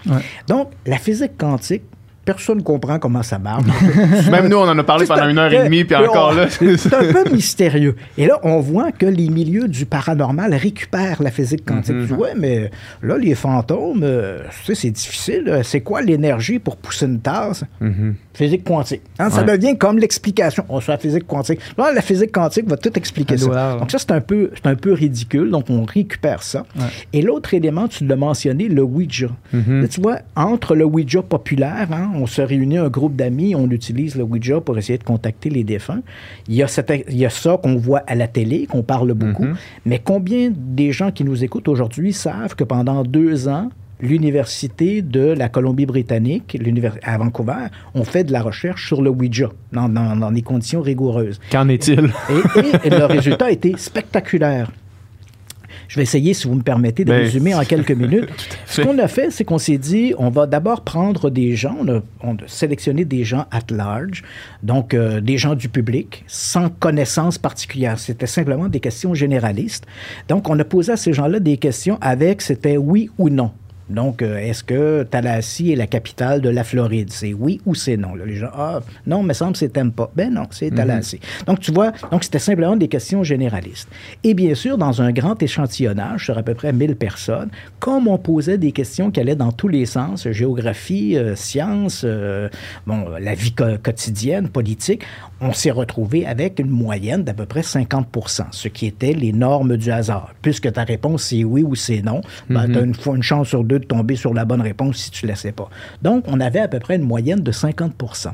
Donc, 0.46 0.68
la 0.84 0.98
physique 0.98 1.38
quantique 1.38 1.82
personne 2.24 2.58
ne 2.58 2.62
comprend 2.62 2.98
comment 2.98 3.22
ça 3.22 3.38
marche. 3.38 3.64
Même 4.30 4.48
nous, 4.48 4.56
on 4.56 4.68
en 4.68 4.78
a 4.78 4.84
parlé 4.84 5.06
pendant 5.06 5.28
une 5.28 5.38
heure 5.38 5.52
et 5.52 5.64
demie, 5.64 5.84
puis 5.84 5.96
encore 5.96 6.32
là. 6.34 6.48
c'est 6.48 6.94
un 6.94 7.12
peu 7.12 7.30
mystérieux. 7.32 7.96
Et 8.18 8.26
là, 8.26 8.38
on 8.42 8.60
voit 8.60 8.92
que 8.92 9.06
les 9.06 9.28
milieux 9.28 9.68
du 9.68 9.86
paranormal 9.86 10.54
récupèrent 10.54 11.22
la 11.22 11.30
physique 11.30 11.64
quantique. 11.64 11.96
Mm 11.96 12.04
-hmm. 12.04 12.34
mais 12.36 12.70
là, 13.02 13.16
les 13.16 13.34
fantômes, 13.34 14.02
euh, 14.02 14.42
c'est 14.74 14.90
difficile. 14.90 15.60
C'est 15.64 15.80
quoi 15.80 16.02
l'énergie 16.02 16.58
pour 16.58 16.76
pousser 16.76 17.06
une 17.06 17.20
tasse? 17.20 17.64
Mm-hmm. 17.82 18.12
Physique 18.34 18.64
quantique. 18.64 19.02
Hein, 19.18 19.30
ça 19.30 19.42
devient 19.42 19.76
comme 19.76 19.98
l'explication. 19.98 20.64
On 20.68 20.80
soit 20.80 20.94
la 20.94 20.98
physique 20.98 21.26
quantique. 21.26 21.60
Là, 21.76 21.92
la 21.92 22.02
physique 22.02 22.32
quantique 22.32 22.68
va 22.68 22.76
tout 22.76 22.94
expliquer 22.96 23.36
ça. 23.36 23.76
Donc 23.78 23.90
ça, 23.90 23.98
c'est 23.98 24.12
un, 24.12 24.20
peu, 24.20 24.50
un 24.64 24.76
peu 24.76 24.92
ridicule. 24.92 25.50
Donc, 25.50 25.64
on 25.68 25.84
récupère 25.84 26.42
ça. 26.42 26.64
Et 27.12 27.22
l'autre 27.22 27.54
élément, 27.54 27.88
tu 27.88 28.06
l'as 28.06 28.16
mentionné, 28.16 28.68
le 28.68 28.82
Ouija. 28.82 29.30
Mm-hmm. 29.54 29.88
Tu 29.88 30.00
vois, 30.00 30.18
entre 30.36 30.74
le 30.74 30.84
Ouija 30.84 31.22
populaire, 31.22 31.88
hein, 31.92 32.09
on 32.14 32.26
se 32.26 32.42
réunit 32.42 32.78
un 32.78 32.88
groupe 32.88 33.16
d'amis, 33.16 33.54
on 33.54 33.70
utilise 33.70 34.16
le 34.16 34.24
Ouija 34.24 34.60
pour 34.60 34.78
essayer 34.78 34.98
de 34.98 35.04
contacter 35.04 35.50
les 35.50 35.64
défunts. 35.64 36.02
Il 36.48 36.54
y 36.54 36.62
a, 36.62 36.66
il 37.08 37.16
y 37.16 37.26
a 37.26 37.30
ça 37.30 37.58
qu'on 37.62 37.76
voit 37.76 38.02
à 38.06 38.14
la 38.14 38.28
télé, 38.28 38.66
qu'on 38.66 38.82
parle 38.82 39.14
beaucoup. 39.14 39.44
Mm-hmm. 39.44 39.56
Mais 39.86 40.00
combien 40.02 40.50
des 40.54 40.92
gens 40.92 41.10
qui 41.10 41.24
nous 41.24 41.44
écoutent 41.44 41.68
aujourd'hui 41.68 42.12
savent 42.12 42.54
que 42.54 42.64
pendant 42.64 43.02
deux 43.02 43.48
ans, 43.48 43.70
l'Université 44.00 45.02
de 45.02 45.26
la 45.26 45.48
Colombie-Britannique, 45.48 46.58
à 47.02 47.18
Vancouver, 47.18 47.66
ont 47.94 48.04
fait 48.04 48.24
de 48.24 48.32
la 48.32 48.42
recherche 48.42 48.86
sur 48.86 49.02
le 49.02 49.10
Ouija 49.10 49.50
dans, 49.72 49.88
dans, 49.88 50.32
des 50.32 50.42
conditions 50.42 50.80
rigoureuses. 50.80 51.40
Qu'en 51.50 51.68
est-il? 51.68 52.12
Et, 52.30 52.86
et, 52.86 52.90
le 52.90 53.04
résultat 53.04 53.46
a 53.46 53.50
été 53.50 53.74
spectaculaire. 53.76 54.70
Je 55.90 55.96
vais 55.96 56.04
essayer, 56.04 56.34
si 56.34 56.46
vous 56.46 56.54
me 56.54 56.62
permettez, 56.62 57.04
de 57.04 57.10
ben, 57.10 57.18
résumer 57.18 57.52
en 57.52 57.64
quelques 57.64 57.90
minutes. 57.96 58.28
Ce 58.64 58.80
qu'on 58.80 58.96
a 58.98 59.08
fait, 59.08 59.32
c'est 59.32 59.44
qu'on 59.44 59.58
s'est 59.58 59.76
dit, 59.76 60.14
on 60.18 60.30
va 60.30 60.46
d'abord 60.46 60.82
prendre 60.82 61.30
des 61.30 61.56
gens, 61.56 61.76
on 62.22 62.36
a, 62.36 62.36
sélectionné 62.46 63.04
des 63.04 63.24
gens 63.24 63.46
at 63.50 63.64
large, 63.70 64.22
donc 64.62 64.94
euh, 64.94 65.20
des 65.20 65.36
gens 65.36 65.56
du 65.56 65.68
public, 65.68 66.22
sans 66.28 66.68
connaissance 66.68 67.38
particulière. 67.38 67.98
C'était 67.98 68.28
simplement 68.28 68.68
des 68.68 68.78
questions 68.78 69.14
généralistes. 69.14 69.84
Donc, 70.28 70.48
on 70.48 70.56
a 70.60 70.64
posé 70.64 70.92
à 70.92 70.96
ces 70.96 71.12
gens-là 71.12 71.40
des 71.40 71.56
questions 71.56 71.98
avec, 72.00 72.40
c'était 72.40 72.76
oui 72.76 73.10
ou 73.18 73.28
non. 73.28 73.50
Donc, 73.90 74.22
euh, 74.22 74.38
est-ce 74.38 74.62
que 74.62 75.02
Tallahassee 75.02 75.72
est 75.72 75.76
la 75.76 75.86
capitale 75.86 76.40
de 76.40 76.48
la 76.48 76.64
Floride? 76.64 77.10
C'est 77.10 77.34
oui 77.34 77.60
ou 77.66 77.74
c'est 77.74 77.96
non? 77.96 78.14
les 78.14 78.36
gens, 78.36 78.50
ah, 78.54 78.80
non, 79.06 79.22
me 79.22 79.32
semble 79.32 79.52
que 79.52 79.58
c'est 79.58 79.72
pas. 79.72 80.10
Ben 80.14 80.32
non, 80.32 80.46
c'est 80.50 80.70
mhm. 80.70 80.76
Tallahassee. 80.76 81.20
Donc, 81.46 81.60
tu 81.60 81.72
vois, 81.72 81.92
donc 82.10 82.24
c'était 82.24 82.38
simplement 82.38 82.76
des 82.76 82.88
questions 82.88 83.24
généralistes. 83.24 83.88
Et 84.22 84.34
bien 84.34 84.54
sûr, 84.54 84.78
dans 84.78 85.02
un 85.02 85.12
grand 85.12 85.42
échantillonnage 85.42 86.26
sur 86.26 86.38
à 86.38 86.42
peu 86.42 86.54
près 86.54 86.72
1000 86.72 86.96
personnes, 86.96 87.50
comme 87.80 88.08
on 88.08 88.18
posait 88.18 88.58
des 88.58 88.72
questions 88.72 89.10
qui 89.10 89.20
allaient 89.20 89.36
dans 89.36 89.52
tous 89.52 89.68
les 89.68 89.86
sens, 89.86 90.30
géographie, 90.30 91.16
euh, 91.16 91.34
sciences, 91.34 92.02
euh, 92.04 92.48
bon, 92.86 93.06
la 93.20 93.34
vie 93.34 93.52
quotidienne, 93.52 94.48
politique, 94.48 95.02
on 95.40 95.52
s'est 95.52 95.70
retrouvé 95.70 96.26
avec 96.26 96.58
une 96.58 96.70
moyenne 96.70 97.24
d'à 97.24 97.34
peu 97.34 97.46
près 97.46 97.62
50% 97.62 98.46
ce 98.52 98.68
qui 98.68 98.86
était 98.86 99.12
les 99.12 99.32
normes 99.32 99.76
du 99.76 99.90
hasard. 99.90 100.34
Puisque 100.42 100.72
ta 100.72 100.84
réponse 100.84 101.24
c'est 101.24 101.44
oui 101.44 101.62
ou 101.62 101.74
c'est 101.74 102.02
non, 102.02 102.20
ben, 102.48 102.66
mhm. 102.66 102.72
tu 102.72 102.78
as 102.78 103.12
une, 103.12 103.16
une 103.16 103.22
chance 103.22 103.48
sur 103.48 103.64
deux 103.64 103.79
de 103.80 103.86
tomber 103.86 104.16
sur 104.16 104.32
la 104.32 104.44
bonne 104.44 104.60
réponse 104.60 104.96
si 104.96 105.10
tu 105.10 105.26
ne 105.26 105.30
laissais 105.30 105.52
pas. 105.52 105.68
Donc, 106.02 106.24
on 106.28 106.40
avait 106.40 106.60
à 106.60 106.68
peu 106.68 106.78
près 106.78 106.96
une 106.96 107.02
moyenne 107.02 107.40
de 107.40 107.52
50% 107.52 108.28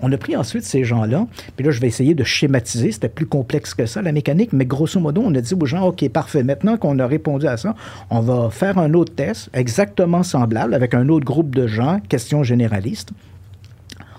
on 0.00 0.12
a 0.12 0.16
pris 0.16 0.36
ensuite 0.36 0.64
ces 0.64 0.84
gens-là, 0.84 1.26
puis 1.56 1.64
là, 1.64 1.72
je 1.72 1.80
vais 1.80 1.86
essayer 1.86 2.14
de 2.14 2.24
schématiser, 2.24 2.92
c'était 2.92 3.08
plus 3.08 3.26
complexe 3.26 3.74
que 3.74 3.86
ça, 3.86 4.02
la 4.02 4.12
mécanique, 4.12 4.52
mais 4.52 4.66
grosso 4.66 5.00
modo, 5.00 5.22
on 5.24 5.34
a 5.34 5.40
dit 5.40 5.54
aux 5.54 5.66
gens, 5.66 5.86
OK, 5.86 6.06
parfait, 6.10 6.42
maintenant 6.42 6.76
qu'on 6.76 6.98
a 6.98 7.06
répondu 7.06 7.46
à 7.46 7.56
ça, 7.56 7.74
on 8.10 8.20
va 8.20 8.50
faire 8.50 8.78
un 8.78 8.92
autre 8.94 9.14
test 9.14 9.50
exactement 9.54 10.22
semblable 10.22 10.74
avec 10.74 10.94
un 10.94 11.08
autre 11.08 11.24
groupe 11.24 11.54
de 11.54 11.66
gens, 11.66 12.00
questions 12.08 12.42
généralistes. 12.42 13.10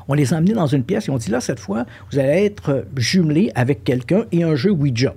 On 0.10 0.14
les 0.14 0.34
a 0.34 0.38
amenés 0.38 0.54
dans 0.54 0.68
une 0.68 0.84
pièce 0.84 1.10
et 1.10 1.12
on 1.12 1.18
dit 1.18 1.30
là, 1.30 1.42
cette 1.42 1.60
fois, 1.60 1.86
vous 2.12 2.18
allez 2.18 2.46
être 2.46 2.86
jumelés 2.96 3.52
avec 3.56 3.84
quelqu'un 3.84 4.24
et 4.32 4.44
un 4.44 4.56
jeu 4.56 4.72
Ouija. 4.72 5.14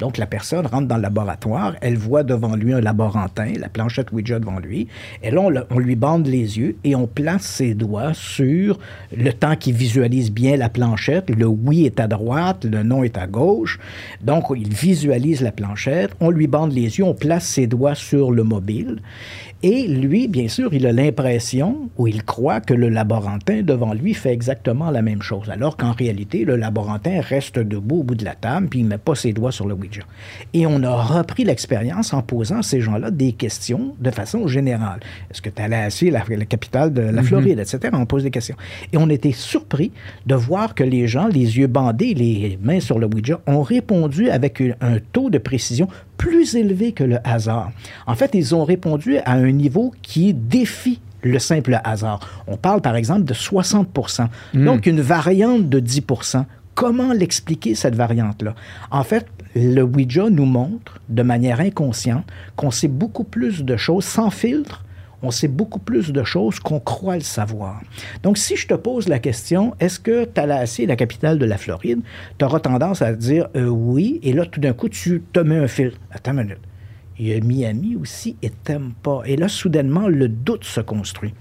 Donc, 0.00 0.16
la 0.16 0.26
personne 0.26 0.66
rentre 0.66 0.88
dans 0.88 0.96
le 0.96 1.02
laboratoire, 1.02 1.74
elle 1.82 1.98
voit 1.98 2.22
devant 2.22 2.56
lui 2.56 2.72
un 2.72 2.80
laborantin, 2.80 3.52
la 3.58 3.68
planchette 3.68 4.10
Ouija 4.12 4.38
devant 4.38 4.58
lui, 4.58 4.88
et 5.22 5.30
là, 5.30 5.42
on, 5.70 5.78
lui 5.78 5.94
bande 5.94 6.26
les 6.26 6.58
yeux 6.58 6.76
et 6.84 6.96
on 6.96 7.06
place 7.06 7.42
ses 7.42 7.74
doigts 7.74 8.14
sur 8.14 8.78
le 9.14 9.30
temps 9.32 9.56
qu'il 9.56 9.74
visualise 9.74 10.32
bien 10.32 10.56
la 10.56 10.70
planchette. 10.70 11.28
Le 11.28 11.46
oui 11.46 11.84
est 11.84 12.00
à 12.00 12.08
droite, 12.08 12.64
le 12.64 12.82
non 12.82 13.04
est 13.04 13.18
à 13.18 13.26
gauche. 13.26 13.78
Donc, 14.22 14.46
il 14.56 14.72
visualise 14.72 15.42
la 15.42 15.52
planchette, 15.52 16.12
on 16.20 16.30
lui 16.30 16.46
bande 16.46 16.72
les 16.72 16.98
yeux, 16.98 17.04
on 17.04 17.14
place 17.14 17.44
ses 17.44 17.66
doigts 17.66 17.94
sur 17.94 18.30
le 18.30 18.42
mobile. 18.42 19.02
Et 19.62 19.86
lui, 19.86 20.26
bien 20.26 20.48
sûr, 20.48 20.72
il 20.72 20.86
a 20.86 20.92
l'impression 20.92 21.90
ou 21.98 22.06
il 22.06 22.24
croit 22.24 22.62
que 22.62 22.72
le 22.72 22.88
laborantin 22.88 23.60
devant 23.62 23.92
lui 23.92 24.14
fait 24.14 24.32
exactement 24.32 24.90
la 24.90 25.02
même 25.02 25.20
chose, 25.20 25.50
alors 25.50 25.76
qu'en 25.76 25.92
réalité, 25.92 26.46
le 26.46 26.56
laborantin 26.56 27.20
reste 27.20 27.58
debout 27.58 28.00
au 28.00 28.02
bout 28.02 28.14
de 28.14 28.24
la 28.24 28.34
table 28.34 28.68
puis 28.68 28.80
il 28.80 28.84
ne 28.84 28.88
met 28.88 28.98
pas 28.98 29.14
ses 29.14 29.34
doigts 29.34 29.52
sur 29.52 29.66
le 29.66 29.74
Ouija. 29.74 30.00
Et 30.54 30.66
on 30.66 30.82
a 30.82 31.02
repris 31.02 31.44
l'expérience 31.44 32.14
en 32.14 32.22
posant 32.22 32.60
à 32.60 32.62
ces 32.62 32.80
gens-là 32.80 33.10
des 33.10 33.32
questions 33.32 33.94
de 34.00 34.10
façon 34.10 34.48
générale. 34.48 35.00
Est-ce 35.30 35.42
que 35.42 35.50
tu 35.50 35.60
allais 35.60 35.76
assis 35.76 36.10
la, 36.10 36.24
la 36.26 36.44
capitale 36.46 36.94
de 36.94 37.02
la 37.02 37.20
mhm. 37.20 37.24
Floride, 37.24 37.58
etc. 37.58 37.90
On 37.92 38.06
pose 38.06 38.22
des 38.22 38.30
questions. 38.30 38.56
Et 38.94 38.96
on 38.96 39.10
était 39.10 39.32
surpris 39.32 39.92
de 40.24 40.34
voir 40.34 40.74
que 40.74 40.84
les 40.84 41.06
gens, 41.06 41.26
les 41.26 41.58
yeux 41.58 41.66
bandés, 41.66 42.14
les 42.14 42.58
mains 42.62 42.80
sur 42.80 42.98
le 42.98 43.06
Ouija, 43.06 43.40
ont 43.46 43.62
répondu 43.62 44.30
avec 44.30 44.62
un 44.80 44.98
taux 45.12 45.28
de 45.28 45.38
précision 45.38 45.86
plus 46.20 46.54
élevé 46.54 46.92
que 46.92 47.02
le 47.02 47.16
hasard. 47.24 47.72
En 48.06 48.14
fait, 48.14 48.32
ils 48.34 48.54
ont 48.54 48.64
répondu 48.64 49.16
à 49.24 49.32
un 49.32 49.50
niveau 49.52 49.94
qui 50.02 50.34
défie 50.34 51.00
le 51.22 51.38
simple 51.38 51.80
hasard. 51.82 52.20
On 52.46 52.58
parle 52.58 52.82
par 52.82 52.94
exemple 52.94 53.24
de 53.24 53.32
60 53.32 53.88
hmm. 54.52 54.64
donc 54.66 54.84
une 54.84 55.00
variante 55.00 55.70
de 55.70 55.80
10 55.80 56.02
Comment 56.74 57.14
l'expliquer, 57.14 57.74
cette 57.74 57.94
variante-là? 57.94 58.54
En 58.90 59.02
fait, 59.02 59.26
le 59.54 59.82
Ouija 59.82 60.28
nous 60.28 60.44
montre 60.44 61.00
de 61.08 61.22
manière 61.22 61.60
inconsciente 61.60 62.26
qu'on 62.54 62.70
sait 62.70 62.88
beaucoup 62.88 63.24
plus 63.24 63.64
de 63.64 63.76
choses 63.78 64.04
sans 64.04 64.28
filtre 64.28 64.84
on 65.22 65.30
sait 65.30 65.48
beaucoup 65.48 65.78
plus 65.78 66.12
de 66.12 66.22
choses 66.24 66.60
qu'on 66.60 66.80
croit 66.80 67.16
le 67.16 67.22
savoir. 67.22 67.80
Donc, 68.22 68.38
si 68.38 68.56
je 68.56 68.66
te 68.66 68.74
pose 68.74 69.08
la 69.08 69.18
question, 69.18 69.74
est-ce 69.80 70.00
que 70.00 70.24
Tallahassee 70.24 70.84
est 70.84 70.86
la 70.86 70.96
capitale 70.96 71.38
de 71.38 71.44
la 71.44 71.58
Floride, 71.58 72.00
tu 72.38 72.44
auras 72.44 72.60
tendance 72.60 73.02
à 73.02 73.12
dire 73.12 73.48
euh, 73.56 73.66
oui, 73.66 74.20
et 74.22 74.32
là, 74.32 74.46
tout 74.46 74.60
d'un 74.60 74.72
coup, 74.72 74.88
tu 74.88 75.22
te 75.32 75.40
mets 75.40 75.58
un 75.58 75.68
fil. 75.68 75.92
Attends 76.10 76.32
une 76.32 76.44
minute. 76.44 76.58
Il 77.18 77.28
y 77.28 77.34
a 77.34 77.40
Miami 77.40 77.96
aussi 77.96 78.36
et 78.42 78.50
pas. 79.02 79.22
Et 79.26 79.36
là, 79.36 79.48
soudainement, 79.48 80.08
le 80.08 80.28
doute 80.28 80.64
se 80.64 80.80
construit. 80.80 81.34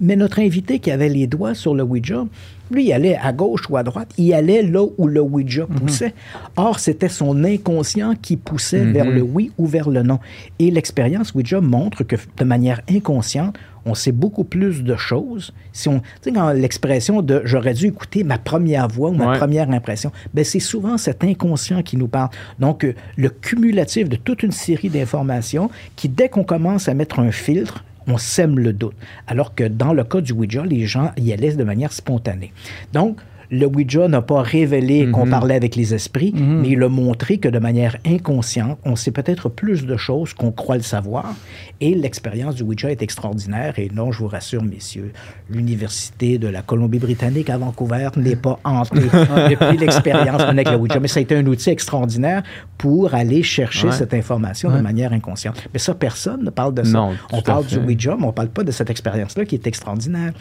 Mais 0.00 0.16
notre 0.16 0.38
invité 0.38 0.78
qui 0.78 0.90
avait 0.90 1.08
les 1.08 1.26
doigts 1.26 1.54
sur 1.54 1.74
le 1.74 1.82
Ouija, 1.82 2.24
lui, 2.70 2.86
il 2.86 2.92
allait 2.92 3.16
à 3.16 3.32
gauche 3.32 3.62
ou 3.70 3.76
à 3.76 3.82
droite, 3.82 4.12
il 4.18 4.32
allait 4.34 4.62
là 4.62 4.84
où 4.98 5.06
le 5.06 5.20
Ouija 5.20 5.66
mhm. 5.68 5.80
poussait. 5.80 6.14
Or, 6.56 6.78
c'était 6.78 7.08
son 7.08 7.44
inconscient 7.44 8.14
qui 8.20 8.36
poussait 8.36 8.84
mhm. 8.84 8.92
vers 8.92 9.10
le 9.10 9.22
oui 9.22 9.50
ou 9.58 9.66
vers 9.66 9.88
le 9.88 10.02
non. 10.02 10.18
Et 10.58 10.70
l'expérience 10.70 11.34
Ouija 11.34 11.60
montre 11.60 12.04
que 12.04 12.16
de 12.36 12.44
manière 12.44 12.82
inconsciente, 12.90 13.56
on 13.86 13.94
sait 13.94 14.12
beaucoup 14.12 14.44
plus 14.44 14.84
de 14.84 14.96
choses. 14.96 15.54
Si 15.72 15.88
on, 15.88 16.00
tu 16.00 16.06
sais, 16.22 16.32
quand 16.32 16.52
l'expression 16.52 17.22
de 17.22 17.40
j'aurais 17.44 17.72
dû 17.72 17.86
écouter 17.86 18.22
ma 18.22 18.36
première 18.36 18.86
voix 18.86 19.08
ou 19.10 19.14
ma 19.14 19.38
première 19.38 19.70
impression, 19.70 20.12
ben 20.34 20.44
c'est 20.44 20.60
souvent 20.60 20.98
cet 20.98 21.24
inconscient 21.24 21.82
qui 21.82 21.96
nous 21.96 22.08
parle. 22.08 22.28
Donc, 22.58 22.84
euh, 22.84 22.94
le 23.16 23.30
cumulatif 23.30 24.08
de 24.08 24.16
toute 24.16 24.42
une 24.42 24.52
série 24.52 24.90
d'informations 24.90 25.70
qui, 25.96 26.10
dès 26.10 26.28
qu'on 26.28 26.44
commence 26.44 26.88
à 26.88 26.94
mettre 26.94 27.18
un 27.20 27.30
filtre, 27.30 27.82
on 28.08 28.18
sème 28.18 28.58
le 28.58 28.72
doute. 28.72 28.96
Alors 29.26 29.54
que 29.54 29.64
dans 29.64 29.92
le 29.92 30.02
cas 30.04 30.20
du 30.20 30.32
Ouija, 30.32 30.64
les 30.64 30.86
gens 30.86 31.12
y 31.16 31.32
allaient 31.32 31.54
de 31.54 31.64
manière 31.64 31.92
spontanée. 31.92 32.52
Donc, 32.92 33.18
le 33.50 33.66
Ouija 33.66 34.08
n'a 34.08 34.22
pas 34.22 34.42
révélé 34.42 35.10
qu'on 35.10 35.24
mhm. 35.24 35.30
parlait 35.30 35.54
avec 35.54 35.76
les 35.76 35.94
esprits, 35.94 36.32
mhm. 36.34 36.60
mais 36.60 36.68
il 36.70 36.82
a 36.82 36.88
montré 36.88 37.38
que 37.38 37.48
de 37.48 37.58
manière 37.58 37.96
inconsciente, 38.06 38.78
on 38.84 38.96
sait 38.96 39.10
peut-être 39.10 39.48
plus 39.48 39.86
de 39.86 39.96
choses 39.96 40.34
qu'on 40.34 40.52
croit 40.52 40.76
le 40.76 40.82
savoir. 40.82 41.34
Et 41.80 41.94
l'expérience 41.94 42.56
du 42.56 42.62
Ouija 42.62 42.90
est 42.90 43.02
extraordinaire. 43.02 43.78
Et 43.78 43.90
non, 43.94 44.12
je 44.12 44.18
vous 44.18 44.28
rassure, 44.28 44.62
messieurs, 44.62 45.12
l'Université 45.48 46.38
de 46.38 46.48
la 46.48 46.62
Colombie-Britannique 46.62 47.50
à 47.50 47.58
Vancouver 47.58 48.10
n'est 48.16 48.36
pas 48.36 48.58
entrée 48.64 49.00
depuis 49.50 49.78
l'expérience 49.78 50.42
avec 50.42 50.70
le 50.70 50.76
Ouija. 50.76 51.00
Mais 51.00 51.08
ça 51.08 51.20
a 51.20 51.22
été 51.22 51.36
un 51.36 51.46
outil 51.46 51.70
extraordinaire 51.70 52.42
pour 52.76 53.14
aller 53.14 53.42
chercher 53.42 53.90
cette 53.92 54.14
information 54.14 54.70
de 54.70 54.80
manière 54.80 55.12
inconsciente. 55.12 55.68
Mais 55.72 55.78
ça, 55.78 55.94
personne 55.94 56.44
ne 56.44 56.50
parle 56.50 56.74
de 56.74 56.82
ça. 56.82 57.08
on 57.32 57.42
parle 57.42 57.66
du 57.66 57.78
Ouija, 57.78 58.16
mais 58.16 58.24
on 58.24 58.28
ne 58.28 58.32
parle 58.32 58.48
pas 58.48 58.64
de 58.64 58.70
cette 58.70 58.90
expérience-là 58.90 59.44
qui 59.44 59.54
est 59.54 59.66
extraordinaire. 59.66 60.32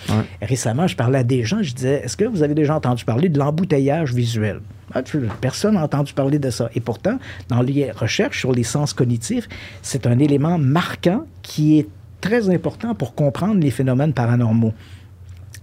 Récemment, 0.42 0.88
je 0.88 0.96
parlais 0.96 1.20
à 1.20 1.24
des 1.24 1.44
gens, 1.44 1.62
je 1.62 1.74
disais, 1.74 2.02
est-ce 2.04 2.18
que 2.18 2.26
vous 2.26 2.44
avez 2.44 2.54
déjà 2.54 2.76
entendu 2.76 2.97
parler 3.06 3.30
de 3.30 3.40
l'embouteillage 3.40 4.14
visuel? 4.14 4.62
Ah, 4.94 5.02
personne 5.42 5.74
n'a 5.74 5.84
entendu 5.84 6.14
parler 6.14 6.40
de 6.40 6.50
ça. 6.50 6.70
Et 6.74 6.80
pourtant, 6.80 7.20
dans 7.50 7.62
les 7.62 7.92
recherches 7.92 8.40
sur 8.40 8.54
les 8.54 8.64
sens 8.64 8.94
cognitifs, 8.94 9.50
c'est 9.82 10.08
un 10.08 10.18
élément 10.20 10.58
marquant 10.58 11.26
qui 11.42 11.80
est 11.80 11.88
très 12.22 12.50
important 12.50 12.96
pour 12.96 13.14
comprendre 13.14 13.60
les 13.60 13.72
phénomènes 13.72 14.14
paranormaux. 14.14 14.74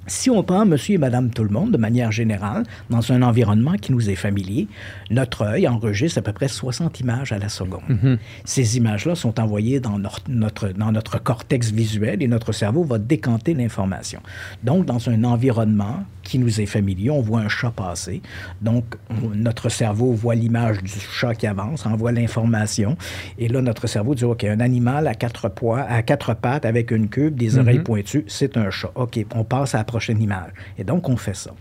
Si 0.07 0.28
on 0.28 0.43
prend 0.43 0.66
monsieur 0.66 0.97
et 0.97 0.99
madame 0.99 1.30
tout 1.30 1.45
le 1.45 1.49
monde 1.49 1.70
de 1.70 1.78
manière 1.78 2.12
générale, 2.12 2.64
dans 2.91 3.11
un 3.11 3.22
environnement 3.22 3.72
qui 3.74 3.91
nous 3.93 4.11
est 4.11 4.16
familier, 4.16 4.68
notre 5.11 5.43
œil 5.43 5.66
enregistre 5.66 6.18
à 6.18 6.22
peu 6.22 6.32
près 6.32 6.49
60 6.49 7.01
images 7.01 7.32
à 7.32 7.39
la 7.39 7.49
seconde. 7.49 7.82
Mhm. 7.89 8.18
Ces 8.45 8.76
images-là 8.76 9.14
sont 9.14 9.41
envoyées 9.41 9.80
dans 9.80 9.99
notre, 9.99 10.68
dans 10.68 10.93
notre 10.93 11.22
cortex 11.22 11.70
visuel 11.70 12.22
et 12.22 12.28
notre 12.28 12.53
cerveau 12.53 12.85
va 12.85 12.99
décanter 12.99 13.55
l'information. 13.55 14.20
Donc, 14.62 14.85
dans 14.85 15.09
un 15.09 15.24
environnement 15.24 16.05
qui 16.24 16.38
nous 16.38 16.60
est 16.60 16.66
familier, 16.66 17.10
on 17.10 17.20
voit 17.20 17.40
un 17.40 17.48
chat 17.48 17.70
passer. 17.70 18.22
Donc, 18.62 18.84
notre 19.34 19.68
cerveau 19.68 20.12
voit 20.12 20.34
l'image 20.34 20.82
du 20.82 20.90
chat 20.90 21.34
qui 21.34 21.46
avance, 21.46 21.86
envoie 21.86 22.12
l'information. 22.12 22.96
Et 23.38 23.48
là, 23.48 23.60
notre 23.60 23.86
cerveau 23.86 24.14
dit, 24.14 24.24
OK, 24.24 24.44
un 24.44 24.60
animal 24.60 25.06
à 25.06 25.14
quatre, 25.14 25.48
poids, 25.48 25.82
à 25.82 26.02
quatre 26.02 26.34
pattes 26.34 26.64
avec 26.64 26.90
une 26.90 27.08
queue, 27.08 27.30
des 27.30 27.50
mhm. 27.50 27.60
oreilles 27.60 27.82
pointues, 27.82 28.24
c'est 28.26 28.56
un 28.56 28.70
chat. 28.70 28.90
OK, 28.94 29.18
on 29.34 29.44
passe 29.44 29.74
à 29.74 29.78
la 29.78 29.84
prochaine 29.84 30.20
image. 30.20 30.50
Et 30.78 30.84
donc, 30.84 31.08
on 31.08 31.16
fait 31.16 31.36
ça. 31.36 31.52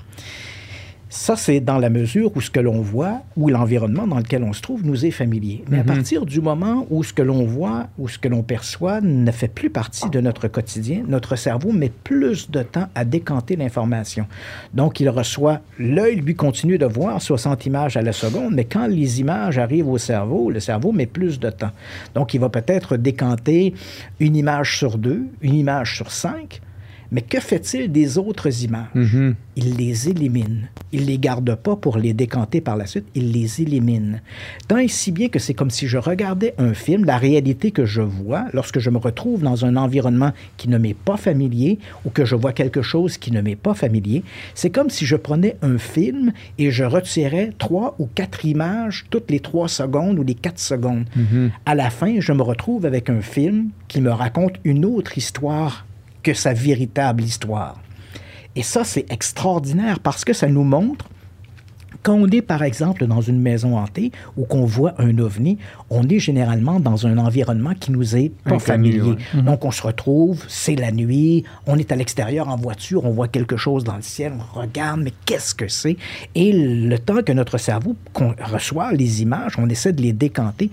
Ça, 1.15 1.35
c'est 1.35 1.59
dans 1.59 1.77
la 1.77 1.91
mesure 1.91 2.35
où 2.35 2.41
ce 2.41 2.49
que 2.49 2.59
l'on 2.59 2.81
voit, 2.81 3.21
ou 3.37 3.47
l'environnement 3.47 4.07
dans 4.07 4.17
lequel 4.17 4.43
on 4.43 4.51
se 4.51 4.63
trouve 4.63 4.83
nous 4.83 5.05
est 5.05 5.11
familier. 5.11 5.63
Mais 5.69 5.77
à 5.77 5.83
mhm. 5.83 5.85
partir 5.85 6.25
du 6.25 6.41
moment 6.41 6.87
où 6.89 7.03
ce 7.03 7.13
que 7.13 7.21
l'on 7.21 7.45
voit 7.45 7.85
ou 7.99 8.09
ce 8.09 8.17
que 8.17 8.27
l'on 8.27 8.41
perçoit 8.41 8.99
ne 8.99 9.29
fait 9.31 9.47
plus 9.47 9.69
partie 9.69 10.09
de 10.09 10.19
notre 10.19 10.47
quotidien, 10.47 11.03
notre 11.07 11.35
cerveau 11.35 11.71
met 11.71 11.91
plus 12.03 12.49
de 12.49 12.63
temps 12.63 12.87
à 12.95 13.05
décanter 13.05 13.55
l'information. 13.55 14.25
Donc, 14.73 14.99
il 15.01 15.07
reçoit, 15.07 15.61
l'œil 15.77 16.15
lui 16.15 16.33
continue 16.33 16.79
de 16.79 16.87
voir 16.87 17.21
60 17.21 17.67
images 17.67 17.95
à 17.95 18.01
la 18.01 18.11
seconde, 18.11 18.55
mais 18.55 18.65
quand 18.65 18.87
les 18.87 19.19
images 19.19 19.59
arrivent 19.59 19.89
au 19.89 19.99
cerveau, 19.99 20.49
le 20.49 20.59
cerveau 20.59 20.93
met 20.93 21.05
plus 21.05 21.39
de 21.39 21.51
temps. 21.51 21.71
Donc, 22.15 22.33
il 22.33 22.39
va 22.39 22.49
peut-être 22.49 22.97
décanter 22.97 23.75
une 24.19 24.35
image 24.35 24.79
sur 24.79 24.97
deux, 24.97 25.27
une 25.43 25.53
image 25.53 25.95
sur 25.95 26.09
cinq, 26.09 26.59
mais 27.13 27.21
que 27.21 27.39
fait-il 27.39 27.91
des 27.91 28.17
autres 28.17 28.63
images? 28.63 28.87
Mhm. 28.95 29.35
Il 29.55 29.75
les 29.77 30.09
élimine. 30.09 30.67
Il 30.91 31.05
les 31.05 31.19
garde 31.19 31.53
pas 31.55 31.75
pour 31.75 31.97
les 31.97 32.13
décanter 32.13 32.59
par 32.59 32.75
la 32.75 32.87
suite, 32.87 33.05
il 33.13 33.31
les 33.31 33.61
élimine. 33.61 34.21
Tant 34.67 34.77
et 34.77 34.87
si 34.87 35.11
bien 35.11 35.29
que 35.29 35.37
c'est 35.37 35.53
comme 35.53 35.69
si 35.69 35.87
je 35.87 35.99
regardais 35.99 36.55
un 36.57 36.73
film, 36.73 37.05
la 37.05 37.17
réalité 37.17 37.69
que 37.69 37.85
je 37.85 38.01
vois 38.01 38.45
lorsque 38.53 38.79
je 38.79 38.89
me 38.89 38.97
retrouve 38.97 39.43
dans 39.43 39.63
un 39.63 39.75
environnement 39.75 40.31
qui 40.57 40.69
ne 40.69 40.79
m'est 40.79 40.95
pas 40.95 41.17
familier 41.17 41.77
ou 42.03 42.09
que 42.09 42.25
je 42.25 42.35
vois 42.35 42.51
quelque 42.51 42.81
chose 42.81 43.17
qui 43.17 43.31
ne 43.31 43.41
m'est 43.41 43.55
pas 43.55 43.75
familier, 43.75 44.23
c'est 44.55 44.71
comme 44.71 44.89
si 44.89 45.05
je 45.05 45.15
prenais 45.15 45.55
un 45.61 45.77
film 45.77 46.33
et 46.57 46.71
je 46.71 46.83
retirais 46.83 47.51
trois 47.59 47.95
ou 47.99 48.07
quatre 48.07 48.45
images 48.45 49.05
toutes 49.11 49.29
les 49.29 49.39
trois 49.39 49.67
secondes 49.67 50.17
ou 50.17 50.23
les 50.23 50.33
quatre 50.33 50.59
secondes. 50.59 51.05
Mhm. 51.15 51.51
À 51.67 51.75
la 51.75 51.91
fin, 51.91 52.19
je 52.19 52.33
me 52.33 52.41
retrouve 52.41 52.87
avec 52.87 53.11
un 53.11 53.21
film 53.21 53.69
qui 53.87 54.01
me 54.01 54.09
raconte 54.09 54.53
une 54.63 54.83
autre 54.83 55.15
histoire 55.15 55.85
que 56.23 56.33
sa 56.33 56.53
véritable 56.53 57.23
histoire. 57.23 57.79
Et 58.55 58.63
ça, 58.63 58.83
c'est 58.83 59.11
extraordinaire 59.11 59.99
parce 59.99 60.25
que 60.25 60.33
ça 60.33 60.47
nous 60.47 60.63
montre 60.63 61.09
quand 62.03 62.15
on 62.15 62.27
est, 62.27 62.41
par 62.41 62.63
exemple, 62.63 63.07
dans 63.07 63.21
une 63.21 63.39
maison 63.39 63.77
hantée 63.77 64.11
ou 64.35 64.45
qu'on 64.45 64.65
voit 64.65 64.93
un 64.97 65.17
ovni, 65.19 65.57
on 65.89 66.07
est 66.09 66.19
généralement 66.19 66.79
dans 66.79 67.07
un 67.07 67.17
environnement 67.17 67.73
qui 67.79 67.91
nous 67.91 68.15
est 68.15 68.31
pas 68.43 68.59
familier. 68.59 69.15
Mhm. 69.33 69.43
Donc, 69.43 69.63
on 69.63 69.71
se 69.71 69.81
retrouve, 69.81 70.43
c'est 70.49 70.75
la 70.75 70.91
nuit, 70.91 71.45
on 71.65 71.77
est 71.77 71.91
à 71.91 71.95
l'extérieur 71.95 72.49
en 72.49 72.57
voiture, 72.57 73.05
on 73.05 73.11
voit 73.11 73.29
quelque 73.29 73.55
chose 73.55 73.85
dans 73.85 73.95
le 73.95 74.01
ciel, 74.01 74.33
on 74.37 74.59
regarde, 74.59 75.01
mais 75.01 75.13
qu'est-ce 75.25 75.55
que 75.55 75.69
c'est? 75.69 75.95
Et 76.35 76.51
le 76.51 76.99
temps 76.99 77.23
que 77.23 77.31
notre 77.31 77.57
cerveau 77.57 77.95
reçoit 78.43 78.91
les 78.91 79.21
images, 79.21 79.53
on 79.57 79.69
essaie 79.69 79.93
de 79.93 80.01
les 80.01 80.13
décanter 80.13 80.71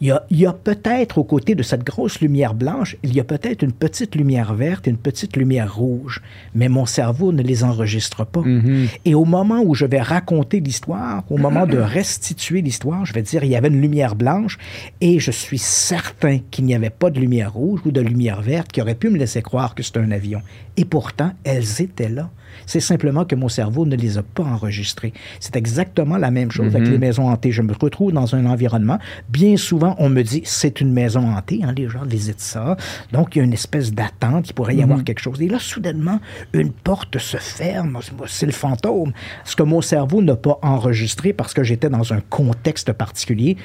il 0.00 0.16
y 0.30 0.46
a, 0.46 0.52
peut-être, 0.52 1.18
aux 1.18 1.24
côtés 1.24 1.54
de 1.54 1.62
cette 1.62 1.82
grosse 1.82 2.20
lumière 2.20 2.54
blanche, 2.54 2.96
il 3.02 3.14
y 3.14 3.20
a 3.20 3.24
peut-être 3.24 3.62
une 3.62 3.72
petite 3.72 4.14
lumière 4.14 4.54
verte 4.54 4.86
et 4.86 4.90
une 4.90 4.96
petite 4.96 5.36
lumière 5.36 5.74
rouge, 5.74 6.22
mais 6.54 6.68
mon 6.68 6.86
cerveau 6.86 7.32
ne 7.32 7.42
les 7.42 7.64
enregistre 7.64 8.24
pas. 8.24 8.40
Mm-hmm. 8.40 8.88
Et 9.04 9.14
au 9.14 9.24
moment 9.24 9.60
où 9.60 9.74
je 9.74 9.86
vais 9.86 10.00
raconter 10.00 10.60
l'histoire, 10.60 11.24
au 11.30 11.36
moment 11.36 11.66
de 11.66 11.78
restituer 11.78 12.62
l'histoire, 12.62 13.04
je 13.06 13.12
vais 13.12 13.22
dire, 13.22 13.42
il 13.42 13.50
y 13.50 13.56
avait 13.56 13.68
une 13.68 13.80
lumière 13.80 14.14
blanche 14.14 14.58
et 15.00 15.18
je 15.18 15.32
suis 15.32 15.58
certain 15.58 16.38
qu'il 16.50 16.64
n'y 16.64 16.74
avait 16.74 16.90
pas 16.90 17.10
de 17.10 17.18
lumière 17.18 17.52
rouge 17.52 17.80
ou 17.84 17.90
de 17.90 18.00
lumière 18.00 18.40
verte 18.40 18.70
qui 18.70 18.80
aurait 18.80 18.94
pu 18.94 19.10
me 19.10 19.18
laisser 19.18 19.42
croire 19.42 19.74
que 19.74 19.82
c'était 19.82 20.00
un 20.00 20.12
avion. 20.12 20.42
Et 20.76 20.84
pourtant, 20.84 21.32
elles 21.42 21.82
étaient 21.82 22.08
là. 22.08 22.30
C'est 22.68 22.80
simplement 22.80 23.24
que 23.24 23.34
mon 23.34 23.48
cerveau 23.48 23.86
ne 23.86 23.96
les 23.96 24.18
a 24.18 24.22
pas 24.22 24.42
enregistrées. 24.42 25.14
C'est 25.40 25.56
exactement 25.56 26.18
la 26.18 26.30
même 26.30 26.50
chose 26.50 26.76
avec 26.76 26.86
mhm. 26.86 26.92
les 26.92 26.98
maisons 26.98 27.28
hantées. 27.30 27.50
Je 27.50 27.62
me 27.62 27.72
retrouve 27.72 28.12
dans 28.12 28.34
un 28.34 28.44
environnement. 28.44 28.98
Bien 29.30 29.56
souvent, 29.56 29.96
on 29.98 30.10
me 30.10 30.20
dit 30.20 30.42
c'est 30.44 30.82
une 30.82 30.92
maison 30.92 31.26
hantée. 31.34 31.60
Hein, 31.64 31.72
les 31.74 31.88
gens 31.88 32.04
visitent 32.04 32.40
ça. 32.40 32.76
Donc, 33.10 33.34
il 33.34 33.38
y 33.38 33.40
a 33.40 33.44
une 33.46 33.54
espèce 33.54 33.94
d'attente. 33.94 34.50
Il 34.50 34.52
pourrait 34.52 34.76
y 34.76 34.82
avoir 34.82 34.98
mhm. 34.98 35.04
quelque 35.04 35.20
chose. 35.20 35.40
Et 35.40 35.48
là, 35.48 35.58
soudainement, 35.58 36.20
une 36.52 36.70
porte 36.70 37.16
se 37.16 37.38
ferme. 37.38 37.98
C'est 38.26 38.44
le 38.44 38.52
fantôme. 38.52 39.12
Ce 39.46 39.56
que 39.56 39.62
mon 39.62 39.80
cerveau 39.80 40.20
n'a 40.20 40.36
pas 40.36 40.58
enregistré 40.60 41.32
parce 41.32 41.54
que 41.54 41.62
j'étais 41.62 41.88
dans 41.88 42.12
un 42.12 42.20
contexte 42.20 42.92
particulier, 42.92 43.56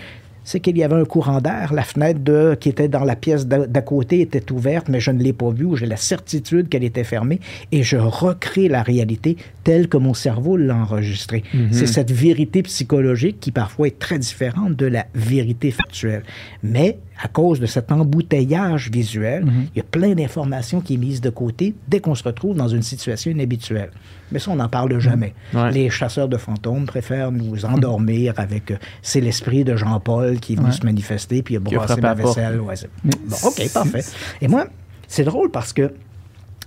c'est 0.44 0.60
qu'il 0.60 0.78
y 0.78 0.84
avait 0.84 0.96
un 0.96 1.06
courant 1.06 1.41
d'air. 1.41 1.74
La 1.74 1.84
fenêtre 1.84 2.20
de, 2.20 2.56
qui 2.60 2.70
était 2.70 2.88
dans 2.88 3.04
la 3.04 3.16
pièce 3.16 3.48
d'à 3.48 3.82
côté 3.82 4.22
était 4.22 4.52
ouverte, 4.52 4.89
mais 4.89 5.00
je 5.00 5.12
ne 5.12 5.22
l'ai 5.22 5.34
pas 5.34 5.52
vue. 5.52 5.76
J'ai 5.76 5.86
la 5.86 5.98
certitude 5.98 6.70
qu'elle 6.70 6.84
était 6.84 7.04
fermée 7.04 7.39
et 7.72 7.84
je 7.84 7.98
recrée 7.98 8.68
la 8.68 8.84
réalité 8.84 9.38
telle 9.64 9.88
que 9.88 9.98
mon 9.98 10.14
cerveau 10.14 10.58
l'a 10.58 10.76
enregistrée. 10.76 11.44
Mhm. 11.54 11.70
C'est 11.72 11.88
cette 11.88 12.12
vérité 12.12 12.64
psychologique 12.64 13.39
qui 13.39 13.52
parfois 13.52 13.88
est 13.88 14.00
très 14.00 14.20
différente 14.20 14.76
de 14.76 14.86
la 14.86 15.06
vérité 15.16 15.72
factuelle. 15.72 16.24
Mais 16.62 16.98
à 17.24 17.30
cause 17.30 17.61
de 17.61 17.65
cet 17.65 17.89
embouteillage 17.91 18.91
visuel, 18.91 19.45
mhm. 19.45 19.67
il 19.74 19.78
y 19.78 19.80
a 19.80 19.86
plein 19.86 20.13
d'informations 20.13 20.82
qui 20.82 20.95
est 20.95 20.97
mise 20.97 21.21
de 21.21 21.30
côté 21.30 21.74
dès 21.88 22.01
qu'on 22.01 22.15
se 22.15 22.24
retrouve 22.24 22.57
dans 22.57 22.67
une 22.67 22.82
situation 22.82 23.32
inhabituelle. 23.32 23.91
Mais 24.32 24.39
ça, 24.39 24.51
on 24.51 24.57
n'en 24.57 24.67
parle 24.67 24.99
jamais. 24.99 25.34
Mhm. 25.53 25.69
Les 25.69 25.89
chasseurs 25.89 26.28
de 26.28 26.36
fantômes 26.36 26.86
préfèrent 26.86 27.32
nous 27.32 27.63
endormir 27.63 28.34
avec 28.36 28.71
euh, 28.71 28.78
c'est 29.01 29.21
l'esprit 29.21 29.63
de 29.63 29.78
Jean-Paul 29.78 30.39
qui 30.41 30.53
est 30.53 30.55
venu 30.57 30.74
se 30.74 30.86
manifester 30.86 31.41
puis 31.43 31.53
il 31.53 31.57
a 31.57 31.59
brassé 31.61 32.01
la 32.01 32.13
vaisselle. 32.13 32.59
bon, 32.59 33.38
OK, 33.43 33.74
parfait. 33.74 34.03
Et 34.41 34.49
moi, 34.49 34.67
c'est 35.07 35.24
drôle 35.24 35.49
parce 35.49 35.71
que 35.71 35.93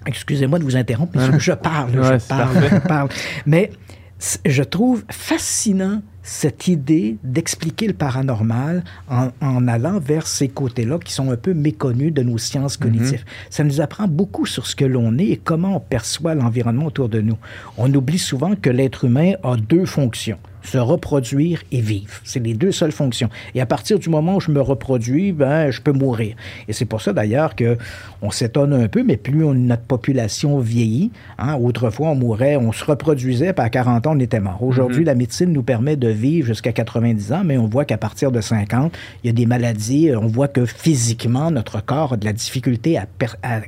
excusez-moi 0.07 0.59
de 0.59 0.65
vous 0.65 0.77
interrompre, 0.77 1.19
mais 1.19 1.39
je 1.39 1.53
parle, 1.53 1.93
je 1.93 2.27
parle, 2.27 2.57
je 2.71 2.77
parle. 2.79 3.09
Mais 3.45 3.71
je 4.47 4.63
trouve 4.63 5.05
fascinant 5.11 6.01
cette 6.27 6.67
idée 6.67 7.19
d'expliquer 7.23 7.87
le 7.87 7.93
paranormal 7.93 8.83
en, 9.09 9.69
allant 9.69 10.01
vers 10.01 10.27
ces 10.27 10.49
côtés-là 10.49 10.99
qui 10.99 11.13
sont 11.13 11.31
un 11.31 11.37
peu 11.37 11.55
méconnus 11.55 12.13
de 12.13 12.23
nos 12.23 12.37
sciences 12.37 12.77
cognitives. 12.77 13.21
Mm-hmm. 13.21 13.51
Ça 13.51 13.65
nous 13.65 13.81
apprend 13.81 14.09
beaucoup 14.09 14.45
sur 14.45 14.67
ce 14.67 14.75
que 14.75 14.85
l'on 14.85 15.17
est 15.19 15.27
et 15.27 15.37
comment 15.37 15.77
on 15.77 15.81
perçoit 15.81 16.35
l'environnement 16.35 16.87
autour 16.87 17.09
de 17.09 17.21
nous. 17.21 17.39
On 17.79 17.95
oublie 17.95 18.19
souvent 18.19 18.57
que 18.57 18.71
l'être 18.71 19.05
humain 19.05 19.35
a 19.45 19.57
deux 19.57 19.87
fonctions 19.87 20.39
se 20.67 20.79
reproduire 20.79 21.63
et 21.73 21.81
vivre. 21.81 22.21
C'est 22.25 22.45
les 22.45 22.55
deux 22.55 22.73
seules 22.73 22.93
fonctions. 22.93 23.31
Et 23.55 23.61
à 23.61 23.67
partir 23.67 23.99
du 23.99 24.09
moment 24.09 24.37
où 24.37 24.41
je 24.41 24.51
me 24.51 24.61
reproduis, 24.61 25.33
ben, 25.33 25.71
je 25.71 25.81
peux 25.81 25.93
mourir. 25.93 26.37
Et 26.69 26.73
c'est 26.73 26.85
pour 26.85 27.01
ça 27.01 27.13
d'ailleurs 27.13 27.55
que 27.55 27.77
on 28.23 28.31
s'étonne 28.31 28.73
un 28.73 28.89
peu, 28.89 29.03
mais 29.03 29.17
plus 29.17 29.45
notre 29.45 29.83
population 29.83 30.59
vieillit, 30.59 31.11
hein, 31.39 31.55
autrefois 31.55 32.09
on 32.09 32.15
mourait, 32.15 32.57
on 32.57 32.73
se 32.73 32.85
reproduisait, 32.85 33.53
puis 33.53 33.65
à 33.65 33.69
40 33.69 34.07
ans 34.07 34.13
on 34.17 34.19
était 34.19 34.41
mort. 34.41 34.63
Aujourd'hui, 34.63 35.03
mm-hmm. 35.03 35.07
la 35.07 35.15
médecine 35.15 35.53
nous 35.53 35.63
permet 35.63 35.97
de 35.97 36.09
vivre 36.09 36.47
jusqu'à 36.47 36.73
90 36.73 37.33
ans, 37.33 37.43
mais 37.45 37.59
on 37.59 37.67
voit 37.67 37.85
qu'à 37.85 37.99
partir 37.99 38.33
de 38.33 38.41
50, 38.41 38.93
il 39.23 39.27
y 39.27 39.31
a 39.31 39.33
des 39.33 39.47
maladies, 39.47 40.11
on 40.17 40.27
voit 40.27 40.49
que 40.49 40.67
physiquement, 40.67 41.51
notre 41.51 41.85
corps 41.85 42.15
a 42.15 42.17
de 42.17 42.25
la 42.25 42.33
difficulté 42.33 42.97
à, 42.99 43.07
à, 43.43 43.61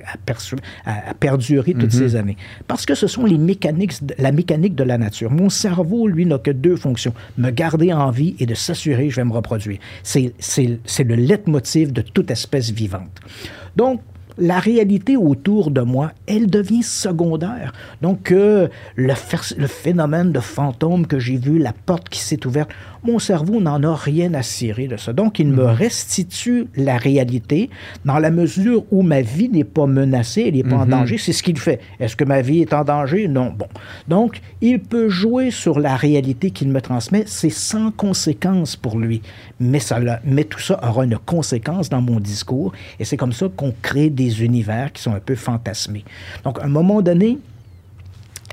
à, 0.86 1.14
perdurer 1.14 1.74
toutes 1.74 1.90
mm-hmm. 1.90 1.98
ces 1.98 2.16
années. 2.16 2.36
Parce 2.66 2.86
que 2.86 2.94
ce 2.94 3.06
sont 3.06 3.24
les 3.24 3.38
mécaniques, 3.38 3.94
la 4.18 4.32
mécanique 4.32 4.74
de 4.74 4.84
la 4.84 4.98
nature. 4.98 5.30
Mon 5.30 5.50
cerveau, 5.50 6.08
lui, 6.08 6.26
n'a 6.26 6.38
que 6.38 6.50
deux 6.50 6.76
fonctions 6.76 6.87
me 7.36 7.50
garder 7.50 7.92
en 7.92 8.10
vie 8.10 8.36
et 8.38 8.46
de 8.46 8.54
s'assurer 8.54 9.06
que 9.06 9.10
je 9.10 9.16
vais 9.16 9.24
me 9.24 9.32
reproduire. 9.32 9.78
C'est 10.02 10.32
le 10.58 11.14
leitmotiv 11.14 11.92
de 11.92 12.02
toute 12.02 12.30
espèce 12.30 12.70
vivante. 12.70 13.20
Donc, 13.76 14.00
la 14.38 14.58
réalité 14.58 15.16
autour 15.16 15.70
de 15.70 15.80
moi, 15.80 16.12
elle 16.26 16.48
devient 16.48 16.82
secondaire. 16.82 17.72
Donc, 18.02 18.30
euh, 18.30 18.68
le, 18.96 19.14
le, 19.56 19.66
phénomène 19.66 20.32
de 20.32 20.40
fantôme 20.40 21.06
que 21.06 21.18
j'ai 21.18 21.36
vu, 21.36 21.58
la 21.58 21.72
porte 21.72 22.08
qui 22.08 22.20
s'est 22.20 22.46
ouverte, 22.46 22.70
mon 23.02 23.18
cerveau 23.18 23.60
n'en 23.60 23.82
a 23.82 23.94
rien 23.94 24.34
à 24.34 24.42
cirer 24.42 24.88
de 24.88 24.96
ça. 24.96 25.12
Donc, 25.12 25.38
il 25.38 25.48
me 25.48 25.64
mhm. 25.64 25.70
restitue 25.70 26.66
la 26.76 26.96
réalité 26.96 27.70
dans 28.04 28.18
la 28.18 28.30
mesure 28.30 28.84
où 28.90 29.02
ma 29.02 29.20
vie 29.20 29.48
n'est 29.48 29.64
pas 29.64 29.86
menacée, 29.86 30.44
elle 30.48 30.54
n'est 30.54 30.62
pas 30.62 30.76
en 30.76 30.84
mhm. 30.84 30.90
danger. 30.90 31.18
C'est 31.18 31.32
ce 31.32 31.42
qu'il 31.42 31.58
fait. 31.58 31.80
Est-ce 32.00 32.16
que 32.16 32.24
ma 32.24 32.42
vie 32.42 32.60
est 32.60 32.72
en 32.72 32.84
danger? 32.84 33.28
Non. 33.28 33.52
Bon. 33.56 33.68
Donc, 34.08 34.40
il 34.60 34.80
peut 34.80 35.08
jouer 35.08 35.50
sur 35.50 35.78
la 35.78 35.96
réalité 35.96 36.50
qu'il 36.50 36.68
me 36.68 36.80
transmet. 36.80 37.24
C'est 37.26 37.50
sans 37.50 37.90
conséquence 37.90 38.76
pour 38.76 38.98
lui. 38.98 39.22
Mais, 39.60 39.80
ça, 39.80 39.98
mais 40.24 40.44
tout 40.44 40.60
ça 40.60 40.78
aura 40.82 41.04
une 41.04 41.18
conséquence 41.18 41.88
dans 41.88 42.02
mon 42.02 42.20
discours. 42.20 42.72
Et 43.00 43.04
c'est 43.04 43.16
comme 43.16 43.32
ça 43.32 43.46
qu'on 43.54 43.72
crée 43.82 44.10
des 44.10 44.27
univers 44.30 44.92
qui 44.92 45.02
sont 45.02 45.14
un 45.14 45.20
peu 45.20 45.34
fantasmés. 45.34 46.04
Donc, 46.44 46.58
à 46.60 46.64
un 46.64 46.68
moment 46.68 47.02
donné, 47.02 47.38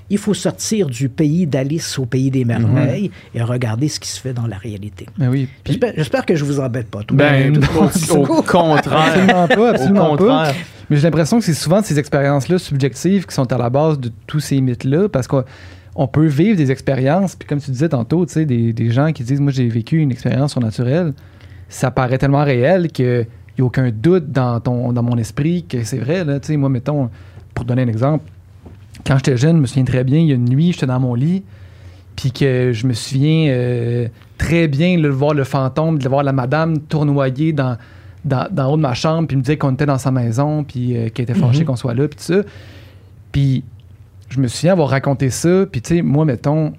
Il 0.10 0.20
faut 0.20 0.36
sortir 0.36 0.86
du 0.88 1.10
pays 1.10 1.48
d'Alice 1.48 1.98
au 1.98 2.06
pays 2.06 2.30
des 2.30 2.46
merveilles 2.46 3.10
et 3.34 3.42
regarder 3.42 3.88
ce 3.88 4.00
qui 4.00 4.08
se 4.08 4.22
fait 4.22 4.34
dans 4.34 4.46
la 4.46 4.58
réalité. 4.58 5.08
Ben 5.18 5.30
oui. 5.30 5.50
J'espère 5.66 6.28
que 6.28 6.36
je 6.36 6.46
vous 6.46 6.60
embête 6.60 6.92
pas. 6.92 7.02
Tout 7.08 7.16
ben, 7.16 7.58
au, 7.76 8.16
au, 8.16 8.42
contraire. 8.44 9.00
Absolument 9.00 9.48
pas, 9.48 9.70
absolument 9.72 10.16
pas. 10.16 10.52
Mais 10.90 10.98
j'ai 10.98 11.04
l'impression 11.04 11.40
que 11.40 11.46
c'est 11.46 11.56
souvent 11.56 11.82
ces 11.82 11.98
expériences-là 11.98 12.60
subjectives 12.60 13.26
qui 13.26 13.34
sont 13.34 13.52
à 13.52 13.58
la 13.58 13.72
base 13.72 14.00
de 14.00 14.12
tous 14.28 14.40
ces 14.40 14.62
mythes-là, 14.62 15.10
parce 15.10 15.28
qu'on 15.28 16.08
peut 16.08 16.28
vivre 16.28 16.56
des 16.56 16.70
expériences, 16.70 17.36
puis 17.36 17.48
comme 17.48 17.60
tu 17.60 17.72
disais 17.72 17.90
tantôt, 17.90 18.28
tu 18.28 18.34
sais, 18.34 18.46
des, 18.46 18.74
des 18.74 18.92
gens 18.92 19.12
qui 19.12 19.24
disent, 19.24 19.42
moi 19.42 19.52
j'ai 19.52 19.68
vécu 19.68 19.98
une 19.98 20.12
expérience 20.12 20.52
surnaturelle, 20.52 21.14
ça 21.68 21.90
paraît 21.90 22.20
tellement 22.20 22.44
réel 22.44 22.92
qu'il 22.92 23.26
n'y 23.60 23.64
a 23.64 23.66
aucun 23.66 23.92
doute 23.92 24.32
dans, 24.32 24.60
ton, 24.60 24.94
dans 24.94 25.04
mon 25.04 25.18
esprit 25.18 25.66
que 25.68 25.84
c'est 25.84 25.98
vrai. 25.98 26.24
Là, 26.24 26.40
moi, 26.58 26.70
mettons, 26.70 27.10
pour 27.54 27.66
donner 27.66 27.84
un 27.84 27.88
exemple, 27.88 28.30
quand 29.06 29.18
j'étais 29.18 29.38
jeune, 29.38 29.58
je 29.58 29.62
me 29.62 29.68
souviens 29.68 29.84
très 29.84 30.04
bien, 30.04 30.20
il 30.20 30.28
y 30.28 30.32
a 30.32 30.36
une 30.36 30.50
nuit, 30.50 30.74
j'étais 30.74 30.86
dans 30.86 31.00
mon 31.00 31.16
lit, 31.16 31.44
puis 32.16 32.32
que 32.32 32.72
je 32.74 32.88
me 32.88 32.94
souviens 32.94 33.50
euh, 33.50 34.08
très 34.38 34.68
bien 34.68 35.00
de 35.00 35.08
voir 35.08 35.34
le 35.34 35.44
fantôme, 35.44 36.00
de 36.00 36.08
voir 36.08 36.24
la 36.24 36.32
madame 36.32 36.80
tournoyer 36.80 37.54
dans, 37.54 37.78
dans, 38.24 38.72
haut 38.72 38.78
de 38.78 38.82
ma 38.82 38.94
chambre, 38.94 39.28
puis 39.28 39.38
me 39.38 39.42
disait 39.42 39.58
qu'on 39.58 39.74
était 39.74 39.86
dans 39.86 39.98
sa 39.98 40.12
maison, 40.12 40.64
puis 40.64 40.96
euh, 40.96 41.10
qu'elle 41.10 41.24
était 41.24 41.34
fâchée 41.34 41.60
mhm. 41.60 41.66
qu'on 41.66 41.76
soit 41.76 41.94
là, 41.94 42.08
puis 42.08 42.18
tout 42.18 42.24
ça. 42.24 42.42
Puis 43.32 43.64
je 44.30 44.40
me 44.40 44.48
souviens 44.48 44.74
avoir 44.74 44.90
raconté 44.90 45.30
ça, 45.30 45.66
puis 45.72 45.82
tu 45.82 45.96
sais, 45.96 46.02
moi, 46.02 46.26
mettons, 46.26 46.74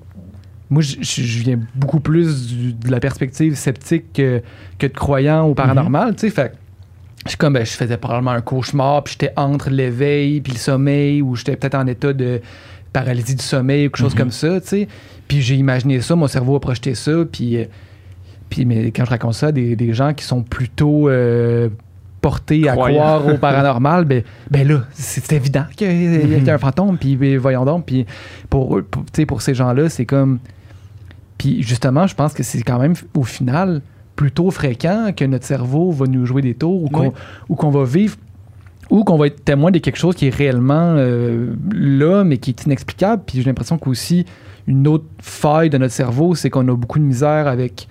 moi, 0.68 0.82
je, 0.82 1.42
viens 1.42 1.60
beaucoup 1.74 2.00
plus 2.00 2.74
de 2.74 2.90
la 2.90 2.98
perspective 2.98 3.54
sceptique 3.54 4.12
que, 4.12 4.42
que 4.78 4.86
de 4.88 4.92
croyant 4.92 5.46
au 5.46 5.54
paranormal, 5.54 6.16
tu 6.16 6.22
sais, 6.22 6.30
fait 6.30 6.56
je, 7.26 7.36
comme, 7.36 7.54
ben, 7.54 7.64
je 7.64 7.72
faisais 7.72 7.96
probablement 7.96 8.32
un 8.32 8.40
cauchemar, 8.40 9.04
puis 9.04 9.16
j'étais 9.18 9.32
entre 9.36 9.70
l'éveil 9.70 10.40
puis 10.40 10.52
le 10.52 10.58
sommeil, 10.58 11.22
ou 11.22 11.36
j'étais 11.36 11.56
peut-être 11.56 11.74
en 11.74 11.86
état 11.86 12.12
de 12.12 12.40
paralysie 12.92 13.34
du 13.34 13.42
sommeil 13.44 13.86
ou 13.86 13.90
quelque 13.90 13.98
chose 13.98 14.14
mhm. 14.14 14.18
comme 14.18 14.30
ça, 14.30 14.60
tu 14.60 14.68
sais. 14.68 14.88
Puis 15.28 15.42
j'ai 15.42 15.56
imaginé 15.56 16.00
ça, 16.00 16.16
mon 16.16 16.28
cerveau 16.28 16.56
a 16.56 16.60
projeté 16.60 16.94
ça, 16.94 17.12
puis... 17.30 17.58
Euh, 17.58 17.64
puis 18.48 18.64
mais 18.64 18.92
quand 18.92 19.04
je 19.04 19.10
raconte 19.10 19.34
ça 19.34 19.48
à 19.48 19.52
des, 19.52 19.92
gens 19.92 20.14
qui 20.14 20.24
sont 20.24 20.42
plutôt 20.42 21.08
euh, 21.08 21.68
portés 22.20 22.68
à 22.68 22.76
croire 22.76 23.26
au 23.26 23.36
paranormal, 23.38 24.04
ben, 24.04 24.22
ben 24.50 24.66
là, 24.66 24.84
c'est 24.92 25.32
évident 25.32 25.64
qu'il 25.76 25.88
y, 25.88 26.50
a 26.50 26.54
un 26.54 26.58
fantôme, 26.58 26.96
puis 26.96 27.16
ben, 27.16 27.38
voyons 27.38 27.64
donc. 27.64 27.86
Puis 27.86 28.06
pour, 28.48 28.80
pour, 28.88 29.04
pour 29.26 29.42
ces 29.42 29.54
gens-là, 29.54 29.88
c'est 29.88 30.06
comme... 30.06 30.38
Puis 31.38 31.62
justement, 31.62 32.06
je 32.06 32.14
pense 32.14 32.32
que 32.32 32.44
c'est 32.44 32.62
quand 32.62 32.78
même, 32.78 32.94
au 33.14 33.24
final, 33.24 33.82
plutôt 34.16 34.50
fréquent 34.50 35.12
que 35.14 35.24
notre 35.24 35.44
cerveau 35.44 35.92
va 35.92 36.06
nous 36.06 36.26
jouer 36.26 36.42
des 36.42 36.54
tours 36.54 36.82
ou 36.82 37.54
qu'on 37.54 37.70
va 37.70 37.84
vivre 37.84 38.16
ou 38.90 39.04
qu'on 39.04 39.16
va 39.16 39.26
être 39.26 39.44
témoin 39.44 39.70
de 39.70 39.78
quelque 39.78 39.98
chose 39.98 40.14
qui 40.14 40.26
est 40.26 40.34
réellement 40.34 40.94
euh, 40.96 41.54
là, 41.72 42.24
mais 42.24 42.38
qui 42.38 42.50
est 42.50 42.64
inexplicable. 42.64 43.22
Puis 43.26 43.38
j'ai 43.38 43.44
l'impression 43.44 43.78
qu'aussi, 43.78 44.26
une 44.66 44.86
autre 44.88 45.06
faille 45.20 45.70
de 45.70 45.78
notre 45.78 45.92
cerveau, 45.92 46.34
c'est 46.34 46.50
qu'on 46.50 46.66
a 46.68 46.74
beaucoup 46.74 46.98
de 46.98 47.04
misère 47.04 47.48
avec 47.48 47.88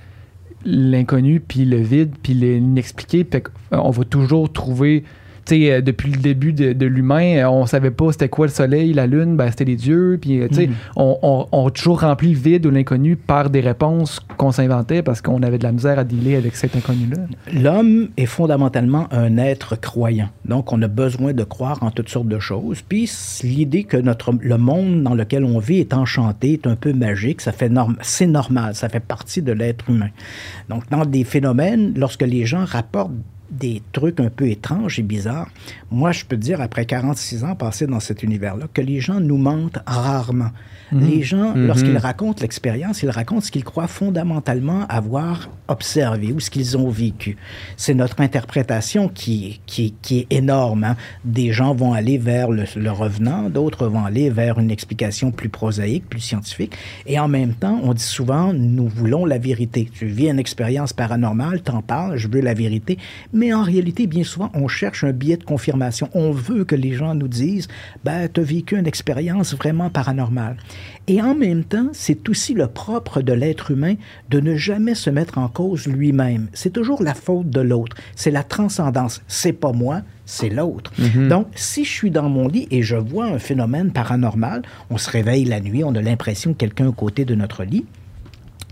l'inconnu, 0.63 1.39
puis 1.39 1.65
le 1.65 1.77
vide, 1.77 2.13
puis 2.23 2.33
l'inexpliqué. 2.33 3.27
On 3.71 3.91
va 3.91 4.03
toujours 4.03 4.51
trouver 4.51 5.03
sais, 5.45 5.71
euh, 5.71 5.81
depuis 5.81 6.11
le 6.11 6.17
début 6.17 6.53
de, 6.53 6.85
l'humain, 6.85 7.37
euh, 7.37 7.49
on 7.49 7.65
savait 7.65 7.91
pas 7.91 8.11
c'était 8.11 8.29
quoi 8.29 8.47
le 8.47 8.51
soleil, 8.51 8.93
la 8.93 9.07
lune, 9.07 9.35
ben, 9.35 9.49
c'était 9.49 9.65
les 9.65 9.75
dieux. 9.75 10.17
Puis, 10.21 10.41
euh, 10.41 10.47
tu 10.47 10.55
sais, 10.55 10.65
mm-hmm. 10.67 10.93
on, 10.95 11.47
on, 11.51 11.67
a 11.67 11.71
toujours 11.71 12.01
rempli 12.01 12.33
le 12.33 12.39
vide 12.39 12.65
ou 12.65 12.71
l'inconnu 12.71 13.15
par 13.15 13.49
des 13.49 13.61
réponses 13.61 14.19
qu'on 14.37 14.51
s'inventait 14.51 15.03
parce 15.03 15.21
qu'on 15.21 15.41
avait 15.43 15.57
de 15.57 15.63
la 15.63 15.71
misère 15.71 15.99
à 15.99 16.03
dealer 16.03 16.35
avec 16.35 16.55
cet 16.55 16.75
inconnu-là. 16.75 17.23
L'homme 17.53 18.09
est 18.17 18.25
fondamentalement 18.25 19.07
un 19.11 19.37
être 19.37 19.79
croyant. 19.79 20.29
Donc, 20.45 20.73
on 20.73 20.81
a 20.81 20.87
besoin 20.87 21.33
de 21.33 21.43
croire 21.43 21.81
en 21.81 21.91
toutes 21.91 22.09
sortes 22.09 22.27
de 22.27 22.39
choses. 22.39 22.81
Puis, 22.81 23.11
l'idée 23.43 23.83
que 23.83 23.97
notre, 23.97 24.33
le 24.39 24.57
monde 24.57 25.03
dans 25.03 25.15
lequel 25.15 25.43
on 25.43 25.59
vit 25.59 25.79
est 25.79 25.93
enchanté, 25.93 26.53
est 26.53 26.67
un 26.67 26.75
peu 26.75 26.93
magique, 26.93 27.41
ça 27.41 27.51
fait 27.51 27.69
norm 27.69 27.95
c'est 28.01 28.27
normal, 28.27 28.75
ça 28.75 28.89
fait 28.89 28.99
partie 28.99 29.41
de 29.41 29.51
l'être 29.51 29.89
humain. 29.89 30.09
Donc, 30.69 30.89
dans 30.89 31.05
des 31.05 31.23
phénomènes, 31.23 31.93
lorsque 31.95 32.21
les 32.21 32.45
gens 32.45 32.65
rapportent 32.65 33.11
des 33.51 33.81
trucs 33.91 34.19
un 34.19 34.29
peu 34.29 34.47
étranges 34.47 34.99
et 34.99 35.03
bizarres. 35.03 35.49
Moi, 35.91 36.11
je 36.11 36.25
peux 36.25 36.37
dire, 36.37 36.61
après 36.61 36.85
46 36.85 37.43
ans 37.43 37.55
passés 37.55 37.87
dans 37.87 37.99
cet 37.99 38.23
univers-là, 38.23 38.67
que 38.73 38.81
les 38.81 38.99
gens 38.99 39.19
nous 39.19 39.37
mentent 39.37 39.79
rarement. 39.85 40.51
Mhm. 40.91 41.07
Les 41.07 41.23
gens, 41.23 41.55
mhm. 41.55 41.67
lorsqu'ils 41.67 41.97
racontent 41.97 42.41
l'expérience, 42.41 43.01
ils 43.03 43.09
racontent 43.09 43.41
ce 43.41 43.51
qu'ils 43.51 43.63
croient 43.63 43.87
fondamentalement 43.87 44.85
avoir 44.87 45.49
observé 45.67 46.31
ou 46.31 46.39
ce 46.39 46.49
qu'ils 46.49 46.77
ont 46.77 46.89
vécu. 46.89 47.37
C'est 47.77 47.93
notre 47.93 48.21
interprétation 48.21 49.09
qui, 49.09 49.61
qui, 49.65 49.95
qui 50.01 50.19
est 50.19 50.27
énorme. 50.29 50.83
Hein. 50.83 50.95
Des 51.23 51.51
gens 51.51 51.73
vont 51.73 51.93
aller 51.93 52.17
vers 52.17 52.51
le, 52.51 52.65
le 52.75 52.91
revenant, 52.91 53.49
d'autres 53.49 53.87
vont 53.87 54.05
aller 54.05 54.29
vers 54.29 54.59
une 54.59 54.69
explication 54.71 55.31
plus 55.31 55.49
prosaïque, 55.49 56.07
plus 56.07 56.19
scientifique. 56.19 56.75
Et 57.07 57.19
en 57.19 57.27
même 57.27 57.53
temps, 57.53 57.79
on 57.83 57.93
dit 57.93 58.03
souvent, 58.03 58.53
nous 58.53 58.87
voulons 58.87 59.25
la 59.25 59.37
vérité. 59.37 59.89
Tu 59.91 60.05
vis 60.05 60.29
une 60.29 60.39
expérience 60.39 60.93
paranormale, 60.93 61.61
t'en 61.61 61.81
parles, 61.81 62.17
je 62.17 62.27
veux 62.27 62.41
la 62.41 62.53
vérité. 62.53 62.97
Mais 63.35 63.53
en 63.53 63.63
réalité, 63.63 64.07
bien 64.07 64.23
souvent, 64.23 64.49
on 64.53 64.69
cherche 64.69 65.03
un 65.03 65.11
biais 65.11 65.35
de 65.35 65.43
confirmation. 65.43 66.09
On 66.13 66.31
veut 66.31 66.63
que 66.63 66.73
les 66.73 66.93
gens 66.93 67.13
nous 67.15 67.27
disent, 67.27 67.67
ben, 68.05 68.29
tu 68.33 68.39
as 68.39 68.43
vécu 68.43 68.77
une 68.79 68.87
expérience 68.87 69.53
vraiment 69.53 69.89
paranormale. 69.89 70.55
Et 71.07 71.21
en 71.21 71.35
même 71.35 71.65
temps, 71.65 71.89
c'est 71.91 72.29
aussi 72.29 72.53
le 72.53 72.67
propre 72.67 73.21
de 73.21 73.33
l'être 73.33 73.71
humain 73.71 73.95
de 74.29 74.39
ne 74.39 74.55
jamais 74.55 74.95
se 74.95 75.09
mettre 75.09 75.37
en 75.37 75.49
cause 75.49 75.85
lui-même. 75.85 76.47
C'est 76.53 76.71
toujours 76.71 77.03
la 77.03 77.13
faute 77.13 77.49
de 77.49 77.59
l'autre. 77.59 77.97
C'est 78.15 78.31
la 78.31 78.43
transcendance. 78.43 79.21
C'est 79.27 79.51
pas 79.51 79.73
moi, 79.73 80.01
c'est 80.25 80.49
l'autre. 80.49 80.93
Mm-hmm. 80.97 81.27
Donc, 81.27 81.47
si 81.55 81.83
je 81.83 81.91
suis 81.91 82.11
dans 82.11 82.29
mon 82.29 82.47
lit 82.47 82.69
et 82.71 82.83
je 82.83 82.95
vois 82.95 83.25
un 83.25 83.39
phénomène 83.39 83.91
paranormal, 83.91 84.61
on 84.89 84.97
se 84.97 85.09
réveille 85.09 85.43
la 85.43 85.59
nuit, 85.59 85.83
on 85.83 85.93
a 85.93 86.01
l'impression 86.01 86.53
que 86.53 86.59
quelqu'un 86.59 86.87
à 86.87 86.93
côté 86.93 87.25
de 87.25 87.35
notre 87.35 87.65
lit, 87.65 87.85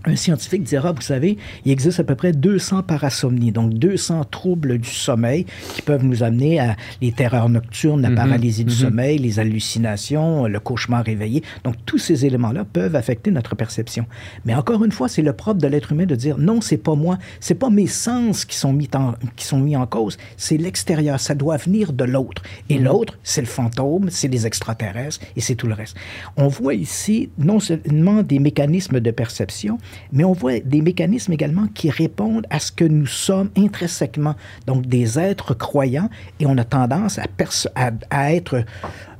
un 0.06 0.16
scientifique 0.16 0.62
dira, 0.62 0.92
vous 0.92 1.00
savez, 1.00 1.38
il 1.64 1.72
existe 1.72 2.00
à 2.00 2.04
peu 2.04 2.14
près 2.14 2.32
200 2.32 2.82
parasomnies, 2.82 3.52
donc 3.52 3.74
200 3.74 4.24
troubles 4.30 4.78
du 4.78 4.90
sommeil 4.90 5.46
qui 5.74 5.82
peuvent 5.82 6.04
nous 6.04 6.22
amener 6.22 6.60
à 6.60 6.76
les 7.00 7.12
terreurs 7.12 7.48
nocturnes, 7.48 8.02
la 8.02 8.10
mhm. 8.10 8.16
paralysie 8.16 8.64
du 8.64 8.72
mhm. 8.72 8.78
sommeil, 8.78 9.18
les 9.18 9.38
hallucinations, 9.38 10.46
le 10.46 10.60
cauchemar 10.60 11.04
réveillé. 11.04 11.42
Donc 11.64 11.76
tous 11.86 11.98
ces 11.98 12.26
éléments-là 12.26 12.64
peuvent 12.64 12.96
affecter 12.96 13.30
notre 13.30 13.54
perception. 13.54 14.06
Mais 14.44 14.54
encore 14.54 14.84
une 14.84 14.92
fois, 14.92 15.08
c'est 15.08 15.22
le 15.22 15.32
propre 15.32 15.60
de 15.60 15.68
l'être 15.68 15.92
humain 15.92 16.06
de 16.06 16.14
dire 16.14 16.38
non, 16.38 16.60
c'est 16.60 16.76
pas 16.76 16.94
moi, 16.94 17.18
c'est 17.40 17.54
pas 17.54 17.70
mes 17.70 17.86
sens 17.86 18.44
qui 18.44 18.56
sont 18.56 18.72
mis 18.72 18.88
en, 18.94 19.14
qui 19.36 19.46
sont 19.46 19.58
mis 19.58 19.76
en 19.76 19.86
cause, 19.86 20.18
c'est 20.36 20.56
l'extérieur, 20.56 21.18
ça 21.18 21.34
doit 21.34 21.56
venir 21.56 21.92
de 21.92 22.04
l'autre. 22.04 22.42
Et 22.68 22.78
mhm. 22.78 22.84
l'autre, 22.84 23.18
c'est 23.22 23.40
le 23.40 23.46
fantôme, 23.46 24.10
c'est 24.10 24.28
les 24.28 24.46
extraterrestres 24.46 25.20
et 25.36 25.40
c'est 25.40 25.54
tout 25.54 25.66
le 25.66 25.74
reste. 25.74 25.96
On 26.36 26.48
voit 26.48 26.74
ici 26.74 27.30
non 27.38 27.60
seulement 27.60 28.22
des 28.22 28.38
mécanismes 28.38 29.00
de 29.00 29.10
perception, 29.10 29.78
mais 30.12 30.24
on 30.24 30.32
voit 30.32 30.60
des 30.60 30.82
mécanismes 30.82 31.32
également 31.32 31.66
qui 31.74 31.90
répondent 31.90 32.46
à 32.50 32.58
ce 32.58 32.72
que 32.72 32.84
nous 32.84 33.06
sommes 33.06 33.50
intrinsèquement, 33.56 34.34
donc 34.66 34.86
des 34.86 35.18
êtres 35.18 35.54
croyants, 35.54 36.10
et 36.40 36.46
on 36.46 36.56
a 36.58 36.64
tendance 36.64 37.18
à, 37.18 37.90
à, 38.10 38.32
être, 38.32 38.64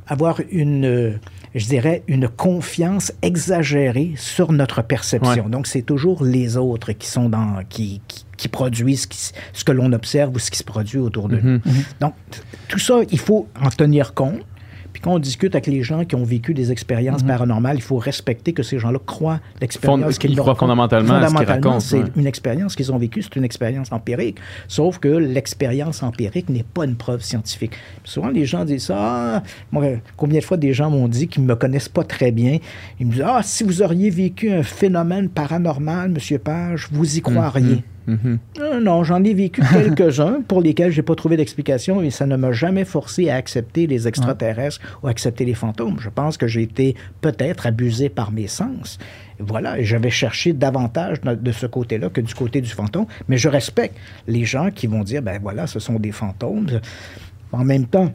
avoir 0.06 0.40
une, 0.50 1.18
je 1.54 1.66
dirais, 1.66 2.02
une 2.08 2.28
confiance 2.28 3.12
exagérée 3.22 4.12
sur 4.16 4.52
notre 4.52 4.82
perception. 4.82 5.48
Donc, 5.48 5.66
c'est 5.66 5.82
toujours 5.82 6.24
les 6.24 6.56
autres 6.56 6.92
qui 6.92 7.08
sont 7.08 7.28
dans, 7.28 7.62
qui, 7.68 8.00
qui, 8.36 8.48
produisent 8.48 9.08
ce 9.52 9.64
que 9.64 9.72
l'on 9.72 9.92
observe 9.92 10.34
ou 10.34 10.38
ce 10.38 10.50
qui 10.50 10.58
se 10.58 10.64
produit 10.64 10.98
autour 10.98 11.28
de 11.28 11.36
nous. 11.36 11.58
Mm-hmm. 11.58 11.84
Donc, 12.00 12.14
tout 12.68 12.78
ça, 12.78 13.00
il 13.10 13.18
faut 13.18 13.48
en 13.60 13.70
tenir 13.70 14.14
compte. 14.14 14.44
Quand 15.04 15.12
on 15.12 15.18
discute 15.18 15.54
avec 15.54 15.66
les 15.66 15.82
gens 15.82 16.06
qui 16.06 16.14
ont 16.14 16.24
vécu 16.24 16.54
des 16.54 16.72
expériences 16.72 17.20
mhm. 17.22 17.28
paranormales, 17.28 17.76
il 17.76 17.82
faut 17.82 17.98
respecter 17.98 18.54
que 18.54 18.62
ces 18.62 18.78
gens-là 18.78 18.98
croient 19.04 19.38
l'expérience 19.60 20.16
qu'ils 20.16 20.34
croient 20.34 20.54
fondamentalement. 20.54 21.20
Fondamentalement, 21.20 21.78
c'est 21.78 22.04
une 22.16 22.26
expérience 22.26 22.74
qu'ils 22.74 22.90
ont 22.90 22.96
vécue, 22.96 23.20
c'est 23.20 23.36
une 23.36 23.44
expérience 23.44 23.92
empirique. 23.92 24.38
Sauf 24.66 24.98
que 24.98 25.08
l'expérience 25.08 26.02
empirique 26.02 26.48
n'est 26.48 26.62
pas 26.62 26.86
une 26.86 26.96
preuve 26.96 27.20
scientifique. 27.20 27.72
souvent, 28.02 28.28
les 28.28 28.46
gens 28.46 28.64
disent 28.64 28.86
ça. 28.86 28.96
Ah, 28.96 29.42
moi, 29.70 29.84
combien 30.16 30.38
de 30.38 30.44
fois 30.44 30.56
des 30.56 30.72
gens 30.72 30.88
m'ont 30.88 31.08
dit 31.08 31.28
qu'ils 31.28 31.42
ne 31.42 31.48
me 31.48 31.54
connaissent 31.54 31.90
pas 31.90 32.04
très 32.04 32.30
bien? 32.30 32.56
Ils 32.98 33.06
me 33.06 33.12
disent 33.12 33.24
Ah, 33.26 33.42
si 33.42 33.62
vous 33.62 33.82
auriez 33.82 34.08
vécu 34.08 34.50
un 34.50 34.62
phénomène 34.62 35.28
paranormal, 35.28 36.12
Monsieur 36.12 36.38
Page, 36.38 36.88
vous 36.90 37.18
y 37.18 37.20
croiriez. 37.20 37.76
Mhm. 37.76 37.82
Euh, 38.08 38.80
non, 38.80 39.04
j'en 39.04 39.22
ai 39.24 39.34
vécu 39.34 39.62
quelques-uns 39.72 40.42
pour 40.46 40.60
lesquels 40.60 40.92
j'ai 40.92 41.02
pas 41.02 41.14
trouvé 41.14 41.36
d'explication 41.36 42.02
et 42.02 42.10
ça 42.10 42.26
ne 42.26 42.36
m'a 42.36 42.52
jamais 42.52 42.84
forcé 42.84 43.30
à 43.30 43.36
accepter 43.36 43.86
les 43.86 44.06
extraterrestres 44.06 44.80
ou 45.02 45.08
accepter 45.08 45.44
les 45.44 45.54
fantômes. 45.54 45.96
Je 46.00 46.08
pense 46.08 46.36
que 46.36 46.46
j'ai 46.46 46.62
été 46.62 46.94
peut-être 47.20 47.66
abusé 47.66 48.08
par 48.08 48.30
mes 48.30 48.46
sens. 48.46 48.98
Voilà, 49.38 49.82
j'avais 49.82 50.10
cherché 50.10 50.52
davantage 50.52 51.20
de 51.22 51.52
ce 51.52 51.66
côté-là 51.66 52.08
que 52.08 52.20
du 52.20 52.34
côté 52.34 52.60
du 52.60 52.70
fantôme, 52.70 53.06
mais 53.28 53.36
je 53.36 53.48
respecte 53.48 53.96
les 54.28 54.44
gens 54.44 54.70
qui 54.70 54.86
vont 54.86 55.02
dire, 55.02 55.22
ben 55.22 55.38
voilà, 55.42 55.66
ce 55.66 55.80
sont 55.80 55.98
des 55.98 56.12
fantômes. 56.12 56.66
En 57.52 57.64
même 57.64 57.86
temps, 57.86 58.12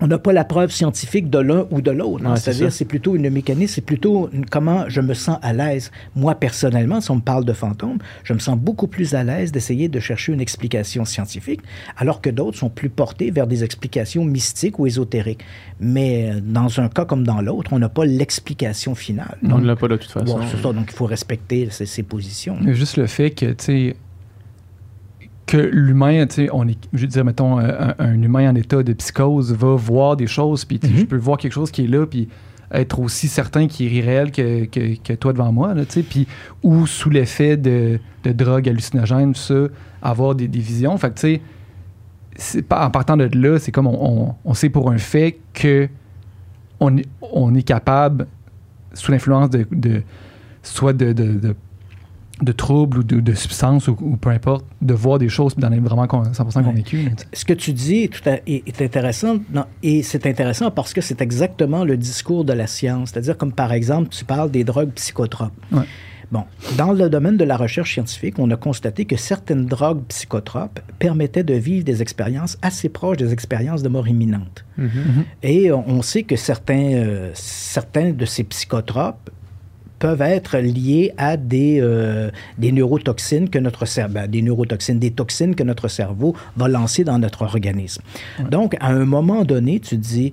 on 0.00 0.06
n'a 0.08 0.18
pas 0.18 0.32
la 0.32 0.44
preuve 0.44 0.70
scientifique 0.70 1.30
de 1.30 1.38
l'un 1.38 1.66
ou 1.70 1.80
de 1.80 1.90
l'autre. 1.90 2.24
C'est-à-dire, 2.36 2.72
c'est 2.72 2.84
plutôt 2.84 3.14
une 3.14 3.30
mécanique, 3.30 3.68
c'est 3.68 3.80
plutôt 3.80 4.28
comment 4.50 4.88
je 4.88 5.00
me 5.00 5.14
sens 5.14 5.38
à 5.42 5.52
l'aise. 5.52 5.92
Moi, 6.16 6.34
personnellement, 6.34 7.00
si 7.00 7.10
on 7.10 7.16
me 7.16 7.20
parle 7.20 7.44
de 7.44 7.52
fantômes, 7.52 7.98
je 8.24 8.32
me 8.32 8.38
sens 8.38 8.58
beaucoup 8.58 8.88
plus 8.88 9.14
à 9.14 9.22
l'aise 9.22 9.52
d'essayer 9.52 9.88
de 9.88 10.00
chercher 10.00 10.32
une 10.32 10.40
explication 10.40 11.04
scientifique, 11.04 11.60
alors 11.96 12.20
que 12.20 12.30
d'autres 12.30 12.58
sont 12.58 12.70
plus 12.70 12.88
portés 12.88 13.30
vers 13.30 13.46
des 13.46 13.62
explications 13.62 14.24
mystiques 14.24 14.78
ou 14.78 14.86
ésotériques. 14.86 15.44
Mais 15.80 16.30
euh, 16.30 16.40
dans 16.42 16.80
un 16.80 16.88
cas 16.88 17.04
comme 17.04 17.24
dans 17.24 17.40
l'autre, 17.40 17.72
on 17.72 17.78
n'a 17.78 17.88
pas 17.88 18.04
l'explication 18.04 18.94
finale. 18.94 19.38
on 19.42 19.58
ne 19.58 19.66
l'a 19.66 19.76
pas 19.76 19.88
de 19.88 19.96
toute 19.96 20.10
façon. 20.10 20.40
c'est 20.50 20.60
ça, 20.60 20.72
donc 20.72 20.86
il 20.88 20.94
faut 20.94 21.06
respecter 21.06 21.68
ces, 21.70 22.02
positions. 22.02 22.58
Juste 22.72 22.96
le 22.96 23.06
fait 23.06 23.30
que, 23.30 23.46
tu 23.46 23.64
sais, 23.64 23.96
que 25.46 25.56
l'humain, 25.56 26.26
tu 26.26 26.34
sais, 26.34 26.48
on 26.52 26.66
est, 26.66 26.78
je 26.92 27.02
veux 27.02 27.06
dire, 27.06 27.24
mettons, 27.24 27.60
euh, 27.60 27.92
un, 27.98 28.22
humain 28.22 28.50
en 28.50 28.54
état 28.54 28.82
de 28.82 28.92
psychose 28.94 29.52
va 29.52 29.74
voir 29.74 30.16
des 30.16 30.26
choses, 30.26 30.64
puis 30.64 30.80
je 30.82 30.88
mhm. 30.88 31.06
peux 31.06 31.16
voir 31.16 31.38
quelque 31.38 31.52
chose 31.52 31.70
qui 31.70 31.84
est 31.84 31.88
là, 31.88 32.06
puis 32.06 32.28
être 32.72 32.98
aussi 32.98 33.28
certain 33.28 33.66
qu'il 33.68 33.94
est 33.96 34.00
réel 34.00 34.32
que, 34.32 34.64
que, 34.64 35.12
toi 35.12 35.32
devant 35.32 35.52
moi, 35.52 35.74
tu 35.74 35.84
sais, 35.88 36.02
puis 36.02 36.26
ou 36.62 36.86
sous 36.86 37.10
l'effet 37.10 37.56
de, 37.56 38.00
de 38.24 38.32
drogue 38.32 38.68
hallucinogène, 38.68 39.34
ça, 39.34 39.66
avoir 40.02 40.34
des, 40.34 40.48
des 40.48 40.60
visions. 40.60 40.96
Fait 40.96 41.10
que, 41.10 41.20
tu 41.20 41.40
sais, 42.36 42.64
en 42.70 42.90
partant 42.90 43.16
de 43.16 43.28
là, 43.32 43.58
c'est 43.58 43.70
comme 43.70 43.86
on, 43.86 44.34
on, 44.44 44.54
sait 44.54 44.70
pour 44.70 44.90
un 44.90 44.98
fait 44.98 45.38
que 45.52 45.88
on, 46.80 46.96
on 47.20 47.54
est 47.54 47.62
capable, 47.62 48.26
sous 48.94 49.12
l'influence 49.12 49.50
de, 49.50 49.66
de, 49.70 50.02
soit 50.62 50.92
de, 50.92 51.12
de 51.12 51.24
de 51.34 51.54
troubles 52.52 52.98
ou 52.98 53.02
de, 53.02 53.34
substances 53.34 53.88
ou, 53.88 53.94
peu 54.20 54.30
importe, 54.30 54.64
de 54.82 54.94
voir 54.94 55.18
des 55.18 55.28
choses 55.28 55.56
d'en 55.56 55.72
être 55.72 55.82
vraiment 55.82 56.06
100% 56.06 56.64
convaincu. 56.64 57.10
Ce 57.32 57.44
que 57.44 57.52
tu 57.52 57.72
dis 57.72 58.08
tout 58.08 58.28
est, 58.28 58.82
intéressant, 58.82 59.38
et 59.82 60.02
c'est 60.02 60.26
intéressant 60.26 60.70
parce 60.70 60.92
que 60.92 61.00
c'est 61.00 61.20
exactement 61.20 61.84
le 61.84 61.96
discours 61.96 62.44
de 62.44 62.52
la 62.52 62.66
science. 62.66 63.10
C'est-à-dire, 63.10 63.36
comme 63.36 63.52
par 63.52 63.72
exemple, 63.72 64.08
tu 64.08 64.24
parles 64.24 64.50
des 64.50 64.64
drogues 64.64 64.90
psychotropes. 64.92 65.52
Bon, 66.32 66.44
dans 66.76 66.92
le 66.92 67.08
domaine 67.08 67.36
de 67.36 67.44
la 67.44 67.56
recherche 67.56 67.92
scientifique, 67.92 68.38
on 68.38 68.50
a 68.50 68.56
constaté 68.56 69.04
que 69.04 69.16
certaines 69.16 69.66
drogues 69.66 70.02
psychotropes 70.08 70.80
permettaient 70.98 71.44
de 71.44 71.54
vivre 71.54 71.84
des 71.84 72.02
expériences 72.02 72.58
assez 72.62 72.88
proches 72.88 73.18
des 73.18 73.32
expériences 73.32 73.82
de 73.82 73.88
mort 73.88 74.08
imminente. 74.08 74.64
Mm-hmm. 74.78 74.88
Et 75.42 75.70
on 75.70 76.02
sait 76.02 76.24
que 76.24 76.34
certains, 76.34 76.94
euh, 76.94 77.30
certains 77.34 78.10
de 78.12 78.24
ces 78.24 78.42
psychotropes 78.44 79.30
peuvent 79.98 80.22
être 80.22 80.58
liées 80.58 81.12
à 81.16 81.36
des, 81.36 81.78
euh, 81.80 82.30
des 82.58 82.72
neurotoxines 82.72 83.48
que 83.48 83.58
notre 83.58 83.86
cerveau, 83.86 84.14
ben, 84.14 84.26
des 84.28 84.42
neurotoxines, 84.42 84.98
des 84.98 85.10
toxines 85.10 85.54
que 85.54 85.62
notre 85.62 85.88
cerveau 85.88 86.34
va 86.56 86.68
lancer 86.68 87.04
dans 87.04 87.18
notre 87.18 87.42
organisme. 87.42 88.02
Donc, 88.50 88.76
à 88.80 88.88
un 88.88 89.04
moment 89.04 89.44
donné, 89.44 89.80
tu 89.80 89.96
dis, 89.96 90.32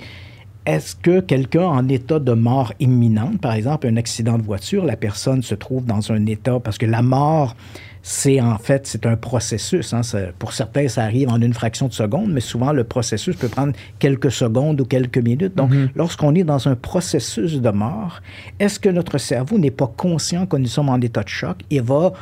est-ce 0.65 0.95
que 0.95 1.21
quelqu'un 1.21 1.63
en 1.63 1.88
état 1.88 2.19
de 2.19 2.33
mort 2.33 2.73
imminente, 2.79 3.41
par 3.41 3.53
exemple 3.53 3.88
un 3.88 3.97
accident 3.97 4.38
de 4.38 4.43
voiture, 4.43 4.85
la 4.85 4.95
personne 4.95 5.41
se 5.41 5.55
trouve 5.55 5.85
dans 5.85 6.11
un 6.11 6.25
état, 6.27 6.59
parce 6.59 6.77
que 6.77 6.85
la 6.85 7.01
mort, 7.01 7.55
c'est 8.03 8.41
en 8.41 8.57
fait, 8.57 8.88
c'est 8.88 9.06
un 9.06 9.15
processus. 9.15 9.94
Hein. 9.94 10.02
pour 10.40 10.53
certains, 10.53 10.88
ça 10.88 11.03
arrive 11.03 11.30
en 11.30 11.40
une 11.41 11.53
fraction 11.53 11.88
de 11.88 11.94
seconde, 11.94 12.32
mais 12.32 12.41
souvent, 12.41 12.72
le 12.72 12.84
processus 12.84 13.36
peut 13.36 13.48
prendre 13.48 13.73
quelques 13.99 14.32
secondes 14.32 14.82
ou 14.82 14.86
quelques 14.86 15.19
minutes. 15.19 15.56
Donc, 15.56 15.72
mm-hmm. 15.72 15.90
lorsqu'on 15.95 16.34
est 16.36 16.44
dans 16.44 16.68
un 16.68 16.76
processus 16.76 17.61
de 17.61 17.69
mort, 17.69 18.22
est-ce 18.60 18.80
que 18.80 18.90
notre 18.90 19.18
cerveau 19.18 19.57
n'est 19.57 19.72
pas 19.72 19.91
conscient 19.95 20.45
que 20.45 20.57
nous 20.57 20.68
sommes 20.68 20.90
en 20.90 20.99
état 20.99 21.23
de 21.23 21.30
choc 21.30 21.57
et 21.69 21.80
va 21.80 22.14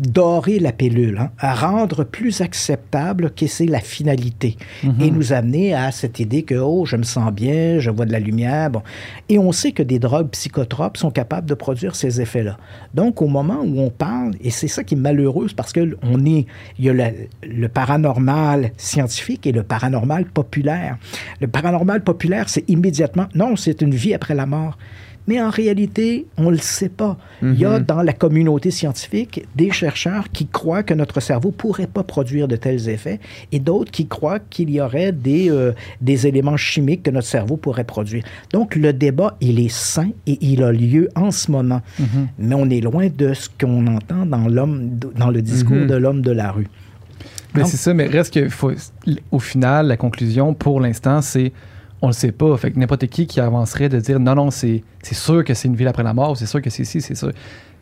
dorer 0.00 0.58
la 0.58 0.72
pilule, 0.72 1.18
hein, 1.18 1.30
à 1.38 1.54
rendre 1.54 2.04
plus 2.04 2.40
acceptable 2.40 3.30
que 3.32 3.46
c'est 3.46 3.66
la 3.66 3.80
finalité 3.80 4.56
mhm. 4.82 4.94
et 5.00 5.10
nous 5.10 5.32
amener 5.32 5.74
à 5.74 5.92
cette 5.92 6.18
idée 6.20 6.42
que, 6.42 6.54
oh, 6.54 6.86
je 6.86 6.96
me 6.96 7.02
sens 7.02 7.30
bien, 7.32 7.78
je 7.78 7.90
vois 7.90 8.06
de 8.06 8.12
la 8.12 8.18
lumière. 8.18 8.70
Bon. 8.70 8.82
Et 9.28 9.38
on 9.38 9.52
sait 9.52 9.72
que 9.72 9.82
des 9.82 9.98
drogues 9.98 10.30
psychotropes 10.30 10.96
sont 10.96 11.10
capables 11.10 11.48
de 11.48 11.54
produire 11.54 11.94
ces 11.94 12.20
effets-là. 12.20 12.56
Donc, 12.94 13.20
au 13.20 13.28
moment 13.28 13.60
où 13.62 13.80
on 13.80 13.90
parle, 13.90 14.32
et 14.40 14.50
c'est 14.50 14.68
ça 14.68 14.84
qui 14.84 14.94
est 14.94 14.98
malheureux, 14.98 15.48
parce 15.54 15.72
que 15.72 15.96
on 16.02 16.24
est, 16.24 16.46
il 16.78 16.84
y 16.84 16.90
a 16.90 17.12
le, 17.42 17.68
paranormal 17.68 18.72
scientifique 18.76 19.46
et 19.46 19.52
le 19.52 19.62
paranormal 19.62 20.24
populaire. 20.24 20.96
Le 21.40 21.46
paranormal 21.46 22.02
populaire, 22.02 22.48
c'est 22.48 22.68
immédiatement, 22.68 23.26
non, 23.34 23.56
c'est 23.56 23.82
une 23.82 23.94
vie 23.94 24.14
après 24.14 24.34
la 24.34 24.46
mort 24.46 24.78
mais 25.26 25.40
en 25.40 25.50
réalité, 25.50 26.26
on 26.36 26.46
ne 26.46 26.52
le 26.52 26.58
sait 26.58 26.88
pas. 26.88 27.16
Il 27.42 27.58
y 27.58 27.64
a 27.64 27.78
mhm. 27.78 27.84
dans 27.84 28.02
la 28.02 28.12
communauté 28.12 28.70
scientifique 28.70 29.46
des 29.54 29.70
chercheurs 29.70 30.30
qui 30.30 30.46
croient 30.46 30.82
que 30.82 30.94
notre 30.94 31.20
cerveau 31.20 31.48
ne 31.48 31.54
pourrait 31.54 31.86
pas 31.86 32.02
produire 32.02 32.48
de 32.48 32.56
tels 32.56 32.88
effets 32.88 33.20
et 33.52 33.58
d'autres 33.58 33.90
qui 33.90 34.06
croient 34.06 34.38
qu'il 34.38 34.70
y 34.70 34.80
aurait 34.80 35.12
des, 35.12 35.50
euh, 35.50 35.72
des 36.00 36.26
éléments 36.26 36.56
chimiques 36.56 37.04
que 37.04 37.10
notre 37.10 37.28
cerveau 37.28 37.56
pourrait 37.56 37.84
produire. 37.84 38.24
Donc, 38.52 38.76
le 38.76 38.92
débat, 38.92 39.36
il 39.40 39.60
est 39.60 39.72
sain 39.72 40.10
et 40.26 40.38
il 40.40 40.62
a 40.62 40.72
lieu 40.72 41.08
en 41.14 41.30
ce 41.30 41.50
moment. 41.50 41.82
Mhm. 41.98 42.28
Mais 42.38 42.54
on 42.54 42.68
est 42.68 42.80
loin 42.80 43.08
de 43.08 43.34
ce 43.34 43.48
qu'on 43.48 43.86
entend 43.86 44.26
dans, 44.26 44.48
l'homme, 44.48 44.98
dans 45.16 45.30
le 45.30 45.42
discours 45.42 45.76
mhm. 45.76 45.86
de 45.86 45.94
l'homme 45.94 46.22
de 46.22 46.32
la 46.32 46.52
rue. 46.52 46.68
Mais 47.54 47.64
c'est 47.64 47.76
ça, 47.76 47.94
mais 47.94 48.06
reste 48.06 48.34
que 48.34 48.48
faut, 48.48 48.72
au 49.30 49.38
final, 49.38 49.88
la 49.88 49.96
conclusion 49.96 50.54
pour 50.54 50.80
l'instant, 50.80 51.20
c'est 51.20 51.52
on 52.02 52.06
le 52.06 52.12
sait 52.12 52.32
pas. 52.32 52.56
Fait 52.56 52.70
que 52.70 52.78
n'importe 52.78 53.06
qui 53.06 53.26
qui 53.26 53.40
avancerait 53.40 53.88
de 53.88 53.98
dire 54.00 54.18
non, 54.20 54.34
non, 54.34 54.50
c'est 54.50 54.82
sûr 55.02 55.44
que 55.44 55.54
c'est 55.54 55.68
une 55.68 55.76
ville 55.76 55.88
après 55.88 56.02
la 56.02 56.14
mort, 56.14 56.36
c'est 56.36 56.46
sûr 56.46 56.62
que 56.62 56.70
c'est 56.70 56.82
ici, 56.82 57.00
c'est 57.00 57.14
sûr. 57.14 57.32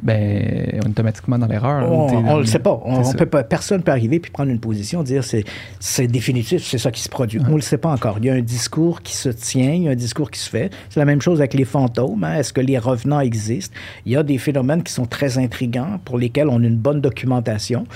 Ben, 0.01 0.71
on 0.75 0.87
est 0.87 0.91
automatiquement 0.91 1.39
dans 1.39 1.49
l'erreur. 1.49 1.91
On 1.91 2.35
ne 2.35 2.41
le 2.41 2.47
sait 2.47 2.61
pas. 2.61 2.81
On, 2.85 3.13
peut 3.13 3.27
pas. 3.27 3.43
Personne 3.43 3.83
peut 3.83 3.91
arriver 3.91 4.21
puis 4.21 4.31
prendre 4.31 4.51
une 4.51 4.61
position, 4.61 5.03
dire 5.03 5.25
c'est 5.25 6.07
définitif, 6.07 6.65
c'est 6.65 6.79
ça 6.79 6.93
qui 6.93 7.01
se 7.01 7.09
produit. 7.09 7.41
On 7.45 7.51
ne 7.51 7.57
le 7.57 7.61
sait 7.63 7.79
pas 7.79 7.91
encore. 7.91 8.19
Il 8.19 8.27
y 8.27 8.31
a 8.31 8.35
un 8.35 8.41
discours 8.41 9.03
qui 9.03 9.17
se 9.17 9.29
tient, 9.29 9.73
il 9.73 9.83
y 9.85 9.89
a 9.89 9.93
un 9.93 9.97
discours 9.97 10.31
qui 10.31 10.39
se 10.39 10.49
fait. 10.49 10.71
C'est 10.89 11.01
la 11.01 11.07
même 11.07 11.21
chose 11.21 11.41
avec 11.41 11.55
les 11.55 11.65
fantômes. 11.65 12.23
Hein. 12.23 12.37
Est-ce 12.37 12.53
que 12.53 12.61
les 12.61 12.79
revenants 12.79 13.21
existent? 13.21 13.75
Il 14.07 14.13
y 14.13 14.17
a 14.17 14.23
des 14.23 14.39
phénomènes 14.39 14.83
qui 14.83 14.93
sont 14.93 15.07
très 15.07 15.39
intrigants 15.39 15.99
pour 16.05 16.19
lesquels 16.19 16.49
on 16.49 16.63
a 16.63 16.67
une 16.67 16.77
bonne 16.77 17.01
documentation, 17.01 17.87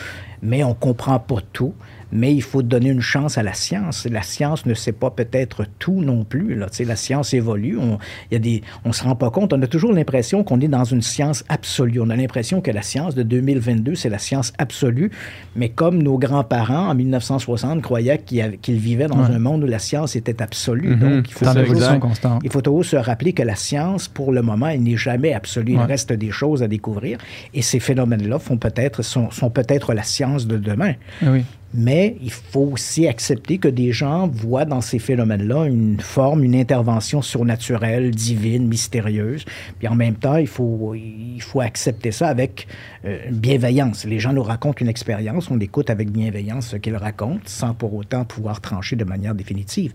mais 0.42 0.64
on 0.64 0.74
comprend 0.74 1.20
pas 1.20 1.38
tout 1.52 1.74
mais 2.12 2.34
il 2.34 2.42
faut 2.42 2.62
donner 2.62 2.90
une 2.90 3.00
chance 3.00 3.38
à 3.38 3.42
la 3.42 3.54
science. 3.54 4.06
La 4.08 4.22
science 4.22 4.66
ne 4.66 4.74
sait 4.74 4.92
pas 4.92 5.10
peut-être 5.10 5.64
tout 5.78 6.02
non 6.02 6.24
plus. 6.24 6.54
Là. 6.54 6.66
la 6.80 6.96
science 6.96 7.32
évolue. 7.32 7.78
On 7.78 7.98
ne 8.30 8.92
se 8.92 9.02
rend 9.02 9.16
pas 9.16 9.30
compte. 9.30 9.52
On 9.54 9.62
a 9.62 9.66
toujours 9.66 9.92
l'impression 9.92 10.44
qu'on 10.44 10.60
est 10.60 10.68
dans 10.68 10.84
une 10.84 11.00
science 11.00 11.42
absolue. 11.48 12.00
On 12.00 12.10
a 12.10 12.16
l'impression 12.16 12.60
que 12.60 12.70
la 12.70 12.82
science 12.82 13.14
de 13.14 13.22
2022, 13.22 13.94
c'est 13.94 14.10
la 14.10 14.18
science 14.18 14.52
absolue. 14.58 15.10
Mais 15.56 15.70
comme 15.70 16.02
nos 16.02 16.18
grands-parents, 16.18 16.88
en 16.88 16.94
1960, 16.94 17.80
croyaient 17.80 18.18
qu'ils 18.18 18.76
vivaient 18.76 19.08
dans 19.08 19.24
un 19.24 19.38
monde 19.38 19.64
où 19.64 19.66
la 19.66 19.78
science 19.78 20.14
était 20.14 20.42
absolue. 20.42 20.96
Donc, 20.96 21.30
il 21.30 21.32
faut, 21.32 21.46
toujours, 21.46 22.00
il 22.44 22.50
faut 22.50 22.60
toujours 22.60 22.84
se 22.84 22.96
rappeler 22.96 23.32
que 23.32 23.42
la 23.42 23.56
science, 23.56 24.08
pour 24.08 24.32
le 24.32 24.42
moment, 24.42 24.68
elle 24.68 24.82
n'est 24.82 24.96
jamais 24.98 25.32
absolue. 25.32 25.72
Il 25.72 25.78
reste 25.78 26.12
des 26.12 26.30
choses 26.30 26.62
à 26.62 26.68
découvrir. 26.68 27.18
Et 27.54 27.62
ces 27.62 27.80
phénomènes-là 27.80 28.38
font 28.38 28.58
peut-être, 28.58 29.02
sont, 29.02 29.30
sont 29.30 29.48
peut-être 29.48 29.94
la 29.94 30.02
science 30.02 30.46
de 30.46 30.58
demain. 30.58 30.92
Oui. 31.22 31.44
Mais 31.74 32.16
il 32.22 32.30
faut 32.30 32.70
aussi 32.72 33.08
accepter 33.08 33.58
que 33.58 33.68
des 33.68 33.92
gens 33.92 34.28
voient 34.28 34.64
dans 34.64 34.80
ces 34.80 34.98
phénomènes-là 34.98 35.64
une 35.66 36.00
forme, 36.00 36.44
une 36.44 36.54
intervention 36.54 37.22
surnaturelle, 37.22 38.10
divine, 38.10 38.66
mystérieuse. 38.68 39.44
Puis 39.78 39.88
en 39.88 39.94
même 39.94 40.16
temps, 40.16 40.36
il 40.36 40.46
faut, 40.46 40.94
il 40.94 41.40
faut 41.40 41.60
accepter 41.60 42.12
ça 42.12 42.28
avec 42.28 42.66
euh, 43.04 43.18
bienveillance. 43.30 44.04
Les 44.04 44.18
gens 44.18 44.32
nous 44.32 44.42
racontent 44.42 44.78
une 44.80 44.88
expérience, 44.88 45.50
on 45.50 45.58
écoute 45.60 45.88
avec 45.88 46.10
bienveillance 46.10 46.68
ce 46.68 46.76
qu'ils 46.76 46.96
racontent, 46.96 47.42
sans 47.46 47.72
pour 47.72 47.94
autant 47.94 48.24
pouvoir 48.24 48.60
trancher 48.60 48.96
de 48.96 49.04
manière 49.04 49.34
définitive. 49.34 49.92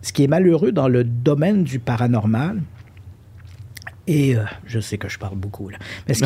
Ce 0.00 0.12
qui 0.12 0.24
est 0.24 0.28
malheureux 0.28 0.72
dans 0.72 0.88
le 0.88 1.04
domaine 1.04 1.64
du 1.64 1.78
paranormal, 1.78 2.60
et 4.08 4.34
euh, 4.34 4.42
je 4.66 4.80
sais 4.80 4.96
que 4.96 5.08
je 5.08 5.18
parle 5.18 5.36
beaucoup, 5.36 5.68
là. 5.68 5.76
Mais 6.08 6.14
ce 6.14 6.24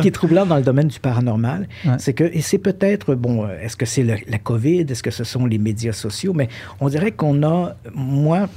qui, 0.00 0.08
est, 0.08 0.10
troublant 0.10 0.44
dans 0.44 0.56
le 0.56 0.62
domaine 0.62 0.88
du 0.88 1.00
paranormal, 1.00 1.66
c'est 1.98 2.12
que, 2.12 2.24
et 2.24 2.42
c'est 2.42 2.58
peut-être, 2.58 3.14
bon, 3.14 3.44
euh, 3.44 3.58
est-ce 3.60 3.76
que 3.76 3.86
c'est 3.86 4.04
la 4.04 4.38
COVID, 4.38 4.82
est-ce 4.82 5.02
que 5.02 5.10
ce 5.10 5.24
sont 5.24 5.46
les 5.46 5.58
médias 5.58 5.92
sociaux, 5.92 6.34
mais 6.34 6.48
on 6.80 6.88
dirait 6.88 7.12
qu'on 7.12 7.42
a, 7.42 7.76
moi, 7.94 8.48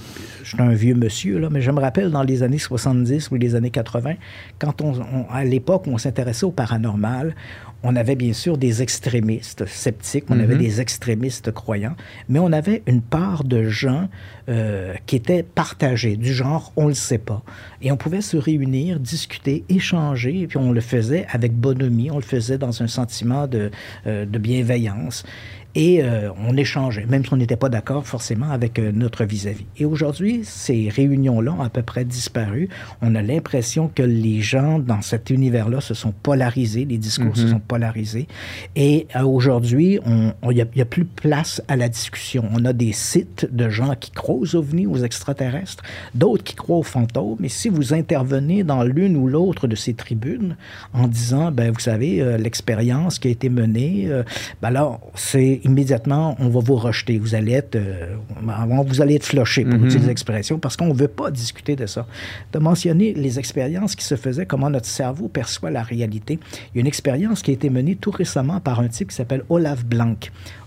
je 0.43 0.49
suis 0.49 0.61
un 0.61 0.73
vieux 0.73 0.95
monsieur, 0.95 1.39
là, 1.39 1.49
mais 1.49 1.61
je 1.61 1.71
me 1.71 1.79
rappelle 1.79 2.11
dans 2.11 2.23
les 2.23 2.43
années 2.43 2.57
70 2.57 3.31
ou 3.31 3.35
les 3.35 3.55
années 3.55 3.69
80, 3.69 4.15
quand 4.59 4.81
on, 4.81 4.93
à 5.31 5.45
l'époque 5.45 5.83
on 5.87 5.97
s'intéressait 5.97 6.45
au 6.45 6.51
paranormal, 6.51 7.35
on 7.83 7.95
avait 7.95 8.15
bien 8.15 8.33
sûr 8.33 8.57
des 8.57 8.81
extrémistes 8.81 9.65
sceptiques, 9.65 10.25
on 10.29 10.39
avait 10.39 10.55
mhm. 10.55 10.61
des 10.61 10.81
extrémistes 10.81 11.51
croyants, 11.51 11.95
mais 12.27 12.39
on 12.39 12.51
avait 12.51 12.83
une 12.87 13.01
part 13.01 13.43
de 13.43 13.69
gens 13.69 14.09
euh, 14.49 14.93
qui 15.05 15.15
étaient 15.15 15.43
partagés, 15.43 16.17
du 16.17 16.33
genre 16.33 16.71
on 16.75 16.83
ne 16.83 16.89
le 16.89 16.93
sait 16.95 17.17
pas. 17.17 17.43
Et 17.81 17.91
on 17.91 17.97
pouvait 17.97 18.21
se 18.21 18.37
réunir, 18.37 18.99
discuter, 18.99 19.63
échanger, 19.69 20.41
et 20.41 20.47
puis 20.47 20.57
on 20.57 20.71
le 20.71 20.81
faisait 20.81 21.27
avec 21.29 21.53
bonhomie, 21.53 22.09
on 22.11 22.17
le 22.17 22.21
faisait 22.21 22.57
dans 22.57 22.81
un 22.81 22.87
sentiment 22.87 23.47
de, 23.47 23.71
euh, 24.07 24.25
de 24.25 24.39
bienveillance. 24.39 25.23
Et 25.75 26.01
euh, 26.01 26.31
on 26.39 26.57
échangeait, 26.57 27.05
même 27.05 27.23
si 27.23 27.31
on 27.31 27.37
n'était 27.37 27.55
pas 27.55 27.69
d'accord 27.69 28.07
forcément 28.07 28.49
avec 28.49 28.79
notre 28.79 29.25
vis-à-vis. 29.25 29.67
Et 29.77 29.85
aujourd'hui, 29.85 30.41
ces 30.43 30.89
réunions-là 30.89 31.53
ont 31.53 31.61
à 31.61 31.69
peu 31.69 31.83
près 31.83 32.03
disparu. 32.03 32.69
On 33.03 33.13
a 33.13 33.21
l'impression 33.21 33.87
que 33.87 34.01
les 34.01 34.41
gens 34.41 34.79
dans 34.79 35.03
cet 35.03 35.29
univers-là 35.29 35.79
se 35.79 35.93
sont 35.93 36.11
polarisés, 36.11 36.85
les 36.85 36.97
discours 36.97 37.37
se 37.37 37.43
mhm. 37.43 37.51
sont 37.51 37.59
polarisés. 37.67 38.27
Et 38.75 39.07
euh, 39.15 39.23
aujourd'hui, 39.23 39.99
il 40.05 40.49
n'y 40.49 40.61
a, 40.61 40.65
a, 40.65 40.85
plus 40.85 41.05
place 41.05 41.61
à 41.67 41.75
la 41.75 41.89
discussion. 41.89 42.45
On 42.53 42.65
a 42.65 42.73
des 42.73 42.93
sites 42.93 43.47
de 43.51 43.69
gens 43.69 43.95
qui 43.95 44.11
croient 44.11 44.35
aux 44.35 44.55
ovnis, 44.55 44.87
aux 44.87 44.97
extraterrestres, 44.97 45.83
d'autres 46.15 46.43
qui 46.43 46.55
croient 46.55 46.77
aux 46.77 46.83
fantômes. 46.83 47.43
Et 47.43 47.49
si 47.49 47.69
vous 47.69 47.93
intervenez 47.93 48.63
dans 48.63 48.83
l'une 48.83 49.15
ou 49.17 49.27
l'autre 49.27 49.67
de 49.67 49.75
ces 49.75 49.93
tribunes 49.93 50.55
en 50.93 51.07
disant, 51.07 51.51
ben, 51.51 51.71
vous 51.71 51.79
savez, 51.79 52.37
l'expérience 52.37 53.19
qui 53.19 53.27
a 53.27 53.31
été 53.31 53.49
menée, 53.49 54.09
ben 54.61 54.69
alors, 54.69 54.99
c'est 55.15 55.61
immédiatement, 55.63 56.35
on 56.39 56.49
va 56.49 56.59
vous 56.59 56.75
rejeter. 56.75 57.17
Vous 57.17 57.35
allez 57.35 57.53
être, 57.53 57.75
euh, 57.75 58.15
vous 58.85 59.01
allez 59.01 59.15
être 59.15 59.25
floché, 59.25 59.63
pour 59.63 59.73
mm-hmm. 59.73 59.85
utiliser 59.85 60.07
l'expression, 60.07 60.59
parce 60.59 60.77
qu'on 60.77 60.87
ne 60.87 60.93
veut 60.93 61.07
pas 61.07 61.31
discuter 61.31 61.75
de 61.75 61.85
ça. 61.85 62.05
De 62.53 62.59
mentionner 62.59 63.13
les 63.13 63.39
expériences 63.39 63.95
qui 63.95 64.05
se 64.05 64.15
faisaient, 64.15 64.45
comment 64.45 64.69
notre 64.69 64.85
cerveau 64.85 65.27
perçoit 65.27 65.71
la 65.71 65.83
réalité. 65.83 66.39
Il 66.73 66.77
y 66.77 66.79
a 66.79 66.81
une 66.81 66.87
expérience 66.87 67.41
qui 67.41 67.51
a 67.51 67.53
été 67.57 67.71
menée 67.71 67.95
tout 67.95 68.11
récemment 68.11 68.59
par 68.59 68.79
un 68.79 68.87
type 68.87 69.09
qui 69.09 69.15
s'appelle 69.15 69.43
Olaf 69.49 69.83
Blanc. 69.83 70.19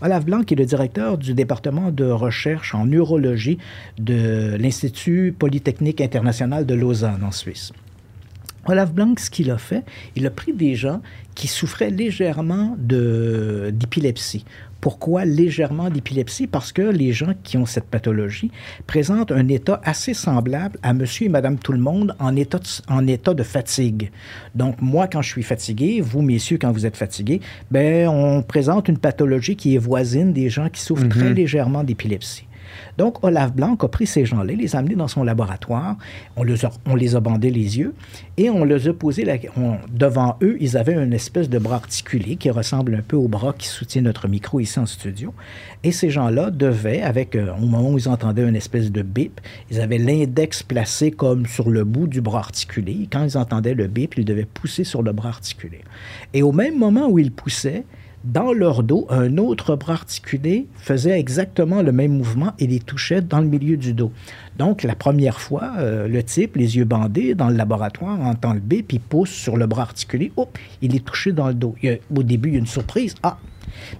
Olaf 0.03 0.25
Blanc 0.25 0.41
est 0.41 0.57
le 0.57 0.67
directeur 0.67 1.19
du 1.19 1.35
département 1.35 1.93
de 1.93 2.05
recherche 2.05 2.75
en 2.75 2.85
neurologie 2.85 3.59
de 3.99 4.57
l'Institut 4.59 5.33
Polytechnique 5.39 6.01
international 6.01 6.67
de 6.67 6.75
Lausanne, 6.75 7.23
en 7.23 7.31
Suisse. 7.31 7.73
Olaf 8.67 8.93
Blanc, 8.93 9.15
ce 9.19 9.31
qu'il 9.31 9.51
a 9.53 9.59
fait, 9.59 9.85
il 10.17 10.27
a 10.27 10.31
pris 10.31 10.53
des 10.53 10.75
gens 10.75 11.01
qui 11.37 11.47
souffraient 11.47 11.91
légèrement 11.91 12.77
d'épilepsie. 12.79 14.45
Pourquoi 14.81 15.25
légèrement 15.25 15.91
d'épilepsie? 15.91 16.47
Parce 16.47 16.73
que 16.73 16.83
les 16.83 17.13
gens 17.13 17.35
qui 17.43 17.59
ont 17.59 17.67
cette 17.67 17.85
pathologie 17.85 18.51
présentent 18.87 19.33
un 19.33 19.49
état 19.49 19.81
assez 19.85 20.15
semblable 20.15 20.79
à 20.83 20.93
monsieur 20.93 21.27
et 21.27 21.29
madame 21.29 21.59
tout 21.59 21.73
le 21.73 21.79
monde 21.79 22.15
en 22.19 22.35
état 22.37 22.59
de, 22.59 22.65
en 22.89 23.07
état 23.07 23.35
de 23.35 23.43
fatigue. 23.43 24.11
Donc, 24.55 24.81
moi, 24.81 25.07
quand 25.07 25.23
je 25.23 25.29
suis 25.29 25.43
fatigué, 25.43 26.01
vous, 26.01 26.23
messieurs, 26.23 26.59
quand 26.61 26.73
vous 26.73 26.87
êtes 26.87 26.97
fatigués, 26.97 27.41
ben, 27.71 28.09
on 28.09 28.43
présente 28.43 28.89
une 28.89 28.99
pathologie 28.99 29.57
qui 29.57 29.75
est 29.75 29.79
voisine 29.79 30.33
des 30.33 30.49
gens 30.49 30.69
qui 30.69 30.81
souffrent 30.81 31.09
très 31.09 31.31
mhm. 31.31 31.35
légèrement 31.35 31.85
d'épilepsie. 31.85 32.47
Donc, 32.99 33.25
Olaf 33.25 33.53
Blanc 33.53 33.77
a 33.81 33.89
pris 33.89 34.07
ces 34.07 34.25
gens-là, 34.25 34.53
les 34.53 34.77
a 34.77 34.81
amenés 34.81 34.95
dans 34.95 35.09
son 35.09 35.25
laboratoire, 35.25 35.97
on 36.37 36.45
les 36.45 36.65
a, 36.65 36.71
les 36.97 37.21
bandés 37.21 37.51
les 37.51 37.79
yeux 37.79 37.95
et 38.37 38.51
on 38.51 38.65
les 38.65 38.89
a 38.89 38.93
posés 38.93 39.25
devant 39.93 40.37
eux, 40.43 40.57
ils 40.61 40.77
avaient 40.77 40.95
une 40.95 41.13
espèce 41.13 41.49
de 41.49 41.59
bras 41.59 41.77
articulé 41.77 42.37
qui 42.37 42.51
ressemble 42.51 42.95
un 42.95 43.03
peu 43.03 43.17
au 43.17 43.29
bras 43.29 43.55
qui 43.57 43.69
soutient 43.69 44.03
notre 44.03 44.29
micro 44.29 44.61
ici 44.61 44.79
en 44.79 44.87
studio. 44.87 45.35
Et 45.83 45.93
ces 45.93 46.11
gens-là 46.11 46.51
devaient, 46.51 47.03
avec, 47.03 47.35
euh, 47.35 47.53
au 47.55 47.67
moment 47.67 47.91
où 47.91 47.99
ils 47.99 48.09
entendaient 48.09 48.47
une 48.47 48.57
espèce 48.57 48.93
de 48.93 49.03
bip, 49.03 49.41
ils 49.71 49.81
avaient 49.81 49.99
l'index 49.99 50.63
placé 50.63 51.11
comme 51.11 51.47
sur 51.47 51.71
le 51.71 51.85
bout 51.85 52.07
du 52.07 52.21
bras 52.21 52.41
articulé. 52.41 53.09
quand 53.11 53.25
ils 53.25 53.39
entendaient 53.39 53.75
le 53.75 53.87
bip, 53.87 54.15
ils 54.17 54.25
devaient 54.25 54.45
pousser 54.47 54.85
sur 54.85 55.03
le 55.03 55.13
bras 55.13 55.31
articulé. 55.31 55.81
Et 56.35 56.43
au 56.43 56.53
même 56.53 56.79
moment 56.79 57.09
où 57.09 57.19
ils 57.19 57.33
poussaient, 57.33 57.85
dans 58.25 58.53
leur 58.53 58.83
dos, 58.83 59.07
un 59.09 59.39
autre 59.39 59.77
bras 59.77 59.95
articulé 59.95 60.67
faisait 60.77 61.19
exactement 61.19 61.83
le 61.83 61.91
même 61.91 62.13
mouvement 62.13 62.53
et 62.59 62.67
les 62.67 62.79
touchait 62.79 63.23
dans 63.23 63.41
le 63.41 63.47
milieu 63.47 63.77
du 63.77 63.95
dos. 63.95 64.13
Donc, 64.59 64.83
la 64.83 64.95
première 64.95 65.41
fois, 65.41 65.73
euh, 65.79 66.07
le 66.07 66.23
type, 66.23 66.57
les 66.57 66.77
yeux 66.77 66.85
bandés, 66.85 67.35
dans 67.35 67.49
le 67.49 67.57
laboratoire, 67.57 68.21
entend 68.21 68.53
le 68.53 68.61
bip, 68.61 68.93
il 68.93 69.01
pousse 69.01 69.31
sur 69.31 69.57
le 69.57 69.67
bras 69.67 69.83
articulé, 69.83 70.33
hop, 70.37 70.59
il 70.83 70.95
est 70.95 71.05
touché 71.05 71.33
dans 71.33 71.49
le 71.49 71.55
dos. 71.55 71.75
au 72.15 72.23
début, 72.23 72.51
il 72.51 72.53
y 72.53 72.57
a 72.57 72.61
une 72.61 72.67
surprise. 72.67 73.15
Ah! 73.23 73.39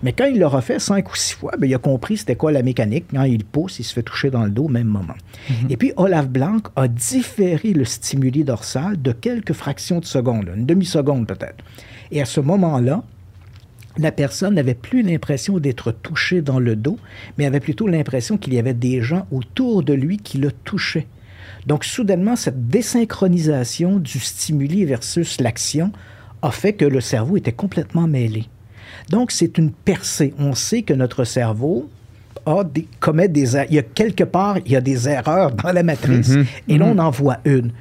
Mais 0.03 0.13
quand 0.13 0.25
il 0.25 0.39
l'a 0.39 0.61
fait 0.61 0.79
cinq 0.79 1.11
ou 1.11 1.17
six 1.17 1.35
fois, 1.35 1.53
bien, 1.59 1.69
il 1.69 1.75
a 1.75 1.79
compris 1.79 2.19
c'était 2.19 2.37
quoi 2.37 2.53
la 2.53 2.63
mécanique. 2.63 3.07
Quand 3.15 3.23
il 3.23 3.45
pousse, 3.45 3.79
il 3.79 3.85
se 3.85 3.95
fait 3.95 4.03
toucher 4.03 4.31
dans 4.31 4.45
le 4.45 4.51
dos 4.51 4.65
au 4.65 4.69
même 4.69 4.89
moment. 4.89 5.15
Mhm. 5.49 5.71
Et 5.71 5.77
puis, 5.77 5.93
Olaf 5.97 6.29
Blanc 6.29 6.59
a 6.77 6.89
différé 6.89 7.73
le 7.73 7.85
stimuli 7.85 8.45
dorsal 8.45 9.01
de 9.01 9.13
quelques 9.13 9.53
fractions 9.53 10.01
de 10.01 10.05
seconde, 10.05 10.51
une 10.55 10.67
demi-seconde 10.67 11.27
peut-être. 11.27 11.65
Et 12.11 12.21
à 12.21 12.25
ce 12.25 12.41
moment-là, 12.41 13.03
la 14.01 14.13
personne 14.13 14.55
n'avait 14.55 14.75
plus 14.75 15.03
l'impression 15.03 15.59
d'être 15.59 15.93
touchée 15.93 16.41
dans 16.41 16.59
le 16.59 16.75
dos, 16.75 16.99
mais 17.37 17.47
avait 17.47 17.61
plutôt 17.61 17.87
l'impression 17.87 18.39
qu'il 18.39 18.55
y 18.55 18.59
avait 18.59 18.75
des 18.75 19.03
gens 19.03 19.27
autour 19.31 19.83
de 19.83 19.93
lui 19.93 20.17
qui 20.17 20.39
le 20.39 20.53
touchaient. 20.53 21.07
Donc, 21.67 21.85
soudainement, 21.85 22.37
cette 22.37 22.69
désynchronisation 22.69 23.99
du 23.99 24.19
stimuli 24.19 24.85
versus 24.87 25.41
l'action 25.41 25.93
a 26.41 26.51
fait 26.51 26.73
que 26.73 26.87
le 26.87 27.01
cerveau 27.01 27.37
était 27.37 27.53
complètement 27.53 28.07
mêlé. 28.07 28.47
Donc, 29.11 29.31
c'est 29.31 29.59
une 29.59 29.71
percée. 29.71 30.33
On 30.39 30.55
sait 30.55 30.83
que 30.83 30.95
notre 30.95 31.25
cerveau 31.25 31.91
a 32.47 32.65
des, 32.65 32.89
commet 33.01 33.29
des... 33.29 33.55
Il 33.69 33.75
y 33.75 33.79
a 33.79 33.83
quelque 33.83 34.25
part, 34.25 34.57
il 34.65 34.73
y 34.73 34.77
a 34.77 34.81
des 34.81 35.09
erreurs 35.09 35.53
dans 35.53 35.73
la 35.73 35.83
matrice, 35.83 36.31
mm-hmm. 36.31 36.47
et 36.69 36.79
là, 36.79 36.87
on 36.87 36.95
mm-hmm. 36.95 37.01
en 37.01 37.11
voit 37.11 37.39
une. 37.45 37.73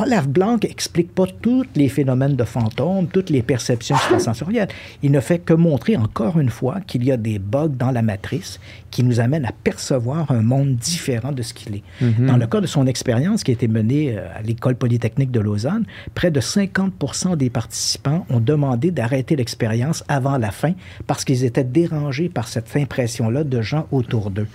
Olaf 0.00 0.28
Blanc 0.28 0.58
explique 0.62 1.12
pas 1.12 1.26
tous 1.26 1.64
les 1.74 1.88
phénomènes 1.88 2.36
de 2.36 2.44
fantômes, 2.44 3.08
toutes 3.08 3.30
les 3.30 3.42
perceptions 3.42 3.96
sensorielles. 4.20 4.68
Il 5.02 5.10
ne 5.10 5.18
fait 5.18 5.40
que 5.40 5.52
montrer 5.52 5.96
encore 5.96 6.38
une 6.38 6.50
fois 6.50 6.80
qu'il 6.86 7.04
y 7.04 7.10
a 7.10 7.16
des 7.16 7.40
bugs 7.40 7.66
dans 7.66 7.90
la 7.90 8.00
matrice 8.00 8.60
qui 8.92 9.02
nous 9.02 9.18
amènent 9.18 9.44
à 9.44 9.50
percevoir 9.50 10.30
un 10.30 10.42
monde 10.42 10.76
différent 10.76 11.32
de 11.32 11.42
ce 11.42 11.52
qu'il 11.52 11.74
est. 11.74 11.82
Mhm. 12.00 12.26
Dans 12.26 12.36
le 12.36 12.46
cas 12.46 12.60
de 12.60 12.68
son 12.68 12.86
expérience 12.86 13.42
qui 13.42 13.50
a 13.50 13.54
été 13.54 13.66
menée 13.66 14.16
euh, 14.16 14.28
à 14.36 14.42
l'École 14.42 14.76
polytechnique 14.76 15.32
de 15.32 15.40
Lausanne, 15.40 15.84
près 16.14 16.30
de 16.30 16.40
50% 16.40 17.36
des 17.36 17.50
participants 17.50 18.24
ont 18.30 18.40
demandé 18.40 18.92
d'arrêter 18.92 19.34
l'expérience 19.34 20.04
avant 20.06 20.38
la 20.38 20.52
fin 20.52 20.74
parce 21.08 21.24
qu'ils 21.24 21.44
étaient 21.44 21.64
dérangés 21.64 22.28
par 22.28 22.46
cette 22.46 22.74
impression-là 22.76 23.42
de 23.42 23.60
gens 23.62 23.88
autour 23.90 24.30
d'eux. 24.30 24.46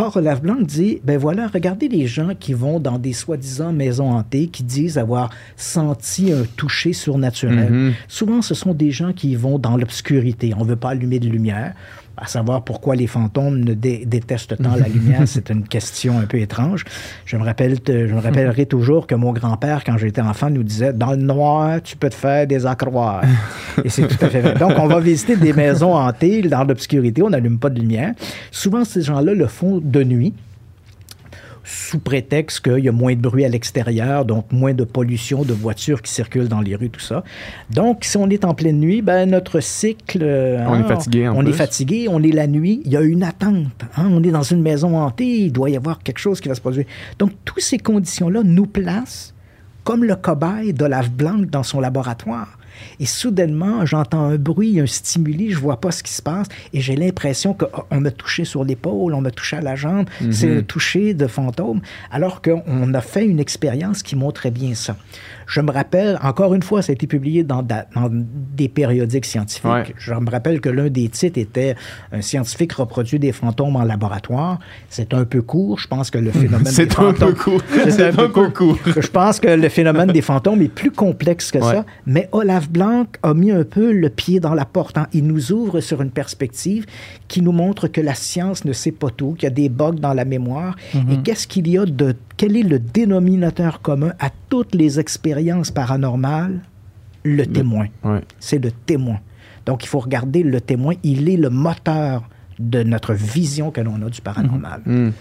Or, 0.00 0.16
Olaf 0.16 0.42
Blanc 0.42 0.60
dit, 0.60 1.00
ben 1.02 1.18
voilà, 1.18 1.48
regardez 1.48 1.88
les 1.88 2.06
gens 2.06 2.30
qui 2.38 2.52
vont 2.52 2.78
dans 2.78 3.00
des 3.00 3.12
soi-disant 3.12 3.72
maisons 3.72 4.10
hantées, 4.12 4.46
qui 4.46 4.62
disent 4.62 4.96
avoir 4.96 5.30
senti 5.56 6.30
un 6.30 6.44
toucher 6.56 6.92
surnaturel. 6.92 7.72
Mhm. 7.72 7.94
Souvent, 8.06 8.40
ce 8.40 8.54
sont 8.54 8.74
des 8.74 8.92
gens 8.92 9.12
qui 9.12 9.34
vont 9.34 9.58
dans 9.58 9.76
l'obscurité. 9.76 10.52
On 10.56 10.62
ne 10.62 10.68
veut 10.68 10.76
pas 10.76 10.90
allumer 10.90 11.18
de 11.18 11.28
lumière 11.28 11.74
à 12.20 12.26
savoir 12.26 12.62
pourquoi 12.62 12.96
les 12.96 13.06
fantômes 13.06 13.60
ne 13.60 13.74
détestent 13.74 14.60
tant 14.60 14.74
la 14.76 14.88
lumière, 14.88 15.22
c'est 15.26 15.50
une 15.50 15.66
question 15.66 16.18
un 16.18 16.26
peu 16.26 16.38
étrange. 16.38 16.84
Je 17.24 17.36
me, 17.36 17.44
rappelle, 17.44 17.78
je 17.86 18.12
me 18.12 18.20
rappellerai 18.20 18.66
toujours 18.66 19.06
que 19.06 19.14
mon 19.14 19.32
grand-père, 19.32 19.84
quand 19.84 19.96
j'étais 19.98 20.20
enfant, 20.20 20.50
nous 20.50 20.62
disait 20.62 20.92
Dans 20.92 21.12
le 21.12 21.16
noir, 21.16 21.80
tu 21.82 21.96
peux 21.96 22.10
te 22.10 22.14
faire 22.14 22.46
des 22.46 22.66
accroires. 22.66 23.22
Et 23.84 23.88
c'est 23.88 24.06
tout 24.06 24.24
à 24.24 24.28
fait 24.28 24.40
vrai. 24.40 24.54
Donc, 24.54 24.72
on 24.78 24.86
va 24.86 25.00
visiter 25.00 25.36
des 25.36 25.52
maisons 25.52 25.94
hantées 25.94 26.42
dans 26.42 26.64
l'obscurité, 26.64 27.22
on 27.22 27.30
n'allume 27.30 27.58
pas 27.58 27.70
de 27.70 27.80
lumière. 27.80 28.14
Souvent, 28.50 28.84
ces 28.84 29.02
gens-là 29.02 29.34
le 29.34 29.46
font 29.46 29.80
de 29.82 30.02
nuit 30.02 30.34
sous 31.68 31.98
prétexte 31.98 32.60
qu'il 32.60 32.84
y 32.84 32.88
a 32.88 32.92
moins 32.92 33.14
de 33.14 33.20
bruit 33.20 33.44
à 33.44 33.48
l'extérieur, 33.48 34.24
donc 34.24 34.50
moins 34.52 34.72
de 34.72 34.84
pollution 34.84 35.42
de 35.42 35.52
voitures 35.52 36.00
qui 36.00 36.10
circulent 36.10 36.48
dans 36.48 36.62
les 36.62 36.74
rues, 36.74 36.88
tout 36.88 37.00
ça. 37.00 37.24
Donc, 37.70 38.04
si 38.04 38.16
on 38.16 38.28
est 38.30 38.46
en 38.46 38.54
pleine 38.54 38.80
nuit, 38.80 39.02
ben, 39.02 39.28
notre 39.28 39.60
cycle... 39.60 40.22
on 40.22 40.74
est 40.74 40.78
hein, 40.78 40.84
fatigué. 40.84 41.28
on 41.28 41.44
est 41.44 41.52
fatigué, 41.52 42.06
on 42.08 42.22
est 42.22 42.32
la 42.32 42.46
nuit, 42.46 42.80
il 42.86 42.92
y 42.92 42.96
a 42.96 43.02
une 43.02 43.22
attente. 43.22 43.84
Hein, 43.98 44.08
on 44.10 44.22
est 44.22 44.30
dans 44.30 44.42
une 44.42 44.62
maison 44.62 44.96
hantée, 44.96 45.26
il 45.26 45.52
doit 45.52 45.68
y 45.68 45.76
avoir 45.76 45.98
quelque 45.98 46.20
chose 46.20 46.40
qui 46.40 46.48
va 46.48 46.54
se 46.54 46.60
produire. 46.62 46.86
Donc, 47.18 47.32
toutes 47.44 47.60
ces 47.60 47.78
conditions-là 47.78 48.42
nous 48.42 48.66
placent 48.66 49.34
comme 49.84 50.04
le 50.04 50.16
cobaye 50.16 50.72
d'Olaf 50.72 51.10
Blanc 51.10 51.38
dans 51.50 51.62
son 51.62 51.80
laboratoire. 51.80 52.58
Et 53.00 53.06
soudainement, 53.06 53.84
j'entends 53.86 54.24
un 54.24 54.36
bruit, 54.36 54.80
un 54.80 54.86
stimuli, 54.86 55.50
je 55.50 55.58
vois 55.58 55.80
pas 55.80 55.90
ce 55.90 56.02
qui 56.02 56.12
se 56.12 56.22
passe 56.22 56.48
et 56.72 56.80
j'ai 56.80 56.96
l'impression 56.96 57.54
qu'on 57.54 57.68
oh, 57.90 58.00
m'a 58.00 58.10
touché 58.10 58.44
sur 58.44 58.64
l'épaule, 58.64 59.14
on 59.14 59.20
m'a 59.20 59.30
touché 59.30 59.56
à 59.56 59.60
la 59.60 59.76
jambe. 59.76 60.06
C'est 60.30 60.48
mhm. 60.48 60.58
un 60.58 60.62
toucher 60.62 61.14
de 61.14 61.26
fantôme, 61.26 61.80
alors 62.10 62.42
qu'on 62.42 62.94
a 62.94 63.00
fait 63.00 63.26
une 63.26 63.40
expérience 63.40 64.02
qui 64.02 64.16
montrait 64.16 64.50
bien 64.50 64.74
ça. 64.74 64.96
Je 65.48 65.62
me 65.62 65.72
rappelle, 65.72 66.18
encore 66.22 66.54
une 66.54 66.62
fois, 66.62 66.82
ça 66.82 66.92
a 66.92 66.94
été 66.94 67.06
publié 67.06 67.42
dans, 67.42 67.66
des 68.54 68.68
périodiques 68.68 69.24
scientifiques. 69.24 69.94
Je 69.96 70.12
me 70.12 70.30
rappelle 70.30 70.60
que 70.60 70.68
l'un 70.68 70.88
des 70.88 71.08
titres 71.08 71.38
était 71.38 71.74
Un 72.12 72.20
scientifique 72.20 72.74
reproduit 72.74 73.18
des 73.18 73.32
fantômes 73.32 73.76
en 73.76 73.84
laboratoire. 73.84 74.58
C'est 74.90 75.14
un 75.14 75.24
peu 75.24 75.40
court. 75.40 75.78
Je 75.78 75.88
pense 75.88 76.10
que 76.10 76.18
le 76.18 76.30
phénomène 76.32 76.72
des 76.72 76.86
fantômes. 76.86 77.14
C'est 77.18 77.24
un 77.24 77.28
peu 77.28 77.34
court. 77.34 77.62
C'est 77.88 78.06
un, 78.08 78.12
peu 78.12 78.28
court. 78.50 78.78
Je 78.84 79.08
pense 79.08 79.40
que 79.40 79.48
le 79.48 79.68
phénomène 79.70 80.12
des 80.12 80.20
fantômes 80.20 80.60
est 80.60 80.68
plus 80.68 80.90
complexe 80.90 81.50
que 81.50 81.60
ça. 81.60 81.86
Mais 82.04 82.28
Olaf 82.32 82.68
Blanc 82.68 83.06
a 83.22 83.32
mis 83.32 83.50
un 83.50 83.64
peu 83.64 83.90
le 83.92 84.10
pied 84.10 84.40
dans 84.40 84.54
la 84.54 84.66
porte. 84.66 84.98
Hein. 84.98 85.06
Il 85.14 85.26
nous 85.26 85.52
ouvre 85.52 85.80
sur 85.80 86.02
une 86.02 86.10
perspective 86.10 86.84
qui 87.26 87.40
nous 87.40 87.52
montre 87.52 87.88
que 87.88 88.02
la 88.02 88.14
science 88.14 88.66
ne 88.66 88.72
sait 88.74 88.92
pas 88.92 89.08
tout, 89.08 89.32
qu'il 89.32 89.44
y 89.44 89.46
a 89.46 89.50
des 89.50 89.70
bugs 89.70 89.92
dans 89.92 90.12
la 90.12 90.26
mémoire. 90.26 90.76
Mm-hmm. 90.94 91.12
Et 91.12 91.22
qu'est-ce 91.22 91.46
qu'il 91.46 91.68
y 91.68 91.78
a 91.78 91.86
de 91.86 92.14
quel 92.36 92.56
est 92.56 92.62
le 92.62 92.78
dénominateur 92.78 93.82
commun 93.82 94.12
à 94.20 94.30
toutes 94.48 94.74
les 94.74 95.00
expériences 95.00 95.37
paranormales? 95.74 96.60
Le 97.24 97.44
témoin. 97.46 97.86
C'est 98.38 98.62
le 98.62 98.70
témoin. 98.70 99.18
Donc, 99.66 99.84
il 99.84 99.88
faut 99.88 99.98
regarder 99.98 100.42
le 100.42 100.60
témoin. 100.60 100.94
Il 101.02 101.28
est 101.28 101.36
le 101.36 101.50
moteur 101.50 102.28
de 102.58 102.82
notre 102.82 103.12
vision 103.12 103.70
que 103.70 103.80
l'on 103.80 104.00
a 104.02 104.08
du 104.08 104.20
paranormal. 104.20 104.80
Mm. 104.86 105.06
Mm. 105.06 105.12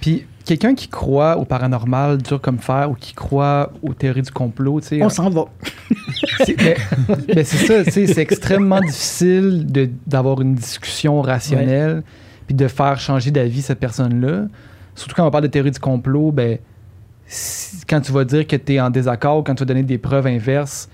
Puis, 0.00 0.26
quelqu'un 0.44 0.74
qui 0.74 0.88
croit 0.88 1.36
au 1.36 1.44
paranormal 1.44 2.18
dur 2.18 2.40
comme 2.40 2.58
fer 2.58 2.90
ou 2.90 2.94
qui 2.94 3.12
croit 3.12 3.72
aux 3.82 3.94
théories 3.94 4.22
du 4.22 4.30
complot, 4.30 4.80
tu 4.80 4.88
sais. 4.88 5.02
On 5.02 5.08
s'en 5.08 5.30
va. 5.30 5.46
c'est 6.44 7.44
ça, 7.44 7.84
c'est 7.84 8.18
extrêmement 8.18 8.80
difficile 8.80 9.66
d'avoir 10.06 10.40
une 10.40 10.54
discussion 10.54 11.20
rationnelle 11.20 12.02
puis 12.46 12.54
de 12.54 12.66
faire 12.66 12.98
changer 12.98 13.30
d'avis 13.30 13.62
cette 13.62 13.78
personne-là. 13.78 14.46
Surtout 14.94 15.14
quand 15.14 15.26
on 15.26 15.30
parle 15.30 15.44
de 15.44 15.48
théorie 15.48 15.70
du 15.70 15.78
complot, 15.78 16.32
ben, 16.32 16.58
quand 17.88 18.00
tu 18.00 18.12
vas 18.12 18.24
dire 18.24 18.46
que 18.46 18.56
tu 18.56 18.74
es 18.74 18.80
en 18.80 18.90
désaccord, 18.90 19.44
quand 19.44 19.54
tu 19.54 19.60
vas 19.60 19.66
donner 19.66 19.82
des 19.82 19.98
preuves 19.98 20.26
inverses, 20.26 20.88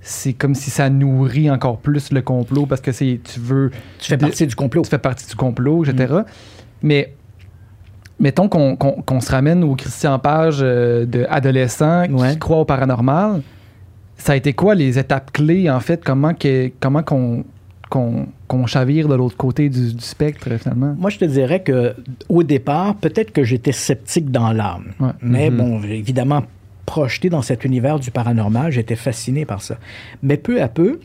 c'est 0.00 0.32
comme 0.32 0.54
si 0.54 0.70
ça 0.70 0.88
nourrit 0.88 1.50
encore 1.50 1.78
plus 1.78 2.12
le 2.12 2.22
complot 2.22 2.66
parce 2.66 2.80
que 2.80 2.92
c'est 2.92 3.20
tu 3.22 3.40
veux. 3.40 3.70
Tu 3.98 4.08
fais 4.08 4.16
partie 4.16 4.46
du 4.46 4.54
complot. 4.54 4.82
Tu 4.82 4.90
fais 4.90 4.98
partie 4.98 5.26
du 5.26 5.34
complot, 5.34 5.84
etc. 5.84 6.14
Mm. 6.14 6.24
Mais 6.82 7.14
mettons 8.18 8.48
qu'on 8.48 9.20
se 9.20 9.30
ramène 9.30 9.64
au 9.64 9.74
Christian 9.74 10.18
Page 10.18 10.60
euh, 10.62 11.04
d'adolescent 11.04 12.06
qui 12.06 12.38
croit 12.38 12.58
au 12.58 12.64
paranormal. 12.64 13.42
Ça 14.16 14.32
a 14.34 14.36
été 14.36 14.52
quoi 14.52 14.74
les 14.74 14.98
étapes 14.98 15.32
clés, 15.32 15.70
en 15.70 15.80
fait? 15.80 16.04
Comment 16.04 16.34
qu'on 16.34 17.44
comment 17.88 18.26
qu'on 18.50 18.66
chavire 18.66 19.06
de 19.06 19.14
l'autre 19.14 19.36
côté 19.36 19.68
du, 19.68 19.92
spectre, 20.00 20.48
finalement? 20.58 20.96
Moi, 20.98 21.08
je 21.08 21.18
te 21.18 21.24
dirais 21.24 21.62
que 21.62 21.94
au 22.28 22.42
départ, 22.42 22.96
peut-être 22.96 23.30
que 23.30 23.44
j'étais 23.44 23.70
sceptique 23.70 24.32
dans 24.32 24.52
l'âme. 24.52 24.86
Mais 25.22 25.50
mm-hmm. 25.50 25.56
bon, 25.56 25.82
évidemment, 25.84 26.42
projeté 26.84 27.30
dans 27.30 27.42
cet 27.42 27.64
univers 27.64 28.00
du 28.00 28.10
paranormal, 28.10 28.72
j'étais 28.72 28.96
fasciné 28.96 29.44
par 29.44 29.62
ça. 29.62 29.78
Mais 30.24 30.36
peu 30.36 30.60
à 30.60 30.66
peu, 30.66 30.98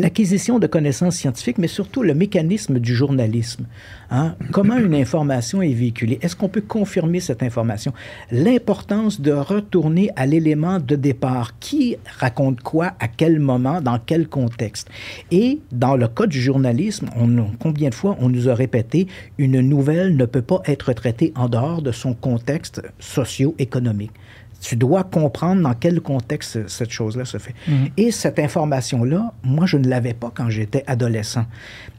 l'acquisition 0.00 0.58
de 0.58 0.66
connaissances 0.66 1.16
scientifiques, 1.16 1.58
mais 1.58 1.68
surtout 1.68 2.02
le 2.02 2.14
mécanisme 2.14 2.78
du 2.78 2.94
journalisme. 2.94 3.66
Hein? 4.10 4.34
Comment 4.50 4.78
une 4.78 4.94
information 4.94 5.62
est 5.62 5.72
véhiculée? 5.72 6.18
Est-ce 6.22 6.34
qu'on 6.34 6.48
peut 6.48 6.60
confirmer 6.60 7.20
cette 7.20 7.42
information? 7.42 7.92
L'importance 8.30 9.20
de 9.20 9.32
retourner 9.32 10.10
à 10.16 10.26
l'élément 10.26 10.78
de 10.80 10.96
départ. 10.96 11.58
Qui 11.58 11.96
raconte 12.18 12.60
quoi, 12.60 12.92
à 12.98 13.08
quel 13.08 13.38
moment, 13.38 13.80
dans 13.80 13.98
quel 13.98 14.28
contexte? 14.28 14.88
Et 15.30 15.60
dans 15.70 15.96
le 15.96 16.08
cas 16.08 16.26
du 16.26 16.40
journalisme, 16.40 17.08
on, 17.16 17.46
combien 17.58 17.90
de 17.90 17.94
fois 17.94 18.16
on 18.20 18.28
nous 18.28 18.48
a 18.48 18.54
répété 18.54 19.06
une 19.38 19.60
nouvelle 19.60 20.16
ne 20.16 20.24
peut 20.24 20.42
pas 20.42 20.62
être 20.66 20.92
traitée 20.92 21.32
en 21.36 21.48
dehors 21.48 21.82
de 21.82 21.92
son 21.92 22.14
contexte 22.14 22.82
socio-économique? 22.98 24.12
Tu 24.60 24.76
dois 24.76 25.04
comprendre 25.04 25.62
dans 25.62 25.74
quel 25.74 26.00
contexte 26.00 26.68
cette 26.68 26.90
chose-là 26.90 27.24
se 27.24 27.38
fait. 27.38 27.54
Mhm. 27.66 27.88
Et 27.96 28.10
cette 28.10 28.38
information-là, 28.38 29.32
moi, 29.42 29.66
je 29.66 29.78
ne 29.78 29.88
l'avais 29.88 30.14
pas 30.14 30.30
quand 30.34 30.50
j'étais 30.50 30.84
adolescent. 30.86 31.46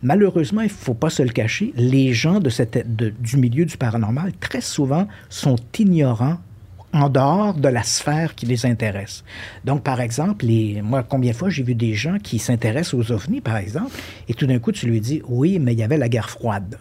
Malheureusement, 0.04 0.62
il 0.62 0.66
ne 0.68 0.70
faut 0.70 0.94
pas 0.94 1.10
se 1.10 1.24
le 1.24 1.30
cacher, 1.30 1.74
les 1.76 2.14
gens 2.14 2.40
de 2.40 2.50
cette, 2.50 2.86
du 2.96 3.38
milieu 3.38 3.66
du 3.66 3.78
paranormal, 3.78 4.32
très 4.40 4.62
souvent, 4.62 5.08
sont 5.30 5.58
ignorants 5.78 6.38
en 6.94 7.10
dehors 7.10 7.54
de 7.54 7.70
la 7.70 7.84
sphère 7.84 8.36
qui 8.36 8.46
les 8.46 8.66
intéresse. 8.66 9.24
Donc, 9.64 9.84
par 9.84 10.02
exemple, 10.02 10.46
les, 10.46 10.82
moi, 10.82 11.04
combien 11.04 11.32
de 11.32 11.38
fois 11.38 11.50
j'ai 11.50 11.64
vu 11.64 11.74
des 11.74 11.94
gens 11.94 12.18
qui 12.22 12.38
s'intéressent 12.38 12.94
aux 12.96 13.12
ovnis, 13.12 13.42
par 13.42 13.58
exemple, 13.58 13.92
et 14.28 14.34
tout 14.34 14.46
d'un 14.46 14.60
coup, 14.60 14.72
tu 14.72 14.88
lui 14.88 15.00
dis, 15.00 15.22
oui, 15.28 15.58
mais 15.60 15.74
il 15.74 15.80
y 15.80 15.84
avait 15.84 15.98
la 15.98 16.10
guerre 16.10 16.30
froide. 16.30 16.78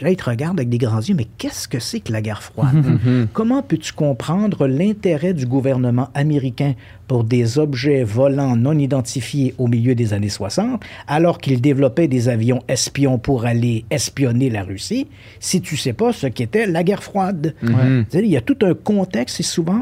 Et 0.00 0.04
là, 0.04 0.10
il 0.10 0.16
te 0.16 0.28
regarde 0.28 0.58
avec 0.58 0.68
des 0.68 0.78
grands 0.78 1.00
yeux, 1.00 1.14
mais 1.14 1.26
qu'est-ce 1.38 1.68
que 1.68 1.78
c'est 1.78 2.00
que 2.00 2.12
la 2.12 2.22
guerre 2.22 2.42
froide? 2.42 2.98
Comment 3.32 3.62
peux-tu 3.62 3.92
comprendre 3.92 4.66
l'intérêt 4.66 5.34
du 5.34 5.46
gouvernement 5.46 6.08
américain 6.14 6.74
pour 7.06 7.24
des 7.24 7.58
objets 7.58 8.04
volants 8.04 8.56
non 8.56 8.78
identifiés 8.78 9.54
au 9.58 9.66
milieu 9.66 9.94
des 9.94 10.12
années 10.12 10.28
60, 10.28 10.82
alors 11.06 11.38
qu'il 11.38 11.60
développait 11.60 12.08
des 12.08 12.28
avions 12.28 12.62
espions 12.68 13.18
pour 13.18 13.44
aller 13.44 13.84
espionner 13.90 14.50
la 14.50 14.62
Russie, 14.62 15.06
si 15.40 15.60
tu 15.60 15.76
sais 15.76 15.92
pas 15.92 16.12
ce 16.12 16.26
qu'était 16.26 16.66
la 16.66 16.82
guerre 16.82 17.02
froide. 17.02 17.54
Mhm. 17.62 18.06
Il 18.12 18.26
y 18.26 18.36
a 18.36 18.40
tout 18.40 18.58
un 18.62 18.74
contexte 18.74 19.40
et 19.40 19.42
souvent, 19.42 19.80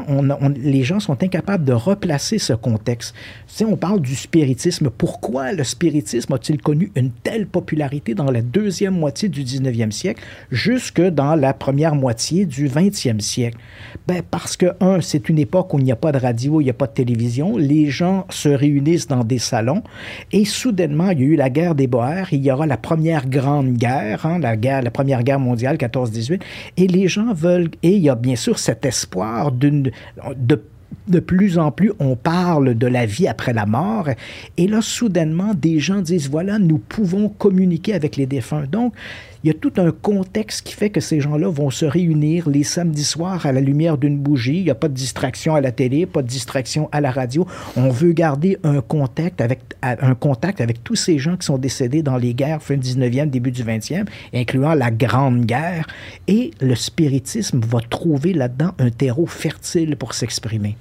les 0.57 0.83
gens 0.83 0.99
sont 0.99 1.23
incapables 1.23 1.63
de 1.63 1.73
replacer 1.73 2.37
ce 2.37 2.53
contexte. 2.53 3.15
Si 3.47 3.63
on 3.63 3.77
parle 3.77 4.01
du 4.01 4.15
spiritisme. 4.15 4.89
Pourquoi 4.89 5.51
le 5.51 5.63
spiritisme 5.63 6.33
a-t-il 6.33 6.61
connu 6.61 6.91
une 6.95 7.11
telle 7.11 7.47
popularité 7.47 8.13
dans 8.13 8.31
la 8.31 8.41
deuxième 8.41 8.93
moitié 8.93 9.29
du 9.29 9.43
19e 9.43 9.91
siècle 9.91 10.23
jusque 10.51 11.01
dans 11.01 11.35
la 11.35 11.53
première 11.53 11.95
moitié 11.95 12.45
du 12.45 12.67
20e 12.67 13.19
siècle? 13.19 13.57
Ben 14.07 14.21
parce 14.29 14.57
que, 14.57 14.67
un, 14.79 15.01
c'est 15.01 15.29
une 15.29 15.39
époque 15.39 15.73
où 15.73 15.79
il 15.79 15.85
n'y 15.85 15.91
a 15.91 15.95
pas 15.95 16.11
de 16.11 16.17
radio, 16.17 16.61
il 16.61 16.65
n'y 16.65 16.69
a 16.69 16.73
pas 16.73 16.87
de 16.87 16.93
télévision, 16.93 17.12
les 17.13 17.89
gens 17.89 18.25
se 18.29 18.49
réunissent 18.49 19.07
dans 19.07 19.23
des 19.23 19.39
salons 19.39 19.83
et 20.31 20.45
soudainement, 20.45 21.09
il 21.11 21.19
y 21.19 21.23
a 21.23 21.25
eu 21.25 21.35
la 21.35 21.49
guerre 21.49 21.75
des 21.75 21.87
Boers, 21.87 22.27
il 22.31 22.43
y 22.43 22.51
aura 22.51 22.65
la 22.65 22.77
première 22.77 23.27
grande 23.27 23.73
guerre, 23.73 24.25
hein, 24.25 24.39
la, 24.39 24.55
guerre 24.55 24.81
la 24.81 24.91
première 24.91 25.23
guerre 25.23 25.39
mondiale, 25.39 25.77
14-18, 25.77 26.41
et 26.77 26.87
les 26.87 27.07
gens 27.07 27.33
veulent, 27.33 27.69
et 27.81 27.95
il 27.95 28.01
y 28.01 28.09
a 28.09 28.15
bien 28.15 28.35
sûr 28.35 28.59
cet 28.59 28.85
espoir 28.85 29.51
de 29.51 29.91
de 31.07 31.19
plus 31.19 31.57
en 31.57 31.71
plus, 31.71 31.91
on 31.99 32.15
parle 32.15 32.75
de 32.75 32.87
la 32.87 33.05
vie 33.05 33.27
après 33.27 33.53
la 33.53 33.65
mort. 33.65 34.09
Et 34.57 34.67
là, 34.67 34.81
soudainement, 34.81 35.53
des 35.53 35.79
gens 35.79 36.01
disent, 36.01 36.29
voilà, 36.29 36.59
nous 36.59 36.77
pouvons 36.77 37.29
communiquer 37.29 37.93
avec 37.93 38.15
les 38.15 38.25
défunts. 38.25 38.63
Donc, 38.71 38.93
il 39.43 39.47
y 39.47 39.49
a 39.49 39.53
tout 39.53 39.73
un 39.75 39.91
contexte 39.91 40.65
qui 40.65 40.73
fait 40.73 40.89
que 40.89 41.01
ces 41.01 41.19
gens-là 41.19 41.49
vont 41.49 41.69
se 41.69 41.85
réunir 41.85 42.47
les 42.47 42.63
samedis 42.63 43.03
soirs 43.03 43.45
à 43.45 43.51
la 43.51 43.59
lumière 43.59 43.97
d'une 43.97 44.17
bougie. 44.17 44.59
Il 44.59 44.63
n'y 44.63 44.69
a 44.69 44.75
pas 44.75 44.87
de 44.87 44.93
distraction 44.93 45.53
à 45.53 45.59
la 45.59 45.73
télé, 45.73 46.05
pas 46.05 46.21
de 46.21 46.27
distraction 46.27 46.87
à 46.93 47.01
la 47.01 47.11
radio. 47.11 47.45
On 47.75 47.89
veut 47.89 48.13
garder 48.13 48.57
un 48.63 48.79
contact 48.81 49.41
avec, 49.41 50.83
tous 50.85 50.95
ces 50.95 51.19
gens 51.19 51.35
qui 51.35 51.45
sont 51.45 51.57
décédés 51.57 52.03
dans 52.03 52.15
les 52.15 52.33
guerres 52.33 52.63
fin 52.63 52.75
19e, 52.75 53.29
début 53.29 53.51
du 53.51 53.63
20e, 53.63 54.05
incluant 54.33 54.75
la 54.75 54.91
Grande 54.91 55.45
Guerre. 55.45 55.87
Et 56.27 56.51
le 56.61 56.75
spiritisme 56.75 57.59
va 57.59 57.79
trouver 57.81 58.33
là-dedans 58.33 58.71
un 58.79 58.91
terreau 58.91 59.25
fertile 59.25 59.97
pour 59.97 60.13
s'exprimer. 60.13 60.77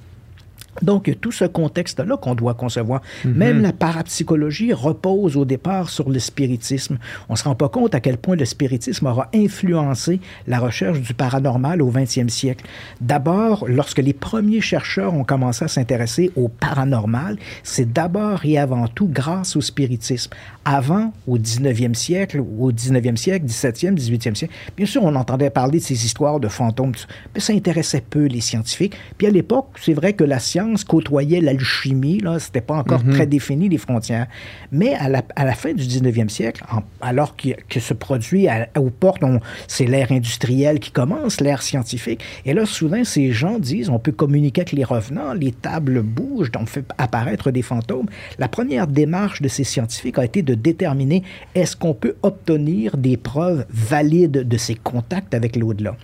Donc, 0.81 1.15
tout 1.21 1.33
ce 1.33 1.45
contexte-là 1.45 2.17
qu'on 2.17 2.35
doit 2.35 2.55
concevoir. 2.55 3.03
Mhm. 3.25 3.33
Même 3.35 3.63
la 3.63 3.73
parapsychologie 3.73 4.73
repose 4.73 5.37
au 5.37 5.45
départ 5.45 5.91
sur 5.91 6.09
le 6.09 6.19
spiritisme. 6.19 6.99
On 7.29 7.35
ne 7.35 7.39
se 7.39 7.45
rend 7.45 7.55
pas 7.55 7.69
compte 7.69 7.95
à 7.95 8.01
quel 8.01 8.17
point 8.17 8.37
le 8.37 8.45
spiritisme 8.47 9.07
aura 9.07 9.29
influencé 9.35 10.21
la 10.47 10.59
recherche 10.59 11.01
du 11.01 11.13
paranormal 11.13 11.83
au 11.83 11.91
20e 11.91 12.29
siècle. 12.29 12.65
D'abord, 13.01 13.67
lorsque 13.69 13.99
les 13.99 14.15
premiers 14.15 14.61
chercheurs 14.61 15.13
ont 15.15 15.25
commencé 15.25 15.65
à 15.65 15.69
s'intéresser 15.69 16.31
au 16.37 16.49
paranormal, 16.49 17.37
c'est 17.63 17.93
d'abord 17.93 18.45
et 18.45 18.59
avant 18.59 18.89
tout 18.89 19.09
grâce 19.09 19.57
au 19.57 19.61
spiritisme. 19.61 20.31
Avant, 20.65 21.13
au 21.27 21.39
19e 21.39 21.95
siècle, 21.95 22.41
au 22.41 22.73
19e 22.73 23.17
siècle, 23.17 23.47
17e, 23.47 23.95
18e 23.95 24.35
siècle, 24.35 24.55
bien 24.77 24.87
sûr, 24.87 25.03
on 25.05 25.15
entendait 25.17 25.51
parler 25.51 25.81
de 25.81 25.85
ces 25.85 26.07
histoires 26.07 26.41
de 26.41 26.49
fantômes, 26.49 26.93
mais 27.35 27.41
ça 27.41 27.53
intéressait 27.53 28.03
peu 28.09 28.27
les 28.27 28.41
scientifiques. 28.41 28.97
Puis 29.19 29.27
à 29.27 29.31
l'époque, 29.31 29.69
c'est 29.81 29.93
vrai 29.93 30.13
que 30.13 30.25
la 30.25 30.39
science 30.39 30.62
côtoyait 30.87 31.41
l'alchimie. 31.41 32.19
Là, 32.21 32.39
c'était 32.39 32.61
pas 32.61 32.75
encore 32.75 33.05
mhm. 33.05 33.13
très 33.15 33.27
défini 33.27 33.69
les 33.69 33.79
frontières. 33.79 34.27
Mais 34.71 34.95
à 34.95 35.09
la, 35.09 35.23
à 35.37 35.45
la 35.45 35.55
fin 35.55 35.73
du 35.73 35.85
19e 35.85 36.29
siècle, 36.29 36.65
alors 37.01 37.37
que, 37.37 37.51
que, 37.69 37.81
se 37.81 37.95
produit 37.95 38.49
à, 38.49 38.69
aux 38.79 38.91
portes, 38.91 39.23
c'est 39.69 39.87
l'ère 39.87 40.13
industrielle 40.13 40.81
qui 40.81 40.91
commence, 40.91 41.41
l'ère 41.41 41.63
scientifique. 41.63 42.21
Et 42.45 42.55
là, 42.55 42.67
souvent, 42.67 43.05
ces 43.05 43.33
gens 43.33 43.59
disent, 43.59 43.89
on 43.89 43.99
peut 43.99 44.13
communiquer 44.13 44.63
avec 44.63 44.73
les 44.73 44.85
revenants, 44.85 45.35
les 45.35 45.53
tables 45.53 46.03
bougent, 46.03 46.51
on 46.59 46.67
fait 46.67 46.85
apparaître 46.99 47.51
des 47.51 47.63
fantômes. 47.63 48.07
La 48.39 48.49
première 48.49 48.87
démarche 48.87 49.43
de 49.43 49.49
ces 49.49 49.65
scientifiques 49.65 50.19
a 50.19 50.25
été 50.25 50.43
de 50.43 50.55
déterminer 50.55 51.23
est-ce 51.55 51.77
qu'on 51.77 51.95
peut 51.95 52.17
obtenir 52.23 52.97
des 52.97 53.17
preuves 53.17 53.67
valides 53.71 54.49
de 54.49 54.57
ces 54.57 54.75
contacts 54.75 55.35
avec 55.35 55.57
l'au-delà? 55.57 55.97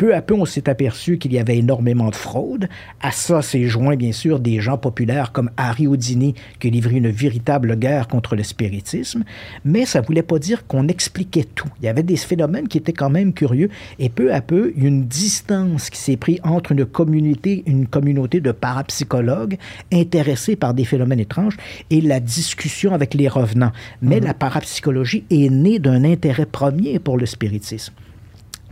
Peu 0.00 0.14
à 0.14 0.22
peu, 0.22 0.32
on 0.32 0.46
s'est 0.46 0.70
aperçu 0.70 1.18
qu'il 1.18 1.34
y 1.34 1.38
avait 1.38 1.58
énormément 1.58 2.08
de 2.08 2.14
fraude. 2.14 2.70
À 3.02 3.10
ça 3.10 3.42
s'est 3.42 3.66
joint, 3.66 3.96
bien 3.96 4.12
sûr, 4.12 4.40
des 4.40 4.58
gens 4.58 4.78
populaires 4.78 5.30
comme 5.30 5.50
Harry 5.58 5.86
Houdini, 5.86 6.34
qui 6.58 6.68
a 6.68 6.70
livré 6.70 6.96
une 6.96 7.10
véritable 7.10 7.76
guerre 7.76 8.08
contre 8.08 8.34
le 8.34 8.42
spiritisme. 8.42 9.24
Mais 9.66 9.84
ça 9.84 10.00
ne 10.00 10.06
voulait 10.06 10.22
pas 10.22 10.38
dire 10.38 10.66
qu'on 10.66 10.88
expliquait 10.88 11.44
tout. 11.44 11.68
Il 11.82 11.84
y 11.84 11.88
avait 11.88 12.02
des 12.02 12.16
phénomènes 12.16 12.66
qui 12.66 12.78
étaient 12.78 12.94
quand 12.94 13.10
même 13.10 13.34
curieux. 13.34 13.68
Et 13.98 14.08
peu 14.08 14.32
à 14.32 14.40
peu, 14.40 14.72
une 14.74 15.04
distance 15.04 15.90
qui 15.90 15.98
s'est 15.98 16.16
prise 16.16 16.40
entre 16.44 16.72
une 16.72 16.86
communauté, 16.86 17.62
une 17.66 17.86
communauté 17.86 18.40
de 18.40 18.52
parapsychologues 18.52 19.58
intéressés 19.92 20.56
par 20.56 20.72
des 20.72 20.86
phénomènes 20.86 21.20
étranges 21.20 21.58
et 21.90 22.00
la 22.00 22.20
discussion 22.20 22.94
avec 22.94 23.12
les 23.12 23.28
revenants. 23.28 23.72
Mais 24.00 24.20
mhm. 24.20 24.24
la 24.24 24.32
parapsychologie 24.32 25.24
est 25.28 25.50
née 25.50 25.78
d'un 25.78 26.04
intérêt 26.04 26.46
premier 26.46 26.98
pour 26.98 27.18
le 27.18 27.26
spiritisme. 27.26 27.92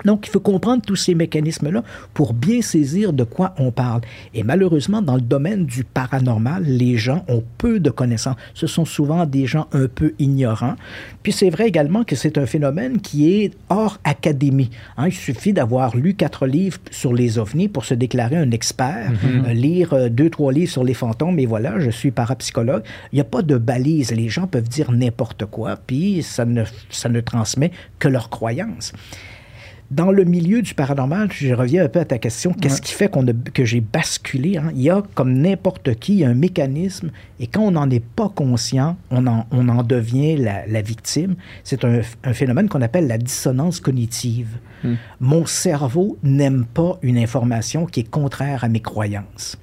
Donc, 0.05 0.27
il 0.27 0.31
faut 0.31 0.41
comprendre 0.41 0.83
tous 0.85 0.97
ces 0.97 1.15
mécanismes-là 1.15 1.83
pour 2.15 2.35
bien 2.35 2.63
saisir 2.63 3.13
de 3.13 3.25
quoi 3.25 3.55
on 3.59 3.71
parle. 3.71 4.01
Et 4.35 4.43
malheureusement, 4.43 5.03
dans 5.03 5.15
le 5.15 5.21
domaine 5.21 5.67
du 5.67 5.85
paranormal, 5.85 6.65
les 6.65 6.97
gens 6.97 7.25
ont 7.29 7.43
peu 7.59 7.81
de 7.81 7.91
connaissances. 7.91 8.37
Ce 8.55 8.67
sont 8.67 8.85
souvent 8.85 9.27
des 9.27 9.47
gens 9.47 9.67
un 9.73 9.87
peu 9.87 10.15
ignorants. 10.19 10.77
Puis 11.23 11.33
c'est 11.33 11.51
vrai 11.51 11.67
également 11.67 12.05
que 12.05 12.17
c'est 12.17 12.39
un 12.39 12.47
phénomène 12.47 13.01
qui 13.01 13.33
est 13.33 13.53
hors 13.69 13.99
académie. 14.05 14.71
Hein. 14.97 15.09
il 15.09 15.13
suffit 15.13 15.53
d'avoir 15.53 15.97
lu 15.97 16.15
quatre 16.15 16.47
livres 16.47 16.79
sur 16.91 17.13
les 17.13 17.39
ovnis 17.39 17.69
pour 17.69 17.85
se 17.85 17.95
déclarer 17.95 18.37
un 18.37 18.51
expert, 18.51 19.11
mm-hmm. 19.13 19.49
euh, 19.49 19.53
lire 19.53 19.93
euh, 19.93 20.09
deux, 20.09 20.31
trois 20.31 20.53
livres 20.53 20.71
sur 20.71 20.85
les 20.85 20.95
fantômes, 20.95 21.39
et 21.39 21.47
voilà, 21.47 21.79
je 21.79 21.91
suis 21.91 22.11
parapsychologue. 22.11 22.83
Il 23.13 23.17
n'y 23.17 23.21
a 23.21 23.25
pas 23.25 23.43
de 23.43 23.57
balise. 23.57 24.13
Les 24.13 24.29
gens 24.29 24.47
peuvent 24.47 24.69
dire 24.69 24.93
n'importe 24.93 25.47
quoi, 25.47 25.77
puis 25.77 26.23
ça 26.23 26.45
ne, 26.45 26.65
ça 26.91 27.09
ne 27.09 27.21
transmet 27.21 27.71
que 27.99 28.09
leur 28.09 28.31
croyance. 28.31 28.93
Dans 29.91 30.11
le 30.11 30.25
milieu 30.25 30.61
du 30.61 30.75
paranormal, 30.75 31.33
je 31.33 31.55
reviens 31.55 31.85
un 31.85 31.89
peu 31.89 32.01
à 32.01 32.05
ta 32.05 32.19
question, 32.19 32.53
qu'est-ce 32.53 32.83
qui 32.83 32.93
fait 32.93 33.09
qu'on 33.09 33.25
que 33.55 33.65
j'ai 33.65 33.81
basculé? 33.81 34.59
Hein? 34.59 34.71
Il 34.75 34.83
y 34.83 34.91
a, 34.91 35.03
comme 35.15 35.33
n'importe 35.33 35.95
qui, 35.95 36.27
un 36.27 36.35
mécanisme, 36.35 37.11
et 37.41 37.47
quand 37.47 37.63
on 37.63 37.71
n'en 37.71 37.89
est 37.89 38.05
pas 38.05 38.29
conscient, 38.29 38.99
on 39.11 39.27
en, 39.27 39.47
on 39.51 39.67
en 39.71 39.83
devient 39.83 40.37
la, 40.37 40.67
la 40.67 40.83
victime. 40.83 41.37
C'est 41.65 41.87
un, 41.87 42.01
un, 42.23 42.33
phénomène 42.35 42.69
qu'on 42.69 42.83
appelle 42.83 43.07
la 43.07 43.17
dissonance 43.17 43.81
cognitive. 43.81 44.59
Hmm. 44.85 44.95
Mon 45.21 45.47
cerveau 45.47 46.19
n'aime 46.23 46.67
pas 46.67 46.99
une 47.01 47.17
information 47.17 47.87
qui 47.87 48.01
est 48.01 48.11
contraire 48.11 48.65
à 48.65 48.69
mes 48.69 48.81
croyances 48.81 49.59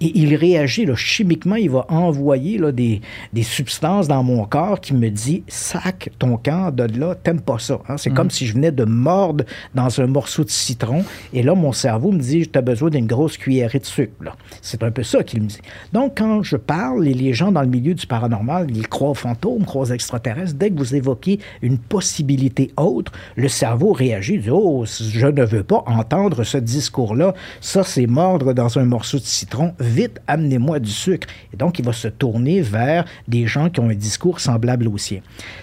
et 0.00 0.16
il 0.18 0.36
réagit 0.36 0.86
là, 0.86 0.94
chimiquement, 0.94 1.56
il 1.56 1.70
va 1.70 1.86
envoyer 1.88 2.58
là, 2.58 2.70
des, 2.70 3.00
des, 3.32 3.42
substances 3.42 4.06
dans 4.06 4.22
mon 4.22 4.44
corps 4.44 4.80
qui 4.80 4.94
me 4.94 5.08
dit 5.08 5.42
sac 5.48 6.10
ton 6.18 6.36
camp 6.36 6.74
de 6.74 6.84
là, 6.98 7.14
t'aimes 7.14 7.40
pas 7.40 7.58
ça. 7.58 7.80
Hein? 7.88 7.96
C'est 7.96 8.10
comme 8.10 8.26
mhm. 8.26 8.30
si 8.30 8.46
je 8.46 8.54
venais 8.54 8.70
de 8.70 8.84
mordre 8.84 9.44
dans 9.74 10.00
un 10.00 10.06
morceau 10.06 10.44
de 10.44 10.50
citron 10.50 11.04
et 11.32 11.42
là 11.42 11.54
mon 11.54 11.72
cerveau 11.72 12.12
me 12.12 12.20
dit 12.20 12.48
tu 12.48 12.58
as 12.58 12.62
besoin 12.62 12.90
d'une 12.90 13.06
grosse 13.06 13.36
cuillerée 13.36 13.78
de 13.78 13.86
sucre. 13.86 14.36
C'est 14.62 14.82
un 14.82 14.90
peu 14.90 15.02
ça 15.02 15.22
qu'il 15.22 15.42
me 15.42 15.48
dit. 15.48 15.60
Donc 15.92 16.18
quand 16.18 16.42
je 16.42 16.56
parle 16.56 17.06
et 17.08 17.14
les 17.14 17.32
gens 17.32 17.50
dans 17.50 17.62
le 17.62 17.68
milieu 17.68 17.94
du 17.94 18.06
paranormal, 18.06 18.68
ils 18.70 18.88
croient 18.88 19.10
aux 19.10 19.14
fantômes, 19.14 19.64
croient 19.64 19.82
aux 19.82 19.92
extraterrestres, 19.92 20.54
dès 20.54 20.70
que 20.70 20.78
vous 20.78 20.94
évoquez 20.94 21.40
une 21.62 21.78
possibilité 21.78 22.70
autre, 22.76 23.12
le 23.36 23.48
cerveau 23.48 23.92
réagit, 23.92 24.38
dit 24.38 24.50
oh 24.50 24.84
je 24.86 25.26
ne 25.26 25.44
veux 25.44 25.64
pas 25.64 25.82
entendre 25.86 26.44
ce 26.44 26.58
discours-là, 26.58 27.34
ça 27.60 27.82
c'est 27.82 28.06
mordre 28.06 28.52
dans 28.52 28.78
un 28.78 28.84
morceau 28.84 29.18
de 29.18 29.24
citron 29.24 29.74
vite, 29.88 30.20
amenez-moi 30.26 30.78
du 30.78 30.90
sucre. 30.90 31.26
Et 31.52 31.56
donc, 31.56 31.78
il 31.78 31.84
va 31.84 31.92
se 31.92 32.08
tourner 32.08 32.60
vers 32.60 33.04
des 33.26 33.46
gens 33.46 33.70
qui 33.70 33.80
ont 33.80 33.88
un 33.88 33.94
discours 33.94 34.40
semblable 34.40 34.88
au 34.88 34.98
sien. 34.98 35.20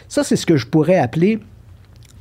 Ça, 0.08 0.24
c'est 0.24 0.36
ce 0.36 0.46
que 0.46 0.58
je 0.58 0.66
pourrais 0.66 0.98
appeler 0.98 1.40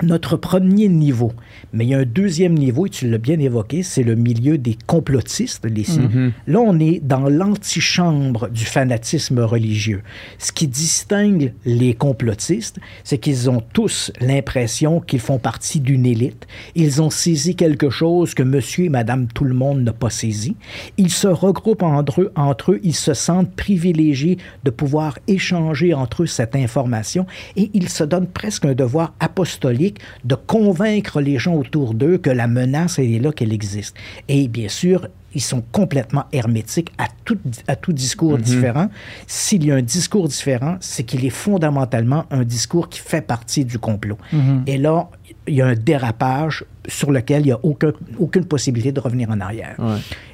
notre 0.03 0.37
premier 0.37 0.89
niveau. 0.89 1.33
Mais 1.73 1.85
il 1.85 1.91
y 1.91 1.95
a 1.95 1.99
un 1.99 2.05
deuxième 2.05 2.55
niveau, 2.55 2.87
et 2.87 2.91
tu 2.91 3.09
l'as 3.09 3.19
bien 3.19 3.39
évoqué, 3.39 3.83
c'est 3.83 4.03
le 4.03 4.15
milieu 4.15 4.59
des 4.59 4.77
complotistes, 4.87 5.65
les 5.65 5.83
mm 5.83 6.33
Là, 6.47 6.61
on 6.61 6.79
est 6.79 7.01
dans 7.01 7.29
l'antichambre 7.29 8.49
du 8.51 8.65
fanatisme 8.65 9.41
religieux. 9.41 10.03
Ce 10.39 10.53
qui 10.53 10.69
distingue 10.69 11.53
les 11.65 11.95
complotistes, 11.95 12.79
c'est 13.03 13.19
qu'ils 13.19 13.51
ont 13.51 13.63
tous 13.73 14.13
l'impression 14.21 15.01
qu'ils 15.01 15.21
font 15.21 15.39
partie 15.39 15.81
d'une 15.81 16.07
élite. 16.07 16.47
Ils 16.75 17.01
ont 17.03 17.11
saisi 17.11 17.57
quelque 17.57 17.91
chose 17.91 18.35
que 18.35 18.43
monsieur 18.43 18.85
et 18.85 18.89
madame 18.89 19.27
tout 19.29 19.45
le 19.45 19.55
monde 19.55 19.83
n'a 19.83 19.93
pas 19.93 20.11
saisi. 20.11 20.57
Ils 20.97 21.11
se 21.11 21.29
regroupent 21.29 21.83
entre 21.83 22.23
eux, 22.23 22.33
entre 22.37 22.73
eux, 22.73 22.81
ils 22.83 22.95
se 22.95 23.15
sentent 23.15 23.55
privilégiés 23.55 24.39
de 24.65 24.71
pouvoir 24.71 25.19
échanger 25.29 25.95
entre 25.95 26.23
eux 26.25 26.27
cette 26.27 26.57
information 26.57 27.27
et 27.57 27.71
ils 27.75 27.89
se 27.89 28.05
donnent 28.05 28.27
presque 28.27 28.65
un 28.65 28.75
devoir 28.75 29.15
apostolique 29.21 29.84
de 30.25 30.35
convaincre 30.35 31.21
les 31.21 31.39
gens 31.39 31.55
autour 31.55 31.95
d'eux 31.95 32.19
que 32.19 32.31
la 32.31 32.47
menace, 32.47 32.99
elle 32.99 33.13
est 33.13 33.19
là, 33.19 33.33
qu'elle 33.33 33.53
existe. 33.53 33.97
Et 34.29 34.49
bien 34.49 34.69
sûr, 34.69 35.09
ils 35.35 35.43
sont 35.43 35.63
complètement 35.73 36.25
hermétiques 36.33 36.93
à 36.97 37.09
tout, 37.25 37.39
à 37.67 37.77
tout 37.77 37.93
discours 37.93 38.39
mhm. 38.39 38.43
différent. 38.43 38.89
S'il 39.27 39.65
y 39.65 39.73
a 39.73 39.75
un 39.75 39.83
discours 39.83 40.29
différent, 40.29 40.77
c'est 40.81 41.03
qu'il 41.03 41.25
est 41.25 41.31
fondamentalement 41.31 42.25
un 42.31 42.45
discours 42.45 42.89
qui 42.89 43.01
fait 43.01 43.21
partie 43.23 43.65
du 43.65 43.79
complot. 43.79 44.17
Mhm. 44.33 44.63
Et 44.67 44.79
là, 44.79 45.09
il 45.47 45.55
y 45.55 45.63
a 45.63 45.67
un 45.67 45.75
dérapage 45.75 46.65
sur 46.87 47.11
lequel 47.11 47.43
il 47.43 47.47
n'y 47.47 47.53
a 47.53 47.59
aucun, 47.63 47.93
aucune 48.19 48.45
possibilité 48.45 48.93
de 48.93 49.01
revenir 49.01 49.31
en 49.31 49.41
arrière. 49.41 49.77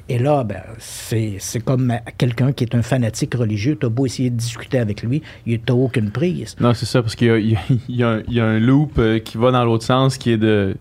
Et 0.09 0.19
là, 0.19 0.43
ben, 0.43 0.61
c'est 0.79 1.39
comme 1.63 1.93
quelqu'un 2.17 2.51
qui 2.51 2.63
est 2.63 2.75
un 2.75 2.81
fanatique 2.81 3.33
religieux. 3.35 3.77
Tu 3.79 3.85
as 3.85 3.89
beau 3.89 4.05
essayer 4.05 4.29
de 4.29 4.35
discuter 4.35 4.79
avec 4.79 5.03
lui, 5.03 5.21
il 5.45 5.59
n'a 5.67 5.75
aucune 5.75 6.11
prise. 6.11 6.55
Non, 6.59 6.73
c'est 6.73 6.85
ça, 6.85 7.01
parce 7.01 7.15
qu'il 7.15 7.27
y, 7.37 7.57
y, 7.89 8.03
y, 8.27 8.39
a 8.39 8.45
un 8.45 8.59
loop 8.59 8.97
euh, 8.97 9.19
qui 9.19 9.37
va 9.37 9.51
dans 9.51 9.63
l'autre 9.63 9.85
sens 9.85 10.17
qui 10.17 10.31
est 10.31 10.37
de. 10.37 10.75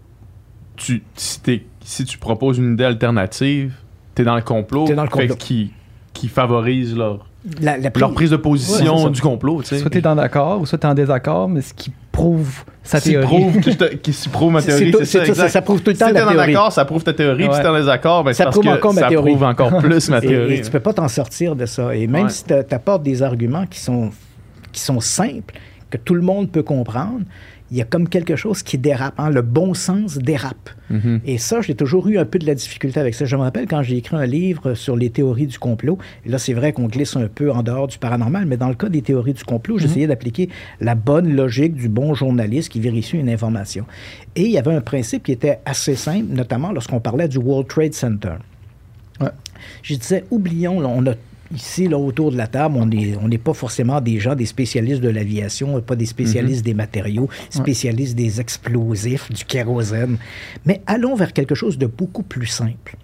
Tu, 0.77 1.03
si, 1.15 1.41
si 1.81 2.05
tu 2.05 2.19
proposes 2.19 2.59
une 2.59 2.75
idée 2.75 2.85
alternative, 2.85 3.75
tu 4.15 4.23
es 4.23 4.25
dans 4.25 4.37
le 4.37 4.43
complot, 4.43 4.87
dans 4.95 5.03
le 5.03 5.09
complot. 5.09 5.37
qui, 5.37 5.73
qui 6.13 6.29
favorise 6.29 6.97
leur, 6.97 7.27
leur 7.61 8.13
prise 8.13 8.31
de 8.31 8.37
position 8.37 9.11
du 9.11 9.21
complot. 9.21 9.63
Soit 9.63 9.91
tu 9.91 9.99
es 9.99 10.07
en 10.07 10.19
accord 10.19 10.61
ou 10.61 10.67
soit 10.67 10.79
tu 10.79 10.87
es 10.87 10.91
en 10.91 10.95
désaccord, 10.95 11.49
mais 11.49 11.63
ce 11.63 11.75
qui 11.75 11.93
prouve 12.21 12.65
sa 12.83 13.01
théorie. 13.01 13.27
Prouve, 13.27 13.61
qui, 13.61 14.29
prouve 14.31 14.53
ma 14.53 14.63
théorie, 14.63 14.93
c'est 15.05 15.35
ça, 15.35 15.49
ça, 15.49 15.63
prouve 15.63 15.83
tout 15.83 15.91
le 15.91 15.97
temps 15.97 16.09
si 16.09 16.13
la 16.13 16.21
théorie. 16.21 16.35
Si 16.35 16.37
t'es 16.37 16.57
en 16.57 16.59
accord, 16.59 16.73
ça 16.73 16.85
prouve 16.85 17.05
ta 17.05 17.13
théorie, 17.13 17.45
puis 17.47 17.55
si 17.55 17.61
t'es 17.61 17.69
en 17.69 17.77
désaccord, 17.77 18.25
ben, 18.25 18.33
ça, 18.33 18.47
prouve 18.47 18.69
encore, 18.69 18.95
ma 18.95 19.01
ça 19.01 19.11
prouve 19.11 19.43
encore 19.43 19.79
plus 19.83 20.09
ma 20.09 20.21
théorie. 20.21 20.55
Et, 20.55 20.59
et 20.59 20.63
tu 20.63 20.71
peux 20.71 20.81
pas 20.81 20.93
t'en 20.93 21.09
sortir 21.09 21.57
de 21.57 21.67
ça. 21.67 21.95
Et 21.95 22.07
même 22.07 22.29
si 22.29 22.45
tu 22.45 22.55
apportes 22.55 23.03
des 23.03 23.23
arguments 23.23 23.67
qui 23.67 23.81
sont, 23.81 24.11
qui 24.73 24.81
sont 24.81 25.01
simples, 25.01 25.55
que 25.91 25.97
tout 25.97 26.15
le 26.15 26.23
monde 26.23 26.51
peut 26.51 26.63
comprendre, 26.63 27.23
il 27.71 27.79
y 27.79 27.81
a 27.81 27.85
comme 27.85 28.09
quelque 28.09 28.37
chose 28.37 28.63
qui 28.63 28.79
dérape. 28.79 29.15
Hein? 29.19 29.31
Le 29.31 29.43
bon 29.43 29.75
sens 29.75 30.19
dérape. 30.19 30.71
Mm-hmm. 30.91 31.21
Et 31.25 31.39
ça, 31.39 31.61
j'ai 31.61 31.75
toujours 31.75 32.09
eu 32.09 32.19
un 32.19 32.25
peu 32.25 32.39
de 32.39 32.47
la 32.47 32.55
difficulté 32.55 32.99
avec 32.99 33.15
ça. 33.15 33.25
Je 33.25 33.37
me 33.37 33.43
rappelle 33.43 33.67
quand 33.69 33.83
j'ai 33.83 33.97
écrit 33.97 34.17
un 34.17 34.27
livre 34.27 34.75
sur 34.75 34.97
les 34.97 35.11
théories 35.11 35.47
du 35.47 35.59
complot. 35.59 35.99
là, 36.27 36.39
c'est 36.39 36.53
vrai 36.53 36.73
qu'on 36.73 36.87
glisse 36.87 37.17
un 37.17 37.29
peu 37.29 37.51
en 37.53 37.63
dehors 37.63 37.87
du 37.87 37.99
paranormal, 37.99 38.47
mais 38.47 38.57
dans 38.57 38.69
le 38.69 38.75
cas 38.75 38.89
des 38.89 39.03
théories 39.03 39.35
du 39.35 39.45
complot, 39.45 39.77
mm-hmm. 39.77 39.81
j'essayais 39.81 40.07
d'appliquer 40.07 40.49
la 40.81 40.95
bonne 40.95 41.35
logique 41.35 41.75
du 41.75 41.89
bon 41.89 42.15
journaliste 42.15 42.71
qui 42.71 42.81
vérifie 42.81 43.19
une 43.19 43.29
information. 43.29 43.87
Et 44.35 44.43
il 44.43 44.51
y 44.51 44.59
avait 44.59 44.75
un 44.75 44.81
principe 44.81 45.23
qui 45.23 45.33
était 45.33 45.61
assez 45.65 45.95
simple, 45.95 46.27
notamment 46.31 46.73
lorsqu'on 46.73 47.01
parlait 47.01 47.29
du 47.29 47.39
World 47.39 47.69
Trade 47.69 47.95
Center. 47.95 48.35
Je 49.83 49.95
disais, 49.95 50.25
oublions, 50.31 50.79
on 50.79 51.07
a 51.07 51.15
ici, 51.55 51.89
là, 51.89 51.99
autour 51.99 52.33
de 52.33 52.37
la 52.37 52.47
table, 52.47 52.77
on 52.79 52.87
n'est 52.87 53.17
on 53.17 53.29
pas 53.39 53.55
forcément 53.55 54.01
des 54.01 54.19
gens, 54.21 54.35
des 54.35 54.47
spécialistes 54.47 55.01
de 55.01 55.09
l'aviation, 55.09 55.81
pas 55.81 55.97
des 55.97 56.07
spécialistes 56.07 56.61
mhm. 56.61 56.65
des 56.65 56.75
matériaux, 56.75 57.29
spécialistes 57.51 58.17
des 58.17 58.41
explosifs, 58.41 59.31
du 59.33 59.45
kérosène. 59.45 60.19
Mais 60.65 60.83
allons 60.87 61.15
vers 61.15 61.33
quelque 61.33 61.55
chose 61.55 61.79
de 61.79 61.87
beaucoup 61.87 62.23
plus 62.23 62.47
simple 62.47 62.97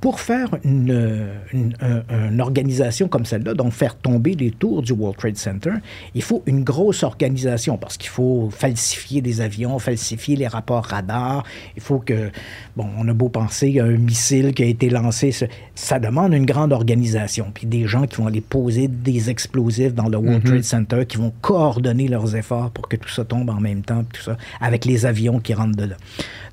pour 0.00 0.20
faire 0.20 0.48
une, 0.62 1.28
une, 1.52 2.40
organisation 2.40 3.08
comme 3.08 3.24
celle-là, 3.24 3.54
donc 3.54 3.72
faire 3.72 3.96
tomber 3.96 4.34
les 4.34 4.52
tours 4.52 4.82
du 4.82 4.92
World 4.92 5.18
Trade 5.18 5.36
Center, 5.36 5.72
il 6.14 6.22
faut 6.22 6.42
une 6.46 6.62
grosse 6.62 7.02
organisation 7.02 7.76
parce 7.76 7.96
qu'il 7.96 8.10
faut 8.10 8.48
falsifier 8.50 9.20
des 9.20 9.40
avions, 9.40 9.78
falsifier 9.78 10.36
les 10.36 10.46
rapports 10.46 10.84
radars. 10.84 11.44
Il 11.76 11.82
faut 11.82 11.98
que, 11.98 12.30
bon, 12.76 12.86
on 12.96 13.08
a 13.08 13.12
beau 13.12 13.28
penser 13.28 13.80
à 13.80 13.84
un 13.84 13.96
missile 13.96 14.54
qui 14.54 14.62
a 14.62 14.66
été 14.66 14.88
lancé, 14.88 15.34
ça 15.74 15.98
demande 15.98 16.32
une 16.32 16.46
grande 16.46 16.72
organisation. 16.72 17.50
Puis 17.52 17.66
des 17.66 17.86
gens 17.86 18.06
qui 18.06 18.16
vont 18.16 18.28
aller 18.28 18.40
poser 18.40 18.86
des 18.86 19.30
explosifs 19.30 19.94
dans 19.94 20.08
le 20.08 20.16
World 20.16 20.44
mm-hmm. 20.44 20.48
Trade 20.48 20.64
Center, 20.64 21.06
qui 21.06 21.16
vont 21.16 21.32
coordonner 21.40 22.06
leurs 22.06 22.36
efforts 22.36 22.70
pour 22.70 22.88
que 22.88 22.96
tout 22.96 23.08
ça 23.08 23.24
tombe 23.24 23.50
en 23.50 23.60
même 23.60 23.82
temps, 23.82 24.04
tout 24.12 24.22
ça, 24.22 24.36
avec 24.60 24.84
les 24.84 25.06
avions 25.06 25.40
qui 25.40 25.54
rentrent 25.54 25.76
dedans. 25.76 25.96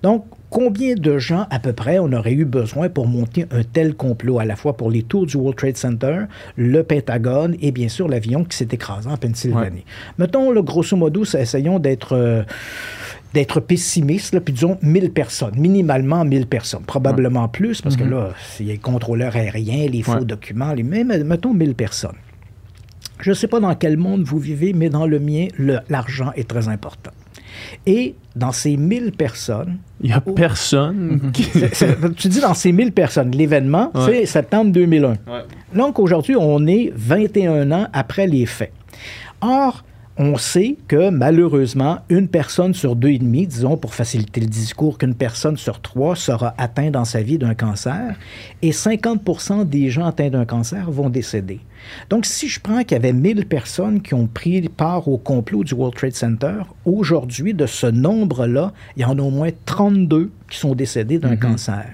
Donc, 0.02 0.26
combien 0.56 0.94
de 0.95 1.18
gens 1.18 1.48
à 1.49 1.60
peu 1.60 1.73
près 1.73 1.99
on 1.99 2.14
aurait 2.14 2.32
eu 2.32 2.45
besoin 2.45 2.88
pour 2.88 3.07
monter 3.07 3.45
un 3.52 3.64
tel 3.64 3.94
complot, 3.94 4.40
à 4.40 4.45
la 4.45 4.56
fois 4.56 4.77
pour 4.77 4.90
les 4.90 5.03
tours 5.03 5.26
du 5.26 5.36
World 5.36 5.57
Trade 5.57 5.76
Center, 5.76 6.19
le 6.56 6.82
Pentagone 6.82 7.57
et 7.61 7.73
bien 7.73 7.90
sûr 7.90 8.07
l'avion 8.07 8.45
qui 8.45 8.56
s'est 8.56 8.69
écrasé 8.72 9.10
en 9.10 9.18
Pennsylvanie? 9.18 9.84
Mettons, 10.18 10.52
le 10.52 10.61
grosso 10.61 10.95
modo, 10.95 11.26
essayons 11.26 11.77
d'être... 11.80 12.14
Euh, 12.14 12.44
d'être 13.34 13.60
pessimiste, 13.60 14.40
puis 14.40 14.53
disons 14.53 14.77
1000 14.82 15.11
personnes, 15.11 15.56
minimalement 15.57 16.23
1000 16.23 16.48
personnes, 16.48 16.84
probablement 16.84 17.49
plus, 17.49 17.82
parce 17.82 17.98
que 17.98 18.06
mm-hmm. 18.06 18.10
là, 18.10 18.30
il 18.61 18.68
y 18.68 18.69
a 18.69 18.72
les 18.72 18.80
contrôleurs 18.80 19.36
aériens, 19.36 19.90
les 19.90 20.03
faux 20.03 20.23
documents, 20.23 20.72
les, 20.72 20.84
mais 20.84 21.03
mettons 21.03 21.53
1000 21.53 21.76
personnes. 21.76 22.15
Je 23.19 23.32
ne 23.32 23.36
sais 23.36 23.49
pas 23.49 23.60
dans 23.60 23.76
quel 23.76 23.98
monde 23.98 24.23
vous 24.23 24.40
vivez, 24.40 24.72
mais 24.72 24.88
dans 24.88 25.06
le 25.06 25.19
mien, 25.19 25.48
l'argent 25.90 26.32
est 26.38 26.48
très 26.48 26.69
important. 26.69 27.11
Et 27.86 28.15
dans 28.36 28.52
ces 28.52 28.77
1000 28.77 29.11
personnes... 29.11 29.77
Il 30.02 30.07
n'y 30.07 30.14
a 30.14 30.22
personne 30.22 31.19
mhm. 31.23 31.32
qui... 31.32 31.45
tu 32.15 32.27
dis 32.27 32.41
dans 32.41 32.53
ces 32.53 32.72
1000 32.72 32.91
personnes. 32.91 33.32
L'événement, 33.32 33.91
c'est 34.06 34.26
septembre 34.26 34.72
2001. 34.72 35.15
Donc 35.73 35.99
aujourd'hui, 35.99 36.36
on 36.38 36.65
est 36.68 36.91
21 36.95 37.72
ans 37.72 37.88
après 37.94 38.27
les 38.27 38.45
faits. 38.45 38.73
Or, 39.41 39.84
on 40.18 40.38
sait 40.38 40.78
que 40.88 41.10
malheureusement, 41.10 42.00
une 42.10 42.28
personne 42.28 42.74
sur 42.74 42.96
deux 42.96 43.10
et 43.10 43.20
demi, 43.20 43.48
disons 43.48 43.76
pour 43.76 43.94
faciliter 43.94 44.40
le 44.40 44.48
discours, 44.48 44.98
qu'une 44.98 45.16
personne 45.16 45.58
sur 45.58 45.82
trois 45.82 46.16
sera 46.16 46.54
atteinte 46.58 46.92
dans 46.92 47.06
sa 47.06 47.22
vie 47.22 47.38
d'un 47.38 47.54
cancer 47.54 48.16
et 48.62 48.72
50% 48.72 49.68
des 49.68 49.90
gens 49.90 50.06
atteints 50.06 50.30
d'un 50.30 50.46
cancer 50.46 50.90
vont 50.90 51.10
décéder. 51.10 51.60
Donc, 52.10 52.26
si 52.26 52.48
je 52.48 52.60
prends 52.60 52.84
qu'il 52.84 52.94
y 52.94 52.96
avait 52.96 53.14
1000 53.14 53.46
personnes 53.46 54.02
qui 54.02 54.14
ont 54.14 54.28
pris 54.28 54.62
part 54.70 55.08
au 55.08 55.18
complot 55.18 55.64
du 55.64 55.74
World 55.74 55.96
Trade 55.96 56.16
Center, 56.16 56.62
aujourd'hui, 56.86 57.54
de 57.54 57.66
ce 57.66 57.88
nombre-là, 57.88 58.74
il 58.96 59.02
y 59.02 59.06
en 59.06 59.18
a 59.18 59.22
au 59.22 59.30
moins 59.30 59.50
32 59.66 60.32
qui 60.50 60.58
sont 60.58 60.76
décédés 60.76 61.20
d'un 61.20 61.36
mm-hmm. 61.36 61.40
cancer. 61.40 61.86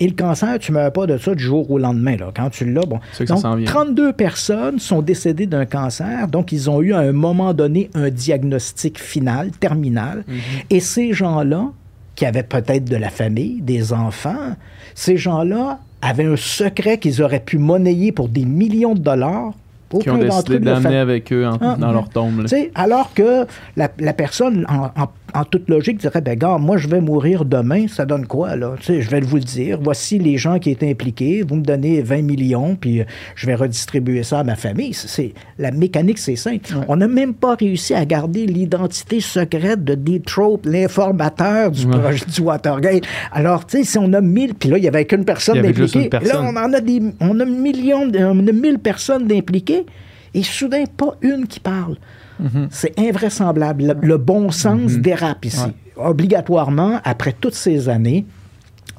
Et 0.00 0.06
le 0.06 0.14
cancer, 0.14 0.58
tu 0.58 0.72
ne 0.72 0.78
meurs 0.78 0.92
pas 0.92 1.06
de 1.06 1.18
ça 1.18 1.34
du 1.34 1.42
jour 1.42 1.70
au 1.70 1.78
lendemain. 1.78 2.16
Là. 2.16 2.30
Quand 2.34 2.50
tu 2.50 2.70
l'as, 2.70 2.82
bon. 2.82 3.00
Donc, 3.20 3.64
32 3.64 4.12
personnes 4.12 4.78
sont 4.78 5.02
décédées 5.02 5.46
d'un 5.46 5.66
cancer, 5.66 6.28
donc 6.28 6.52
ils 6.52 6.70
ont 6.70 6.82
eu 6.82 6.92
à 6.92 6.98
un 6.98 7.12
moment 7.12 7.54
donné 7.54 7.90
un 7.94 8.10
diagnostic 8.10 8.98
final, 8.98 9.50
terminal. 9.52 10.24
Mhm. 10.26 10.36
Et 10.70 10.80
ces 10.80 11.12
gens-là, 11.12 11.70
qui 12.14 12.26
avaient 12.26 12.42
peut-être 12.42 12.84
de 12.84 12.96
la 12.96 13.10
famille, 13.10 13.60
des 13.62 13.92
enfants, 13.92 14.56
ces 14.94 15.16
gens-là 15.16 15.78
avaient 16.02 16.26
un 16.26 16.36
secret 16.36 16.98
qu'ils 16.98 17.22
auraient 17.22 17.40
pu 17.40 17.58
monnayer 17.58 18.12
pour 18.12 18.28
des 18.28 18.44
millions 18.44 18.94
de 18.94 19.00
dollars 19.00 19.52
qui 20.00 20.10
ont 20.10 20.18
décidé 20.18 20.58
d'amener 20.58 20.96
avec 20.96 21.32
eux 21.32 21.46
ah, 21.60 21.76
dans 21.78 21.92
leur 21.92 22.08
tombe. 22.08 22.46
Alors 22.74 23.12
que 23.14 23.46
la, 23.76 23.88
personne, 23.88 24.66
en 24.68 25.08
toute 25.44 25.68
logique, 25.68 25.98
dirait, 25.98 26.20
ben 26.20 26.36
gars, 26.36 26.58
moi, 26.58 26.76
je 26.76 26.88
vais 26.88 27.00
mourir 27.00 27.44
demain, 27.44 27.88
ça 27.88 28.04
donne 28.04 28.26
quoi, 28.26 28.56
là? 28.56 28.74
Tu 28.78 28.86
sais, 28.86 29.02
je 29.02 29.10
vais 29.10 29.20
vous 29.20 29.36
le 29.36 29.42
dire. 29.42 29.78
Voici 29.82 30.18
les 30.18 30.36
gens 30.36 30.58
qui 30.58 30.70
étaient 30.70 30.90
impliqués. 30.90 31.42
Vous 31.46 31.56
me 31.56 31.62
donnez 31.62 32.02
20 32.02 32.22
millions, 32.22 32.76
puis 32.76 33.00
euh, 33.00 33.04
je 33.34 33.46
vais 33.46 33.54
redistribuer 33.54 34.22
ça 34.22 34.40
à 34.40 34.44
ma 34.44 34.56
famille. 34.56 34.92
C'est, 34.94 35.32
la 35.58 35.70
mécanique, 35.70 36.18
c'est 36.18 36.36
simple. 36.36 36.74
On 36.88 36.96
n'a 36.96 37.08
même 37.08 37.34
pas 37.34 37.54
réussi 37.54 37.94
à 37.94 38.04
garder 38.04 38.46
l'identité 38.46 39.20
secrète 39.20 39.84
de 39.84 39.94
Deep 39.94 40.30
l'informateur 40.64 41.70
du 41.70 41.86
projet 41.86 42.24
du 42.26 42.40
Watergate. 42.40 43.04
Alors, 43.32 43.66
tu 43.66 43.78
sais, 43.78 43.84
si 43.84 43.98
on 43.98 44.12
a 44.12 44.20
1000, 44.20 44.54
puis 44.54 44.68
là, 44.68 44.78
il 44.78 44.82
n'y 44.82 44.88
avait 44.88 45.04
qu'une 45.04 45.24
personne 45.24 45.58
impliquée. 45.58 46.08
Là, 46.10 46.42
on 46.42 46.56
en 46.56 46.72
a 46.72 46.80
des, 46.80 47.00
on 47.20 47.38
a 47.40 47.44
millions, 47.44 48.10
on 48.14 48.46
a 48.46 48.52
1000 48.52 48.78
personnes 48.78 49.26
d'impliquées, 49.26 49.86
et 50.34 50.42
soudain, 50.42 50.84
pas 50.96 51.16
une 51.22 51.46
qui 51.46 51.60
parle. 51.60 51.96
Mhm. 52.40 52.68
C'est 52.70 52.98
invraisemblable. 52.98 53.96
Le, 54.00 54.16
bon 54.16 54.50
sens 54.50 54.92
mhm. 54.92 55.02
dérape 55.02 55.44
ici. 55.44 55.72
Obligatoirement, 55.96 57.00
après 57.04 57.32
toutes 57.32 57.54
ces 57.54 57.88
années, 57.88 58.24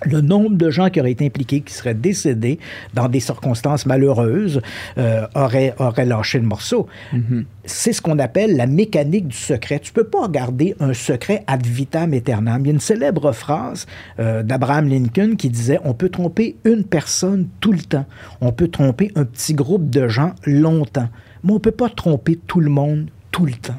le 0.05 0.21
nombre 0.21 0.55
de 0.55 0.69
gens 0.69 0.89
qui 0.89 0.99
auraient 0.99 1.11
été 1.11 1.25
impliqués, 1.25 1.61
qui 1.61 1.73
seraient 1.73 1.93
décédés 1.93 2.59
dans 2.93 3.07
des 3.07 3.19
circonstances 3.19 3.85
malheureuses, 3.85 4.61
euh, 4.97 5.25
aurait, 5.35 5.75
lâché 6.05 6.39
le 6.39 6.45
morceau. 6.45 6.87
Mhm. 7.13 7.45
C'est 7.65 7.93
ce 7.93 8.01
qu'on 8.01 8.19
appelle 8.19 8.57
la 8.57 8.67
mécanique 8.67 9.27
du 9.27 9.37
secret. 9.37 9.79
Tu 9.79 9.93
peux 9.93 10.03
pas 10.03 10.27
garder 10.27 10.75
un 10.79 10.93
secret 10.93 11.43
ad 11.47 11.65
vitam 11.65 12.13
aeternam. 12.13 12.61
Il 12.61 12.67
y 12.67 12.69
a 12.69 12.73
une 12.73 12.79
célèbre 12.79 13.31
phrase 13.31 13.85
euh, 14.19 14.43
d'Abraham 14.43 14.89
Lincoln 14.89 15.35
qui 15.37 15.49
disait 15.49 15.79
On 15.83 15.93
peut 15.93 16.09
tromper 16.09 16.57
une 16.65 16.83
personne 16.83 17.47
tout 17.59 17.71
le 17.71 17.79
temps. 17.79 18.05
On 18.41 18.51
peut 18.51 18.67
tromper 18.67 19.11
un 19.15 19.25
petit 19.25 19.53
groupe 19.53 19.89
de 19.89 20.07
gens 20.07 20.33
longtemps. 20.45 21.09
Mais 21.43 21.53
on 21.53 21.59
peut 21.59 21.71
pas 21.71 21.89
tromper 21.89 22.39
tout 22.47 22.59
le 22.59 22.69
monde 22.69 23.07
tout 23.33 23.45
le 23.47 23.53
temps. 23.53 23.73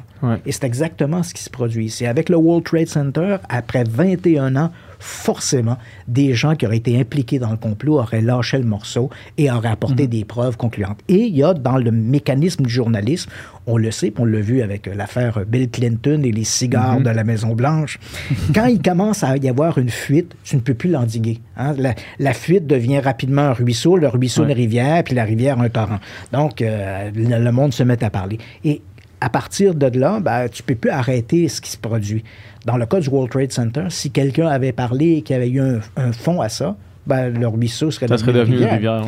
Et 0.45 0.51
c'est 0.51 0.63
exactement 0.63 1.23
ce 1.23 1.33
qui 1.33 1.41
se 1.41 1.49
produit 1.49 1.85
ici. 1.85 2.05
Avec 2.05 2.29
le 2.29 2.35
World 2.35 2.65
Trade 2.65 2.87
Center, 2.87 3.37
après 3.47 3.83
21 3.83 4.55
ans, 4.55 4.71
forcément, 4.99 5.77
des 6.07 6.33
gens 6.33 6.55
qui 6.55 6.65
auraient 6.65 6.77
été 6.77 6.99
impliqués 6.99 7.37
dans 7.37 7.51
le 7.51 7.57
complot 7.57 7.99
auraient 7.99 8.21
lâché 8.21 8.57
le 8.57 8.65
morceau 8.65 9.11
et 9.37 9.51
auraient 9.51 9.69
apporté 9.69 10.03
mhm. 10.03 10.09
des 10.09 10.25
preuves 10.25 10.57
concluantes. 10.57 10.99
Et 11.07 11.21
il 11.25 11.37
y 11.37 11.43
a 11.43 11.53
dans 11.53 11.77
le 11.77 11.91
mécanisme 11.91 12.63
du 12.63 12.73
journalisme, 12.73 13.29
on 13.67 13.77
le 13.77 13.91
sait, 13.91 14.11
on 14.17 14.25
l'a 14.25 14.39
vu 14.39 14.61
avec 14.61 14.87
l'affaire 14.87 15.45
Bill 15.47 15.69
Clinton 15.69 16.21
et 16.23 16.31
les 16.31 16.43
cigares 16.43 16.99
mhm. 16.99 17.03
de 17.03 17.09
la 17.11 17.23
Maison-Blanche, 17.23 17.99
quand 18.55 18.65
il 18.65 18.81
commence 18.81 19.23
à 19.23 19.37
y 19.37 19.47
avoir 19.47 19.77
une 19.77 19.89
fuite, 19.89 20.35
tu 20.43 20.55
ne 20.55 20.61
peux 20.61 20.73
plus 20.73 20.89
l'endiguer. 20.89 21.39
Hein. 21.55 21.75
La, 22.19 22.33
fuite 22.33 22.65
devient 22.65 22.99
rapidement 22.99 23.43
un 23.43 23.53
ruisseau, 23.53 23.95
le 23.95 24.07
ruisseau 24.07 24.43
une 24.43 24.51
rivière, 24.51 25.03
puis 25.03 25.13
la 25.13 25.23
rivière 25.23 25.59
un 25.59 25.69
torrent. 25.69 25.99
Donc, 26.31 26.61
euh, 26.61 27.11
le 27.13 27.51
monde 27.51 27.73
se 27.73 27.83
met 27.83 28.03
à 28.03 28.09
parler. 28.09 28.39
Et 28.63 28.81
à 29.25 29.29
partir 29.29 29.73
de 29.73 29.87
là, 29.87 30.19
ben, 30.19 30.47
tu 30.47 30.61
ne 30.61 30.67
peux 30.67 30.75
plus 30.75 30.91
arrêter 30.91 31.47
ce 31.47 31.59
qui 31.59 31.71
se 31.71 31.77
produit. 31.77 32.23
Dans 32.63 32.77
le 32.77 32.85
cas 32.85 32.99
du 32.99 33.09
World 33.09 33.31
Trade 33.31 33.51
Center, 33.51 33.85
si 33.89 34.11
quelqu'un 34.11 34.45
avait 34.45 34.71
parlé 34.71 35.13
et 35.13 35.21
qu'il 35.23 35.33
y 35.33 35.37
avait 35.37 35.49
eu 35.49 35.59
un, 35.59 36.11
fond 36.11 36.41
à 36.41 36.49
ça, 36.49 36.75
ben, 37.07 37.29
le 37.29 37.47
ruisseau 37.47 37.89
serait, 37.89 38.07
ça 38.07 38.17
devenu, 38.17 38.57
une 38.57 38.65
rivière. 38.65 39.03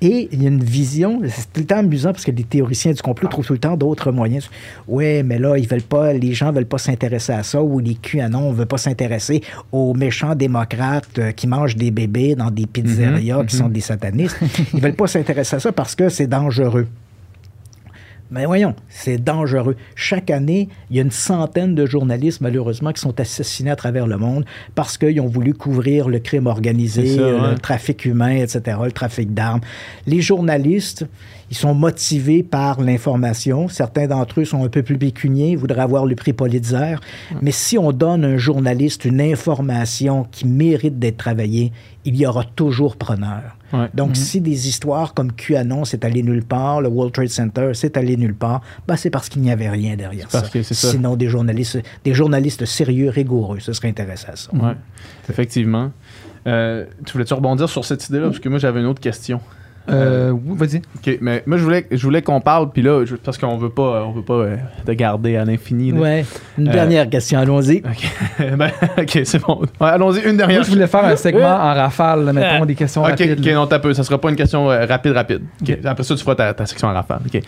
Et 0.00 0.28
il 0.32 0.42
y 0.42 0.46
a 0.46 0.48
une 0.48 0.64
vision, 0.64 1.20
c'est 1.28 1.52
tout 1.52 1.60
le 1.60 1.66
temps 1.66 1.78
amusant 1.78 2.10
parce 2.10 2.24
que 2.24 2.32
les 2.32 2.42
théoriciens 2.42 2.90
du 2.90 3.00
complot 3.00 3.28
trouvent 3.28 3.46
tout 3.46 3.52
le 3.52 3.60
temps 3.60 3.76
d'autres 3.76 4.10
moyens. 4.10 4.50
Oui, 4.88 5.22
mais 5.22 5.38
là, 5.38 5.56
ils 5.56 5.68
veulent 5.68 5.82
pas, 5.82 6.14
les 6.14 6.34
gens 6.34 6.50
veulent 6.50 6.66
pas 6.66 6.78
s'intéresser 6.78 7.32
à 7.32 7.44
ça, 7.44 7.62
ou 7.62 7.78
les 7.78 7.94
QAnon 7.94 8.50
ne 8.50 8.56
veulent 8.56 8.66
pas 8.66 8.76
s'intéresser 8.76 9.40
aux 9.70 9.94
méchants 9.94 10.34
démocrates 10.34 11.16
euh, 11.18 11.30
qui 11.30 11.46
mangent 11.46 11.76
des 11.76 11.92
bébés 11.92 12.34
dans 12.34 12.50
des 12.50 12.66
pizzerias, 12.66 13.42
mm-hmm, 13.42 13.46
qui 13.46 13.56
sont 13.56 13.68
mm-hmm. 13.68 13.72
des 13.72 13.80
satanistes. 13.80 14.38
ils 14.74 14.80
veulent 14.80 14.94
pas 14.94 15.06
s'intéresser 15.06 15.56
à 15.56 15.60
ça 15.60 15.70
parce 15.70 15.94
que 15.94 16.08
c'est 16.08 16.26
dangereux. 16.26 16.88
Mais 18.30 18.46
voyons, 18.46 18.74
c'est 18.88 19.18
dangereux. 19.18 19.76
Chaque 19.96 20.30
année, 20.30 20.68
il 20.88 20.96
y 20.96 20.98
a 21.00 21.02
une 21.02 21.10
centaine 21.10 21.74
de 21.74 21.84
journalistes, 21.84 22.40
malheureusement, 22.40 22.92
qui 22.92 23.00
sont 23.00 23.18
assassinés 23.18 23.70
à 23.70 23.76
travers 23.76 24.06
le 24.06 24.18
monde 24.18 24.44
parce 24.74 24.96
qu'ils 24.96 25.20
ont 25.20 25.26
voulu 25.26 25.52
couvrir 25.52 26.08
le 26.08 26.20
crime 26.20 26.46
organisé, 26.46 27.16
le 27.16 27.56
trafic 27.56 28.04
humain, 28.04 28.36
etc., 28.36 28.78
le 28.84 28.92
trafic 28.92 29.34
d'armes. 29.34 29.60
Les 30.06 30.20
journalistes, 30.20 31.06
ils 31.50 31.56
sont 31.56 31.74
motivés 31.74 32.42
par 32.42 32.80
l'information. 32.80 33.68
Certains 33.68 34.06
d'entre 34.06 34.40
eux 34.40 34.44
sont 34.44 34.64
un 34.64 34.68
peu 34.68 34.82
plus 34.82 34.98
pécuniers, 34.98 35.56
voudraient 35.56 35.80
avoir 35.80 36.06
le 36.06 36.14
prix 36.14 36.32
Pulitzer. 36.32 36.96
Mais 37.42 37.50
si 37.50 37.76
on 37.76 37.92
donne 37.92 38.24
à 38.24 38.28
un 38.28 38.36
journaliste 38.36 39.04
une 39.04 39.20
information 39.20 40.26
qui 40.30 40.46
mérite 40.46 40.98
d'être 41.00 41.16
travaillée, 41.16 41.72
il 42.04 42.16
y 42.16 42.24
aura 42.24 42.44
toujours 42.44 42.96
preneur. 42.96 43.56
Donc, 43.94 44.10
mhm. 44.10 44.14
si 44.14 44.40
des 44.40 44.68
histoires 44.68 45.14
comme 45.14 45.32
QAnon, 45.32 45.84
c'est 45.84 46.04
allé 46.04 46.22
nulle 46.22 46.42
part, 46.42 46.80
le 46.80 46.88
World 46.88 47.12
Trade 47.12 47.28
Center, 47.28 47.70
c'est 47.74 47.96
allé 47.96 48.16
nulle 48.16 48.34
part, 48.34 48.62
ben, 48.88 48.96
c'est 48.96 49.10
parce 49.10 49.28
qu'il 49.28 49.42
n'y 49.42 49.50
avait 49.52 49.68
rien 49.68 49.96
derrière 49.96 50.30
ça. 50.30 50.42
Sinon, 50.62 51.16
des 51.16 51.28
journalistes, 51.28 51.80
des 52.04 52.14
journalistes 52.14 52.64
sérieux, 52.64 53.10
rigoureux, 53.10 53.60
ce 53.60 53.72
serait 53.72 53.88
intéressant, 53.88 54.34
ça. 54.34 54.50
Oui, 54.52 54.72
effectivement. 55.28 55.92
Euh, 56.46 56.86
tu 57.04 57.12
voulais-tu 57.12 57.34
rebondir 57.34 57.68
sur 57.68 57.84
cette 57.84 58.08
idée-là? 58.08 58.26
Parce 58.26 58.40
que 58.40 58.48
moi, 58.48 58.58
j'avais 58.58 58.80
une 58.80 58.86
autre 58.86 59.00
question. 59.00 59.40
Euh, 59.88 60.30
oui, 60.30 60.56
vas-y. 60.56 60.78
OK, 60.78 61.18
mais 61.20 61.42
moi, 61.46 61.56
je 61.56 61.64
voulais, 61.64 61.86
je 61.90 62.02
voulais 62.02 62.22
qu'on 62.22 62.40
parle, 62.40 62.70
puis 62.70 62.82
là, 62.82 63.04
parce 63.24 63.38
qu'on 63.38 63.56
veut 63.56 63.70
pas, 63.70 64.04
on 64.04 64.12
veut 64.12 64.22
pas 64.22 64.34
euh, 64.34 64.56
te 64.84 64.92
garder 64.92 65.36
à 65.36 65.44
l'infini. 65.44 65.92
Ouais. 65.92 66.24
Une 66.58 66.68
euh, 66.68 66.72
dernière 66.72 67.08
question, 67.08 67.38
allons-y. 67.38 67.78
OK, 68.38 68.56
ben, 68.56 68.70
c'est 69.24 69.40
bon. 69.40 69.62
allons-y, 69.80 70.20
une 70.20 70.36
dernière. 70.36 70.58
Moi, 70.58 70.66
je 70.66 70.70
voulais 70.70 70.86
faire 70.86 71.04
un 71.04 71.16
segment 71.16 71.56
en 71.56 71.74
rafale, 71.74 72.32
mettons, 72.32 72.66
des 72.66 72.74
questions 72.74 73.02
rapides. 73.02 73.40
OK, 73.40 73.52
non, 73.52 73.66
t'as 73.66 73.78
peu. 73.78 73.94
Ça 73.94 74.04
sera 74.04 74.20
pas 74.20 74.30
une 74.30 74.36
question 74.36 74.66
rapide, 74.66 75.12
rapide. 75.12 75.42
Après 75.84 76.04
ça, 76.04 76.14
tu 76.14 76.22
feras 76.22 76.34
ta, 76.34 76.54
ta 76.54 76.66
section 76.66 76.88
en 76.88 76.94
rafale. 76.94 77.20
OK. 77.26 77.42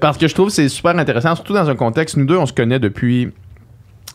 parce 0.00 0.18
que 0.18 0.26
je 0.26 0.34
trouve 0.34 0.48
que 0.48 0.54
c'est 0.54 0.68
super 0.68 0.98
intéressant, 0.98 1.34
surtout 1.34 1.54
dans 1.54 1.68
un 1.68 1.76
contexte, 1.76 2.16
nous 2.16 2.26
deux, 2.26 2.36
on 2.36 2.46
se 2.46 2.52
connaît 2.52 2.78
depuis 2.78 3.30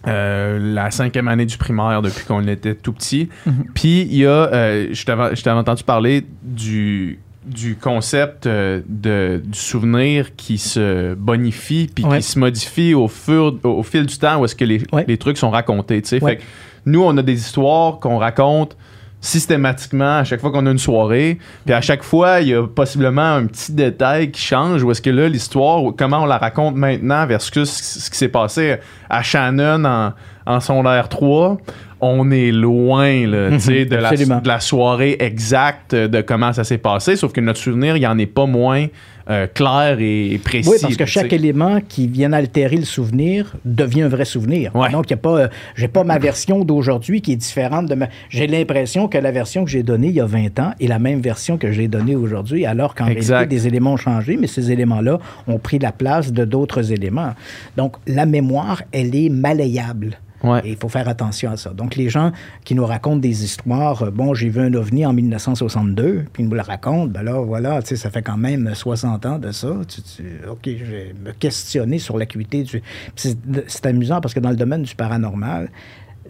la 0.06 0.90
cinquième 0.92 1.28
année 1.28 1.46
du 1.46 1.58
primaire 1.58 2.02
depuis 2.02 2.26
qu'on 2.26 2.48
était 2.48 2.76
tout 2.76 2.94
petit. 2.94 3.30
Mm-hmm. 3.48 3.52
Puis 3.74 4.02
il 4.02 4.18
y 4.18 4.26
a, 4.26 4.50
je 4.92 5.06
t'avais 5.06 5.60
entendu 5.60 5.84
parler 5.84 6.26
du 6.42 7.20
du 7.48 7.76
concept 7.76 8.46
euh, 8.46 8.82
de, 8.88 9.42
du 9.44 9.58
souvenir 9.58 10.36
qui 10.36 10.58
se 10.58 11.14
bonifie 11.16 11.90
puis 11.94 12.04
qui 12.04 12.22
se 12.22 12.38
modifie 12.38 12.94
au, 12.94 13.08
fur, 13.08 13.58
au, 13.64 13.84
fil 13.84 14.06
du 14.06 14.18
temps 14.18 14.40
où 14.40 14.46
est-ce 14.46 14.56
que 14.56 14.66
les, 14.66 14.82
les, 15.08 15.18
trucs 15.18 15.38
sont 15.38 15.50
racontés. 15.50 16.02
Fait 16.02 16.40
nous, 16.86 17.04
on 17.04 17.18
a 17.18 17.22
des 17.22 17.34
histoires 17.34 18.00
qu'on 18.00 18.18
raconte 18.18 18.78
systématiquement 19.20 20.20
à 20.20 20.24
chaque 20.24 20.40
fois 20.40 20.52
qu'on 20.52 20.66
a 20.66 20.72
une 20.72 20.78
soirée. 20.78 21.40
Puis 21.66 21.74
à 21.74 21.82
chaque 21.82 22.04
fois, 22.04 22.42
il 22.42 22.50
y 22.50 22.54
a 22.54 22.66
possiblement 22.68 23.36
un 23.36 23.46
petit 23.46 23.74
détail 23.74 24.32
qui 24.32 24.42
change. 24.42 24.84
Ou 24.84 24.92
est-ce 24.92 25.02
que 25.02 25.10
là, 25.10 25.28
l'histoire, 25.28 25.82
comment 25.98 26.24
on 26.24 26.26
la 26.26 26.38
raconte 26.38 26.76
maintenant 26.76 27.26
versus 27.26 27.70
ce 27.70 28.10
qui 28.10 28.18
s'est 28.18 28.30
passé 28.30 28.78
à 29.10 29.24
Shannon 29.24 29.84
en, 29.86 30.14
en 30.46 30.60
son 30.60 30.84
R3 30.84 31.58
on 32.02 32.32
est 32.32 32.52
loin 32.52 33.28
là, 33.28 33.50
mhm, 33.50 33.58
de, 33.58 33.96
la, 33.96 34.12
de, 34.16 34.48
la, 34.48 34.60
soirée 34.60 35.18
exacte 35.20 35.96
de 35.96 36.22
comment 36.22 36.54
ça 36.54 36.64
s'est 36.64 36.78
passé, 36.78 37.16
sauf 37.16 37.32
que 37.34 37.42
notre 37.42 37.60
souvenir, 37.60 37.98
il 37.98 38.06
en 38.06 38.18
est 38.18 38.26
pas 38.26 38.46
moins 38.46 38.88
euh, 39.30 39.46
clair 39.46 39.98
et 40.00 40.40
précis. 40.42 40.70
Oui, 40.70 40.78
parce 40.82 40.96
que 40.96 41.06
chaque 41.06 41.34
élément 41.34 41.82
qui 41.82 42.08
vient 42.08 42.32
altérer 42.32 42.78
le 42.78 42.86
souvenir 42.86 43.56
devient 43.66 44.04
un 44.04 44.08
vrai 44.08 44.24
souvenir. 44.24 44.72
Donc, 44.72 45.10
il 45.10 45.14
a 45.16 45.18
pas, 45.18 45.38
euh, 45.38 45.48
j'ai 45.76 45.90
pas 45.90 46.06
ma 46.06 46.18
version 46.18 46.64
d'aujourd'hui 46.64 47.22
qui 47.22 47.34
est 47.34 47.38
différente 47.38 47.88
de 47.88 47.96
ma. 47.96 48.08
J'ai 48.30 48.48
l'impression 48.48 49.10
que 49.10 49.18
la 49.18 49.32
version 49.32 49.66
que 49.66 49.70
j'ai 49.70 49.84
donnée 49.84 50.08
il 50.08 50.14
y 50.14 50.22
a 50.22 50.26
20 50.26 50.60
ans 50.60 50.72
est 50.80 50.88
la 50.88 51.00
même 51.00 51.20
version 51.20 51.58
que 51.58 51.74
j'ai 51.74 51.90
donnée 51.90 52.16
aujourd'hui, 52.16 52.66
alors 52.66 52.96
qu'en 52.96 53.06
réalité, 53.06 53.46
des 53.48 53.68
éléments 53.68 53.94
ont 53.94 53.98
changé, 53.98 54.38
mais 54.38 54.48
ces 54.48 54.72
éléments-là 54.72 55.20
ont 55.48 55.60
pris 55.60 55.80
la 55.80 55.92
place 55.92 56.32
de 56.32 56.46
d'autres 56.46 56.94
éléments. 56.94 57.34
Donc, 57.76 57.98
la 58.08 58.26
mémoire, 58.26 58.82
elle 58.94 59.14
est 59.14 59.30
malléable. 59.30 60.18
Et 60.64 60.70
il 60.70 60.78
faut 60.78 60.90
faire 60.90 61.08
attention 61.08 61.52
à 61.52 61.58
ça. 61.58 61.72
Donc, 61.72 61.96
les 61.96 62.10
gens 62.10 62.32
qui 62.64 62.76
nous 62.76 62.86
racontent 62.86 63.18
des 63.18 63.44
histoires, 63.44 64.04
euh, 64.04 64.12
bon, 64.12 64.34
j'ai 64.34 64.50
vu 64.50 64.62
un 64.62 64.74
ovni 64.74 65.06
en 65.06 65.14
1962, 65.14 66.26
puis 66.32 66.44
ils 66.44 66.50
nous 66.50 66.56
le 66.56 66.62
racontent, 66.62 67.08
ben 67.08 67.24
là, 67.24 67.42
voilà, 67.42 67.82
tu 67.82 67.90
sais, 67.90 67.96
ça 67.96 68.10
fait 68.10 68.22
quand 68.22 68.38
même 68.38 68.74
60 68.74 69.26
ans 69.26 69.40
de 69.40 69.52
ça. 69.52 69.70
OK, 69.70 70.64
je 70.66 70.86
vais 70.86 71.16
me 71.24 71.32
questionner 71.32 72.00
sur 72.00 72.18
l'acuité 72.18 72.64
du... 72.64 72.82
C'est 73.16 73.86
amusant 73.86 74.22
parce 74.22 74.34
que 74.34 74.40
dans 74.40 74.50
le 74.50 74.56
domaine 74.56 74.84
du 74.84 74.96
paranormal, 74.96 75.70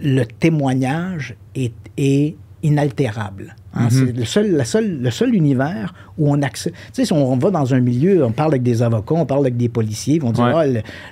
le 0.02 0.24
témoignage 0.24 1.36
est, 1.56 1.74
est 1.98 2.36
inaltérable. 2.64 3.56
Hein. 3.74 3.86
Mhm. 3.86 3.90
C'est 3.90 4.12
le 4.12 4.26
seul, 4.26 4.52
la 4.52 4.66
seule, 4.66 5.02
le 5.02 5.12
seul 5.12 5.34
univers 5.34 5.94
où 6.18 6.32
on 6.32 6.42
accède. 6.42 6.74
Tu 6.74 6.80
sais, 6.94 7.06
si 7.06 7.14
on 7.14 7.38
va 7.38 7.52
dans 7.52 7.74
un 7.74 7.80
milieu, 7.80 8.24
on 8.26 8.32
parle 8.32 8.52
avec 8.52 8.64
des 8.64 8.82
avocats, 8.82 9.16
on 9.16 9.26
parle 9.26 9.42
avec 9.42 9.58
des 9.58 9.70
policiers, 9.70 10.16
ils 10.16 10.22
vont 10.22 10.32
dire 10.32 10.46
ah, 10.46 10.64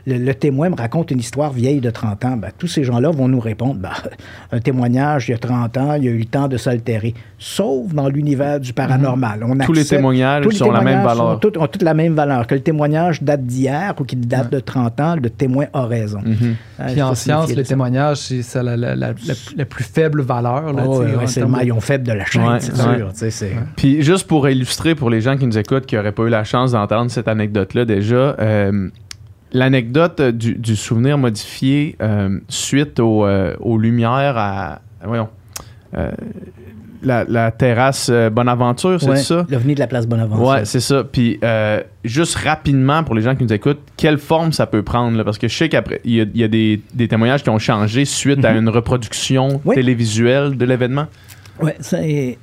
le, 0.05 0.33
témoin 0.33 0.69
me 0.69 0.75
raconte 0.75 1.11
une 1.11 1.19
histoire 1.19 1.51
vieille 1.51 1.81
de 1.81 1.89
30 1.89 2.25
ans. 2.25 2.37
Ben, 2.37 2.51
tous 2.57 2.67
ces 2.67 2.83
gens-là 2.83 3.11
vont 3.11 3.27
nous 3.27 3.39
répondre 3.39 3.75
ben, 3.75 3.91
un 4.51 4.59
témoignage 4.59 5.29
il 5.29 5.31
y 5.31 5.35
a 5.35 5.37
30 5.37 5.77
ans, 5.77 5.93
il 5.95 6.05
y 6.05 6.07
a 6.07 6.11
eu 6.11 6.19
le 6.19 6.25
temps 6.25 6.47
de 6.47 6.57
s'altérer. 6.57 7.13
Sauf 7.37 7.93
dans 7.93 8.09
l'univers 8.09 8.59
du 8.59 8.73
paranormal. 8.73 9.43
On 9.43 9.57
tous 9.57 9.73
les 9.73 9.85
témoignages 9.85 10.45
ont 10.61 10.71
la 10.71 10.81
même 10.81 11.03
valeur. 11.03 11.39
ont 11.57 11.67
toutes 11.67 11.83
la 11.83 11.93
même 11.93 12.13
valeur. 12.13 12.47
Que 12.47 12.55
le 12.55 12.61
témoignage 12.61 13.21
date 13.21 13.45
d'hier 13.45 13.93
ou 13.99 14.03
qu'il 14.03 14.27
date 14.27 14.51
de 14.51 14.59
30 14.59 14.99
ans, 14.99 15.15
le 15.21 15.29
témoin 15.29 15.65
a 15.73 15.85
raison. 15.85 16.19
Hein, 16.79 16.85
Puis 16.87 17.01
en 17.01 17.15
science, 17.15 17.53
le 17.53 17.63
témoignage, 17.63 18.17
c'est 18.17 18.63
la, 18.63 18.75
la, 18.95 19.13
plus 19.65 19.83
faible 19.83 20.21
valeur. 20.21 20.73
Oh, 20.85 21.03
c'est 21.25 21.41
le 21.41 21.47
maillon 21.47 21.79
faible 21.79 22.05
de 22.05 22.13
la 22.13 22.25
chaîne. 22.25 22.59
Puis 23.75 24.01
juste 24.01 24.27
pour 24.27 24.47
illustrer 24.49 24.94
pour 24.95 25.09
les 25.09 25.21
gens 25.21 25.37
qui 25.37 25.45
nous 25.45 25.57
écoutent 25.57 25.85
qui 25.85 25.95
n'auraient 25.95 26.11
pas 26.11 26.23
eu 26.23 26.29
la 26.29 26.43
chance 26.43 26.71
d'entendre 26.71 27.11
cette 27.11 27.27
anecdote-là 27.27 27.85
déjà, 27.85 28.35
euh, 28.39 28.89
l'anecdote 29.53 30.21
du, 30.21 30.75
souvenir 30.75 31.17
modifié 31.17 31.97
suite 32.49 32.99
aux 32.99 33.77
lumières 33.77 34.37
à. 34.37 34.81
Voyons 35.03 35.29
la, 37.05 37.51
terrasse 37.51 38.09
euh, 38.11 38.29
Bonaventure, 38.29 38.99
c'est 39.01 39.15
ça? 39.17 39.45
L'avenue 39.49 39.75
de 39.75 39.79
la 39.79 39.87
place 39.87 40.07
Bonaventure. 40.07 40.45
Ouais, 40.45 40.65
c'est 40.65 40.79
ça. 40.79 41.03
Puis, 41.03 41.39
euh, 41.43 41.81
juste 42.03 42.35
rapidement, 42.35 43.03
pour 43.03 43.15
les 43.15 43.21
gens 43.21 43.35
qui 43.35 43.43
nous 43.43 43.53
écoutent, 43.53 43.81
quelle 43.97 44.17
forme 44.17 44.51
ça 44.51 44.65
peut 44.65 44.83
prendre? 44.83 45.23
Parce 45.23 45.37
que 45.37 45.47
je 45.47 45.55
sais 45.55 45.69
qu'après, 45.69 46.01
il 46.03 46.15
y 46.33 46.43
a, 46.43 46.47
des, 46.47 46.81
témoignages 47.07 47.43
qui 47.43 47.49
ont 47.49 47.59
changé 47.59 48.05
suite 48.05 48.43
à 48.43 48.51
mhm. 48.51 48.59
une 48.59 48.69
reproduction 48.69 49.61
télévisuelle 49.73 50.57
de 50.57 50.65
l'événement. 50.65 51.05
Oui, 51.61 51.71
c'est 51.79 52.37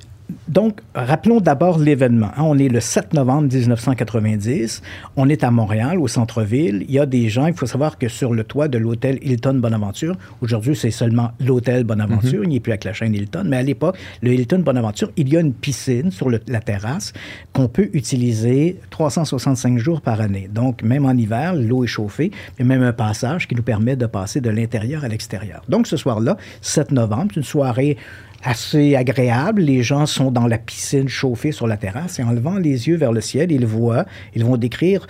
donc, 0.47 0.79
rappelons 0.93 1.39
d'abord 1.39 1.79
l'événement. 1.79 2.31
Hein. 2.37 2.43
On 2.43 2.57
est 2.57 2.69
le 2.69 2.79
7 2.79 3.13
novembre 3.13 3.53
1990. 3.53 4.81
On 5.15 5.29
est 5.29 5.43
à 5.43 5.51
Montréal, 5.51 5.99
au 5.99 6.07
centre-ville. 6.07 6.85
Il 6.87 6.93
y 6.93 6.99
a 6.99 7.05
des 7.05 7.29
gens, 7.29 7.47
il 7.47 7.53
faut 7.53 7.65
savoir 7.65 7.97
que 7.97 8.07
sur 8.07 8.33
le 8.33 8.43
toit 8.43 8.67
de 8.67 8.77
l'hôtel 8.77 9.19
Hilton 9.21 9.55
Bonaventure, 9.55 10.15
aujourd'hui 10.41 10.75
c'est 10.75 10.91
seulement 10.91 11.31
l'hôtel 11.39 11.83
Bonaventure, 11.83 12.39
mhm. 12.39 12.43
il 12.43 12.49
n'y 12.49 12.57
a 12.57 12.59
plus 12.59 12.71
avec 12.71 12.83
la 12.83 12.93
chaîne 12.93 13.13
Hilton, 13.13 13.43
mais 13.45 13.57
à 13.57 13.63
l'époque, 13.63 13.97
le 14.21 14.33
Hilton 14.33 14.59
Bonaventure, 14.59 15.11
il 15.17 15.31
y 15.31 15.37
a 15.37 15.39
une 15.39 15.53
piscine 15.53 16.11
sur 16.11 16.29
la 16.29 16.39
terrasse 16.39 17.13
qu'on 17.51 17.67
peut 17.67 17.89
utiliser 17.93 18.79
365 18.89 19.77
jours 19.77 20.01
par 20.01 20.21
année. 20.21 20.49
Donc, 20.51 20.83
même 20.83 21.05
en 21.05 21.13
hiver, 21.13 21.55
l'eau 21.55 21.83
est 21.83 21.87
chauffée, 21.87 22.31
et 22.59 22.63
même 22.63 22.83
un 22.83 22.93
passage 22.93 23.47
qui 23.47 23.55
nous 23.55 23.63
permet 23.63 23.95
de 23.95 24.05
passer 24.05 24.41
de 24.41 24.49
l'intérieur 24.49 25.03
à 25.03 25.07
l'extérieur. 25.07 25.61
Donc, 25.69 25.87
ce 25.87 25.97
soir-là, 25.97 26.37
7 26.61 26.91
novembre, 26.91 27.31
c'est 27.33 27.39
une 27.39 27.43
soirée 27.43 27.97
assez 28.43 28.95
agréable. 28.95 29.61
Les 29.61 29.83
gens 29.83 30.05
sont 30.05 30.31
dans 30.31 30.47
la 30.47 30.57
piscine 30.57 31.07
chauffée 31.07 31.51
sur 31.51 31.67
la 31.67 31.77
terrasse 31.77 32.19
et 32.19 32.23
en 32.23 32.31
levant 32.31 32.57
les 32.57 32.87
yeux 32.87 32.97
vers 32.97 33.11
le 33.11 33.21
ciel, 33.21 33.51
ils 33.51 33.65
voient, 33.65 34.05
ils 34.35 34.43
vont 34.43 34.57
décrire 34.57 35.07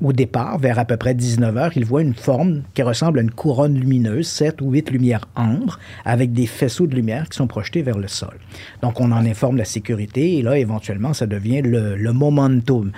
au 0.00 0.12
départ, 0.12 0.58
vers 0.58 0.78
à 0.78 0.84
peu 0.84 0.96
près 0.96 1.14
19 1.14 1.56
heures, 1.56 1.72
ils 1.76 1.84
voient 1.84 2.02
une 2.02 2.14
forme 2.14 2.62
qui 2.74 2.82
ressemble 2.82 3.18
à 3.18 3.22
une 3.22 3.30
couronne 3.30 3.78
lumineuse, 3.78 4.26
7 4.26 4.60
ou 4.60 4.70
8 4.70 4.90
lumières 4.90 5.28
ambre, 5.36 5.78
avec 6.04 6.32
des 6.32 6.46
faisceaux 6.46 6.86
de 6.86 6.94
lumière 6.94 7.28
qui 7.28 7.36
sont 7.36 7.46
projetés 7.46 7.82
vers 7.82 7.98
le 7.98 8.08
sol. 8.08 8.38
Donc 8.82 9.00
on 9.00 9.12
en 9.12 9.24
informe 9.26 9.56
la 9.56 9.64
sécurité 9.64 10.38
et 10.38 10.42
là, 10.42 10.58
éventuellement, 10.58 11.12
ça 11.12 11.26
devient 11.26 11.62
le 11.62 12.12
momentum. 12.12 12.92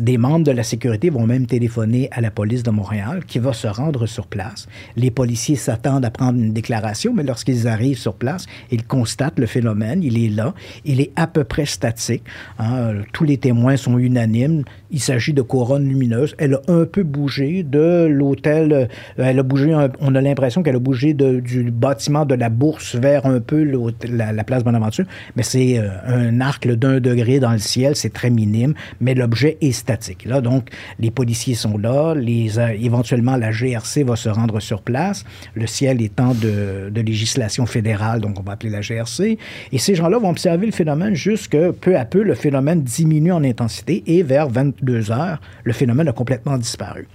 Des 0.00 0.18
membres 0.18 0.44
de 0.44 0.50
la 0.50 0.62
sécurité 0.62 1.10
vont 1.10 1.26
même 1.26 1.46
téléphoner 1.46 2.08
à 2.12 2.20
la 2.20 2.30
police 2.30 2.62
de 2.62 2.70
Montréal 2.70 3.24
qui 3.26 3.38
va 3.38 3.52
se 3.52 3.66
rendre 3.66 4.06
sur 4.06 4.26
place. 4.26 4.66
Les 4.96 5.10
policiers 5.10 5.56
s'attendent 5.56 6.04
à 6.04 6.10
prendre 6.10 6.38
une 6.38 6.52
déclaration, 6.52 7.12
mais 7.14 7.22
lorsqu'ils 7.22 7.68
arrivent 7.68 7.98
sur 7.98 8.14
place, 8.14 8.46
ils 8.70 8.84
constatent 8.84 9.38
le 9.38 9.46
phénomène, 9.46 10.02
il 10.02 10.22
est 10.24 10.30
là, 10.30 10.54
il 10.84 11.00
est 11.00 11.12
à 11.16 11.26
peu 11.26 11.44
près 11.44 11.66
statique. 11.66 12.22
Hein. 12.58 12.94
Tous 13.12 13.24
les 13.24 13.36
témoins 13.36 13.76
sont 13.76 13.98
unanimes. 13.98 14.64
Il 14.90 15.00
s'agit 15.00 15.34
de 15.34 15.42
couronne 15.42 15.86
lumineuse. 15.86 16.34
Elle 16.38 16.54
a 16.54 16.60
un 16.68 16.86
peu 16.86 17.02
bougé 17.02 17.62
de 17.62 18.06
l'hôtel. 18.06 18.72
Euh, 18.72 18.86
elle 19.18 19.38
a 19.38 19.42
bougé, 19.42 19.74
on 20.00 20.14
a 20.14 20.20
l'impression 20.20 20.62
qu'elle 20.62 20.76
a 20.76 20.80
bougé 20.80 21.12
du 21.12 21.70
bâtiment 21.70 22.24
de 22.24 22.34
la 22.34 22.48
bourse 22.48 22.96
vers 22.96 23.26
un 23.26 23.40
peu 23.40 23.64
la, 24.08 24.32
la 24.32 24.44
place 24.44 24.64
Bonaventure, 24.64 25.04
mais 25.36 25.42
c'est 25.42 25.78
euh, 25.78 25.88
un 26.06 26.40
arc 26.40 26.66
d'un 26.66 27.00
degré 27.00 27.40
dans 27.40 27.52
le 27.52 27.58
ciel, 27.58 27.96
c'est 27.96 28.12
très 28.12 28.30
minime, 28.30 28.74
mais 29.00 29.14
l'objet 29.14 29.57
est 29.60 29.72
statique. 29.72 30.24
Là, 30.24 30.40
donc, 30.40 30.70
les 30.98 31.10
policiers 31.10 31.54
sont 31.54 31.78
là, 31.78 32.14
euh, 32.14 32.68
éventuellement 32.80 33.36
la 33.36 33.50
GRC 33.50 34.04
va 34.04 34.16
se 34.16 34.28
rendre 34.28 34.60
sur 34.60 34.82
place, 34.82 35.24
le 35.54 35.66
ciel 35.66 36.02
étant 36.02 36.34
de, 36.34 36.90
de, 36.90 37.00
législation 37.00 37.66
fédérale, 37.66 38.20
donc 38.20 38.38
on 38.38 38.42
va 38.42 38.52
appeler 38.52 38.70
la 38.70 38.80
GRC, 38.80 39.38
et 39.72 39.78
ces 39.78 39.94
gens-là 39.94 40.18
vont 40.18 40.30
observer 40.30 40.66
le 40.66 40.72
phénomène 40.72 41.14
jusque 41.14 41.56
peu 41.80 41.96
à 41.96 42.04
peu, 42.04 42.22
le 42.22 42.34
phénomène 42.34 42.82
diminue 42.82 43.32
en 43.32 43.44
intensité 43.44 44.02
et 44.06 44.22
vers 44.22 44.48
22 44.48 45.10
heures, 45.10 45.40
le 45.64 45.72
phénomène 45.72 46.08
a 46.08 46.12
complètement 46.12 46.58
disparu. 46.58 47.06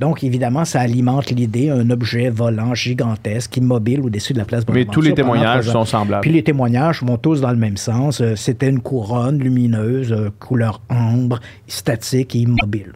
Donc, 0.00 0.24
évidemment, 0.24 0.64
ça 0.64 0.80
alimente 0.80 1.30
l'idée 1.30 1.70
un 1.70 1.88
objet 1.90 2.28
volant 2.28 2.74
gigantesque, 2.74 3.56
immobile 3.56 4.00
au-dessus 4.00 4.32
de 4.32 4.38
la 4.38 4.44
place 4.44 4.64
Bonaventure. 4.66 4.90
Mais 4.90 4.94
tous 4.94 5.00
les 5.00 5.14
témoignages 5.14 5.70
sont 5.70 5.84
semblables. 5.84 6.22
Puis 6.22 6.32
les 6.32 6.42
témoignages 6.42 7.02
vont 7.02 7.16
tous 7.16 7.40
dans 7.40 7.50
le 7.50 7.56
même 7.56 7.76
sens. 7.76 8.20
Euh, 8.20 8.34
c'était 8.34 8.68
une 8.68 8.80
couronne 8.80 9.38
lumineuse, 9.38 10.12
euh, 10.12 10.30
couleur 10.40 10.80
ambre, 10.88 11.40
statique 11.68 12.34
et 12.34 12.40
immobile. 12.40 12.92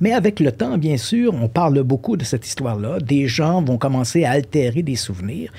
Mais 0.00 0.12
avec 0.12 0.38
le 0.38 0.52
temps, 0.52 0.78
bien 0.78 0.96
sûr, 0.96 1.34
on 1.34 1.48
parle 1.48 1.82
beaucoup 1.82 2.16
de 2.16 2.24
cette 2.24 2.46
histoire-là. 2.46 2.98
Des 3.00 3.26
gens 3.26 3.62
vont 3.62 3.78
commencer 3.78 4.24
à 4.24 4.30
altérer 4.32 4.82
des 4.82 4.94
souvenirs. 4.94 5.52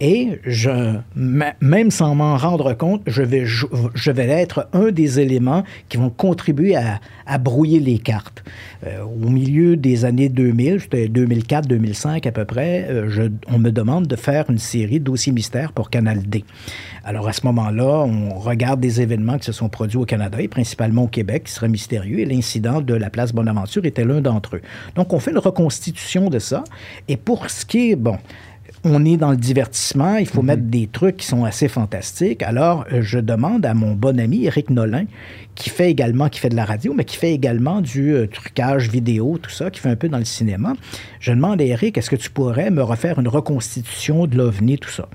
Et 0.00 0.40
je, 0.44 0.98
même 1.14 1.90
sans 1.90 2.14
m'en 2.14 2.36
rendre 2.36 2.74
compte, 2.74 3.02
je 3.06 3.22
vais, 3.22 4.28
être 4.28 4.68
un 4.72 4.90
des 4.90 5.20
éléments 5.20 5.62
qui 5.88 5.96
vont 5.96 6.10
contribuer 6.10 6.76
à, 6.76 7.38
brouiller 7.38 7.80
les 7.80 7.98
cartes. 7.98 8.42
Euh, 8.86 9.02
au 9.02 9.28
milieu 9.30 9.76
des 9.76 10.04
années 10.04 10.28
2000, 10.28 10.80
c'était 10.80 11.06
2004-2005 11.06 12.28
à 12.28 12.32
peu 12.32 12.44
près, 12.44 12.86
euh, 12.90 13.28
on 13.48 13.58
me 13.58 13.70
demande 13.70 14.06
de 14.06 14.16
faire 14.16 14.50
une 14.50 14.58
série 14.58 15.00
dossiers 15.00 15.32
mystères 15.32 15.72
pour 15.72 15.90
Canal 15.90 16.22
D. 16.22 16.44
Alors 17.04 17.28
à 17.28 17.32
ce 17.32 17.46
moment-là, 17.46 18.04
on 18.06 18.38
regarde 18.38 18.80
des 18.80 19.00
événements 19.00 19.38
qui 19.38 19.44
se 19.44 19.52
sont 19.52 19.68
produits 19.68 19.98
au 19.98 20.04
Canada 20.04 20.40
et 20.40 20.48
principalement 20.48 21.04
au 21.04 21.08
Québec 21.08 21.44
qui 21.44 21.52
seraient 21.52 21.68
mystérieux 21.68 22.18
et 22.18 22.24
l'incident 22.24 22.80
de 22.80 22.94
la 22.94 23.10
place 23.10 23.32
Bonaventure 23.32 23.84
était 23.84 24.04
l'un 24.04 24.20
d'entre 24.20 24.56
eux. 24.56 24.62
Donc 24.96 25.12
on 25.12 25.18
fait 25.18 25.30
une 25.30 25.38
reconstitution 25.38 26.30
de 26.30 26.38
ça. 26.38 26.64
Et 27.08 27.16
pour 27.16 27.50
ce 27.50 27.64
qui 27.64 27.92
est, 27.92 27.96
bon, 27.96 28.18
on 28.84 29.04
est 29.04 29.16
dans 29.16 29.30
le 29.30 29.36
divertissement, 29.36 30.16
il 30.16 30.26
faut 30.26 30.42
mhm. 30.42 30.46
mettre 30.46 30.62
des 30.62 30.86
trucs 30.86 31.16
qui 31.16 31.26
sont 31.26 31.44
assez 31.44 31.68
fantastiques. 31.68 32.42
Alors, 32.42 32.84
euh, 32.92 33.00
je 33.02 33.18
demande 33.18 33.64
à 33.64 33.74
mon 33.74 33.94
bon 33.94 34.20
ami 34.20 34.44
Eric 34.44 34.70
Nolin, 34.70 35.04
qui 35.54 35.70
fait 35.70 35.90
également, 35.90 36.28
qui 36.28 36.40
fait 36.40 36.48
de 36.48 36.56
la 36.56 36.64
radio, 36.64 36.94
mais 36.94 37.04
qui 37.04 37.16
fait 37.16 37.32
également 37.32 37.80
du 37.80 38.14
euh, 38.14 38.26
trucage 38.26 38.88
vidéo, 38.88 39.38
tout 39.40 39.50
ça, 39.50 39.70
qui 39.70 39.80
fait 39.80 39.88
un 39.88 39.96
peu 39.96 40.08
dans 40.08 40.18
le 40.18 40.24
cinéma. 40.24 40.74
Je 41.20 41.32
demande 41.32 41.60
à 41.60 41.64
Eric, 41.64 41.96
est-ce 41.96 42.10
que 42.10 42.16
tu 42.16 42.30
pourrais 42.30 42.70
me 42.70 42.82
refaire 42.82 43.18
une 43.18 43.28
reconstitution 43.28 44.26
de 44.26 44.36
l'OVNI, 44.36 44.78
tout 44.78 44.90
ça? 44.90 45.08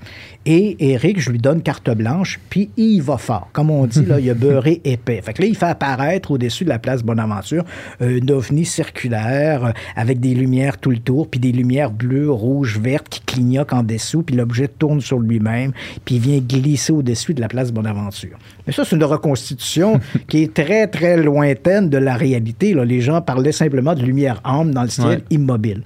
Et 0.46 0.92
Eric, 0.92 1.20
je 1.20 1.30
lui 1.30 1.38
donne 1.38 1.62
carte 1.62 1.90
blanche, 1.90 2.40
puis 2.48 2.70
il 2.76 3.02
va 3.02 3.18
fort. 3.18 3.48
Comme 3.52 3.70
on 3.70 3.86
dit, 3.86 4.04
là, 4.04 4.18
il 4.18 4.30
a 4.30 4.34
beurré 4.34 4.80
épais. 4.84 5.20
Fait 5.22 5.34
que 5.34 5.42
là, 5.42 5.48
il 5.48 5.56
fait 5.56 5.66
apparaître 5.66 6.30
au-dessus 6.30 6.64
de 6.64 6.70
la 6.70 6.78
place 6.78 7.02
Bonaventure 7.02 7.64
un 8.00 8.26
ovni 8.28 8.64
circulaire 8.64 9.66
euh, 9.66 9.70
avec 9.96 10.20
des 10.20 10.34
lumières 10.34 10.78
tout 10.78 10.90
le 10.90 10.98
tour, 10.98 11.28
puis 11.28 11.40
des 11.40 11.52
lumières 11.52 11.90
bleues, 11.90 12.30
rouges, 12.30 12.78
vertes 12.78 13.08
qui 13.08 13.20
clignotent 13.20 13.72
en 13.72 13.82
dessous, 13.82 14.22
puis 14.22 14.34
l'objet 14.34 14.68
tourne 14.68 15.00
sur 15.00 15.18
lui-même, 15.18 15.72
puis 16.04 16.16
il 16.16 16.20
vient 16.20 16.38
glisser 16.38 16.92
au-dessus 16.92 17.34
de 17.34 17.40
la 17.40 17.48
place 17.48 17.72
Bonaventure. 17.72 18.38
Mais 18.66 18.72
ça, 18.72 18.84
c'est 18.84 18.96
une 18.96 19.04
reconstitution 19.04 20.00
qui 20.30 20.44
est 20.44 20.54
très, 20.54 20.86
très 20.86 21.18
lointaine 21.18 21.90
de 21.90 21.98
la 21.98 22.14
réalité. 22.14 22.72
Là. 22.72 22.86
Les 22.86 23.02
gens 23.02 23.20
parlaient 23.20 23.52
simplement 23.52 23.94
de 23.94 24.02
lumière 24.02 24.40
ambre 24.44 24.72
dans 24.72 24.82
le 24.82 24.88
ciel 24.88 25.22
immobile. 25.28 25.82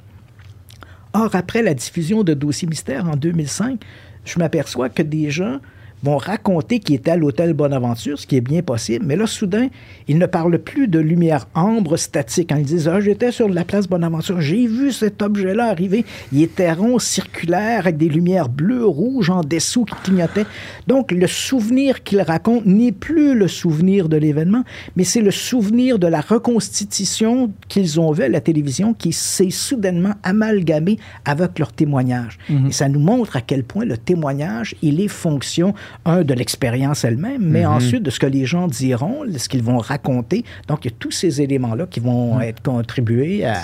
Or, 1.14 1.30
après 1.32 1.62
la 1.62 1.74
diffusion 1.74 2.22
de 2.22 2.34
Dossier 2.34 2.68
Mystère 2.68 3.08
en 3.08 3.16
2005, 3.16 3.80
je 4.24 4.38
m'aperçois 4.38 4.88
que 4.88 5.02
des 5.02 5.30
gens 5.30 5.58
vont 6.04 6.18
raconter 6.18 6.80
qu'il 6.80 6.96
était 6.96 7.12
à 7.12 7.16
l'hôtel 7.16 7.54
Bonaventure, 7.54 8.18
ce 8.18 8.26
qui 8.26 8.36
est 8.36 8.42
bien 8.42 8.62
possible. 8.62 9.06
Mais 9.06 9.16
là, 9.16 9.26
soudain, 9.26 9.68
ils 10.06 10.18
ne 10.18 10.26
parlent 10.26 10.58
plus 10.58 10.86
de 10.86 10.98
lumière 10.98 11.46
ambre 11.54 11.96
statique. 11.96 12.50
Quand 12.50 12.56
ils 12.56 12.66
disent 12.66 12.88
Ah, 12.88 13.00
j'étais 13.00 13.32
sur 13.32 13.48
la 13.48 13.64
place 13.64 13.88
Bonaventure, 13.88 14.40
j'ai 14.40 14.66
vu 14.66 14.92
cet 14.92 15.22
objet-là 15.22 15.68
arriver. 15.68 16.04
Il 16.32 16.42
était 16.42 16.72
rond, 16.72 16.98
circulaire, 16.98 17.80
avec 17.80 17.96
des 17.96 18.08
lumières 18.08 18.50
bleues, 18.50 18.84
rouges 18.84 19.30
en 19.30 19.40
dessous 19.40 19.86
qui 19.86 19.94
clignotaient. 20.04 20.44
Donc, 20.86 21.10
le 21.10 21.26
souvenir 21.26 22.02
qu'ils 22.02 22.20
racontent 22.20 22.62
n'est 22.66 22.92
plus 22.92 23.34
le 23.34 23.48
souvenir 23.48 24.10
de 24.10 24.18
l'événement, 24.18 24.62
mais 24.96 25.04
c'est 25.04 25.22
le 25.22 25.30
souvenir 25.30 25.98
de 25.98 26.06
la 26.06 26.20
reconstitution 26.20 27.50
qu'ils 27.68 27.98
ont 27.98 28.12
vue 28.12 28.24
à 28.24 28.28
la 28.28 28.42
télévision 28.42 28.92
qui 28.92 29.12
s'est 29.12 29.50
soudainement 29.50 30.14
amalgamé 30.22 30.98
avec 31.24 31.58
leur 31.58 31.72
témoignage. 31.72 32.38
Mhm. 32.50 32.66
Et 32.66 32.72
ça 32.72 32.90
nous 32.90 33.00
montre 33.00 33.36
à 33.36 33.40
quel 33.40 33.64
point 33.64 33.86
le 33.86 33.96
témoignage, 33.96 34.74
il 34.82 35.00
est 35.00 35.08
fonction 35.08 35.72
un, 36.04 36.22
de 36.22 36.34
l'expérience 36.34 37.04
elle-même, 37.04 37.42
mais 37.42 37.62
mhm. 37.62 37.72
ensuite 37.72 38.02
de 38.02 38.10
ce 38.10 38.18
que 38.18 38.26
les 38.26 38.46
gens 38.46 38.68
diront, 38.68 39.22
ce 39.36 39.48
qu'ils 39.48 39.62
vont 39.62 39.78
raconter. 39.78 40.44
Donc, 40.68 40.84
il 40.84 40.90
y 40.90 40.94
a 40.94 40.96
tous 40.98 41.10
ces 41.10 41.40
éléments-là 41.40 41.86
qui 41.86 42.00
vont 42.00 42.36
mhm. 42.36 42.42
être 42.42 42.62
contribués 42.62 43.44
à, 43.44 43.60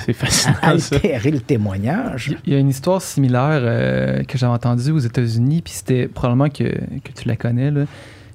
altérer 0.62 1.31
le 1.31 1.40
témoignage. 1.40 2.35
Il 2.47 2.52
y 2.52 2.57
a 2.57 2.59
une 2.59 2.69
histoire 2.69 3.02
similaire 3.02 3.61
euh, 3.62 4.23
que 4.24 4.39
j'avais 4.39 4.52
entendue 4.52 4.90
aux 4.90 4.98
États-Unis, 4.98 5.62
puis 5.62 5.73
c'était 5.74 6.09
probablement 6.09 6.48
que, 6.48 6.65
que, 6.65 7.12
tu 7.15 7.28
la 7.28 7.36
connais, 7.36 7.70
là. 7.70 7.85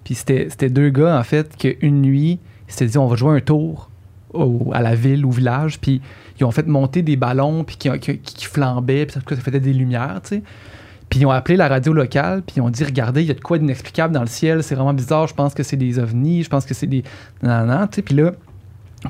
Puis 0.03 0.13
c'était 0.13 0.69
deux 0.69 0.89
gars, 0.89 1.17
en 1.17 1.23
fait, 1.23 1.57
qu'une 1.57 2.01
nuit, 2.01 2.39
ils 2.67 2.71
s'étaient 2.71 2.91
dit 2.91 2.97
on 2.97 3.07
va 3.07 3.15
jouer 3.15 3.35
un 3.35 3.41
tour 3.41 3.89
à 4.73 4.81
la 4.81 4.95
ville 4.95 5.25
ou 5.25 5.31
village, 5.31 5.79
puis 5.79 6.01
ils 6.39 6.45
ont 6.45 6.51
fait 6.51 6.67
monter 6.67 7.01
des 7.01 7.15
ballons, 7.15 7.63
puis 7.63 7.77
qui, 7.77 7.89
qui, 7.99 8.19
qui 8.19 8.45
flambaient, 8.45 9.05
puis 9.05 9.19
ça 9.27 9.35
faisait 9.37 9.59
des 9.59 9.73
lumières, 9.73 10.19
tu 10.23 10.35
sais. 10.35 10.43
Puis 11.09 11.19
ils 11.19 11.25
ont 11.25 11.31
appelé 11.31 11.55
la 11.55 11.67
radio 11.67 11.93
locale, 11.93 12.41
puis 12.41 12.55
ils 12.57 12.61
ont 12.61 12.69
dit 12.69 12.83
Regardez, 12.83 13.21
il 13.21 13.27
y 13.27 13.31
a 13.31 13.35
de 13.35 13.41
quoi 13.41 13.57
d'inexplicable 13.57 14.13
dans 14.13 14.21
le 14.21 14.27
ciel, 14.27 14.63
c'est 14.63 14.75
vraiment 14.75 14.93
bizarre, 14.93 15.27
je 15.27 15.33
pense 15.33 15.53
que 15.53 15.63
c'est 15.63 15.77
des 15.77 15.99
ovnis, 15.99 16.43
je 16.43 16.49
pense 16.49 16.65
que 16.65 16.73
c'est 16.73 16.87
des. 16.87 17.03
Non, 17.43 17.65
tu 17.87 17.95
sais. 17.95 18.01
Puis 18.01 18.15
là, 18.15 18.31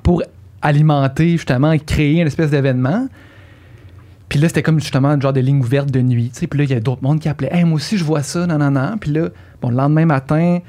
pour 0.03 0.21
alimenter, 0.61 1.31
justement, 1.31 1.75
créer 1.77 2.21
une 2.21 2.27
espèce 2.27 2.51
d'événement, 2.51 3.07
puis 4.29 4.39
là, 4.39 4.47
c'était 4.47 4.63
comme 4.63 4.79
justement 4.79 5.09
un 5.09 5.19
genre 5.19 5.33
de 5.33 5.39
ligne 5.39 5.61
ouverte 5.61 5.91
de 5.91 6.01
nuit, 6.01 6.31
tu 6.33 6.41
sais. 6.41 6.47
Puis 6.47 6.59
là, 6.59 6.63
il 6.65 6.71
y 6.71 6.73
a 6.73 6.79
d'autres 6.79 7.03
mondes 7.03 7.19
qui 7.19 7.29
appelaient 7.29 7.53
Hey, 7.53 7.63
moi 7.63 7.75
aussi, 7.75 7.97
je 7.97 8.03
vois 8.03 8.23
ça, 8.23 8.45
non, 8.45 8.57
non, 8.57 8.71
non. 8.71 8.97
Puis 8.99 9.11
là, 9.11 9.29
bon, 9.61 9.69
le 9.69 9.75
lendemain 9.75 10.05
matin, 10.05 10.59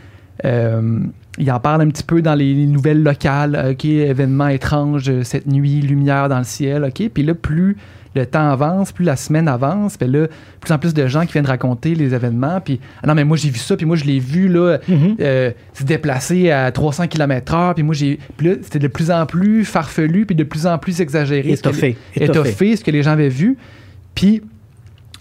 euh, 0.45 1.01
il 1.39 1.51
en 1.51 1.61
parle 1.61 1.83
un 1.83 1.89
petit 1.89 2.03
peu 2.03 2.23
dans 2.23 2.35
les 2.35 2.67
nouvelles 2.67 3.03
locales. 3.03 3.71
OK, 3.73 3.85
événement 3.85 4.49
étrange 4.49 5.23
cette 5.23 5.47
nuit, 5.47 5.81
lumière 5.81 6.29
dans 6.29 6.39
le 6.39 6.45
ciel. 6.45 6.85
OK, 6.85 7.09
puis 7.13 7.23
là, 7.23 7.35
plus 7.35 7.77
le 8.17 8.27
temps 8.27 8.51
avance, 8.51 8.93
plus 8.93 9.05
la 9.05 9.17
semaine 9.17 9.47
avance, 9.47 9.97
puis 9.97 10.09
là, 10.09 10.27
plus 10.61 10.73
en 10.73 10.79
plus 10.79 10.95
de 10.95 11.07
gens 11.07 11.25
qui 11.27 11.33
viennent 11.33 11.47
raconter 11.47 11.95
les 11.95 12.15
événements, 12.15 12.61
puis 12.61 12.81
ah 13.03 13.07
non, 13.07 13.15
mais 13.15 13.25
moi 13.25 13.37
j'ai 13.37 13.51
vu 13.51 13.59
ça, 13.59 13.77
puis 13.77 13.87
moi 13.87 13.97
je 13.97 14.05
l'ai 14.05 14.19
vu 14.19 14.49
là, 14.49 14.79
mm-hmm. 14.79 15.17
euh, 15.21 15.51
se 15.73 15.85
déplacer 15.85 16.51
à 16.51 16.73
300 16.73 17.07
km/h, 17.09 17.75
puis 17.75 17.83
moi 17.83 17.95
j'ai. 17.95 18.19
C'était 18.63 18.79
de 18.79 18.89
plus 18.89 19.11
en 19.11 19.27
plus 19.27 19.65
farfelu, 19.65 20.27
puis 20.27 20.35
de 20.35 20.45
plus 20.45 20.67
en 20.67 20.79
plus 20.79 21.01
exagéré. 21.01 21.53
Étoffé. 21.53 21.97
Ce 22.15 22.19
que, 22.19 22.25
étoffé, 22.25 22.77
ce 22.77 22.85
que 22.85 22.91
les 22.91 23.03
gens 23.03 23.13
avaient 23.13 23.29
vu. 23.29 23.57
Puis, 24.15 24.43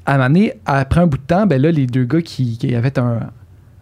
à 0.06 0.14
un 0.14 0.18
moment 0.18 0.30
donné, 0.30 0.54
après 0.66 1.02
un 1.02 1.08
bout 1.08 1.18
de 1.18 1.24
temps, 1.24 1.46
ben 1.46 1.62
là, 1.62 1.72
les 1.72 1.86
deux 1.86 2.06
gars 2.06 2.22
qui, 2.22 2.58
avaient 2.76 2.98
un, 2.98 3.20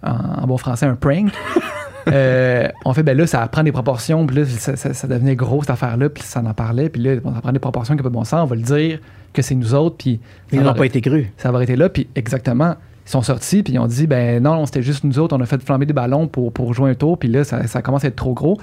en 0.01 0.47
bon 0.47 0.57
français, 0.57 0.85
un 0.85 0.95
prank, 0.95 1.31
euh, 2.11 2.67
on 2.85 2.93
fait, 2.93 3.03
ben 3.03 3.17
là, 3.17 3.27
ça 3.27 3.47
prend 3.47 3.63
des 3.63 3.71
proportions, 3.71 4.25
puis 4.25 4.37
là, 4.37 4.45
ça, 4.45 5.07
devenait 5.07 5.35
gros, 5.35 5.61
cette 5.61 5.71
affaire-là, 5.71 6.09
puis 6.09 6.23
ça 6.23 6.41
en 6.41 6.53
parlait, 6.53 6.89
puis 6.89 7.01
là, 7.01 7.15
ça 7.15 7.41
prend 7.41 7.51
des 7.51 7.59
proportions 7.59 7.95
qui 7.95 7.99
n'ont 7.99 8.03
pas 8.03 8.09
de 8.09 8.13
bon 8.13 8.23
sens, 8.23 8.41
on 8.43 8.47
va 8.47 8.55
le 8.55 8.61
dire 8.61 8.99
que 9.33 9.41
c'est 9.41 9.55
nous 9.55 9.73
autres, 9.73 9.97
puis... 9.97 10.19
Ils 10.51 10.61
n'ont 10.61 10.73
pas 10.73 10.85
été 10.85 11.01
crus. 11.01 11.27
Ça 11.37 11.51
va 11.51 11.63
été 11.63 11.75
là, 11.75 11.89
puis 11.89 12.07
exactement, 12.15 12.75
ils 13.05 13.09
sont 13.09 13.21
sortis, 13.21 13.63
puis 13.63 13.73
ils 13.73 13.79
ont 13.79 13.87
dit, 13.87 14.07
ben 14.07 14.41
non, 14.41 14.65
c'était 14.65 14.83
juste 14.83 15.03
nous 15.03 15.19
autres, 15.19 15.35
on 15.35 15.41
a 15.41 15.45
fait 15.45 15.61
flamber 15.61 15.85
des 15.85 15.93
ballons 15.93 16.27
pour, 16.27 16.53
pour 16.53 16.73
jouer 16.73 16.91
un 16.91 16.95
tour, 16.95 17.17
puis 17.17 17.29
là, 17.29 17.43
ça, 17.43 17.81
commence 17.81 18.05
à 18.05 18.07
être 18.07 18.15
trop 18.15 18.33
gros. 18.33 18.57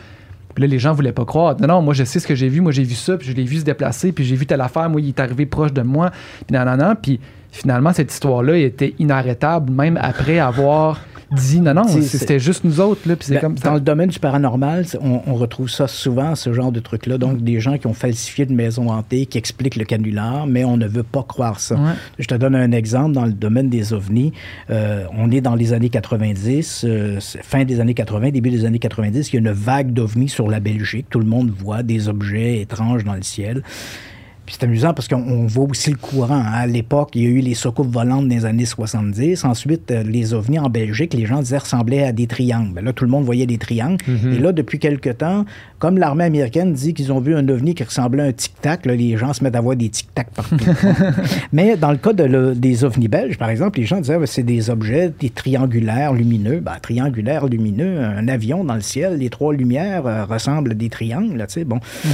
Puis 0.54 0.62
là, 0.62 0.68
les 0.68 0.78
gens 0.80 0.92
voulaient 0.92 1.12
pas 1.12 1.24
croire. 1.24 1.56
Non, 1.60 1.68
non, 1.68 1.82
moi, 1.82 1.94
je 1.94 2.02
sais 2.02 2.18
ce 2.18 2.26
que 2.26 2.34
j'ai 2.34 2.48
vu. 2.48 2.60
Moi, 2.60 2.72
j'ai 2.72 2.82
vu 2.82 2.94
ça, 2.94 3.16
puis 3.16 3.28
je 3.28 3.36
l'ai 3.36 3.44
vu 3.44 3.58
se 3.58 3.64
déplacer, 3.64 4.10
puis 4.10 4.24
j'ai 4.24 4.34
vu 4.34 4.46
telle 4.46 4.60
affaire. 4.60 4.90
Moi, 4.90 5.00
il 5.00 5.08
est 5.08 5.20
arrivé 5.20 5.46
proche 5.46 5.72
de 5.72 5.82
moi. 5.82 6.10
Puis 6.44 6.56
non, 6.56 6.64
non, 6.64 6.76
non. 6.76 6.94
Puis 7.00 7.20
finalement, 7.52 7.92
cette 7.92 8.12
histoire-là 8.12 8.56
était 8.56 8.94
inarrêtable, 8.98 9.72
même 9.72 9.96
après 10.00 10.40
avoir 10.40 10.98
dit 11.32 11.60
non, 11.60 11.74
non, 11.74 11.84
c'était 11.84 12.38
juste 12.38 12.64
nous 12.64 12.80
autres. 12.80 13.08
Là, 13.08 13.14
ben, 13.28 13.40
comme 13.40 13.54
Dans 13.54 13.74
le 13.74 13.80
domaine 13.80 14.08
du 14.08 14.18
paranormal, 14.18 14.84
on, 15.00 15.34
retrouve 15.34 15.70
ça 15.70 15.86
souvent, 15.88 16.34
ce 16.34 16.52
genre 16.52 16.72
de 16.72 16.80
truc-là. 16.80 17.18
Donc, 17.18 17.42
des 17.42 17.60
gens 17.60 17.78
qui 17.78 17.86
ont 17.86 17.94
falsifié 17.94 18.46
une 18.48 18.54
maison 18.54 18.90
hantée, 18.90 19.26
qui 19.26 19.38
expliquent 19.38 19.76
le 19.76 19.84
canular, 19.84 20.46
mais 20.46 20.64
on 20.64 20.76
ne 20.76 20.86
veut 20.86 21.02
pas 21.02 21.22
croire 21.22 21.60
ça. 21.60 21.76
Je 22.18 22.26
te 22.26 22.34
donne 22.34 22.54
un 22.54 22.72
exemple 22.72 23.12
dans 23.12 23.24
le 23.24 23.32
domaine 23.32 23.68
des 23.68 23.92
ovnis. 23.92 24.32
Euh, 24.70 25.04
on 25.16 25.30
est 25.30 25.40
dans 25.40 25.54
les 25.54 25.72
années 25.72 25.88
90, 25.88 26.84
euh, 26.84 27.18
fin 27.20 27.64
des 27.64 27.80
années 27.80 27.94
80, 27.94 28.30
début 28.30 28.50
des 28.50 28.64
années 28.64 28.78
90. 28.78 29.30
Il 29.30 29.34
y 29.34 29.36
a 29.36 29.40
une 29.40 29.52
vague 29.52 29.92
d'ovnis 29.92 30.28
sur 30.28 30.48
la 30.48 30.60
Belgique. 30.60 31.06
Tout 31.10 31.20
le 31.20 31.26
monde 31.26 31.50
voit 31.50 31.82
des 31.82 32.08
objets 32.08 32.60
étranges 32.60 33.04
dans 33.04 33.14
le 33.14 33.22
ciel 33.22 33.62
c'est 34.50 34.64
amusant 34.64 34.92
parce 34.94 35.08
qu'on 35.08 35.46
voit 35.46 35.64
aussi 35.64 35.90
le 35.90 35.96
courant. 35.96 36.34
Hein. 36.34 36.52
À 36.52 36.66
l'époque, 36.66 37.10
il 37.14 37.22
y 37.22 37.26
a 37.26 37.28
eu 37.28 37.38
les 37.38 37.54
soucoupes 37.54 37.92
volantes 37.92 38.26
les 38.28 38.44
années 38.44 38.64
70. 38.64 39.44
Ensuite, 39.44 39.90
euh, 39.90 40.02
les 40.02 40.34
ovnis 40.34 40.58
en 40.58 40.68
Belgique, 40.68 41.14
les 41.14 41.26
gens 41.26 41.40
disaient 41.40 41.58
ressemblaient 41.58 42.04
à 42.04 42.12
des 42.12 42.26
triangles. 42.26 42.74
Ben 42.74 42.84
là, 42.84 42.92
tout 42.92 43.04
le 43.04 43.10
monde 43.10 43.24
voyait 43.24 43.46
des 43.46 43.58
triangles. 43.58 44.02
Mm-hmm. 44.08 44.34
Et 44.34 44.38
là, 44.38 44.52
depuis 44.52 44.78
quelque 44.78 45.10
temps, 45.10 45.44
comme 45.78 45.98
l'armée 45.98 46.24
américaine 46.24 46.72
dit 46.72 46.94
qu'ils 46.94 47.12
ont 47.12 47.20
vu 47.20 47.34
un 47.34 47.48
ovni 47.48 47.74
qui 47.74 47.84
ressemblait 47.84 48.22
à 48.22 48.26
un 48.26 48.32
tic-tac, 48.32 48.86
les 48.86 49.16
gens 49.16 49.32
se 49.32 49.44
mettent 49.44 49.56
à 49.56 49.60
voir 49.60 49.76
des 49.76 49.88
tic-tac 49.88 50.30
partout. 50.30 50.56
Mais 51.52 51.76
dans 51.76 51.90
le 51.90 51.96
cas 51.96 52.12
des 52.12 52.84
ovnis 52.84 53.08
belges, 53.08 53.38
par 53.38 53.50
exemple, 53.50 53.78
les 53.78 53.86
gens 53.86 54.00
disaient 54.00 54.18
que 54.18 54.26
c'est 54.26 54.42
des 54.42 54.68
objets, 54.70 55.12
des 55.18 55.30
triangulaires 55.30 56.12
lumineux. 56.12 56.60
Ben, 56.60 56.76
triangulaires 56.82 57.46
lumineux, 57.46 58.00
un 58.00 58.26
avion 58.28 58.64
dans 58.64 58.74
le 58.74 58.80
ciel, 58.80 59.18
les 59.18 59.30
trois 59.30 59.54
lumières 59.54 60.06
euh, 60.06 60.24
ressemblent 60.24 60.72
à 60.72 60.74
des 60.74 60.88
triangles. 60.88 61.36
Là, 61.36 61.46
bon. 61.64 61.76
Mm-hmm. 61.76 62.08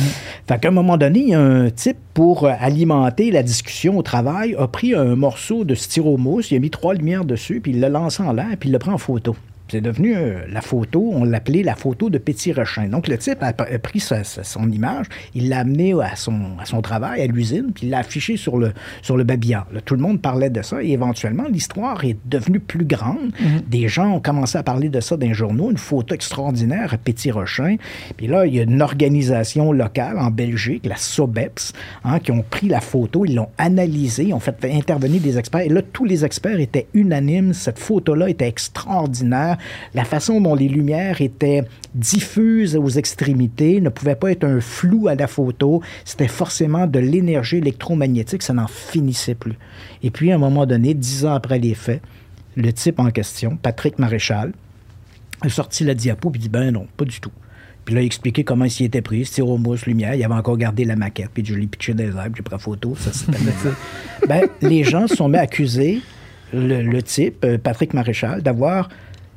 Fait 0.48 0.60
qu'à 0.60 0.68
un 0.68 0.72
moment 0.72 0.96
donné, 0.96 1.20
il 1.20 1.28
y 1.28 1.34
a 1.34 1.40
un 1.40 1.70
type 1.70 1.96
pour 2.14 2.25
alimenter 2.34 3.30
la 3.30 3.42
discussion 3.42 3.98
au 3.98 4.02
travail, 4.02 4.54
a 4.58 4.68
pris 4.68 4.94
un 4.94 5.16
morceau 5.16 5.64
de 5.64 5.74
styromousse, 5.74 6.50
il 6.50 6.56
a 6.56 6.60
mis 6.60 6.70
trois 6.70 6.94
lumières 6.94 7.24
dessus, 7.24 7.60
puis 7.60 7.72
il 7.72 7.80
l'a 7.80 7.88
lancé 7.88 8.22
en 8.22 8.32
l'air, 8.32 8.56
puis 8.58 8.68
il 8.68 8.72
l'a 8.72 8.78
pris 8.78 8.90
en 8.90 8.98
photo. 8.98 9.36
C'est 9.68 9.80
devenu 9.80 10.16
euh, 10.16 10.40
la 10.48 10.60
photo, 10.60 11.10
on 11.12 11.24
l'appelait 11.24 11.62
la 11.62 11.74
photo 11.74 12.08
de 12.08 12.18
Petit 12.18 12.52
Rochin. 12.52 12.88
Donc, 12.88 13.08
le 13.08 13.18
type 13.18 13.42
a, 13.42 13.52
pris 13.52 14.00
son 14.00 14.70
image, 14.70 15.06
il 15.34 15.48
l'a 15.48 15.60
amené 15.60 15.92
à 16.00 16.14
son, 16.14 16.56
à 16.60 16.64
son 16.64 16.82
travail, 16.82 17.22
à 17.22 17.26
l'usine, 17.26 17.72
puis 17.74 17.86
il 17.86 17.90
l'a 17.90 17.98
affiché 17.98 18.36
sur 18.36 18.58
le, 18.58 18.72
sur 19.02 19.16
le 19.16 19.24
babillard. 19.24 19.66
tout 19.84 19.94
le 19.94 20.00
monde 20.00 20.20
parlait 20.20 20.50
de 20.50 20.62
ça 20.62 20.82
et 20.82 20.90
éventuellement, 20.90 21.44
l'histoire 21.50 22.04
est 22.04 22.16
devenue 22.26 22.60
plus 22.60 22.84
grande. 22.84 23.32
Mm-hmm. 23.40 23.68
Des 23.68 23.88
gens 23.88 24.12
ont 24.12 24.20
commencé 24.20 24.56
à 24.56 24.62
parler 24.62 24.88
de 24.88 25.00
ça 25.00 25.16
dans 25.16 25.26
les 25.26 25.34
journaux, 25.34 25.70
une 25.70 25.78
photo 25.78 26.14
extraordinaire 26.14 26.94
à 26.94 26.98
Petit 26.98 27.30
Rochin. 27.30 27.76
Puis 28.16 28.28
là, 28.28 28.46
il 28.46 28.54
y 28.54 28.60
a 28.60 28.62
une 28.62 28.82
organisation 28.82 29.72
locale 29.72 30.18
en 30.18 30.30
Belgique, 30.30 30.86
la 30.86 30.96
SOBEPS, 30.96 31.72
hein, 32.04 32.20
qui 32.20 32.30
ont 32.30 32.44
pris 32.48 32.68
la 32.68 32.80
photo, 32.80 33.24
ils 33.24 33.34
l'ont 33.34 33.50
analysée, 33.58 34.24
ils 34.24 34.34
ont 34.34 34.40
fait 34.40 34.56
intervenir 34.64 35.20
des 35.20 35.38
experts. 35.38 35.62
Et 35.62 35.68
là, 35.68 35.82
tous 35.82 36.04
les 36.04 36.24
experts 36.24 36.60
étaient 36.60 36.86
unanimes. 36.94 37.52
Cette 37.52 37.78
photo-là 37.78 38.28
était 38.30 38.48
extraordinaire 38.48 39.55
la 39.94 40.04
façon 40.04 40.40
dont 40.40 40.54
les 40.54 40.68
lumières 40.68 41.20
étaient 41.20 41.64
diffuses 41.94 42.76
aux 42.76 42.88
extrémités 42.88 43.80
ne 43.80 43.88
pouvait 43.88 44.14
pas 44.14 44.30
être 44.30 44.44
un 44.44 44.60
flou 44.60 45.08
à 45.08 45.14
la 45.14 45.26
photo, 45.26 45.82
c'était 46.04 46.28
forcément 46.28 46.86
de 46.86 46.98
l'énergie 46.98 47.56
électromagnétique, 47.56 48.42
ça 48.42 48.52
n'en 48.52 48.66
finissait 48.66 49.34
plus. 49.34 49.58
Et 50.02 50.10
puis, 50.10 50.32
à 50.32 50.36
un 50.36 50.38
moment 50.38 50.66
donné, 50.66 50.94
dix 50.94 51.24
ans 51.24 51.34
après 51.34 51.58
les 51.58 51.74
faits, 51.74 52.02
le 52.56 52.72
type 52.72 52.98
en 53.00 53.10
question, 53.10 53.56
Patrick 53.56 53.98
Maréchal, 53.98 54.52
a 55.42 55.48
sorti 55.48 55.84
la 55.84 55.94
diapo 55.94 56.32
et 56.34 56.38
dit 56.38 56.48
Ben 56.48 56.70
non, 56.70 56.86
pas 56.96 57.04
du 57.04 57.20
tout. 57.20 57.32
Puis 57.84 57.94
là, 57.94 58.00
il 58.00 58.04
a 58.04 58.06
expliqué 58.06 58.42
comment 58.42 58.64
il 58.64 58.70
s'y 58.70 58.84
était 58.84 59.00
pris, 59.00 59.24
styromousse, 59.24 59.86
lumière. 59.86 60.14
Il 60.14 60.24
avait 60.24 60.34
encore 60.34 60.56
gardé 60.56 60.84
la 60.84 60.96
maquette, 60.96 61.30
puis 61.32 61.44
je 61.44 61.54
l'ai 61.54 61.68
pitché 61.68 61.94
des 61.94 62.08
airs, 62.08 62.30
j'ai 62.34 62.42
pris 62.42 62.52
la 62.52 62.58
photo. 62.58 62.96
Ça, 62.96 63.10
ben, 64.28 64.48
les 64.60 64.82
gens 64.82 65.06
se 65.06 65.14
sont 65.14 65.28
mis 65.28 65.36
à 65.36 65.42
accuser 65.42 66.00
le, 66.52 66.82
le 66.82 67.02
type, 67.02 67.44
euh, 67.44 67.58
Patrick 67.58 67.94
Maréchal, 67.94 68.42
d'avoir 68.42 68.88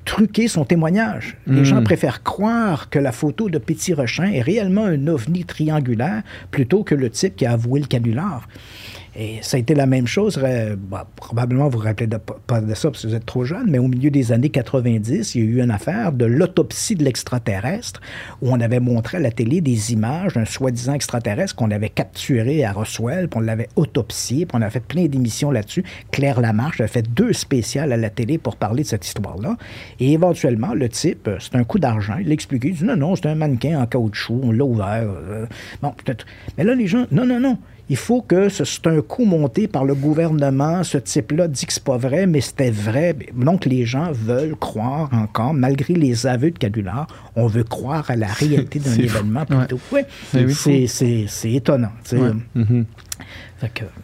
truquer 0.10 0.48
son 0.48 0.66
témoignage. 0.66 1.38
Les 1.46 1.64
gens 1.64 1.82
hmm. 1.82 1.84
préfèrent 1.84 2.24
croire 2.24 2.90
que 2.90 2.98
la 2.98 3.12
photo 3.12 3.48
de 3.48 3.60
Petit 3.60 3.94
Rochin 3.94 4.32
est 4.32 4.42
réellement 4.42 4.86
un 4.86 5.06
ovni 5.06 5.46
triangulaire 5.46 6.24
plutôt 6.50 6.84
que 6.84 6.96
le 6.96 7.12
type 7.12 7.36
qui 7.36 7.46
a 7.46 7.52
avoué 7.52 7.80
le 7.80 7.86
canular. 7.86 8.48
Et 9.22 9.40
ça 9.42 9.58
a 9.58 9.60
été 9.60 9.76
la 9.76 9.86
même 9.86 10.08
chose, 10.08 10.40
bah, 10.78 11.06
probablement 11.18 11.68
vous 11.68 11.78
vous 11.78 11.84
rappelez 11.84 12.08
pas 12.48 12.62
de 12.62 12.74
ça 12.74 12.90
parce 12.90 13.04
que 13.04 13.08
vous 13.10 13.16
êtes 13.16 13.26
trop 13.26 13.44
jeune, 13.44 13.70
mais 13.70 13.78
au 13.78 13.90
milieu 13.90 14.10
des 14.10 14.32
années 14.32 14.50
90, 14.50 15.36
il 15.36 15.42
y 15.42 15.44
a 15.44 15.48
eu 15.50 15.62
une 15.62 15.72
affaire 15.72 16.14
de 16.14 16.24
l'autopsie 16.24 16.96
de 16.96 17.04
l'extraterrestre 17.04 18.00
où 18.42 18.50
on 18.50 18.62
avait 18.62 18.80
montré 18.80 19.18
à 19.18 19.20
la 19.20 19.32
télé 19.32 19.60
des 19.60 19.92
images 19.92 20.36
d'un 20.36 20.46
soi-disant 20.46 20.94
extraterrestre 20.94 21.54
qu'on 21.54 21.70
avait 21.70 21.90
capturé 21.90 22.64
à 22.64 22.72
Roswell, 22.72 23.28
puis 23.28 23.40
on 23.40 23.42
l'avait 23.42 23.68
autopsié, 23.76 24.46
puis 24.46 24.58
on 24.58 24.62
a 24.62 24.70
fait 24.70 24.80
plein 24.80 25.08
d'émissions 25.08 25.52
là-dessus. 25.52 25.84
Claire 26.12 26.40
Lamarche 26.40 26.80
a 26.80 26.88
fait 26.88 27.02
deux 27.02 27.34
spéciales 27.34 27.92
à 27.92 27.98
la 27.98 28.10
télé 28.10 28.38
pour 28.38 28.56
parler 28.56 28.84
de 28.84 28.88
cette 28.88 29.06
histoire-là. 29.06 29.58
Et 30.00 30.14
éventuellement, 30.14 30.74
le 30.74 30.88
type, 30.88 31.28
euh, 31.28 31.36
c'est 31.42 31.56
un 31.56 31.66
coup 31.66 31.80
d'argent, 31.80 32.16
il 32.22 32.30
l'expliquait, 32.30 32.70
il 32.70 32.76
dit 32.76 32.86
non, 32.86 32.96
non, 32.96 33.18
c'est 33.18 33.26
un 33.26 33.36
mannequin 33.36 33.82
en 33.82 33.86
caoutchouc, 33.86 34.40
on 34.44 34.54
l'a 34.54 34.64
ouvert. 34.64 35.10
Euh, 35.10 35.46
bon, 35.82 35.92
peut-être. 35.92 36.26
Mais 36.58 36.64
là, 36.64 36.74
les 36.74 36.88
gens, 36.88 37.06
non, 37.12 37.26
non, 37.26 37.42
non 37.42 37.58
il 37.90 37.98
faut 37.98 38.22
que 38.22 38.50
c'est 38.50 38.88
un 38.88 39.02
coup 39.02 39.26
monté 39.26 39.68
par 39.68 39.84
le 39.84 39.96
gouvernement. 39.96 40.84
Ce 40.84 40.98
type-là 40.98 41.48
dit 41.48 41.66
que 41.66 41.74
c'est 41.74 41.84
pas 41.84 41.98
vrai, 41.98 42.28
mais 42.28 42.40
c'était 42.40 42.70
vrai. 42.70 43.16
Donc, 43.36 43.66
les 43.66 43.86
gens 43.86 44.12
veulent 44.12 44.56
croire 44.56 45.10
encore, 45.12 45.56
malgré 45.56 45.96
les 45.96 46.28
aveux 46.28 46.52
de 46.52 46.58
Cadular, 46.58 47.08
on 47.36 47.48
veut 47.48 47.64
croire 47.64 48.10
à 48.10 48.16
la 48.16 48.28
réalité 48.34 48.80
d'un 48.80 48.96
événement 48.96 49.46
plutôt. 49.46 49.80
Ouais. 49.92 50.06
c'est 50.88 51.52
étonnant. 51.52 51.92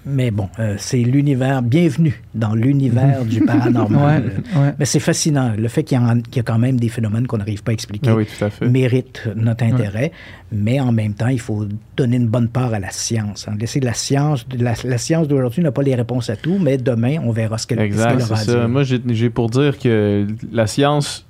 Mais 0.06 0.32
bon, 0.32 0.50
euh, 0.60 0.76
c'est 0.78 0.98
l'univers, 0.98 1.62
bienvenue 1.62 2.22
dans 2.34 2.54
l'univers 2.54 3.24
du 3.26 3.42
paranormal. 3.46 4.44
Mais 4.78 4.86
c'est 4.86 5.00
fascinant. 5.00 5.54
Le 5.58 5.68
fait 5.68 5.84
qu'il 5.84 5.98
y, 5.98 6.40
a 6.40 6.44
quand 6.44 6.60
même 6.60 6.80
des 6.80 6.90
phénomènes 6.90 7.28
qu'on 7.28 7.38
n'arrive 7.38 7.64
pas 7.64 7.72
à 7.72 7.74
expliquer 7.74 8.12
ah 8.12 8.66
mérite 8.66 9.28
notre 9.36 9.64
intérêt. 9.64 10.12
Mais 10.52 10.80
en 10.80 10.92
même 10.92 11.14
temps, 11.14 11.28
il 11.28 11.40
faut 11.40 11.66
donner 11.98 12.18
une 12.18 12.28
bonne 12.28 12.50
part 12.50 12.74
à 12.74 12.80
la 12.80 12.92
science. 12.92 13.48
Hein. 13.48 13.56
Laisser 13.60 13.80
la 13.80 13.94
science, 13.94 14.46
la, 14.58 14.98
science 14.98 15.28
d'aujourd'hui 15.28 15.64
n'a 15.64 15.72
pas 15.72 15.82
les 15.82 15.96
réponses 15.96 16.30
à 16.30 16.36
tout, 16.36 16.58
mais 16.60 16.78
demain, 16.78 17.18
on 17.24 17.32
verra 17.32 17.58
ce 17.58 17.68
qu'elle 17.68 17.80
exact, 17.80 18.22
aura 18.22 18.36
ça. 18.36 18.68
Moi, 18.68 18.84
j'ai 18.84 19.30
pour 19.30 19.50
dire 19.50 19.80
que 19.80 20.28
la 20.52 20.68
science 20.68 21.26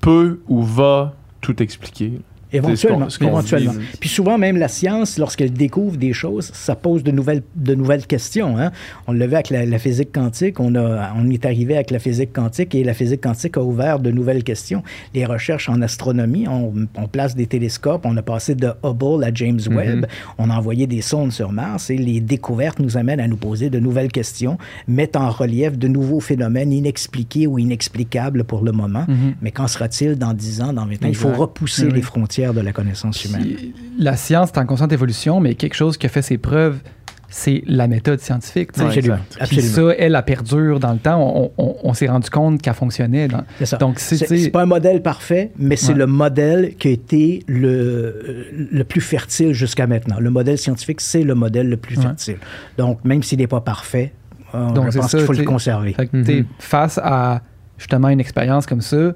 peut 0.00 0.40
ou 0.48 0.62
va 0.62 1.14
tout 1.40 1.62
expliquer. 1.62 2.20
Éventuellement. 2.52 3.08
éventuellement. 3.20 3.72
Puis 4.00 4.08
souvent, 4.08 4.38
même 4.38 4.56
la 4.56 4.68
science, 4.68 5.18
lorsqu'elle 5.18 5.52
découvre 5.52 5.96
des 5.96 6.12
choses, 6.12 6.50
ça 6.54 6.74
pose 6.74 7.02
de 7.02 7.10
nouvelles, 7.10 7.42
de 7.56 7.74
nouvelles 7.74 8.06
questions. 8.06 8.56
Hein. 8.58 8.70
On 9.06 9.12
le 9.12 9.26
avec 9.26 9.50
la, 9.50 9.78
physique 9.78 10.12
quantique. 10.12 10.60
On, 10.60 10.74
a, 10.76 11.12
on 11.16 11.28
est 11.30 11.44
arrivé 11.44 11.74
avec 11.74 11.90
la 11.90 11.98
physique 11.98 12.32
quantique 12.32 12.74
et 12.74 12.84
la 12.84 12.94
physique 12.94 13.22
quantique 13.22 13.56
a 13.56 13.62
ouvert 13.62 13.98
de 13.98 14.10
nouvelles 14.10 14.44
questions. 14.44 14.82
Les 15.14 15.24
recherches 15.24 15.68
en 15.68 15.82
astronomie, 15.82 16.46
on, 16.48 16.86
place 17.08 17.34
des 17.34 17.46
télescopes. 17.46 18.04
On 18.04 18.16
a 18.16 18.22
passé 18.22 18.54
de 18.54 18.68
Hubble 18.84 19.24
à 19.24 19.32
James 19.32 19.58
mm-hmm. 19.58 19.74
Webb. 19.74 20.06
On 20.38 20.50
a 20.50 20.54
envoyé 20.54 20.86
des 20.86 21.00
sondes 21.00 21.32
sur 21.32 21.52
Mars 21.52 21.90
et 21.90 21.96
les 21.96 22.20
découvertes 22.20 22.78
nous 22.78 22.96
amènent 22.96 23.20
à 23.20 23.28
nous 23.28 23.36
poser 23.36 23.70
de 23.70 23.78
nouvelles 23.78 24.12
questions, 24.12 24.58
mettent 24.86 25.16
en 25.16 25.30
relief 25.30 25.76
de 25.76 25.88
nouveaux 25.88 26.20
phénomènes 26.20 26.72
inexpliqués 26.72 27.46
ou 27.46 27.58
inexplicables 27.58 28.44
pour 28.44 28.62
le 28.62 28.72
moment. 28.72 29.04
Mm-hmm. 29.08 29.34
Mais 29.42 29.50
qu'en 29.50 29.66
sera-t-il 29.66 30.16
dans 30.16 30.32
10 30.32 30.62
ans, 30.62 30.72
dans 30.72 30.86
20 30.86 30.94
ans? 30.94 31.08
Il 31.08 31.14
faut 31.14 31.32
repousser 31.32 31.90
les 31.90 32.02
frontières 32.02 32.35
de 32.36 32.60
la 32.60 32.72
connaissance 32.72 33.24
humaine. 33.24 33.56
La 33.98 34.16
science 34.16 34.50
est 34.50 34.58
en 34.58 34.66
constante 34.66 34.92
évolution, 34.92 35.40
mais 35.40 35.54
quelque 35.54 35.74
chose 35.74 35.96
qui 35.96 36.06
a 36.06 36.08
fait 36.08 36.22
ses 36.22 36.38
preuves 36.38 36.80
c'est 37.28 37.62
la 37.66 37.88
méthode 37.88 38.20
scientifique. 38.20 38.70
absolument. 38.78 39.18
Puis 39.48 39.60
ça, 39.60 39.82
elle, 39.98 40.14
a 40.14 40.22
perdure 40.22 40.80
dans 40.80 40.92
le 40.92 40.98
temps. 40.98 41.52
On, 41.58 41.92
s'est 41.92 42.06
rendu 42.06 42.30
compte 42.30 42.62
qu'elle 42.62 42.74
fonctionnait. 42.74 43.28
C'est 43.58 43.66
ça. 43.66 43.76
Donc, 43.78 43.98
c'est 43.98 44.50
pas 44.50 44.62
un 44.62 44.66
modèle 44.66 45.02
parfait, 45.02 45.50
mais 45.58 45.76
c'est 45.76 45.94
le 45.94 46.06
modèle 46.06 46.74
qui 46.78 46.88
a 46.88 46.90
été 46.92 47.42
le, 47.46 48.46
le 48.70 48.84
plus 48.84 49.00
fertile 49.00 49.52
jusqu'à 49.52 49.86
maintenant. 49.86 50.16
Le 50.20 50.30
modèle 50.30 50.56
scientifique, 50.56 51.00
c'est 51.00 51.24
le 51.24 51.34
modèle 51.34 51.68
le 51.68 51.76
plus 51.76 51.96
fertile. 51.96 52.38
Donc, 52.78 53.04
même 53.04 53.22
s'il 53.22 53.38
n'est 53.38 53.46
pas 53.46 53.60
parfait, 53.60 54.12
euh, 54.54 54.70
Donc, 54.70 54.92
je 54.92 54.98
pense 54.98 55.10
qu'il 55.10 55.20
faut 55.20 55.32
le 55.32 55.44
conserver. 55.44 55.92
Mm-hmm. 55.92 56.44
Face 56.58 56.98
à 57.02 57.42
justement 57.78 58.08
une 58.08 58.20
expérience 58.20 58.66
comme 58.66 58.80
ça, 58.80 59.12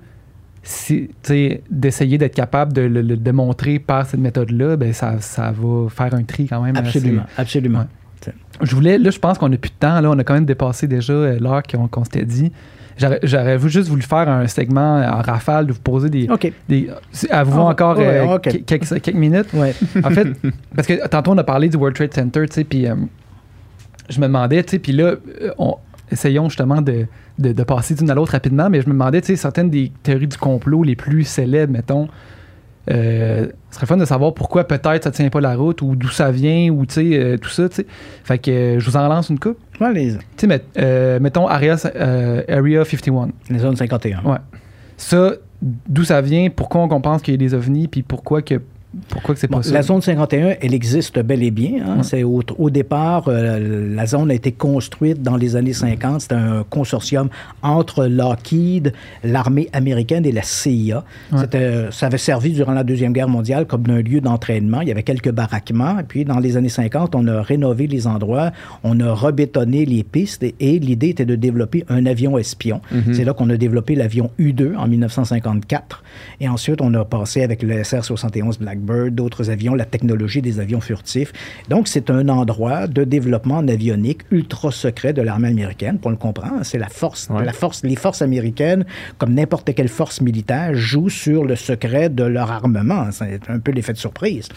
si, 0.63 1.11
d'essayer 1.71 2.19
d'être 2.19 2.35
capable 2.35 2.73
de 2.73 2.83
le, 2.83 3.17
démontrer 3.17 3.79
par 3.79 4.07
cette 4.07 4.21
méthode-là, 4.21 4.77
ben 4.77 4.93
ça, 4.93 5.21
ça, 5.21 5.53
va 5.53 5.89
faire 5.89 6.15
un 6.15 6.23
tri 6.23 6.47
quand 6.47 6.63
même. 6.63 6.77
Absolument, 6.77 7.23
absolument. 7.37 7.87
Je 8.61 8.75
voulais, 8.75 8.99
là, 8.99 9.11
je 9.11 9.19
pense 9.19 9.39
qu'on 9.39 9.49
n'a 9.49 9.57
plus 9.57 9.71
de 9.71 9.77
temps. 9.77 10.01
Là, 10.01 10.11
on 10.11 10.19
a 10.19 10.25
quand 10.25 10.35
même 10.35 10.45
dépassé 10.45 10.87
déjà 10.87 11.15
euh, 11.15 11.39
l'heure 11.39 11.63
qu'on 11.63 12.05
s'était 12.05 12.27
dit. 12.27 12.53
J'aurais 13.23 13.59
juste 13.61 13.89
voulu 13.89 14.03
faire 14.03 14.29
un 14.29 14.47
segment 14.47 15.01
en 15.01 15.23
rafale, 15.23 15.67
de 15.67 15.73
vous 15.73 15.81
poser 15.81 16.11
des. 16.11 16.29
OK. 16.29 16.53
des 16.69 16.91
à 17.31 17.45
vous 17.45 17.61
encore 17.61 17.97
euh, 17.99 18.37
quelques, 18.39 18.87
quelques, 19.01 19.15
minutes. 19.15 19.47
Ouais. 19.55 19.75
en 20.05 20.11
fait, 20.11 20.29
parce 20.77 20.87
que 20.87 21.09
tantôt, 21.09 21.31
on 21.31 21.39
a 21.39 21.45
parlé 21.45 21.71
du 21.71 21.79
World 21.79 21.97
Trade 21.97 22.13
Center, 22.13 22.47
tu 22.47 22.55
sais, 22.57 22.65
puis 22.65 22.87
euh, 22.87 22.95
je 24.11 24.21
me 24.21 24.27
demandais, 24.27 24.63
tu 24.65 24.73
sais, 24.73 24.79
puis 24.79 24.93
là, 24.93 25.15
on, 25.57 25.77
essayons 26.11 26.49
justement 26.49 26.83
de, 26.83 27.07
de, 27.39 27.53
de 27.53 27.63
passer 27.63 27.95
d'une 27.95 28.11
à 28.11 28.15
l'autre 28.15 28.33
rapidement, 28.33 28.71
mais 28.71 28.81
je 28.81 28.87
me 28.87 28.93
demandais, 28.93 29.21
tu 29.21 29.29
sais, 29.29 29.37
certaines 29.37 29.71
des 29.71 29.93
théories 30.03 30.27
du 30.27 30.37
complot 30.37 30.83
les 30.83 30.97
plus 30.97 31.25
célèbres, 31.25 31.73
mettons, 31.73 32.09
euh, 32.91 33.47
ce 33.71 33.77
serait 33.77 33.87
fun 33.87 33.97
de 33.97 34.05
savoir 34.05 34.35
pourquoi 34.35 34.65
peut-être 34.65 35.05
ça 35.05 35.11
tient 35.11 35.29
pas 35.29 35.41
la 35.41 35.55
route 35.55 35.83
ou 35.83 35.95
d'où 35.95 36.09
ça 36.09 36.31
vient 36.31 36.71
ou 36.71 36.85
euh, 36.99 37.37
tout 37.37 37.51
ça. 37.51 37.69
sais 37.71 37.87
Fait 38.25 38.39
que 38.39 38.51
euh, 38.51 38.81
je 38.81 38.91
vous 38.91 38.97
en 38.97 39.07
lance 39.09 39.29
une 39.29 39.39
coupe. 39.39 39.59
Allez. 39.81 40.15
Tu 40.37 40.49
sais, 40.49 41.21
mettons 41.21 41.47
Area, 41.47 41.77
Area 42.49 42.85
51. 42.85 43.29
Les 43.51 43.59
zones 43.59 43.77
51. 43.77 44.23
Ouais. 44.25 44.39
Ça, 44.97 45.35
d'où 45.63 46.05
ça 46.05 46.21
vient, 46.21 46.49
pourquoi 46.51 46.83
on 46.83 47.01
pense 47.01 47.23
qu'il 47.23 47.35
y 47.35 47.37
a 47.37 47.39
des 47.39 47.55
ovnis, 47.55 47.87
puis 47.87 48.03
pourquoi 48.03 48.43
que 48.43 48.61
pourquoi 49.09 49.35
que 49.35 49.41
c'est 49.41 49.51
ça? 49.51 49.73
La 49.73 49.83
zone 49.83 50.03
51, 50.03 50.57
elle 50.61 50.75
existe 50.75 51.21
bel 51.21 51.43
et 51.45 51.53
bien. 51.53 51.85
Hein. 51.87 52.03
C'est 52.03 52.25
au, 52.25 52.71
départ, 52.71 53.25
euh, 53.29 53.95
la 53.95 54.07
zone 54.07 54.31
a 54.33 54.35
été 54.35 54.51
construite 54.51 55.23
dans 55.23 55.37
les 55.37 55.55
années 55.55 55.73
50. 55.73 56.23
C'était 56.23 56.35
un 56.35 56.65
consortium 56.69 57.29
entre 57.63 58.07
Lockheed, 58.07 58.93
l'armée 59.23 59.69
américaine 59.73 60.27
et 60.27 60.33
la 60.33 60.43
CIA. 60.43 61.05
Ça 61.91 62.07
avait 62.07 62.19
servi 62.19 62.53
durant 62.53 62.73
la 62.73 62.83
Deuxième 62.83 63.13
Guerre 63.13 63.29
mondiale 63.29 63.67
comme 63.67 63.85
un 63.89 64.03
lieu 64.03 64.21
d'entraînement. 64.21 64.81
Il 64.81 64.89
y 64.89 64.91
avait 64.91 65.05
quelques 65.05 65.31
baraquements. 65.31 66.01
Et 66.01 66.05
puis, 66.05 66.25
dans 66.25 66.41
les 66.41 66.57
années 66.57 66.69
50, 66.69 67.15
on 67.15 67.27
a 67.29 67.43
rénové 67.43 67.87
les 67.87 68.07
endroits, 68.09 68.51
on 68.83 68.99
a 68.99 69.13
rebétonné 69.13 69.85
les 69.85 70.03
pistes 70.03 70.43
et, 70.43 70.79
l'idée 70.81 71.11
était 71.11 71.27
de 71.27 71.37
développer 71.37 71.85
un 71.89 72.07
avion 72.07 72.39
espion. 72.39 72.81
Mm-hmm. 72.93 73.15
C'est 73.15 73.25
là 73.25 73.35
qu'on 73.35 73.51
a 73.51 73.57
développé 73.57 73.95
l'avion 73.95 74.31
U-2 74.39 74.77
en 74.77 74.89
1954. 74.89 76.03
Et 76.41 76.49
ensuite, 76.49 76.81
on 76.81 76.93
a 76.95 77.05
passé 77.05 77.43
avec 77.43 77.63
le 77.63 77.83
SR-71 77.83 78.59
Black 78.59 78.80
D'autres 79.11 79.51
avions, 79.51 79.75
la 79.75 79.85
technologie 79.85 80.43
des 80.43 80.61
avions 80.61 80.81
furtifs. 80.81 81.33
Donc, 81.69 81.89
c'est 81.89 82.11
un 82.11 82.29
endroit 82.29 82.87
de 82.87 83.05
développement 83.05 83.59
en 83.59 83.69
avionique 83.69 84.23
ultra 84.31 84.71
secret 84.71 85.13
de 85.13 85.23
l'armée 85.23 85.49
américaine. 85.49 85.99
Pour 85.99 86.11
le 86.11 86.17
comprendre, 86.17 86.61
c'est 86.63 86.79
la 86.79 86.89
force, 86.89 87.29
la 87.31 87.53
force, 87.53 87.83
les 87.83 87.97
forces 87.97 88.23
américaines, 88.23 88.85
comme 89.19 89.35
n'importe 89.35 89.75
quelle 89.75 89.89
force 89.89 90.21
militaire, 90.21 90.75
jouent 90.75 91.09
sur 91.11 91.45
le 91.45 91.57
secret 91.57 92.09
de 92.09 92.25
leur 92.25 92.51
armement. 92.51 93.11
C'est 93.11 93.41
un 93.49 93.59
peu 93.59 93.73
l'effet 93.73 93.93
de 93.93 93.99
surprise. 93.99 94.49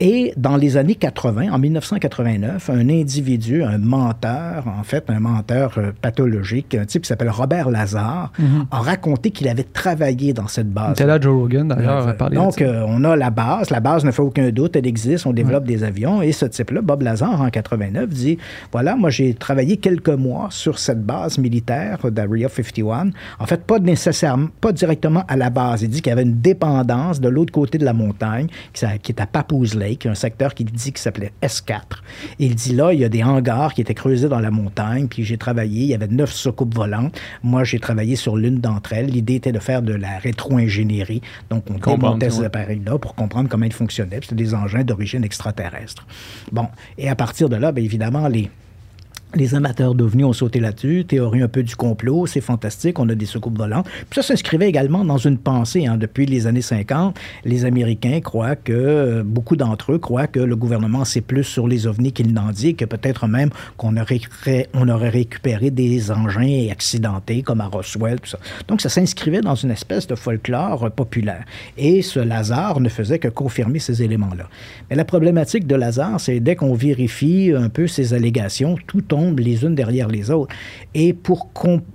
Et 0.00 0.32
dans 0.36 0.56
les 0.56 0.76
années 0.76 0.94
80, 0.94 1.52
en 1.52 1.58
1989, 1.58 2.70
un 2.70 2.88
individu, 2.88 3.62
un 3.62 3.78
menteur, 3.78 4.64
en 4.66 4.82
fait, 4.82 5.04
un 5.08 5.20
menteur 5.20 5.74
euh, 5.78 5.92
pathologique, 6.00 6.74
un 6.74 6.84
type 6.84 7.02
qui 7.02 7.08
s'appelle 7.08 7.30
Robert 7.30 7.70
Lazare, 7.70 8.32
mm-hmm. 8.40 8.66
a 8.70 8.78
raconté 8.78 9.30
qu'il 9.30 9.48
avait 9.48 9.64
travaillé 9.64 10.32
dans 10.32 10.48
cette 10.48 10.70
base. 10.70 10.90
C'était 10.96 11.06
là 11.06 11.20
Joe 11.20 11.34
Rogan, 11.34 11.68
d'ailleurs, 11.68 12.14
Donc, 12.30 12.60
euh, 12.60 12.84
on 12.86 13.04
a 13.04 13.16
la 13.16 13.30
base 13.30 13.63
la 13.70 13.80
base 13.80 14.04
ne 14.04 14.10
fait 14.10 14.22
aucun 14.22 14.50
doute, 14.50 14.76
elle 14.76 14.86
existe, 14.86 15.26
on 15.26 15.32
développe 15.32 15.64
des 15.64 15.84
avions. 15.84 16.22
Et 16.22 16.32
ce 16.32 16.46
type-là, 16.46 16.82
Bob 16.82 17.02
Lazar, 17.02 17.40
en 17.40 17.50
89, 17.50 18.08
dit 18.08 18.38
voilà, 18.72 18.96
moi, 18.96 19.10
j'ai 19.10 19.34
travaillé 19.34 19.76
quelques 19.76 20.08
mois 20.08 20.48
sur 20.50 20.78
cette 20.78 21.04
base 21.04 21.38
militaire 21.38 22.10
d'Area 22.10 22.48
51. 22.48 23.10
En 23.38 23.46
fait, 23.46 23.64
pas 23.64 23.78
nécessairement, 23.78 24.48
pas 24.60 24.72
directement 24.72 25.24
à 25.28 25.36
la 25.36 25.50
base. 25.50 25.82
Il 25.82 25.88
dit 25.88 26.00
qu'il 26.00 26.10
y 26.10 26.12
avait 26.12 26.22
une 26.22 26.40
dépendance 26.40 27.20
de 27.20 27.28
l'autre 27.28 27.52
côté 27.52 27.78
de 27.78 27.84
la 27.84 27.92
montagne, 27.92 28.46
qui, 28.72 28.84
est 28.84 29.20
à 29.20 29.26
Papoose 29.26 29.74
Lake, 29.74 30.06
un 30.06 30.14
secteur 30.14 30.54
qu'il 30.54 30.66
dit 30.66 30.92
qui 30.92 31.00
s'appelait 31.00 31.32
S4. 31.42 31.80
Et 32.38 32.46
il 32.46 32.54
dit 32.54 32.74
là, 32.74 32.92
il 32.92 33.00
y 33.00 33.04
a 33.04 33.08
des 33.08 33.22
hangars 33.22 33.74
qui 33.74 33.80
étaient 33.80 33.94
creusés 33.94 34.28
dans 34.28 34.40
la 34.40 34.50
montagne, 34.50 35.08
puis 35.08 35.24
j'ai 35.24 35.38
travaillé, 35.38 35.82
il 35.82 35.88
y 35.88 35.94
avait 35.94 36.08
neuf 36.08 36.32
soucoupes 36.32 36.74
volantes. 36.74 37.18
Moi, 37.42 37.64
j'ai 37.64 37.78
travaillé 37.78 38.16
sur 38.16 38.36
l'une 38.36 38.58
d'entre 38.58 38.92
elles. 38.92 39.06
L'idée 39.06 39.36
était 39.36 39.52
de 39.52 39.58
faire 39.58 39.82
de 39.82 39.94
la 39.94 40.18
rétro-ingénierie. 40.18 41.22
Donc, 41.50 41.64
on 41.70 41.74
démontait 41.74 42.30
ces 42.30 42.44
appareils-là 42.44 42.98
pour 42.98 43.14
comprendre 43.14 43.48
comment 43.54 43.66
ils 43.66 43.72
fonctionnaient. 43.72 44.18
C'était 44.20 44.34
des 44.34 44.52
engins 44.52 44.82
d'origine 44.82 45.22
extraterrestre. 45.22 46.04
Bon, 46.50 46.66
et 46.98 47.08
à 47.08 47.14
partir 47.14 47.48
de 47.48 47.54
là, 47.54 47.70
bien 47.70 47.84
évidemment, 47.84 48.26
les, 48.26 48.50
les 49.36 49.54
amateurs 49.54 49.94
d'OVNI 49.94 50.24
ont 50.24 50.32
sauté 50.32 50.60
là-dessus, 50.60 51.04
théorie 51.04 51.42
un 51.42 51.48
peu 51.48 51.62
du 51.62 51.76
complot, 51.76 52.26
c'est 52.26 52.40
fantastique, 52.40 52.98
on 52.98 53.08
a 53.08 53.14
des 53.14 53.26
secoupes 53.26 53.56
volantes. 53.56 53.86
Puis 54.10 54.20
ça 54.20 54.22
s'inscrivait 54.22 54.68
également 54.68 55.04
dans 55.04 55.18
une 55.18 55.38
pensée. 55.38 55.86
Hein. 55.86 55.96
Depuis 55.96 56.26
les 56.26 56.46
années 56.46 56.62
50, 56.62 57.16
les 57.44 57.64
Américains 57.64 58.20
croient 58.20 58.56
que, 58.56 58.72
euh, 58.72 59.22
beaucoup 59.24 59.56
d'entre 59.56 59.92
eux 59.92 59.98
croient 59.98 60.26
que 60.26 60.40
le 60.40 60.56
gouvernement 60.56 61.04
sait 61.04 61.20
plus 61.20 61.44
sur 61.44 61.66
les 61.66 61.86
OVNI 61.86 62.12
qu'il 62.12 62.32
n'en 62.32 62.50
dit, 62.50 62.74
que 62.74 62.84
peut-être 62.84 63.26
même 63.26 63.50
qu'on 63.76 63.96
aurait, 63.96 64.20
aurait 64.74 65.08
récupéré 65.08 65.70
des 65.70 66.10
engins 66.10 66.68
accidentés 66.70 67.42
comme 67.42 67.60
à 67.60 67.66
Roswell, 67.66 68.20
tout 68.20 68.30
ça. 68.30 68.38
Donc 68.68 68.80
ça 68.80 68.88
s'inscrivait 68.88 69.40
dans 69.40 69.54
une 69.54 69.70
espèce 69.70 70.06
de 70.06 70.14
folklore 70.14 70.90
populaire. 70.90 71.44
Et 71.76 72.02
ce 72.02 72.20
Lazare 72.20 72.80
ne 72.80 72.88
faisait 72.88 73.18
que 73.18 73.28
confirmer 73.28 73.78
ces 73.78 74.02
éléments-là. 74.02 74.48
Mais 74.90 74.96
la 74.96 75.04
problématique 75.04 75.66
de 75.66 75.74
Lazare, 75.74 76.20
c'est 76.20 76.40
dès 76.40 76.56
qu'on 76.56 76.74
vérifie 76.74 77.52
un 77.56 77.68
peu 77.68 77.86
ces 77.86 78.14
allégations, 78.14 78.76
tout 78.86 79.00
tombe 79.00 79.23
les 79.32 79.64
unes 79.64 79.74
derrière 79.74 80.08
les 80.08 80.30
autres. 80.30 80.54
Et 80.94 81.12
pour, 81.12 81.48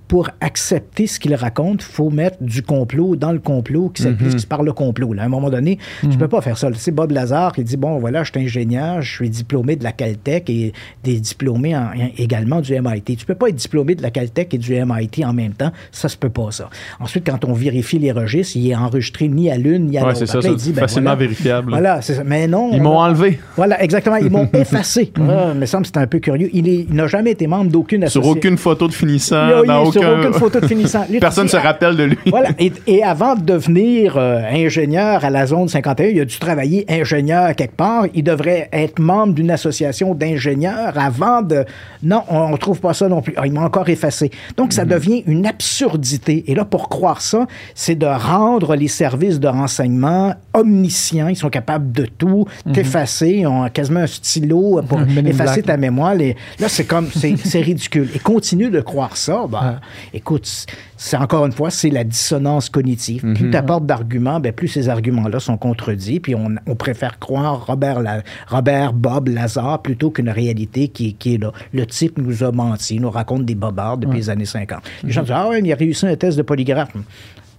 pour 0.08 0.28
accepter 0.40 1.06
ce 1.06 1.18
qu'il 1.18 1.34
raconte, 1.34 1.82
il 1.82 1.92
faut 1.92 2.10
mettre 2.10 2.38
du 2.40 2.62
complot 2.62 3.16
dans 3.16 3.32
le 3.32 3.38
complot 3.38 3.90
qui 3.90 4.02
s'explique 4.02 4.34
mhm. 4.34 4.42
par 4.48 4.62
le 4.62 4.72
complot. 4.72 5.12
Là. 5.12 5.22
À 5.22 5.26
un 5.26 5.28
moment 5.28 5.50
donné, 5.50 5.78
tu 6.00 6.06
ne 6.06 6.12
mhm. 6.12 6.18
peux 6.18 6.28
pas 6.28 6.40
faire 6.40 6.58
ça. 6.58 6.68
C'est 6.74 6.90
Bob 6.90 7.12
Lazare 7.12 7.52
qui 7.52 7.64
dit, 7.64 7.76
bon, 7.76 7.98
voilà, 7.98 8.24
je 8.24 8.30
suis 8.30 8.40
ingénieur, 8.40 9.02
je 9.02 9.10
suis 9.10 9.30
diplômé 9.30 9.76
de 9.76 9.84
la 9.84 9.92
Caltech 9.92 10.48
et 10.50 10.72
des 11.04 11.20
diplômés 11.20 11.76
également 12.18 12.60
du 12.60 12.78
MIT. 12.78 13.16
Tu 13.16 13.26
peux 13.26 13.34
pas 13.34 13.48
être 13.48 13.56
diplômé 13.56 13.94
de 13.94 14.02
la 14.02 14.10
Caltech 14.10 14.52
et 14.54 14.58
du 14.58 14.74
MIT 14.74 15.24
en 15.24 15.32
même 15.32 15.52
temps. 15.52 15.72
Ça 15.92 16.08
se 16.08 16.16
peut 16.16 16.30
pas, 16.30 16.50
ça. 16.50 16.68
Ensuite, 16.98 17.26
quand 17.26 17.44
on 17.44 17.52
vérifie 17.52 17.98
les 17.98 18.12
registres, 18.12 18.56
il 18.56 18.70
est 18.70 18.76
enregistré 18.76 19.28
ni 19.28 19.50
à 19.50 19.56
l'une 19.56 19.86
ni 19.86 19.98
à 19.98 20.04
l'autre. 20.04 20.24
c'est 20.24 20.72
ben, 20.72 20.74
facilement 20.74 21.16
vérifiable. 21.16 21.70
Voilà, 21.70 22.02
ça. 22.02 22.24
Mais 22.24 22.46
non. 22.46 22.70
Ils 22.72 22.82
m'ont 22.82 22.98
enlevé. 22.98 23.38
Voilà, 23.56 23.82
exactement. 23.82 24.16
Ils 24.16 24.30
m'ont 24.30 24.48
effacé. 24.54 25.12
Ah, 25.18 25.54
me 25.54 25.66
semble 25.66 25.84
que 25.84 25.90
c'est 25.92 26.00
un 26.00 26.06
peu 26.06 26.18
curieux. 26.18 26.50
Il 26.52 26.86
n'a 26.94 27.06
jamais 27.06 27.19
été 27.26 27.46
membre 27.46 27.70
d'aucune 27.70 28.04
association. 28.04 28.32
Sur 28.32 28.38
aucune 28.38 28.58
photo 28.58 28.88
de 28.88 28.92
finissant. 28.92 29.64
dans 29.66 29.84
aucun... 29.84 30.00
Sur 30.00 30.18
aucune 30.18 30.34
photo 30.34 30.60
de 30.60 30.66
finissant. 30.66 31.06
Personne 31.20 31.44
ne 31.44 31.50
se 31.50 31.56
rappelle 31.56 31.96
de 31.96 32.04
lui. 32.04 32.18
voilà. 32.26 32.50
Et, 32.58 33.02
avant 33.02 33.34
de 33.34 33.42
devenir 33.42 34.16
euh, 34.16 34.42
ingénieur 34.50 35.24
à 35.24 35.30
la 35.30 35.46
zone 35.46 35.68
51, 35.68 36.06
il 36.06 36.20
a 36.20 36.24
dû 36.24 36.38
travailler 36.38 36.84
ingénieur 36.88 37.54
quelque 37.54 37.76
part. 37.76 38.06
Il 38.14 38.24
devrait 38.24 38.68
être 38.72 38.98
membre 38.98 39.34
d'une 39.34 39.50
association 39.50 40.14
d'ingénieurs 40.14 40.96
avant 40.96 41.42
de. 41.42 41.64
Non, 42.02 42.22
on 42.28 42.50
ne 42.50 42.56
trouve 42.56 42.80
pas 42.80 42.94
ça 42.94 43.08
non 43.08 43.22
plus. 43.22 43.34
Ah, 43.36 43.46
il 43.46 43.52
m'a 43.52 43.62
encore 43.62 43.88
effacé. 43.88 44.30
Donc, 44.56 44.72
ça 44.72 44.84
mhm. 44.84 44.90
devient 44.90 45.22
une 45.26 45.46
absurdité. 45.46 46.44
Et 46.46 46.54
là, 46.54 46.64
pour 46.64 46.88
croire 46.88 47.20
ça, 47.20 47.46
c'est 47.74 47.94
de 47.94 48.06
rendre 48.06 48.76
les 48.76 48.88
services 48.88 49.40
de 49.40 49.48
renseignement 49.48 50.34
omniscients. 50.54 51.28
Ils 51.28 51.36
sont 51.36 51.50
capables 51.50 51.92
de 51.92 52.06
tout, 52.06 52.46
mhm. 52.66 52.72
t'effacer. 52.72 53.30
Ils 53.40 53.46
ont 53.46 53.68
quasiment 53.68 54.00
un 54.00 54.06
stylo 54.06 54.80
pour 54.88 55.00
effacer 55.26 55.62
ta 55.62 55.76
mémoire. 55.76 56.14
Là, 56.14 56.68
c'est 56.68 56.84
comme, 56.84 56.99
c'est 57.08 57.60
ridicule. 57.60 58.08
Et 58.14 58.18
continue 58.18 58.70
de 58.70 58.80
croire 58.80 59.16
ça, 59.16 59.46
ben, 59.48 59.80
écoute, 60.12 60.66
c'est 60.96 61.16
encore 61.16 61.46
une 61.46 61.52
fois, 61.52 61.70
c'est 61.70 61.90
la 61.90 62.04
dissonance 62.04 62.68
cognitive. 62.68 63.22
Plus 63.22 63.44
mhm. 63.46 63.50
tu 63.50 63.56
apportes 63.56 63.86
d'arguments, 63.86 64.40
ben, 64.40 64.52
plus 64.52 64.68
ces 64.68 64.88
arguments-là 64.88 65.40
sont 65.40 65.56
contredits, 65.56 66.20
puis 66.20 66.34
on, 66.34 66.74
préfère 66.74 67.18
croire 67.18 67.66
Robert, 67.66 68.02
Robert 68.48 68.92
Bob 68.92 69.28
Lazare 69.28 69.82
plutôt 69.82 70.10
qu'une 70.10 70.30
réalité 70.30 70.88
qui, 70.88 71.14
qui, 71.14 71.34
est 71.34 71.38
là. 71.38 71.52
Le 71.72 71.86
type 71.86 72.18
nous 72.18 72.42
a 72.42 72.52
menti, 72.52 72.98
nous 72.98 73.10
raconte 73.10 73.44
des 73.44 73.54
bobards 73.54 73.98
depuis 73.98 74.18
les 74.18 74.30
années 74.30 74.44
50. 74.44 74.80
Les 75.04 75.12
gens 75.12 75.22
disent, 75.22 75.32
ah 75.34 75.48
ouais, 75.48 75.60
il 75.60 75.72
a 75.72 75.76
réussi 75.76 76.06
un 76.06 76.16
test 76.16 76.38
de 76.38 76.42
polygraphe. 76.42 76.92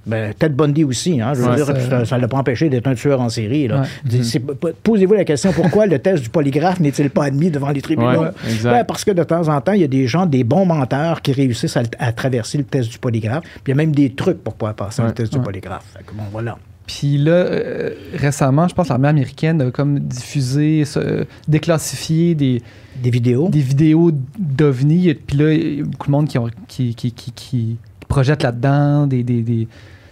Ben, 0.06 0.34
Ted 0.34 0.56
Bundy 0.56 0.84
aussi, 0.84 1.22
hein, 1.22 1.34
je 1.36 1.42
veux 1.42 1.56
dire, 1.56 2.06
ça 2.08 2.18
ne 2.18 2.22
l'a 2.22 2.28
pas 2.28 2.38
empêché 2.38 2.70
d'être 2.70 2.88
un 2.88 2.96
tueur 2.96 3.22
en 3.22 3.30
série. 3.30 3.70
Posez-vous 4.84 5.14
la 5.14 5.26
question 5.26 5.52
pourquoi 5.54 5.86
le 5.86 6.00
test 6.00 6.24
du 6.24 6.30
polygraphe 6.30 6.80
n'est-il 6.80 7.10
pas 7.12 7.26
admis 7.26 7.52
devant 7.52 7.70
les 7.70 7.82
tribunaux? 7.82 8.26
Ben, 8.64 8.84
Parce 8.84 9.06
que 9.06 9.12
de 9.12 9.24
temps 9.24 9.48
en 9.48 9.62
temps, 9.62 9.74
il 9.74 9.82
y 9.82 9.84
a 9.84 9.88
des 9.88 10.08
gens, 10.08 10.26
des 10.26 10.44
bons 10.44 10.66
menteurs 10.66 11.22
qui 11.22 11.34
réussissent 11.34 11.78
à, 11.78 12.12
traverser 12.14 12.58
le 12.58 12.64
test 12.64 12.90
du 12.90 12.98
polygraphe. 12.98 13.44
Puis 13.44 13.62
il 13.68 13.70
y 13.70 13.74
a 13.74 13.76
même 13.76 13.94
des 13.94 14.12
trucs 14.14 14.44
pour 14.44 14.56
pouvoir 14.56 14.74
passer 14.74 15.04
le 15.04 15.12
test 15.12 15.34
du 15.34 15.40
polygraphe. 15.40 15.86
bon, 16.14 16.24
voilà. 16.32 16.58
Puis 16.88 17.18
là, 17.18 17.32
euh, 17.32 17.92
récemment, 18.16 18.68
je 18.68 18.74
pense 18.74 18.88
que 18.88 18.94
l'armée 18.94 19.08
américaine 19.08 19.62
a 19.62 19.72
comme 19.72 20.00
diffusé, 20.00 20.84
déclassifié 21.48 22.36
des, 22.36 22.62
des 23.02 23.10
vidéos. 23.12 23.50
Des 23.50 23.62
vidéos 23.62 24.12
d'OVNI. 24.38 25.14
Puis 25.14 25.38
là, 25.38 25.54
il 25.54 25.78
y 25.78 25.82
a 25.82 25.84
beaucoup 25.84 26.08
de 26.08 26.12
monde 26.12 26.28
qui, 26.28 26.38
ont, 26.38 26.50
qui, 26.68 26.96
qui, 26.96 27.12
qui, 27.12 27.32
qui 27.32 27.78
projette 28.12 28.44
là-dedans 28.44 29.08
des, 29.08 29.24
des, 29.24 29.42
des 29.42 29.68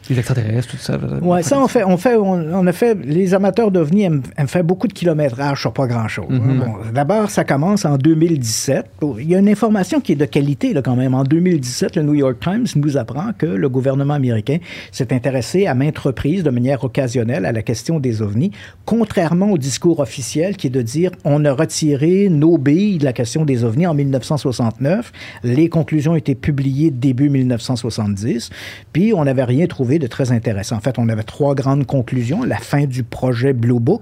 les 0.09 0.19
extraterrestres, 0.19 0.69
tout 0.69 0.77
ça. 0.77 0.97
Oui, 1.21 1.43
ça, 1.43 1.59
on 1.59 1.67
fait, 1.67 1.83
on 1.83 1.97
fait, 1.97 2.15
on, 2.15 2.67
a 2.67 2.71
fait, 2.71 2.97
les 3.03 3.33
amateurs 3.33 3.71
d'OVNI 3.71 4.03
aiment, 4.03 4.23
faire 4.47 4.63
beaucoup 4.63 4.87
de 4.87 4.93
kilométrage 4.93 5.61
sur 5.61 5.73
pas 5.73 5.87
grand-chose. 5.87 6.27
Hein. 6.29 6.39
Mhm. 6.39 6.91
D'abord, 6.93 7.29
ça 7.29 7.43
commence 7.43 7.85
en 7.85 7.97
2017. 7.97 8.85
Il 9.19 9.29
y 9.29 9.35
a 9.35 9.39
une 9.39 9.49
information 9.49 10.01
qui 10.01 10.13
est 10.13 10.15
de 10.15 10.25
qualité, 10.25 10.73
là, 10.73 10.81
quand 10.81 10.95
même. 10.95 11.13
En 11.13 11.23
2017, 11.23 11.95
le 11.95 12.03
New 12.03 12.15
York 12.15 12.37
Times 12.41 12.65
nous 12.75 12.97
apprend 12.97 13.31
que 13.37 13.45
le 13.45 13.69
gouvernement 13.69 14.15
américain 14.15 14.57
s'est 14.91 15.13
intéressé 15.13 15.67
à 15.67 15.75
maintes 15.75 15.99
reprises, 15.99 16.43
de 16.43 16.49
manière 16.49 16.83
occasionnelle, 16.83 17.45
à 17.45 17.51
la 17.51 17.61
question 17.61 17.99
des 17.99 18.21
OVNI, 18.21 18.51
contrairement 18.85 19.51
au 19.51 19.57
discours 19.57 19.99
officiel 19.99 20.57
qui 20.57 20.67
est 20.67 20.71
de 20.71 20.81
dire 20.81 21.11
on 21.23 21.45
a 21.45 21.53
retiré 21.53 22.29
nos 22.29 22.57
billes 22.57 22.97
de 22.97 23.05
la 23.05 23.13
question 23.13 23.45
des 23.45 23.63
OVNI 23.63 23.87
en 23.87 23.93
1969. 23.93 25.11
Les 25.43 25.69
conclusions 25.69 26.15
été 26.15 26.35
publiées 26.35 26.91
début 26.91 27.29
1970, 27.29 28.49
puis 28.91 29.13
on 29.13 29.23
n'avait 29.23 29.43
rien 29.43 29.67
trouvé 29.67 29.98
de 29.99 30.07
très 30.07 30.31
intéressant. 30.31 30.77
En 30.77 30.79
fait, 30.79 30.97
on 30.97 31.09
avait 31.09 31.23
trois 31.23 31.55
grandes 31.55 31.85
conclusions. 31.85 32.43
La 32.43 32.57
fin 32.57 32.85
du 32.85 33.03
projet 33.03 33.53
Blue 33.53 33.79
Book, 33.79 34.01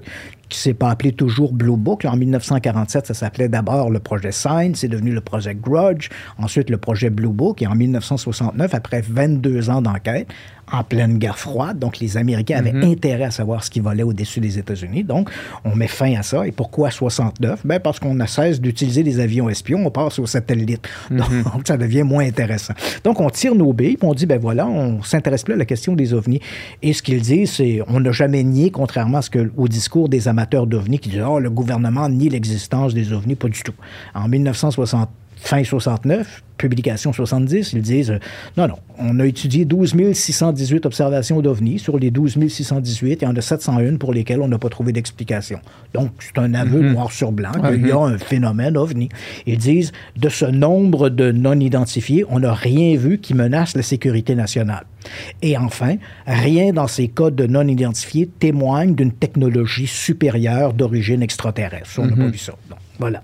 qui 0.49 0.59
s'est 0.59 0.73
pas 0.73 0.89
appelé 0.89 1.11
toujours 1.11 1.53
Blue 1.53 1.75
Book. 1.75 2.05
en 2.05 2.15
1947, 2.15 3.07
ça 3.07 3.13
s'appelait 3.13 3.49
d'abord 3.49 3.89
le 3.89 3.99
projet 3.99 4.31
Sign, 4.31 4.75
c'est 4.75 4.87
devenu 4.87 5.11
le 5.11 5.21
projet 5.21 5.55
Grudge, 5.55 6.09
ensuite 6.37 6.69
le 6.69 6.77
projet 6.77 7.09
Blue 7.09 7.29
Book, 7.29 7.61
et 7.61 7.67
en 7.67 7.75
1969, 7.75 8.73
après 8.73 9.01
22 9.01 9.69
ans 9.69 9.81
d'enquête, 9.81 10.27
en 10.71 10.83
pleine 10.83 11.17
guerre 11.17 11.37
froide, 11.37 11.79
donc 11.79 11.99
les 11.99 12.17
Américains 12.17 12.57
avaient 12.57 12.73
mhm. 12.73 12.91
intérêt 12.91 13.25
à 13.25 13.31
savoir 13.31 13.63
ce 13.63 13.69
qui 13.69 13.79
volait 13.79 14.03
au-dessus 14.03 14.39
des 14.39 14.59
États-Unis, 14.59 15.03
donc 15.03 15.29
on 15.63 15.75
met 15.75 15.87
fin 15.87 16.13
à 16.15 16.23
ça. 16.23 16.45
Et 16.47 16.51
pourquoi 16.51 16.91
69? 16.91 17.65
Ben 17.65 17.79
parce 17.79 17.99
qu'on 17.99 18.19
a 18.19 18.27
cesse 18.27 18.59
d'utiliser 18.59 19.03
des 19.03 19.19
avions 19.19 19.49
espions, 19.49 19.85
on 19.85 19.91
passe 19.91 20.19
aux 20.19 20.25
satellites. 20.25 20.87
Mhm. 21.09 21.17
Donc 21.17 21.27
ça 21.67 21.77
devient 21.77 22.03
moins 22.03 22.25
intéressant. 22.25 22.73
Donc 23.03 23.19
on 23.21 23.29
tire 23.29 23.55
nos 23.55 23.73
billes, 23.73 23.97
puis 23.97 24.07
on 24.07 24.13
dit, 24.13 24.25
ben 24.25 24.39
voilà, 24.39 24.67
on 24.67 25.01
s'intéresse 25.03 25.43
plus 25.43 25.53
à 25.53 25.57
la 25.57 25.65
question 25.65 25.93
des 25.93 26.13
ovnis. 26.13 26.41
Et 26.81 26.93
ce 26.93 27.01
qu'ils 27.01 27.21
disent, 27.21 27.51
c'est, 27.53 27.81
on 27.87 27.99
n'a 27.99 28.11
jamais 28.11 28.43
nié, 28.43 28.71
contrairement 28.71 29.19
à 29.19 29.21
ce 29.21 29.29
que, 29.29 29.51
au 29.55 29.67
discours 29.67 30.09
des 30.09 30.27
amateurs 30.27 30.67
d'ovnis 30.67 30.99
qui 30.99 31.09
disent 31.09 31.23
Oh, 31.27 31.39
le 31.39 31.49
gouvernement 31.49 32.09
nie 32.09 32.29
l'existence 32.29 32.93
des 32.93 33.13
ovnis, 33.13 33.35
pas 33.35 33.49
du 33.49 33.61
tout. 33.61 33.73
En 34.13 34.27
1960, 34.27 35.09
fin 35.39 35.63
69, 35.63 36.43
publication 36.57 37.13
70, 37.13 37.73
ils 37.73 37.81
disent 37.81 38.11
euh, 38.11 38.19
non, 38.57 38.67
non, 38.67 38.75
on 38.97 39.19
a 39.19 39.25
étudié 39.25 39.65
12 39.65 40.13
618 40.13 40.85
observations 40.85 41.41
d'OVNI. 41.41 41.79
Sur 41.79 41.99
les 41.99 42.11
12 42.11 42.47
618, 42.47 43.21
il 43.21 43.25
y 43.25 43.27
en 43.27 43.35
a 43.35 43.41
701 43.41 43.97
pour 43.97 44.13
lesquelles 44.13 44.41
on 44.41 44.47
n'a 44.47 44.57
pas 44.57 44.69
trouvé 44.69 44.91
d'explication. 44.91 45.59
Donc, 45.93 46.11
c'est 46.19 46.37
un 46.39 46.53
aveu 46.53 46.81
mhm. 46.81 46.93
noir 46.93 47.11
sur 47.11 47.31
blanc 47.31 47.51
qu'il 47.51 47.87
y 47.87 47.91
a 47.91 47.99
un 47.99 48.17
phénomène 48.17 48.77
OVNI. 48.77 49.09
Ils 49.45 49.57
disent 49.57 49.91
de 50.17 50.29
ce 50.29 50.45
nombre 50.45 51.09
de 51.09 51.31
non-identifiés, 51.31 52.25
on 52.29 52.39
n'a 52.39 52.53
rien 52.53 52.97
vu 52.97 53.19
qui 53.19 53.33
menace 53.33 53.75
la 53.75 53.83
sécurité 53.83 54.35
nationale. 54.35 54.85
Et 55.41 55.57
enfin, 55.57 55.95
rien 56.25 56.73
dans 56.73 56.87
ces 56.87 57.07
cas 57.07 57.29
de 57.29 57.45
non-identifiés 57.45 58.27
témoigne 58.39 58.95
d'une 58.95 59.13
technologie 59.13 59.87
supérieure 59.87 60.73
d'origine 60.73 61.21
extraterrestre. 61.21 61.91
On 61.99 62.05
n'a 62.05 62.15
pas 62.15 62.23
mhm. 62.23 62.31
vu 62.31 62.37
ça. 62.37 62.53
Donc, 62.69 62.79
voilà. 62.99 63.21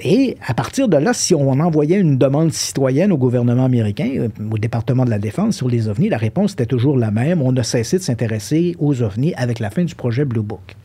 Et 0.00 0.36
à 0.46 0.54
partir 0.54 0.88
de 0.88 0.96
là, 0.96 1.12
si 1.12 1.34
on 1.34 1.50
envoyait 1.50 1.98
une 1.98 2.18
demande 2.18 2.52
citoyenne 2.52 3.10
au 3.10 3.16
gouvernement 3.16 3.64
américain, 3.64 4.10
euh, 4.16 4.28
au 4.50 4.58
département 4.58 5.04
de 5.04 5.10
la 5.10 5.18
Défense 5.18 5.56
sur 5.56 5.68
les 5.68 5.88
ovnis, 5.88 6.08
la 6.08 6.18
réponse 6.18 6.52
était 6.52 6.66
toujours 6.66 6.96
la 6.96 7.10
même. 7.10 7.42
On 7.42 7.56
a 7.56 7.62
cessé 7.64 7.98
de 7.98 8.02
s'intéresser 8.02 8.76
aux 8.78 9.02
ovnis 9.02 9.34
avec 9.36 9.58
la 9.58 9.70
fin 9.70 9.84
du 9.84 9.94
projet 9.94 10.24
Blue 10.24 10.42
Book. 10.42 10.76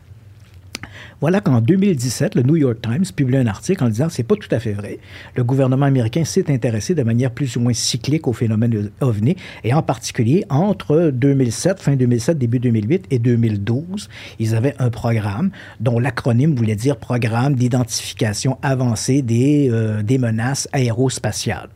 Voilà 1.24 1.40
qu'en 1.40 1.62
2017, 1.62 2.34
le 2.34 2.42
New 2.42 2.56
York 2.56 2.82
Times 2.82 3.06
publie 3.16 3.38
un 3.38 3.46
article 3.46 3.82
en 3.82 3.88
disant 3.88 4.10
c'est 4.10 4.24
pas 4.24 4.34
tout 4.34 4.54
à 4.54 4.60
fait 4.60 4.74
vrai. 4.74 4.98
Le 5.34 5.42
gouvernement 5.42 5.86
américain 5.86 6.22
s'est 6.22 6.52
intéressé 6.52 6.94
de 6.94 7.02
manière 7.02 7.30
plus 7.30 7.56
ou 7.56 7.60
moins 7.60 7.72
cyclique 7.72 8.28
au 8.28 8.34
phénomène 8.34 8.90
OVNI 9.00 9.34
et 9.64 9.72
en 9.72 9.80
particulier 9.80 10.44
entre 10.50 11.10
2007, 11.14 11.80
fin 11.80 11.96
2007, 11.96 12.36
début 12.36 12.58
2008 12.58 13.06
et 13.10 13.18
2012, 13.18 14.10
ils 14.38 14.54
avaient 14.54 14.74
un 14.78 14.90
programme 14.90 15.50
dont 15.80 15.98
l'acronyme 15.98 16.54
voulait 16.54 16.76
dire 16.76 16.98
Programme 16.98 17.54
d'identification 17.54 18.58
avancée 18.60 19.22
des, 19.22 19.70
euh, 19.72 20.02
des 20.02 20.18
menaces 20.18 20.68
aérospatiales 20.74 21.70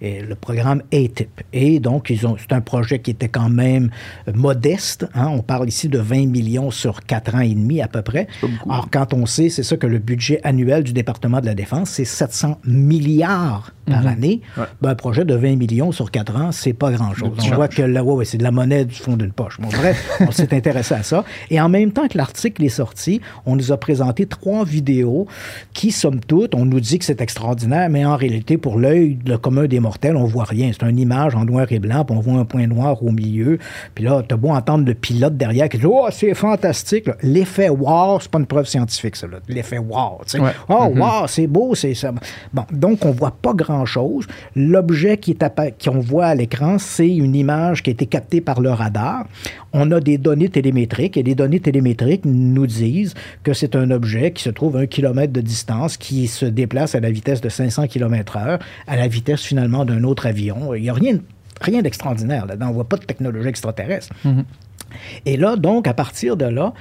et 0.00 0.20
le 0.20 0.34
programme 0.34 0.82
ATIP. 0.92 1.42
Et 1.52 1.80
donc, 1.80 2.10
ils 2.10 2.26
ont, 2.26 2.36
c'est 2.38 2.52
un 2.52 2.60
projet 2.60 2.98
qui 3.00 3.10
était 3.10 3.28
quand 3.28 3.48
même 3.48 3.90
modeste. 4.34 5.06
Hein. 5.14 5.28
On 5.28 5.42
parle 5.42 5.68
ici 5.68 5.88
de 5.88 5.98
20 5.98 6.26
millions 6.26 6.70
sur 6.70 7.00
4 7.04 7.34
ans 7.34 7.40
et 7.40 7.54
demi 7.54 7.80
à 7.80 7.88
peu 7.88 8.02
près. 8.02 8.26
Alors, 8.68 8.88
quand 8.90 9.12
on 9.14 9.26
sait, 9.26 9.48
c'est 9.48 9.62
ça 9.62 9.76
que 9.76 9.86
le 9.86 9.98
budget 9.98 10.40
annuel 10.44 10.84
du 10.84 10.92
département 10.92 11.40
de 11.40 11.46
la 11.46 11.54
Défense, 11.54 11.90
c'est 11.90 12.04
700 12.04 12.60
milliards 12.64 13.72
par 13.86 14.02
mhm. 14.02 14.06
année. 14.06 14.40
Ben, 14.80 14.90
un 14.90 14.94
projet 14.94 15.24
de 15.24 15.34
20 15.34 15.56
millions 15.56 15.92
sur 15.92 16.10
4 16.10 16.36
ans, 16.36 16.52
c'est 16.52 16.72
pas 16.72 16.90
grand-chose. 16.90 17.32
On 17.38 17.54
voit 17.54 17.68
que 17.68 17.82
là, 17.82 18.04
ouais, 18.04 18.24
c'est 18.24 18.38
de 18.38 18.42
la 18.42 18.50
monnaie 18.50 18.84
du 18.84 18.94
fond 18.94 19.16
d'une 19.16 19.32
poche. 19.32 19.60
Bon, 19.60 19.68
bref, 19.68 20.20
on 20.20 20.30
s'est 20.30 20.54
intéressé 20.54 20.94
à 20.94 21.02
ça. 21.02 21.24
Et 21.50 21.60
en 21.60 21.68
même 21.68 21.92
temps 21.92 22.08
que 22.08 22.16
l'article 22.16 22.64
est 22.64 22.68
sorti, 22.68 23.20
on 23.46 23.56
nous 23.56 23.72
a 23.72 23.76
présenté 23.76 24.26
trois 24.26 24.64
vidéos 24.64 25.26
qui, 25.72 25.90
somme 25.90 26.20
toute, 26.20 26.54
on 26.54 26.64
nous 26.64 26.80
dit 26.80 26.98
que 26.98 27.04
c'est 27.04 27.20
extraordinaire, 27.20 27.88
mais 27.90 28.04
en 28.04 28.16
réalité, 28.16 28.58
pour 28.58 28.78
l'œil 28.78 29.18
le 29.26 29.38
commun 29.38 29.66
des 29.66 29.80
mortels, 29.88 30.16
on 30.16 30.24
voit 30.26 30.44
rien. 30.44 30.70
C'est 30.72 30.86
une 30.86 30.98
image 30.98 31.34
en 31.34 31.44
noir 31.46 31.66
et 31.70 31.78
blanc, 31.78 32.04
puis 32.04 32.14
on 32.14 32.20
voit 32.20 32.34
un 32.34 32.44
point 32.44 32.66
noir 32.66 33.02
au 33.02 33.10
milieu. 33.10 33.58
Puis 33.94 34.04
là, 34.04 34.22
t'as 34.26 34.36
beau 34.36 34.50
entendre 34.50 34.84
le 34.86 34.94
pilote 34.94 35.36
derrière 35.36 35.68
qui 35.68 35.78
dit 35.78 35.86
Oh, 35.86 36.06
c'est 36.10 36.34
fantastique. 36.34 37.08
L'effet 37.22 37.70
wow, 37.70 38.20
c'est 38.20 38.30
pas 38.30 38.38
une 38.38 38.46
preuve 38.46 38.66
scientifique, 38.66 39.16
ça. 39.16 39.26
L'effet 39.48 39.78
wow. 39.78 40.20
Oh, 40.20 40.74
mm-hmm. 40.74 40.98
wow, 40.98 41.26
c'est 41.26 41.46
beau, 41.46 41.74
c'est 41.74 41.94
ça. 41.94 42.12
Bon, 42.52 42.64
donc, 42.70 43.04
on 43.06 43.12
voit 43.12 43.30
pas 43.30 43.54
grand-chose. 43.54 44.26
L'objet 44.54 45.16
qui 45.16 45.36
qu'on 45.84 46.00
voit 46.00 46.26
à 46.26 46.34
l'écran, 46.34 46.78
c'est 46.78 47.08
une 47.08 47.34
image 47.34 47.82
qui 47.82 47.90
a 47.90 47.92
été 47.92 48.06
captée 48.06 48.40
par 48.40 48.60
le 48.60 48.70
radar. 48.70 49.24
On 49.72 49.90
a 49.90 50.00
des 50.00 50.18
données 50.18 50.48
télémétriques 50.48 51.16
et 51.16 51.22
les 51.22 51.34
données 51.34 51.60
télémétriques 51.60 52.24
nous 52.24 52.66
disent 52.66 53.14
que 53.42 53.52
c'est 53.52 53.76
un 53.76 53.90
objet 53.90 54.32
qui 54.32 54.42
se 54.42 54.50
trouve 54.50 54.76
à 54.76 54.80
un 54.80 54.86
kilomètre 54.86 55.32
de 55.32 55.40
distance, 55.40 55.96
qui 55.96 56.26
se 56.26 56.46
déplace 56.46 56.94
à 56.94 57.00
la 57.00 57.10
vitesse 57.10 57.40
de 57.40 57.48
500 57.48 57.86
km/h, 57.86 58.60
à 58.86 58.96
la 58.96 59.08
vitesse 59.08 59.42
finalement 59.42 59.84
d'un 59.84 60.04
autre 60.04 60.26
avion. 60.26 60.74
Il 60.74 60.82
n'y 60.82 60.90
a 60.90 60.94
rien, 60.94 61.18
rien 61.60 61.82
d'extraordinaire 61.82 62.46
là-dedans. 62.46 62.66
On 62.66 62.70
ne 62.70 62.74
voit 62.74 62.88
pas 62.88 62.96
de 62.96 63.04
technologie 63.04 63.48
extraterrestre. 63.48 64.14
Mm-hmm. 64.24 64.44
Et 65.26 65.36
là, 65.36 65.56
donc, 65.56 65.86
à 65.86 65.94
partir 65.94 66.36
de 66.36 66.46
là, 66.46 66.72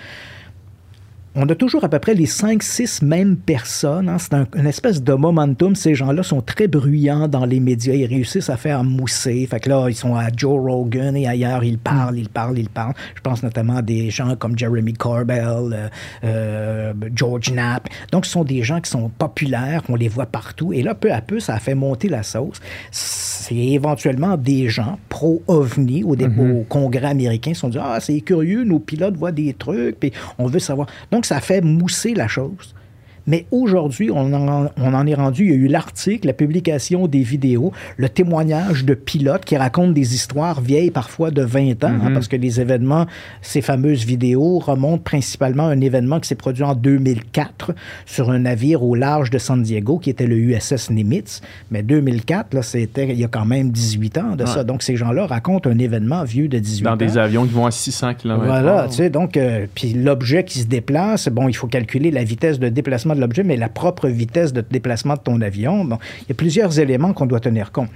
on 1.39 1.47
a 1.49 1.55
toujours 1.55 1.83
à 1.83 1.89
peu 1.89 1.99
près 1.99 2.15
les 2.15 2.25
5-6 2.25 3.05
mêmes 3.05 3.37
personnes. 3.37 4.09
Hein. 4.09 4.17
C'est 4.17 4.33
un, 4.33 4.47
une 4.55 4.65
espèce 4.65 5.03
de 5.03 5.13
momentum. 5.13 5.75
Ces 5.75 5.93
gens-là 5.93 6.23
sont 6.23 6.41
très 6.41 6.67
bruyants 6.67 7.27
dans 7.27 7.45
les 7.45 7.59
médias. 7.59 7.93
Ils 7.93 8.07
réussissent 8.07 8.49
à 8.49 8.57
faire 8.57 8.83
mousser. 8.83 9.45
Fait 9.45 9.59
que 9.59 9.69
là, 9.69 9.87
ils 9.87 9.95
sont 9.95 10.15
à 10.15 10.29
Joe 10.35 10.59
Rogan 10.59 11.15
et 11.15 11.27
ailleurs. 11.27 11.63
Ils 11.63 11.77
parlent, 11.77 12.17
ils 12.17 12.27
parlent, 12.27 12.57
ils 12.57 12.69
parlent. 12.69 12.95
Je 13.13 13.21
pense 13.21 13.43
notamment 13.43 13.77
à 13.77 13.81
des 13.83 14.09
gens 14.09 14.35
comme 14.35 14.57
Jeremy 14.57 14.93
Corbell, 14.93 15.73
euh, 15.73 15.87
euh, 16.23 16.93
George 17.13 17.51
Knapp. 17.51 17.87
Donc, 18.11 18.25
ce 18.25 18.31
sont 18.31 18.43
des 18.43 18.63
gens 18.63 18.81
qui 18.81 18.89
sont 18.89 19.09
populaires, 19.09 19.83
qu'on 19.83 19.95
les 19.95 20.07
voit 20.07 20.25
partout. 20.25 20.73
Et 20.73 20.81
là, 20.81 20.95
peu 20.95 21.13
à 21.13 21.21
peu, 21.21 21.39
ça 21.39 21.53
a 21.53 21.59
fait 21.59 21.75
monter 21.75 22.09
la 22.09 22.23
sauce. 22.23 22.59
C'est 22.89 23.55
éventuellement 23.55 24.37
des 24.37 24.69
gens 24.69 24.97
pro-OVNI 25.09 26.03
au, 26.03 26.15
mm-hmm. 26.15 26.61
au, 26.61 26.63
Congrès 26.63 27.05
américain 27.05 27.51
qui 27.51 27.59
sont 27.59 27.69
dit 27.69 27.77
Ah, 27.79 27.99
c'est 27.99 28.21
curieux, 28.21 28.63
nos 28.63 28.79
pilotes 28.79 29.15
voient 29.15 29.31
des 29.31 29.53
trucs, 29.53 29.99
puis 29.99 30.11
on 30.39 30.47
veut 30.47 30.57
savoir. 30.57 30.87
Donc, 31.11 31.26
ça 31.27 31.41
fait 31.41 31.61
mousser 31.61 32.13
la 32.13 32.27
chose. 32.27 32.73
Mais 33.27 33.45
aujourd'hui, 33.51 34.09
on, 34.09 34.33
en, 34.33 35.07
est 35.07 35.13
rendu, 35.13 35.43
il 35.45 35.49
y 35.49 35.53
a 35.53 35.55
eu 35.55 35.67
l'article, 35.67 36.27
la 36.27 36.33
publication 36.33 37.07
des 37.07 37.21
vidéos, 37.21 37.73
le 37.97 38.09
témoignage 38.09 38.85
de 38.85 38.93
pilotes 38.93 39.43
qui 39.43 39.57
racontent 39.57 39.91
des 39.91 40.15
histoires 40.15 40.61
vieilles, 40.61 40.91
parfois 40.91 41.29
de 41.29 41.43
20 41.43 41.83
ans, 41.83 41.87
hein, 41.87 41.99
mm-hmm. 42.09 42.13
parce 42.13 42.27
que 42.29 42.37
les 42.37 42.61
événements, 42.61 43.05
ces 43.41 43.61
fameuses 43.61 44.05
vidéos 44.05 44.59
remontent 44.59 45.03
principalement 45.03 45.67
à 45.67 45.71
un 45.71 45.81
événement 45.81 46.19
qui 46.19 46.29
s'est 46.29 46.35
produit 46.35 46.63
en 46.63 46.73
2004 46.73 47.73
sur 48.05 48.31
un 48.31 48.39
navire 48.39 48.83
au 48.83 48.95
large 48.95 49.29
de 49.29 49.37
San 49.37 49.61
Diego, 49.61 49.99
qui 49.99 50.09
était 50.09 50.27
le 50.27 50.37
USS 50.37 50.89
Nimitz. 50.89 51.41
Mais 51.69 51.83
2004, 51.83 52.53
là, 52.53 52.61
c'était 52.61 53.09
il 53.09 53.19
y 53.19 53.25
a 53.25 53.27
quand 53.27 53.45
même 53.45 53.71
18 53.71 54.17
ans 54.17 54.35
de 54.35 54.45
ça. 54.45 54.63
Donc, 54.63 54.83
ces 54.83 54.95
gens-là 54.95 55.27
racontent 55.27 55.69
un 55.69 55.79
événement 55.79 56.23
vieux 56.23 56.47
de 56.47 56.59
18 56.59 56.87
ans. 56.87 56.89
Dans 56.91 56.95
des 56.95 57.17
avions 57.17 57.45
qui 57.45 57.53
vont 57.53 57.65
à 57.65 57.71
600 57.71 58.13
km. 58.13 58.45
Voilà, 58.45 58.87
tu 58.89 58.95
sais, 58.95 59.09
donc, 59.09 59.35
euh, 59.35 59.65
puis 59.73 59.93
l'objet 59.93 60.43
qui 60.43 60.59
se 60.59 60.67
déplace, 60.67 61.27
bon, 61.27 61.49
il 61.49 61.55
faut 61.55 61.67
calculer 61.67 62.11
la 62.11 62.23
vitesse 62.23 62.59
de 62.59 62.69
déplacement 62.69 63.15
l'objet, 63.19 63.43
mais 63.43 63.57
la 63.57 63.69
propre 63.69 64.07
vitesse 64.07 64.53
de 64.53 64.61
déplacement 64.61 65.15
de 65.15 65.19
ton 65.19 65.41
avion. 65.41 65.85
Bon, 65.85 65.97
il 66.21 66.29
y 66.29 66.31
a 66.31 66.35
plusieurs 66.35 66.79
éléments 66.79 67.13
qu'on 67.13 67.25
doit 67.25 67.39
tenir 67.39 67.71
compte. 67.71 67.89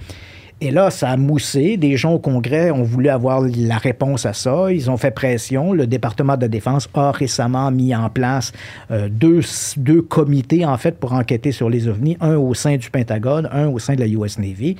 Et 0.64 0.70
là, 0.70 0.92
ça 0.92 1.10
a 1.10 1.18
moussé. 1.18 1.76
Des 1.76 1.98
gens 1.98 2.14
au 2.14 2.20
Congrès 2.20 2.70
ont 2.70 2.84
voulu 2.84 3.10
avoir 3.10 3.42
la 3.42 3.78
réponse 3.80 4.28
à 4.28 4.34
ça. 4.34 4.72
Ils 4.72 4.92
ont 4.92 4.98
fait 4.98 5.10
pression. 5.10 5.74
Le 5.74 5.88
département 5.88 6.38
de 6.38 6.42
la 6.42 6.48
Défense 6.48 6.88
a 6.94 7.12
récemment 7.12 7.72
mis 7.72 7.96
en 7.96 8.12
place 8.12 8.52
euh, 8.92 9.10
deux, 9.10 9.42
deux, 9.78 10.04
comités, 10.04 10.64
en 10.64 10.78
fait, 10.78 11.00
pour 11.00 11.14
enquêter 11.14 11.52
sur 11.52 11.68
les 11.68 11.88
ovnis. 11.88 12.16
Un 12.22 12.36
au 12.36 12.54
sein 12.54 12.78
du 12.78 12.92
Pentagone, 12.92 13.50
un 13.52 13.70
au 13.70 13.80
sein 13.80 13.96
de 13.96 14.02
la 14.02 14.08
US 14.08 14.38
Navy. 14.38 14.76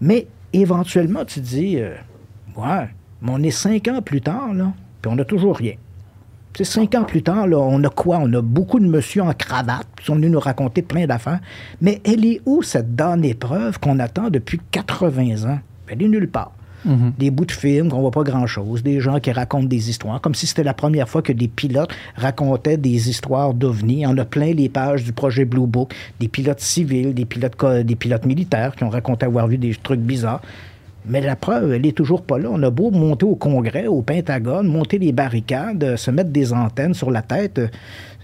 Mais 0.00 0.26
éventuellement, 0.54 1.26
tu 1.26 1.40
dis, 1.40 1.76
euh, 1.76 1.92
ouais, 2.56 2.88
mais 3.20 3.30
on 3.30 3.42
est 3.42 3.50
cinq 3.50 3.86
ans 3.88 4.00
plus 4.00 4.22
tard, 4.22 4.54
là 4.54 4.72
Puis 5.02 5.12
on 5.12 5.16
n'a 5.16 5.26
toujours 5.26 5.58
rien. 5.58 5.74
C'est 6.58 6.64
cinq 6.64 6.96
ans 6.96 7.04
plus 7.04 7.22
tard, 7.22 7.46
là, 7.46 7.56
on 7.56 7.84
a 7.84 7.88
quoi? 7.88 8.18
On 8.20 8.32
a 8.32 8.42
beaucoup 8.42 8.80
de 8.80 8.84
monsieur 8.84 9.22
en 9.22 9.32
cravate 9.32 9.86
qui 9.96 10.06
sont 10.06 10.16
venus 10.16 10.32
nous 10.32 10.40
raconter 10.40 10.82
plein 10.82 11.06
d'affaires. 11.06 11.38
Mais 11.80 12.00
elle 12.04 12.24
est 12.24 12.40
où, 12.46 12.64
cette 12.64 12.96
damnée 12.96 13.28
épreuve 13.28 13.78
qu'on 13.78 14.00
attend 14.00 14.28
depuis 14.28 14.58
80 14.72 15.48
ans? 15.48 15.60
Elle 15.86 16.02
est 16.02 16.08
nulle 16.08 16.28
part. 16.28 16.50
Mhm. 16.84 17.12
Des 17.16 17.30
bouts 17.30 17.44
de 17.44 17.52
films 17.52 17.90
qu'on 17.90 18.00
voit 18.00 18.10
pas 18.10 18.24
grand-chose, 18.24 18.82
des 18.82 18.98
gens 18.98 19.20
qui 19.20 19.30
racontent 19.30 19.68
des 19.68 19.88
histoires, 19.88 20.20
comme 20.20 20.34
si 20.34 20.48
c'était 20.48 20.64
la 20.64 20.74
première 20.74 21.08
fois 21.08 21.22
que 21.22 21.32
des 21.32 21.46
pilotes 21.46 21.90
racontaient 22.16 22.76
des 22.76 23.08
histoires 23.08 23.54
d'OVNI. 23.54 24.08
On 24.08 24.18
a 24.18 24.24
plein 24.24 24.52
les 24.52 24.68
pages 24.68 25.04
du 25.04 25.12
projet 25.12 25.44
Blue 25.44 25.68
Book, 25.68 25.94
des 26.18 26.26
pilotes 26.26 26.58
civils, 26.58 27.14
des 27.14 27.24
pilotes, 27.24 27.56
des 27.84 27.94
pilotes 27.94 28.26
militaires 28.26 28.74
qui 28.74 28.82
ont 28.82 28.90
raconté 28.90 29.26
avoir 29.26 29.46
vu 29.46 29.58
des 29.58 29.76
trucs 29.76 30.00
bizarres. 30.00 30.42
Mais 31.08 31.20
la 31.20 31.36
preuve, 31.36 31.72
elle 31.72 31.86
est 31.86 31.96
toujours 31.96 32.22
pas 32.22 32.38
là. 32.38 32.48
On 32.50 32.62
a 32.62 32.70
beau 32.70 32.90
monter 32.90 33.24
au 33.24 33.34
Congrès, 33.34 33.86
au 33.86 34.02
Pentagone, 34.02 34.68
monter 34.68 34.98
les 34.98 35.12
barricades, 35.12 35.96
se 35.96 36.10
mettre 36.10 36.30
des 36.30 36.52
antennes 36.52 36.94
sur 36.94 37.10
la 37.10 37.22
tête. 37.22 37.58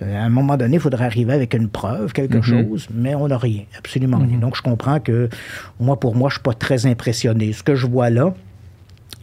Euh, 0.02 0.16
à 0.16 0.24
un 0.24 0.28
moment 0.28 0.56
donné, 0.56 0.74
il 0.74 0.80
faudrait 0.80 1.04
arriver 1.04 1.32
avec 1.32 1.54
une 1.54 1.68
preuve, 1.68 2.12
quelque 2.12 2.36
mhm. 2.36 2.42
chose, 2.42 2.88
mais 2.92 3.14
on 3.14 3.28
n'a 3.28 3.38
rien, 3.38 3.62
absolument 3.78 4.18
rien. 4.18 4.36
Mhm. 4.36 4.40
Donc, 4.40 4.56
je 4.56 4.62
comprends 4.62 5.00
que 5.00 5.28
moi, 5.80 5.98
pour 5.98 6.14
moi, 6.14 6.28
je 6.28 6.34
suis 6.34 6.42
pas 6.42 6.54
très 6.54 6.86
impressionné. 6.86 7.52
Ce 7.52 7.62
que 7.62 7.74
je 7.74 7.86
vois 7.86 8.10
là, 8.10 8.34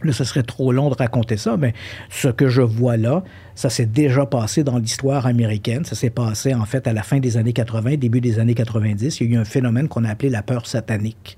Là, 0.04 0.12
ce 0.12 0.24
serait 0.24 0.42
trop 0.42 0.72
long 0.72 0.90
de 0.90 0.94
raconter 0.94 1.36
ça, 1.36 1.56
mais 1.56 1.74
ce 2.10 2.28
que 2.28 2.48
je 2.48 2.62
vois 2.62 2.96
là, 2.96 3.22
ça 3.54 3.70
s'est 3.70 3.86
déjà 3.86 4.26
passé 4.26 4.64
dans 4.64 4.78
l'histoire 4.78 5.26
américaine. 5.26 5.84
Ça 5.84 5.94
s'est 5.94 6.10
passé, 6.10 6.54
en 6.54 6.64
fait, 6.64 6.86
à 6.86 6.92
la 6.92 7.02
fin 7.02 7.18
des 7.18 7.36
années 7.36 7.52
80, 7.52 7.96
début 7.96 8.20
des 8.20 8.38
années 8.38 8.54
90. 8.54 9.20
Il 9.20 9.26
y 9.26 9.30
a 9.30 9.38
eu 9.38 9.40
un 9.40 9.44
phénomène 9.44 9.88
qu'on 9.88 10.04
a 10.04 10.10
appelé 10.10 10.30
la 10.30 10.42
peur 10.42 10.66
satanique. 10.66 11.36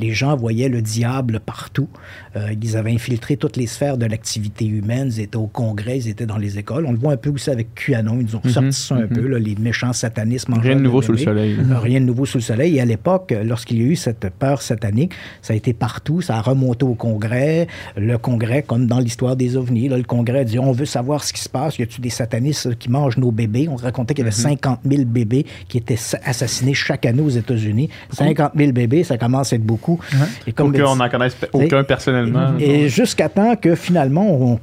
Les 0.00 0.12
gens 0.12 0.36
voyaient 0.36 0.68
le 0.68 0.82
diable 0.82 1.40
partout. 1.40 1.88
Euh, 2.36 2.52
ils 2.60 2.76
avaient 2.76 2.92
infiltré 2.92 3.36
toutes 3.36 3.56
les 3.56 3.66
sphères 3.66 3.96
de 3.96 4.06
l'activité 4.06 4.66
humaine. 4.66 5.10
Ils 5.12 5.20
étaient 5.20 5.36
au 5.36 5.46
Congrès, 5.46 5.98
ils 5.98 6.08
étaient 6.08 6.26
dans 6.26 6.36
les 6.36 6.58
écoles. 6.58 6.84
On 6.86 6.92
le 6.92 6.98
voit 6.98 7.12
un 7.12 7.16
peu 7.16 7.30
aussi 7.30 7.50
avec 7.50 7.74
QAnon. 7.74 8.18
Ils 8.20 8.36
ont 8.36 8.40
mhm, 8.44 8.50
sorti 8.50 8.72
ça 8.72 8.94
un 8.96 9.02
mhm. 9.02 9.08
peu, 9.08 9.36
les 9.36 9.54
méchants 9.56 9.92
satanismes. 9.92 10.54
Rien 10.54 10.76
de 10.76 10.80
nouveau 10.80 11.02
sous 11.02 11.12
le 11.12 11.18
soleil. 11.18 11.56
Rien 11.70 12.00
de 12.00 12.06
nouveau 12.06 12.26
sous 12.26 12.38
le 12.38 12.42
soleil. 12.42 12.76
Et 12.76 12.80
à 12.80 12.84
l'époque, 12.84 13.34
lorsqu'il 13.44 13.78
y 13.78 13.82
a 13.82 13.86
eu 13.86 13.96
cette 13.96 14.28
peur 14.30 14.62
satanique, 14.62 15.12
ça 15.42 15.52
a 15.52 15.56
été 15.56 15.72
partout. 15.72 16.20
Ça 16.20 16.36
a 16.36 16.42
remonté 16.42 16.84
au 16.84 16.94
Congrès. 16.94 17.68
Le 17.96 18.18
Congrès, 18.18 18.62
comme 18.62 18.86
dans 18.86 18.98
l'histoire 18.98 19.36
des 19.36 19.56
ovnis, 19.56 19.88
le 19.88 20.02
Congrès 20.02 20.40
a 20.40 20.44
dit 20.44 20.58
on 20.58 20.72
veut 20.72 20.84
savoir 20.84 21.24
ce 21.24 21.32
qui 21.32 21.40
se 21.40 21.48
passe? 21.54 21.78
Y 21.78 21.84
a-tu 21.84 22.00
des 22.00 22.10
satanistes 22.10 22.76
qui 22.78 22.90
mangent 22.90 23.16
nos 23.16 23.30
bébés? 23.30 23.68
On 23.70 23.76
racontait 23.76 24.14
qu'il 24.14 24.24
y 24.24 24.26
avait 24.26 24.36
50 24.36 24.84
mhm. 24.84 24.92
000 24.92 25.04
bébés 25.04 25.46
qui 25.68 25.78
étaient 25.78 25.98
assassinés 26.24 26.74
chaque 26.74 27.06
année 27.06 27.22
aux 27.22 27.30
États-Unis. 27.30 27.88
50 28.10 28.52
000 28.56 28.72
bébés, 28.72 29.04
ça 29.04 29.16
commence 29.16 29.52
à 29.52 29.56
être 29.56 29.64
beaucoup. 29.64 30.00
Et 30.46 30.52
comme 30.52 30.72
qu'on 30.72 30.96
n'en 30.96 31.08
connaisse 31.08 31.36
aucun 31.52 31.84
personnellement. 31.84 32.58
Et 32.58 32.88
jusqu'à 32.88 33.28
temps 33.28 33.54
que 33.56 33.74
finalement, 33.74 34.26
on, 34.28 34.58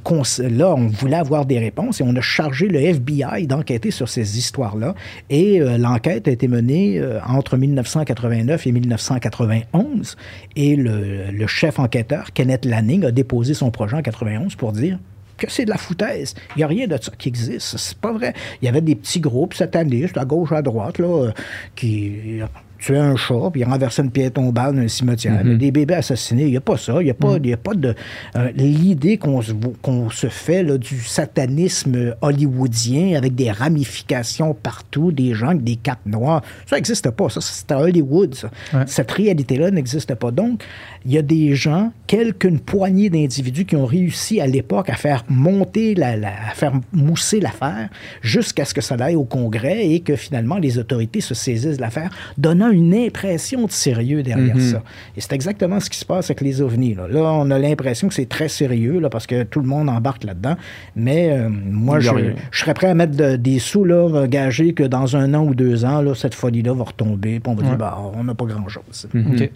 là, 0.50 0.74
on 0.74 0.88
voulait 0.88 1.16
avoir 1.16 1.46
des 1.46 1.58
réponses 1.58 2.00
et 2.00 2.04
on 2.04 2.14
a 2.14 2.20
chargé 2.20 2.68
le 2.68 2.78
FBI 2.78 3.46
d'enquêter 3.46 3.90
sur 3.90 4.08
ces 4.08 4.38
histoires-là. 4.38 4.94
Et 5.30 5.60
euh, 5.60 5.78
l'enquête 5.78 6.28
a 6.28 6.30
été 6.30 6.48
menée 6.48 6.98
euh, 6.98 7.18
entre 7.26 7.56
1989 7.56 8.66
et 8.66 8.72
1991. 8.72 10.16
Et 10.56 10.76
le, 10.76 11.30
le 11.30 11.46
chef 11.46 11.78
enquêteur, 11.78 12.32
Kenneth 12.34 12.64
Lanning, 12.64 13.06
a 13.06 13.10
déposé 13.10 13.54
son 13.54 13.70
projet 13.70 13.96
en 13.96 14.02
91 14.02 14.54
pour 14.56 14.72
dire 14.72 14.98
que 15.46 15.52
c'est 15.52 15.64
de 15.64 15.70
la 15.70 15.78
foutaise. 15.78 16.34
Il 16.56 16.58
n'y 16.58 16.64
a 16.64 16.66
rien 16.66 16.86
de 16.86 16.96
ça 17.00 17.12
qui 17.16 17.28
existe. 17.28 17.76
C'est 17.76 17.98
pas 17.98 18.12
vrai. 18.12 18.34
Il 18.60 18.66
y 18.66 18.68
avait 18.68 18.80
des 18.80 18.94
petits 18.94 19.20
groupes 19.20 19.54
satanistes 19.54 20.16
à 20.16 20.24
gauche, 20.24 20.52
à 20.52 20.62
droite, 20.62 20.98
là, 20.98 21.26
euh, 21.26 21.32
qui 21.74 22.42
tuer 22.82 22.98
un 22.98 23.16
chat, 23.16 23.50
puis 23.52 23.62
renverser 23.64 24.02
une 24.02 24.10
pierre 24.10 24.32
tombale 24.32 24.74
dans 24.74 24.82
un 24.82 24.88
cimetière. 24.88 25.44
Mhm. 25.44 25.56
Des 25.56 25.70
bébés 25.70 25.94
assassinés, 25.94 26.44
il 26.44 26.50
n'y 26.50 26.56
a 26.56 26.60
pas 26.60 26.76
ça. 26.76 26.96
Il 27.00 27.04
n'y 27.04 27.10
a, 27.10 27.14
pas, 27.14 27.38
mhm. 27.38 27.54
a 27.54 27.56
pas 27.56 27.74
de... 27.74 27.94
Euh, 28.36 28.50
l'idée 28.56 29.16
qu'on 29.18 29.40
se, 29.40 29.52
se 30.10 30.26
fait 30.26 30.62
là, 30.62 30.76
du 30.78 30.98
satanisme 31.00 32.14
hollywoodien 32.20 33.16
avec 33.16 33.34
des 33.34 33.50
ramifications 33.50 34.52
partout, 34.54 35.12
des 35.12 35.32
gens 35.34 35.48
avec 35.48 35.62
des 35.62 35.76
capes 35.76 36.04
noires, 36.06 36.42
ça 36.66 36.76
n'existe 36.76 37.08
pas. 37.10 37.28
Ça, 37.28 37.40
c'est 37.40 37.70
à 37.70 37.78
Hollywood, 37.78 38.34
ça. 38.34 38.50
Cette 38.86 39.12
réalité-là 39.12 39.70
n'existe 39.70 40.14
pas. 40.16 40.30
Donc, 40.30 40.64
il 41.04 41.12
y 41.12 41.18
a 41.18 41.22
des 41.22 41.54
gens, 41.54 41.92
quelqu'une 42.06 42.60
poignée 42.60 43.10
d'individus 43.10 43.64
qui 43.64 43.76
ont 43.76 43.86
réussi 43.86 44.40
à 44.40 44.46
l'époque 44.46 44.88
à 44.90 44.94
faire 44.94 45.24
monter, 45.28 45.94
la, 45.94 46.12
à 46.12 46.54
faire 46.54 46.72
mousser 46.92 47.40
l'affaire 47.40 47.88
jusqu'à 48.20 48.64
ce 48.64 48.74
que 48.74 48.80
ça 48.80 48.96
aille 49.00 49.16
au 49.16 49.24
Congrès 49.24 49.86
et 49.88 50.00
que 50.00 50.16
finalement 50.16 50.58
les 50.58 50.78
autorités 50.78 51.20
se 51.20 51.34
saisissent 51.34 51.76
de 51.76 51.80
l'affaire, 51.80 52.10
donnant 52.38 52.70
une 52.70 52.94
impression 52.94 53.66
de 53.66 53.72
sérieux 53.72 54.22
derrière 54.22 54.56
mhm. 54.56 54.60
ça. 54.60 54.82
Et 55.16 55.20
c'est 55.20 55.32
exactement 55.32 55.80
ce 55.80 55.90
qui 55.90 55.98
se 55.98 56.04
passe 56.04 56.26
avec 56.26 56.40
les 56.40 56.60
ovnis. 56.60 56.94
Là, 56.94 57.08
là 57.08 57.20
on 57.20 57.50
a 57.50 57.58
l'impression 57.58 58.08
que 58.08 58.14
c'est 58.14 58.28
très 58.28 58.48
sérieux 58.48 59.00
là, 59.00 59.08
parce 59.08 59.26
que 59.26 59.42
tout 59.42 59.60
le 59.60 59.66
monde 59.66 59.88
embarque 59.88 60.24
là-dedans. 60.24 60.56
Mais 60.96 61.30
euh, 61.30 61.48
moi, 61.48 62.00
je, 62.00 62.10
serais 62.52 62.74
prêt 62.74 62.88
à 62.88 62.94
mettre 62.94 63.36
des 63.36 63.58
sous, 63.58 63.84
là, 63.84 64.26
gager 64.26 64.72
que 64.74 64.82
dans 64.82 65.16
un 65.16 65.34
an 65.34 65.44
ou 65.44 65.54
deux 65.54 65.84
ans, 65.84 66.02
là, 66.02 66.14
cette 66.14 66.34
folie-là 66.34 66.72
va 66.74 66.84
retomber. 66.84 67.40
Puis 67.40 67.52
on 67.52 67.54
va 67.54 67.62
dire, 67.62 67.76
bah, 67.76 67.98
on 68.14 68.24
n'a 68.24 68.34
pas 68.34 68.44
grand-chose. 68.44 69.08
Mhm. 69.12 69.48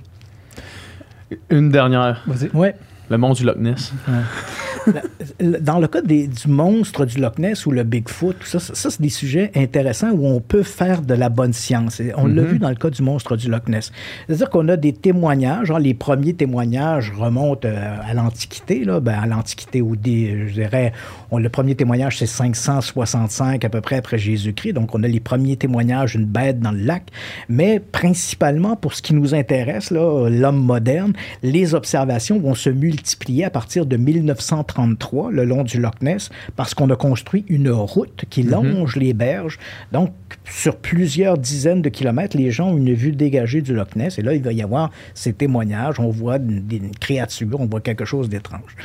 Une 1.51 1.71
dernière. 1.71 2.23
Vas-y. 2.27 2.51
Ouais. 2.55 2.75
Le 3.09 3.19
monde 3.19 3.37
du 3.37 3.45
Loch 3.45 3.59
Ness. 3.59 3.93
Dans 5.41 5.79
le 5.79 5.87
cas 5.89 6.01
du 6.01 6.29
monstre 6.47 7.07
du 7.07 7.19
Loch 7.19 7.39
Ness 7.39 7.67
ou 7.67 7.71
le 7.71 7.83
Bigfoot, 7.85 8.37
ça, 8.45 8.59
ça, 8.59 8.91
c'est 8.91 9.01
des 9.01 9.09
sujets 9.09 9.51
intéressants 9.55 10.11
où 10.11 10.27
on 10.27 10.41
peut 10.41 10.63
faire 10.63 11.03
de 11.03 11.15
la 11.15 11.29
bonne 11.29 11.53
science. 11.53 12.01
on 12.17 12.27
l'a 12.27 12.43
mhm. 12.43 12.49
vu 12.49 12.59
dans 12.59 12.69
le 12.69 12.75
cas 12.75 12.91
du 12.91 13.03
monstre 13.03 13.37
du 13.37 13.49
Loch 13.49 13.69
Ness. 13.69 13.93
C'est-à-dire 14.27 14.51
qu'on 14.51 14.69
a 14.69 14.77
des 14.77 14.93
témoignages. 14.93 15.73
les 15.73 15.95
premiers 15.95 16.35
témoignages 16.35 17.13
remontent 17.17 17.67
euh, 17.69 17.97
à 18.05 18.15
l'Antiquité, 18.15 18.85
ben, 18.85 19.19
à 19.19 19.27
l'Antiquité 19.27 19.83
où 19.83 19.95
je 19.95 20.53
dirais, 20.53 20.93
on, 21.31 21.39
le 21.39 21.49
premier 21.49 21.75
témoignage 21.75 22.19
c'est 22.19 22.27
565 22.27 23.65
à 23.65 23.69
peu 23.69 23.81
près 23.81 23.97
après 23.97 24.19
Jésus-Christ. 24.19 24.73
Donc 24.73 24.95
on 24.95 25.03
a 25.03 25.09
les 25.09 25.21
premiers 25.21 25.57
témoignages 25.57 26.17
d'une 26.17 26.27
bête 26.27 26.61
dans 26.61 26.73
le 26.73 26.81
lac. 26.81 27.05
Mais 27.49 27.81
principalement 27.81 28.77
pour 28.77 28.95
ce 28.95 29.03
qui 29.03 29.15
nous 29.15 29.35
intéresse, 29.35 29.91
l'homme 29.91 30.63
moderne, 30.63 31.13
les 31.43 31.75
observations 31.75 32.41
vont 32.41 32.55
se 32.55 32.71
multiplier 32.71 32.96
à 33.45 33.51
partir 33.51 33.87
de 33.87 33.97
1930 33.97 35.31
le 35.31 35.45
long 35.45 35.63
du 35.63 35.81
Loch 35.81 36.01
Ness 36.03 36.31
parce 36.57 36.75
qu'on 36.75 36.91
a 36.91 36.97
construit 36.97 37.45
une 37.49 37.71
route 37.71 38.25
qui 38.31 38.43
mhm. 38.43 38.51
longe 38.51 38.97
les 38.97 39.13
berges. 39.13 39.59
Donc, 39.93 40.13
sur 40.45 40.77
plusieurs 40.77 41.39
dizaines 41.39 41.83
de 41.83 41.89
kilomètres, 41.89 42.37
les 42.37 42.51
gens 42.51 42.71
ont 42.71 42.77
une 42.77 42.95
vue 42.95 43.13
dégagée 43.13 43.63
du 43.63 43.75
Loch 43.75 43.97
Ness. 43.97 44.19
Et 44.19 44.23
là, 44.23 44.35
il 44.35 44.43
va 44.43 44.53
y 44.53 44.63
avoir 44.63 44.91
ces 45.15 45.33
témoignages. 45.33 46.01
On 46.01 46.11
voit 46.11 46.39
des 46.39 46.81
créatures, 47.01 47.61
on 47.61 47.67
voit 47.67 47.81
quelque 47.81 48.05
chose 48.05 48.29
d'étrange. 48.29 48.77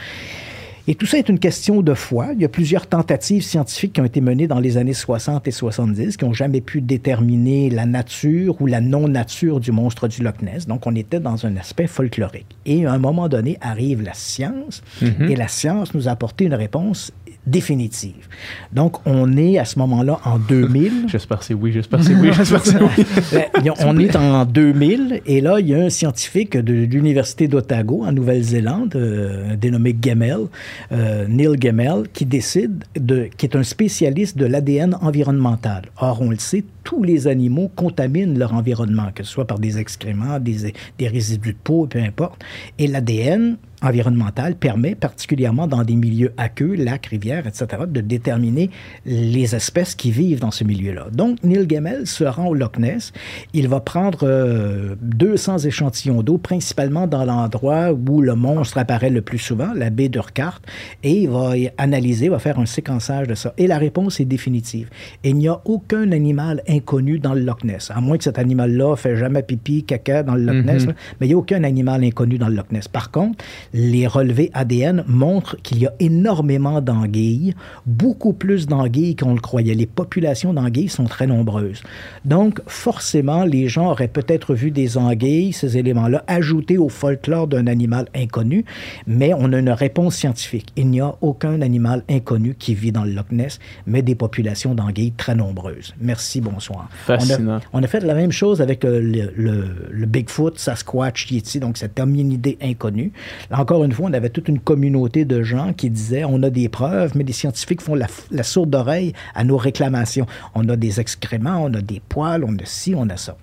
Et 0.88 0.96
tout 0.96 1.06
ça 1.06 1.18
est 1.18 1.30
une 1.30 1.40
question 1.40 1.82
de 1.82 1.94
foi. 1.94 2.30
Il 2.34 2.42
y 2.42 2.46
a 2.46 2.50
plusieurs 2.50 2.88
tentatives 2.88 3.44
scientifiques 3.44 3.94
qui 3.94 4.02
ont 4.02 4.06
été 4.06 4.22
menées 4.22 4.48
dans 4.48 4.60
les 4.60 4.78
années 4.78 4.94
60 4.94 5.48
et 5.48 5.52
70 5.52 6.18
qui 6.18 6.26
n'ont 6.26 6.34
jamais 6.34 6.62
pu 6.62 6.82
déterminer 6.82 7.70
la 7.70 7.86
nature 7.86 8.62
ou 8.62 8.68
la 8.68 8.82
non-nature 8.82 9.60
du 9.60 9.72
monstre 9.72 10.08
du 10.08 10.24
Loch 10.24 10.42
Ness. 10.42 10.68
Donc, 10.68 10.88
on 10.88 10.96
était 10.96 11.20
dans 11.20 11.46
un 11.46 11.56
aspect 11.58 11.88
folklorique. 11.88 12.58
Et 12.66 12.86
à 12.86 12.94
un 12.94 12.98
moment 12.98 13.30
donné, 13.30 13.58
arrive 13.62 14.02
la 14.02 14.14
science 14.14 14.82
mm-hmm. 15.02 15.30
et 15.30 15.36
la 15.36 15.48
science 15.48 15.94
nous 15.94 16.08
a 16.08 16.12
apporté 16.12 16.46
une 16.46 16.56
réponse 16.56 17.12
définitive. 17.48 18.28
Donc, 18.72 18.98
on 19.06 19.36
est 19.38 19.58
à 19.58 19.66
ce 19.66 19.80
moment-là 19.80 20.20
en 20.26 20.38
2000. 20.50 21.06
j'espère 21.08 21.40
que 21.40 21.46
c'est 21.46 21.54
oui, 21.54 21.72
j'espère 21.72 22.00
que 22.00 22.06
c'est 22.06 22.16
oui, 22.16 22.32
j'espère 22.34 22.66
c'est 22.66 22.82
oui. 22.82 23.06
Ben, 23.32 23.74
on 23.86 23.98
est 23.98 24.16
en 24.16 24.46
2000 24.46 25.22
et 25.26 25.42
là, 25.42 25.60
il 25.60 25.68
y 25.70 25.76
a 25.76 25.80
un 25.84 25.90
scientifique 25.90 26.58
de 26.58 26.74
l'Université 26.74 27.48
d'Otago 27.48 28.04
en 28.06 28.12
Nouvelle-Zélande, 28.12 28.96
euh, 28.96 29.56
dénommé 29.56 29.96
Gemmel, 30.02 30.48
euh, 30.92 31.26
Neil 31.28 31.56
Gemmel, 31.60 32.04
qui 32.14 32.26
décide, 32.26 32.84
de, 33.00 33.30
qui 33.38 33.46
est 33.46 33.56
un 33.56 33.64
spécialiste 33.64 34.38
de 34.38 34.46
l'ADN 34.46 34.98
environnemental. 35.02 35.84
Or, 35.98 36.22
on 36.22 36.30
le 36.30 36.38
sait, 36.38 36.64
tous 36.84 37.04
les 37.04 37.28
animaux 37.28 37.70
contaminent 37.76 38.38
leur 38.38 38.54
environnement, 38.54 39.12
que 39.14 39.24
ce 39.24 39.32
soit 39.32 39.48
par 39.48 39.60
des 39.60 39.78
excréments, 39.78 40.40
des, 40.40 40.74
résidus 41.08 41.54
de 41.54 41.58
peau, 41.64 41.88
peu 41.88 42.00
importe. 42.00 42.44
Et 42.78 42.88
l'ADN 42.88 43.58
environnemental 43.82 44.56
permet, 44.56 44.96
particulièrement 44.96 45.68
dans 45.68 45.84
des 45.84 45.96
milieux 45.96 46.34
aqueux, 46.38 46.76
lacs, 46.76 47.08
rivières, 47.08 47.48
etc., 47.48 47.84
de 47.88 48.02
déterminer 48.02 48.70
les 49.06 49.56
espèces 49.56 49.96
qui 49.96 50.12
vivent 50.12 50.40
dans 50.40 50.52
ce 50.52 50.64
milieu-là. 50.64 51.08
Donc, 51.12 51.44
Neil 51.44 51.66
Gemmel 51.70 52.06
se 52.06 52.24
rend 52.24 52.48
au 52.48 52.54
Loch 52.54 52.78
Ness. 52.78 53.12
Il 53.54 53.68
va 53.68 53.80
prendre 53.80 54.96
200 55.02 55.54
euh, 55.54 55.68
échantillons 55.68 56.22
d'eau, 56.22 56.38
principalement 56.38 57.08
dans 57.08 57.26
l'endroit 57.26 57.92
où 57.92 58.22
le 58.22 58.36
monstre 58.36 58.78
apparaît 58.78 59.10
le 59.10 59.22
plus 59.22 59.40
souvent, 59.40 59.74
la 59.74 59.90
baie 59.90 60.10
d'Urquhart, 60.10 60.62
et 61.04 61.24
il 61.24 61.30
va 61.30 61.54
analyser, 61.78 62.30
va 62.30 62.40
faire 62.40 62.60
un 62.60 62.66
séquençage 62.66 63.28
de 63.28 63.36
ça. 63.36 63.54
Et 63.58 63.68
la 63.68 63.78
réponse 63.78 64.20
est 64.20 64.26
définitive. 64.26 64.90
il 65.24 65.36
n'y 65.36 65.48
a 65.48 65.60
aucun 65.66 66.12
animal 66.12 66.62
inconnu 66.72 67.20
dans 67.20 67.34
le 67.34 67.42
Loch 67.42 67.64
Ness. 67.64 67.92
À 67.92 68.02
moins 68.02 68.18
que 68.18 68.24
cet 68.24 68.40
animal-là 68.40 68.96
fait 68.96 69.18
jamais 69.18 69.44
pipi, 69.44 69.84
caca 69.84 70.24
dans 70.24 70.36
le 70.36 70.44
Loch 70.44 70.66
Ness, 70.66 70.88
mhm. 70.88 70.94
mais 71.20 71.28
il 71.28 71.30
n'y 71.30 71.36
a 71.36 71.38
aucun 71.38 71.64
animal 71.64 72.04
inconnu 72.04 72.38
dans 72.38 72.48
le 72.48 72.56
Loch 72.56 72.72
Ness. 72.72 72.88
Par 72.88 73.12
contre, 73.12 73.44
les 73.74 74.08
relevés 74.08 74.50
ADN 74.54 75.04
montrent 75.08 75.58
qu'il 75.62 75.80
y 75.80 75.86
a 75.86 75.94
énormément 76.00 76.82
d'anguilles, 76.82 77.54
beaucoup 77.86 78.34
plus 78.34 78.68
d'anguilles 78.68 79.16
qu'on 79.16 79.34
le 79.34 79.42
croyait. 79.42 79.76
Les 79.76 79.86
populations 79.86 80.54
d'anguilles 80.54 80.90
sont 80.90 81.06
très 81.06 81.28
nombreuses. 81.28 81.84
Donc, 82.26 82.62
forcément, 82.68 83.44
les 83.44 83.68
gens 83.68 83.92
auraient 83.92 84.08
peut-être 84.08 84.54
vu 84.54 84.72
des 84.72 84.98
anguilles, 84.98 85.54
ces 85.54 85.78
éléments-là, 85.78 86.24
ajoutés 86.28 86.78
au 86.78 86.90
folklore 86.90 87.48
d'un 87.48 87.68
animal 87.68 88.08
inconnu, 88.16 88.64
mais 89.08 89.34
on 89.34 89.52
a 89.54 89.60
une 89.60 89.70
réponse 89.70 90.16
scientifique. 90.16 90.72
Il 90.78 90.88
n'y 90.88 91.02
a 91.02 91.16
aucun 91.22 91.62
animal 91.62 92.04
inconnu 92.10 92.56
qui 92.58 92.76
vit 92.76 92.92
dans 92.92 93.04
le 93.04 93.12
Loch 93.12 93.32
Ness, 93.32 93.60
mais 93.86 94.02
des 94.02 94.16
populations 94.16 94.74
d'anguilles 94.74 95.12
très 95.12 95.36
nombreuses. 95.36 95.94
Merci, 96.00 96.40
bonsoir. 96.40 96.61
Fascinant. 97.06 97.60
On 97.74 97.84
a, 97.84 97.88
fait 97.88 98.02
la 98.02 98.14
même 98.14 98.32
chose 98.32 98.62
avec 98.62 98.86
euh, 98.86 99.00
le, 99.02 99.90
le, 99.90 100.06
Bigfoot, 100.06 100.58
Sasquatch, 100.58 101.32
Yeti, 101.32 101.60
donc 101.60 101.78
cette 101.78 102.00
hominidé 102.00 102.58
inconnue. 102.62 103.12
Là, 103.50 103.60
encore 103.60 103.84
une 103.84 103.92
fois, 103.92 104.10
on 104.10 104.14
avait 104.14 104.30
toute 104.30 104.48
une 104.48 104.60
communauté 104.60 105.26
de 105.26 105.44
gens 105.44 105.74
qui 105.74 105.90
disaient 105.90 106.24
on 106.24 106.42
a 106.44 106.50
des 106.50 106.70
preuves, 106.70 107.12
mais 107.16 107.24
les 107.24 107.34
scientifiques 107.34 107.82
font 107.82 107.96
la, 107.96 108.08
la 108.32 108.44
sourde 108.44 108.74
oreille 108.76 109.14
à 109.36 109.44
nos 109.44 109.58
réclamations. 109.58 110.26
On 110.56 110.68
a 110.70 110.76
des 110.76 111.00
excréments, 111.00 111.64
on 111.64 111.74
a 111.74 111.82
des 111.82 112.02
poils, 112.08 112.44
on 112.44 112.54
a 112.56 112.66
ci, 112.66 112.94
on 112.96 113.10
a 113.10 113.18
ça. 113.18 113.36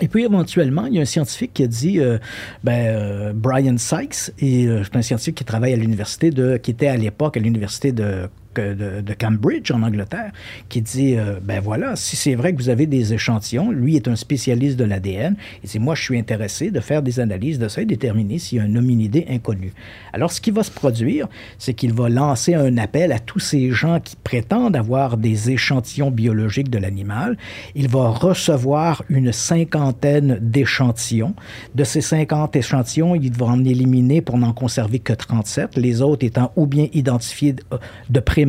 Et 0.00 0.08
puis 0.08 0.24
éventuellement, 0.24 0.86
il 0.86 0.94
y 0.94 0.98
a 0.98 1.02
un 1.02 1.06
scientifique 1.06 1.52
qui 1.54 1.62
a 1.62 1.66
dit, 1.66 2.00
euh, 2.00 2.18
ben, 2.64 2.86
euh, 2.86 3.32
Brian 3.34 3.78
Sykes, 3.78 4.32
et 4.40 4.66
euh, 4.66 4.82
c'est 4.82 4.96
un 4.96 5.02
scientifique 5.02 5.36
qui 5.36 5.44
travaille 5.44 5.72
à 5.72 5.76
l'université 5.76 6.30
de, 6.30 6.56
qui 6.56 6.72
était 6.72 6.88
à 6.88 6.96
l'époque 6.96 7.36
à 7.36 7.40
l'université 7.40 7.92
de 7.92 8.28
de, 8.60 9.14
Cambridge 9.14 9.70
en 9.70 9.82
Angleterre 9.82 10.32
qui 10.68 10.82
dit 10.82 11.16
euh, 11.16 11.38
ben 11.42 11.60
voilà, 11.60 11.94
si 11.96 12.16
c'est 12.16 12.34
vrai 12.34 12.52
que 12.52 12.58
vous 12.58 12.68
avez 12.68 12.86
des 12.86 13.14
échantillons, 13.14 13.70
lui 13.70 13.96
est 13.96 14.08
un 14.08 14.16
spécialiste 14.16 14.76
de 14.76 14.84
l'ADN, 14.84 15.36
il 15.62 15.70
dit 15.70 15.78
moi 15.78 15.94
je 15.94 16.02
suis 16.02 16.18
intéressé 16.18 16.70
de 16.70 16.80
faire 16.80 17.02
des 17.02 17.20
analyses 17.20 17.58
de 17.58 17.68
ça 17.68 17.82
et 17.82 17.86
déterminer 17.86 18.38
s'il 18.38 18.58
y 18.58 18.60
a 18.60 18.64
un 18.64 18.74
hominidé 18.74 19.26
inconnu. 19.30 19.72
Alors 20.12 20.32
ce 20.32 20.40
qui 20.40 20.50
va 20.50 20.62
se 20.62 20.70
produire, 20.70 21.28
c'est 21.58 21.74
qu'il 21.74 21.92
va 21.92 22.08
lancer 22.08 22.54
un 22.54 22.76
appel 22.78 23.12
à 23.12 23.18
tous 23.18 23.38
ces 23.38 23.70
gens 23.70 24.00
qui 24.00 24.16
prétendent 24.16 24.76
avoir 24.76 25.16
des 25.16 25.50
échantillons 25.50 26.10
biologiques 26.10 26.70
de 26.70 26.78
l'animal. 26.78 27.36
Il 27.74 27.88
va 27.88 28.08
recevoir 28.08 29.02
une 29.08 29.32
cinquantaine 29.32 30.38
d'échantillons. 30.40 31.34
De 31.74 31.84
ces 31.84 32.00
50 32.00 32.56
échantillons, 32.56 33.14
il 33.14 33.32
va 33.32 33.46
en 33.46 33.64
éliminer 33.64 34.20
pour 34.20 34.38
n'en 34.38 34.52
conserver 34.52 34.98
que 34.98 35.12
37, 35.12 35.76
les 35.76 36.02
autres 36.02 36.24
étant 36.24 36.52
ou 36.56 36.66
bien 36.66 36.88
identifiés 36.92 37.56
de 38.10 38.20
près 38.20 38.43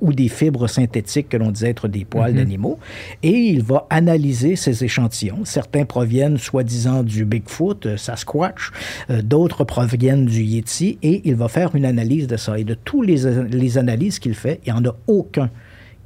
ou 0.00 0.12
des 0.12 0.28
fibres 0.28 0.66
synthétiques 0.66 1.28
que 1.28 1.36
l'on 1.36 1.50
disait 1.50 1.70
être 1.70 1.88
des 1.88 2.04
poils 2.04 2.32
mhm. 2.32 2.36
d'animaux. 2.38 2.78
Et 3.22 3.30
il 3.30 3.62
va 3.62 3.86
analyser 3.90 4.56
ces 4.56 4.84
échantillons. 4.84 5.44
Certains 5.44 5.84
proviennent 5.84 6.38
soi-disant 6.38 7.02
du 7.02 7.24
Bigfoot, 7.24 7.86
euh, 7.86 7.96
Sasquatch, 7.96 8.70
euh, 9.10 9.22
d'autres 9.22 9.64
proviennent 9.64 10.26
du 10.26 10.42
Yeti, 10.42 10.98
et 11.02 11.22
il 11.24 11.34
va 11.34 11.48
faire 11.48 11.74
une 11.74 11.84
analyse 11.84 12.26
de 12.26 12.36
ça. 12.36 12.58
Et 12.58 12.64
de 12.64 12.74
tous 12.74 13.02
les, 13.02 13.24
les 13.44 13.78
analyses 13.78 14.18
qu'il 14.18 14.34
fait, 14.34 14.60
il 14.66 14.72
n'y 14.72 14.78
en 14.78 14.84
a 14.84 14.94
aucun 15.06 15.50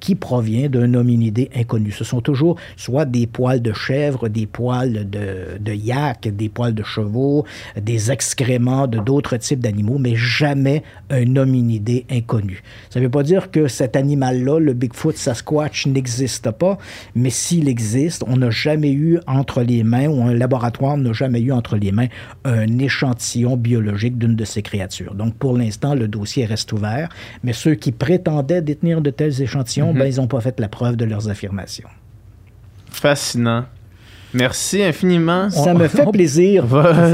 qui 0.01 0.15
provient 0.15 0.69
d'un 0.69 0.95
hominidé 0.95 1.51
inconnu. 1.55 1.93
Ce 1.93 2.05
sont 2.05 2.21
toujours 2.21 2.57
soit 2.77 3.05
des 3.05 3.27
poils 3.27 3.63
de 3.63 3.73
chèvre, 3.73 4.29
des 4.29 4.47
poils 4.47 5.09
de, 5.09 5.73
yak, 5.73 6.29
des 6.35 6.49
poils 6.49 6.75
de 6.75 6.83
chevaux, 6.83 7.45
des 7.81 8.11
excréments 8.11 8.87
de 8.87 8.99
d'autres 8.99 9.37
types 9.37 9.61
d'animaux, 9.61 9.99
mais 9.99 10.17
jamais 10.17 10.83
un 11.11 11.37
hominidé 11.37 12.07
inconnu. 12.11 12.63
Ça 12.89 13.01
ne 13.01 13.05
veut 13.05 13.11
pas 13.11 13.23
dire 13.23 13.51
que 13.51 13.69
cet 13.69 13.97
animal-là, 13.97 14.59
le 14.59 14.73
Bigfoot 14.73 15.17
Sasquatch, 15.17 15.87
n'existe 15.87 16.51
pas, 16.51 16.79
mais 17.15 17.31
s'il 17.31 17.69
existe, 17.69 18.25
on 18.27 18.37
n'a 18.37 18.51
jamais 18.51 18.93
eu 18.93 19.19
entre 19.27 19.63
les 19.63 19.85
mains, 19.85 20.09
ou 20.09 20.23
un 20.23 20.35
laboratoire 20.35 20.97
n'a 20.97 21.13
jamais 21.13 21.41
eu 21.41 21.53
entre 21.53 21.77
les 21.77 21.93
mains, 21.93 22.09
un 22.45 22.79
échantillon 22.79 23.57
biologique 23.57 24.19
d'une 24.19 24.37
de 24.37 24.45
ces 24.45 24.63
créatures. 24.63 25.15
Donc, 25.15 25.35
pour 25.35 25.57
l'instant, 25.57 25.95
le 25.95 26.09
dossier 26.09 26.45
reste 26.47 26.73
ouvert, 26.73 27.09
mais 27.45 27.53
ceux 27.53 27.75
qui 27.75 27.93
prétendaient 27.93 28.63
détenir 28.63 29.01
de 29.01 29.11
tels 29.11 29.43
échantillons 29.43 29.90
ben, 29.93 30.05
mhm. 30.05 30.11
ils 30.13 30.17
n'ont 30.17 30.27
pas 30.27 30.41
fait 30.41 30.59
la 30.61 30.69
preuve 30.69 30.97
de 30.97 31.05
leurs 31.05 31.29
affirmations. 31.29 31.89
Fascinant. 32.91 33.65
Merci 34.33 34.83
infiniment. 34.83 35.51
Ça 35.51 35.75
me 35.75 35.89
fait 35.89 36.09
plaisir. 36.11 36.65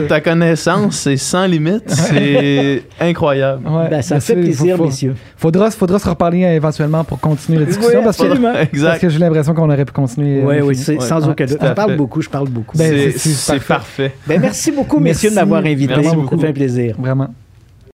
Ta 0.09 0.21
connaissance, 0.21 0.97
c'est 0.97 1.17
sans 1.17 1.47
limite. 1.47 1.89
C'est 1.89 2.83
incroyable. 3.01 3.63
Ben, 3.91 4.03
ça 4.03 4.17
me 4.17 4.21
fait 4.21 4.35
plaisir, 4.35 4.81
messieurs. 4.81 5.15
Faudra, 5.37 5.71
faudra 5.71 5.99
se 5.99 6.09
reparler 6.09 6.43
éventuellement 6.43 7.05
pour 7.05 7.19
continuer 7.19 7.61
la 7.61 7.67
discussion. 7.67 8.03
parce, 8.03 8.17
que, 8.19 8.83
parce 8.83 8.99
que 8.99 9.09
j'ai 9.09 9.19
l'impression 9.19 9.55
qu'on 9.55 9.71
aurait 9.71 9.85
pu 9.85 9.93
continuer. 9.93 10.43
Oui, 10.45 10.61
oui, 10.61 10.77
sans 10.77 11.29
aucun 11.29 11.47
doute. 11.47 11.59
Je 11.61 11.73
parle 11.73 11.97
beaucoup, 11.97 12.21
je 12.21 12.29
parle 12.29 12.49
beaucoup. 12.49 12.77
Ben, 12.77 13.13
c'est 13.17 13.65
parfait. 13.65 14.13
Ben, 14.27 14.41
merci 14.41 14.71
beaucoup, 14.73 15.01
messieurs, 15.01 15.31
de 15.31 15.35
m'avoir 15.35 15.65
invité. 15.65 16.03
Ça 16.03 16.17
me 16.17 16.39
fait 16.39 16.53
plaisir. 16.53 16.97
Vraiment. 16.99 17.29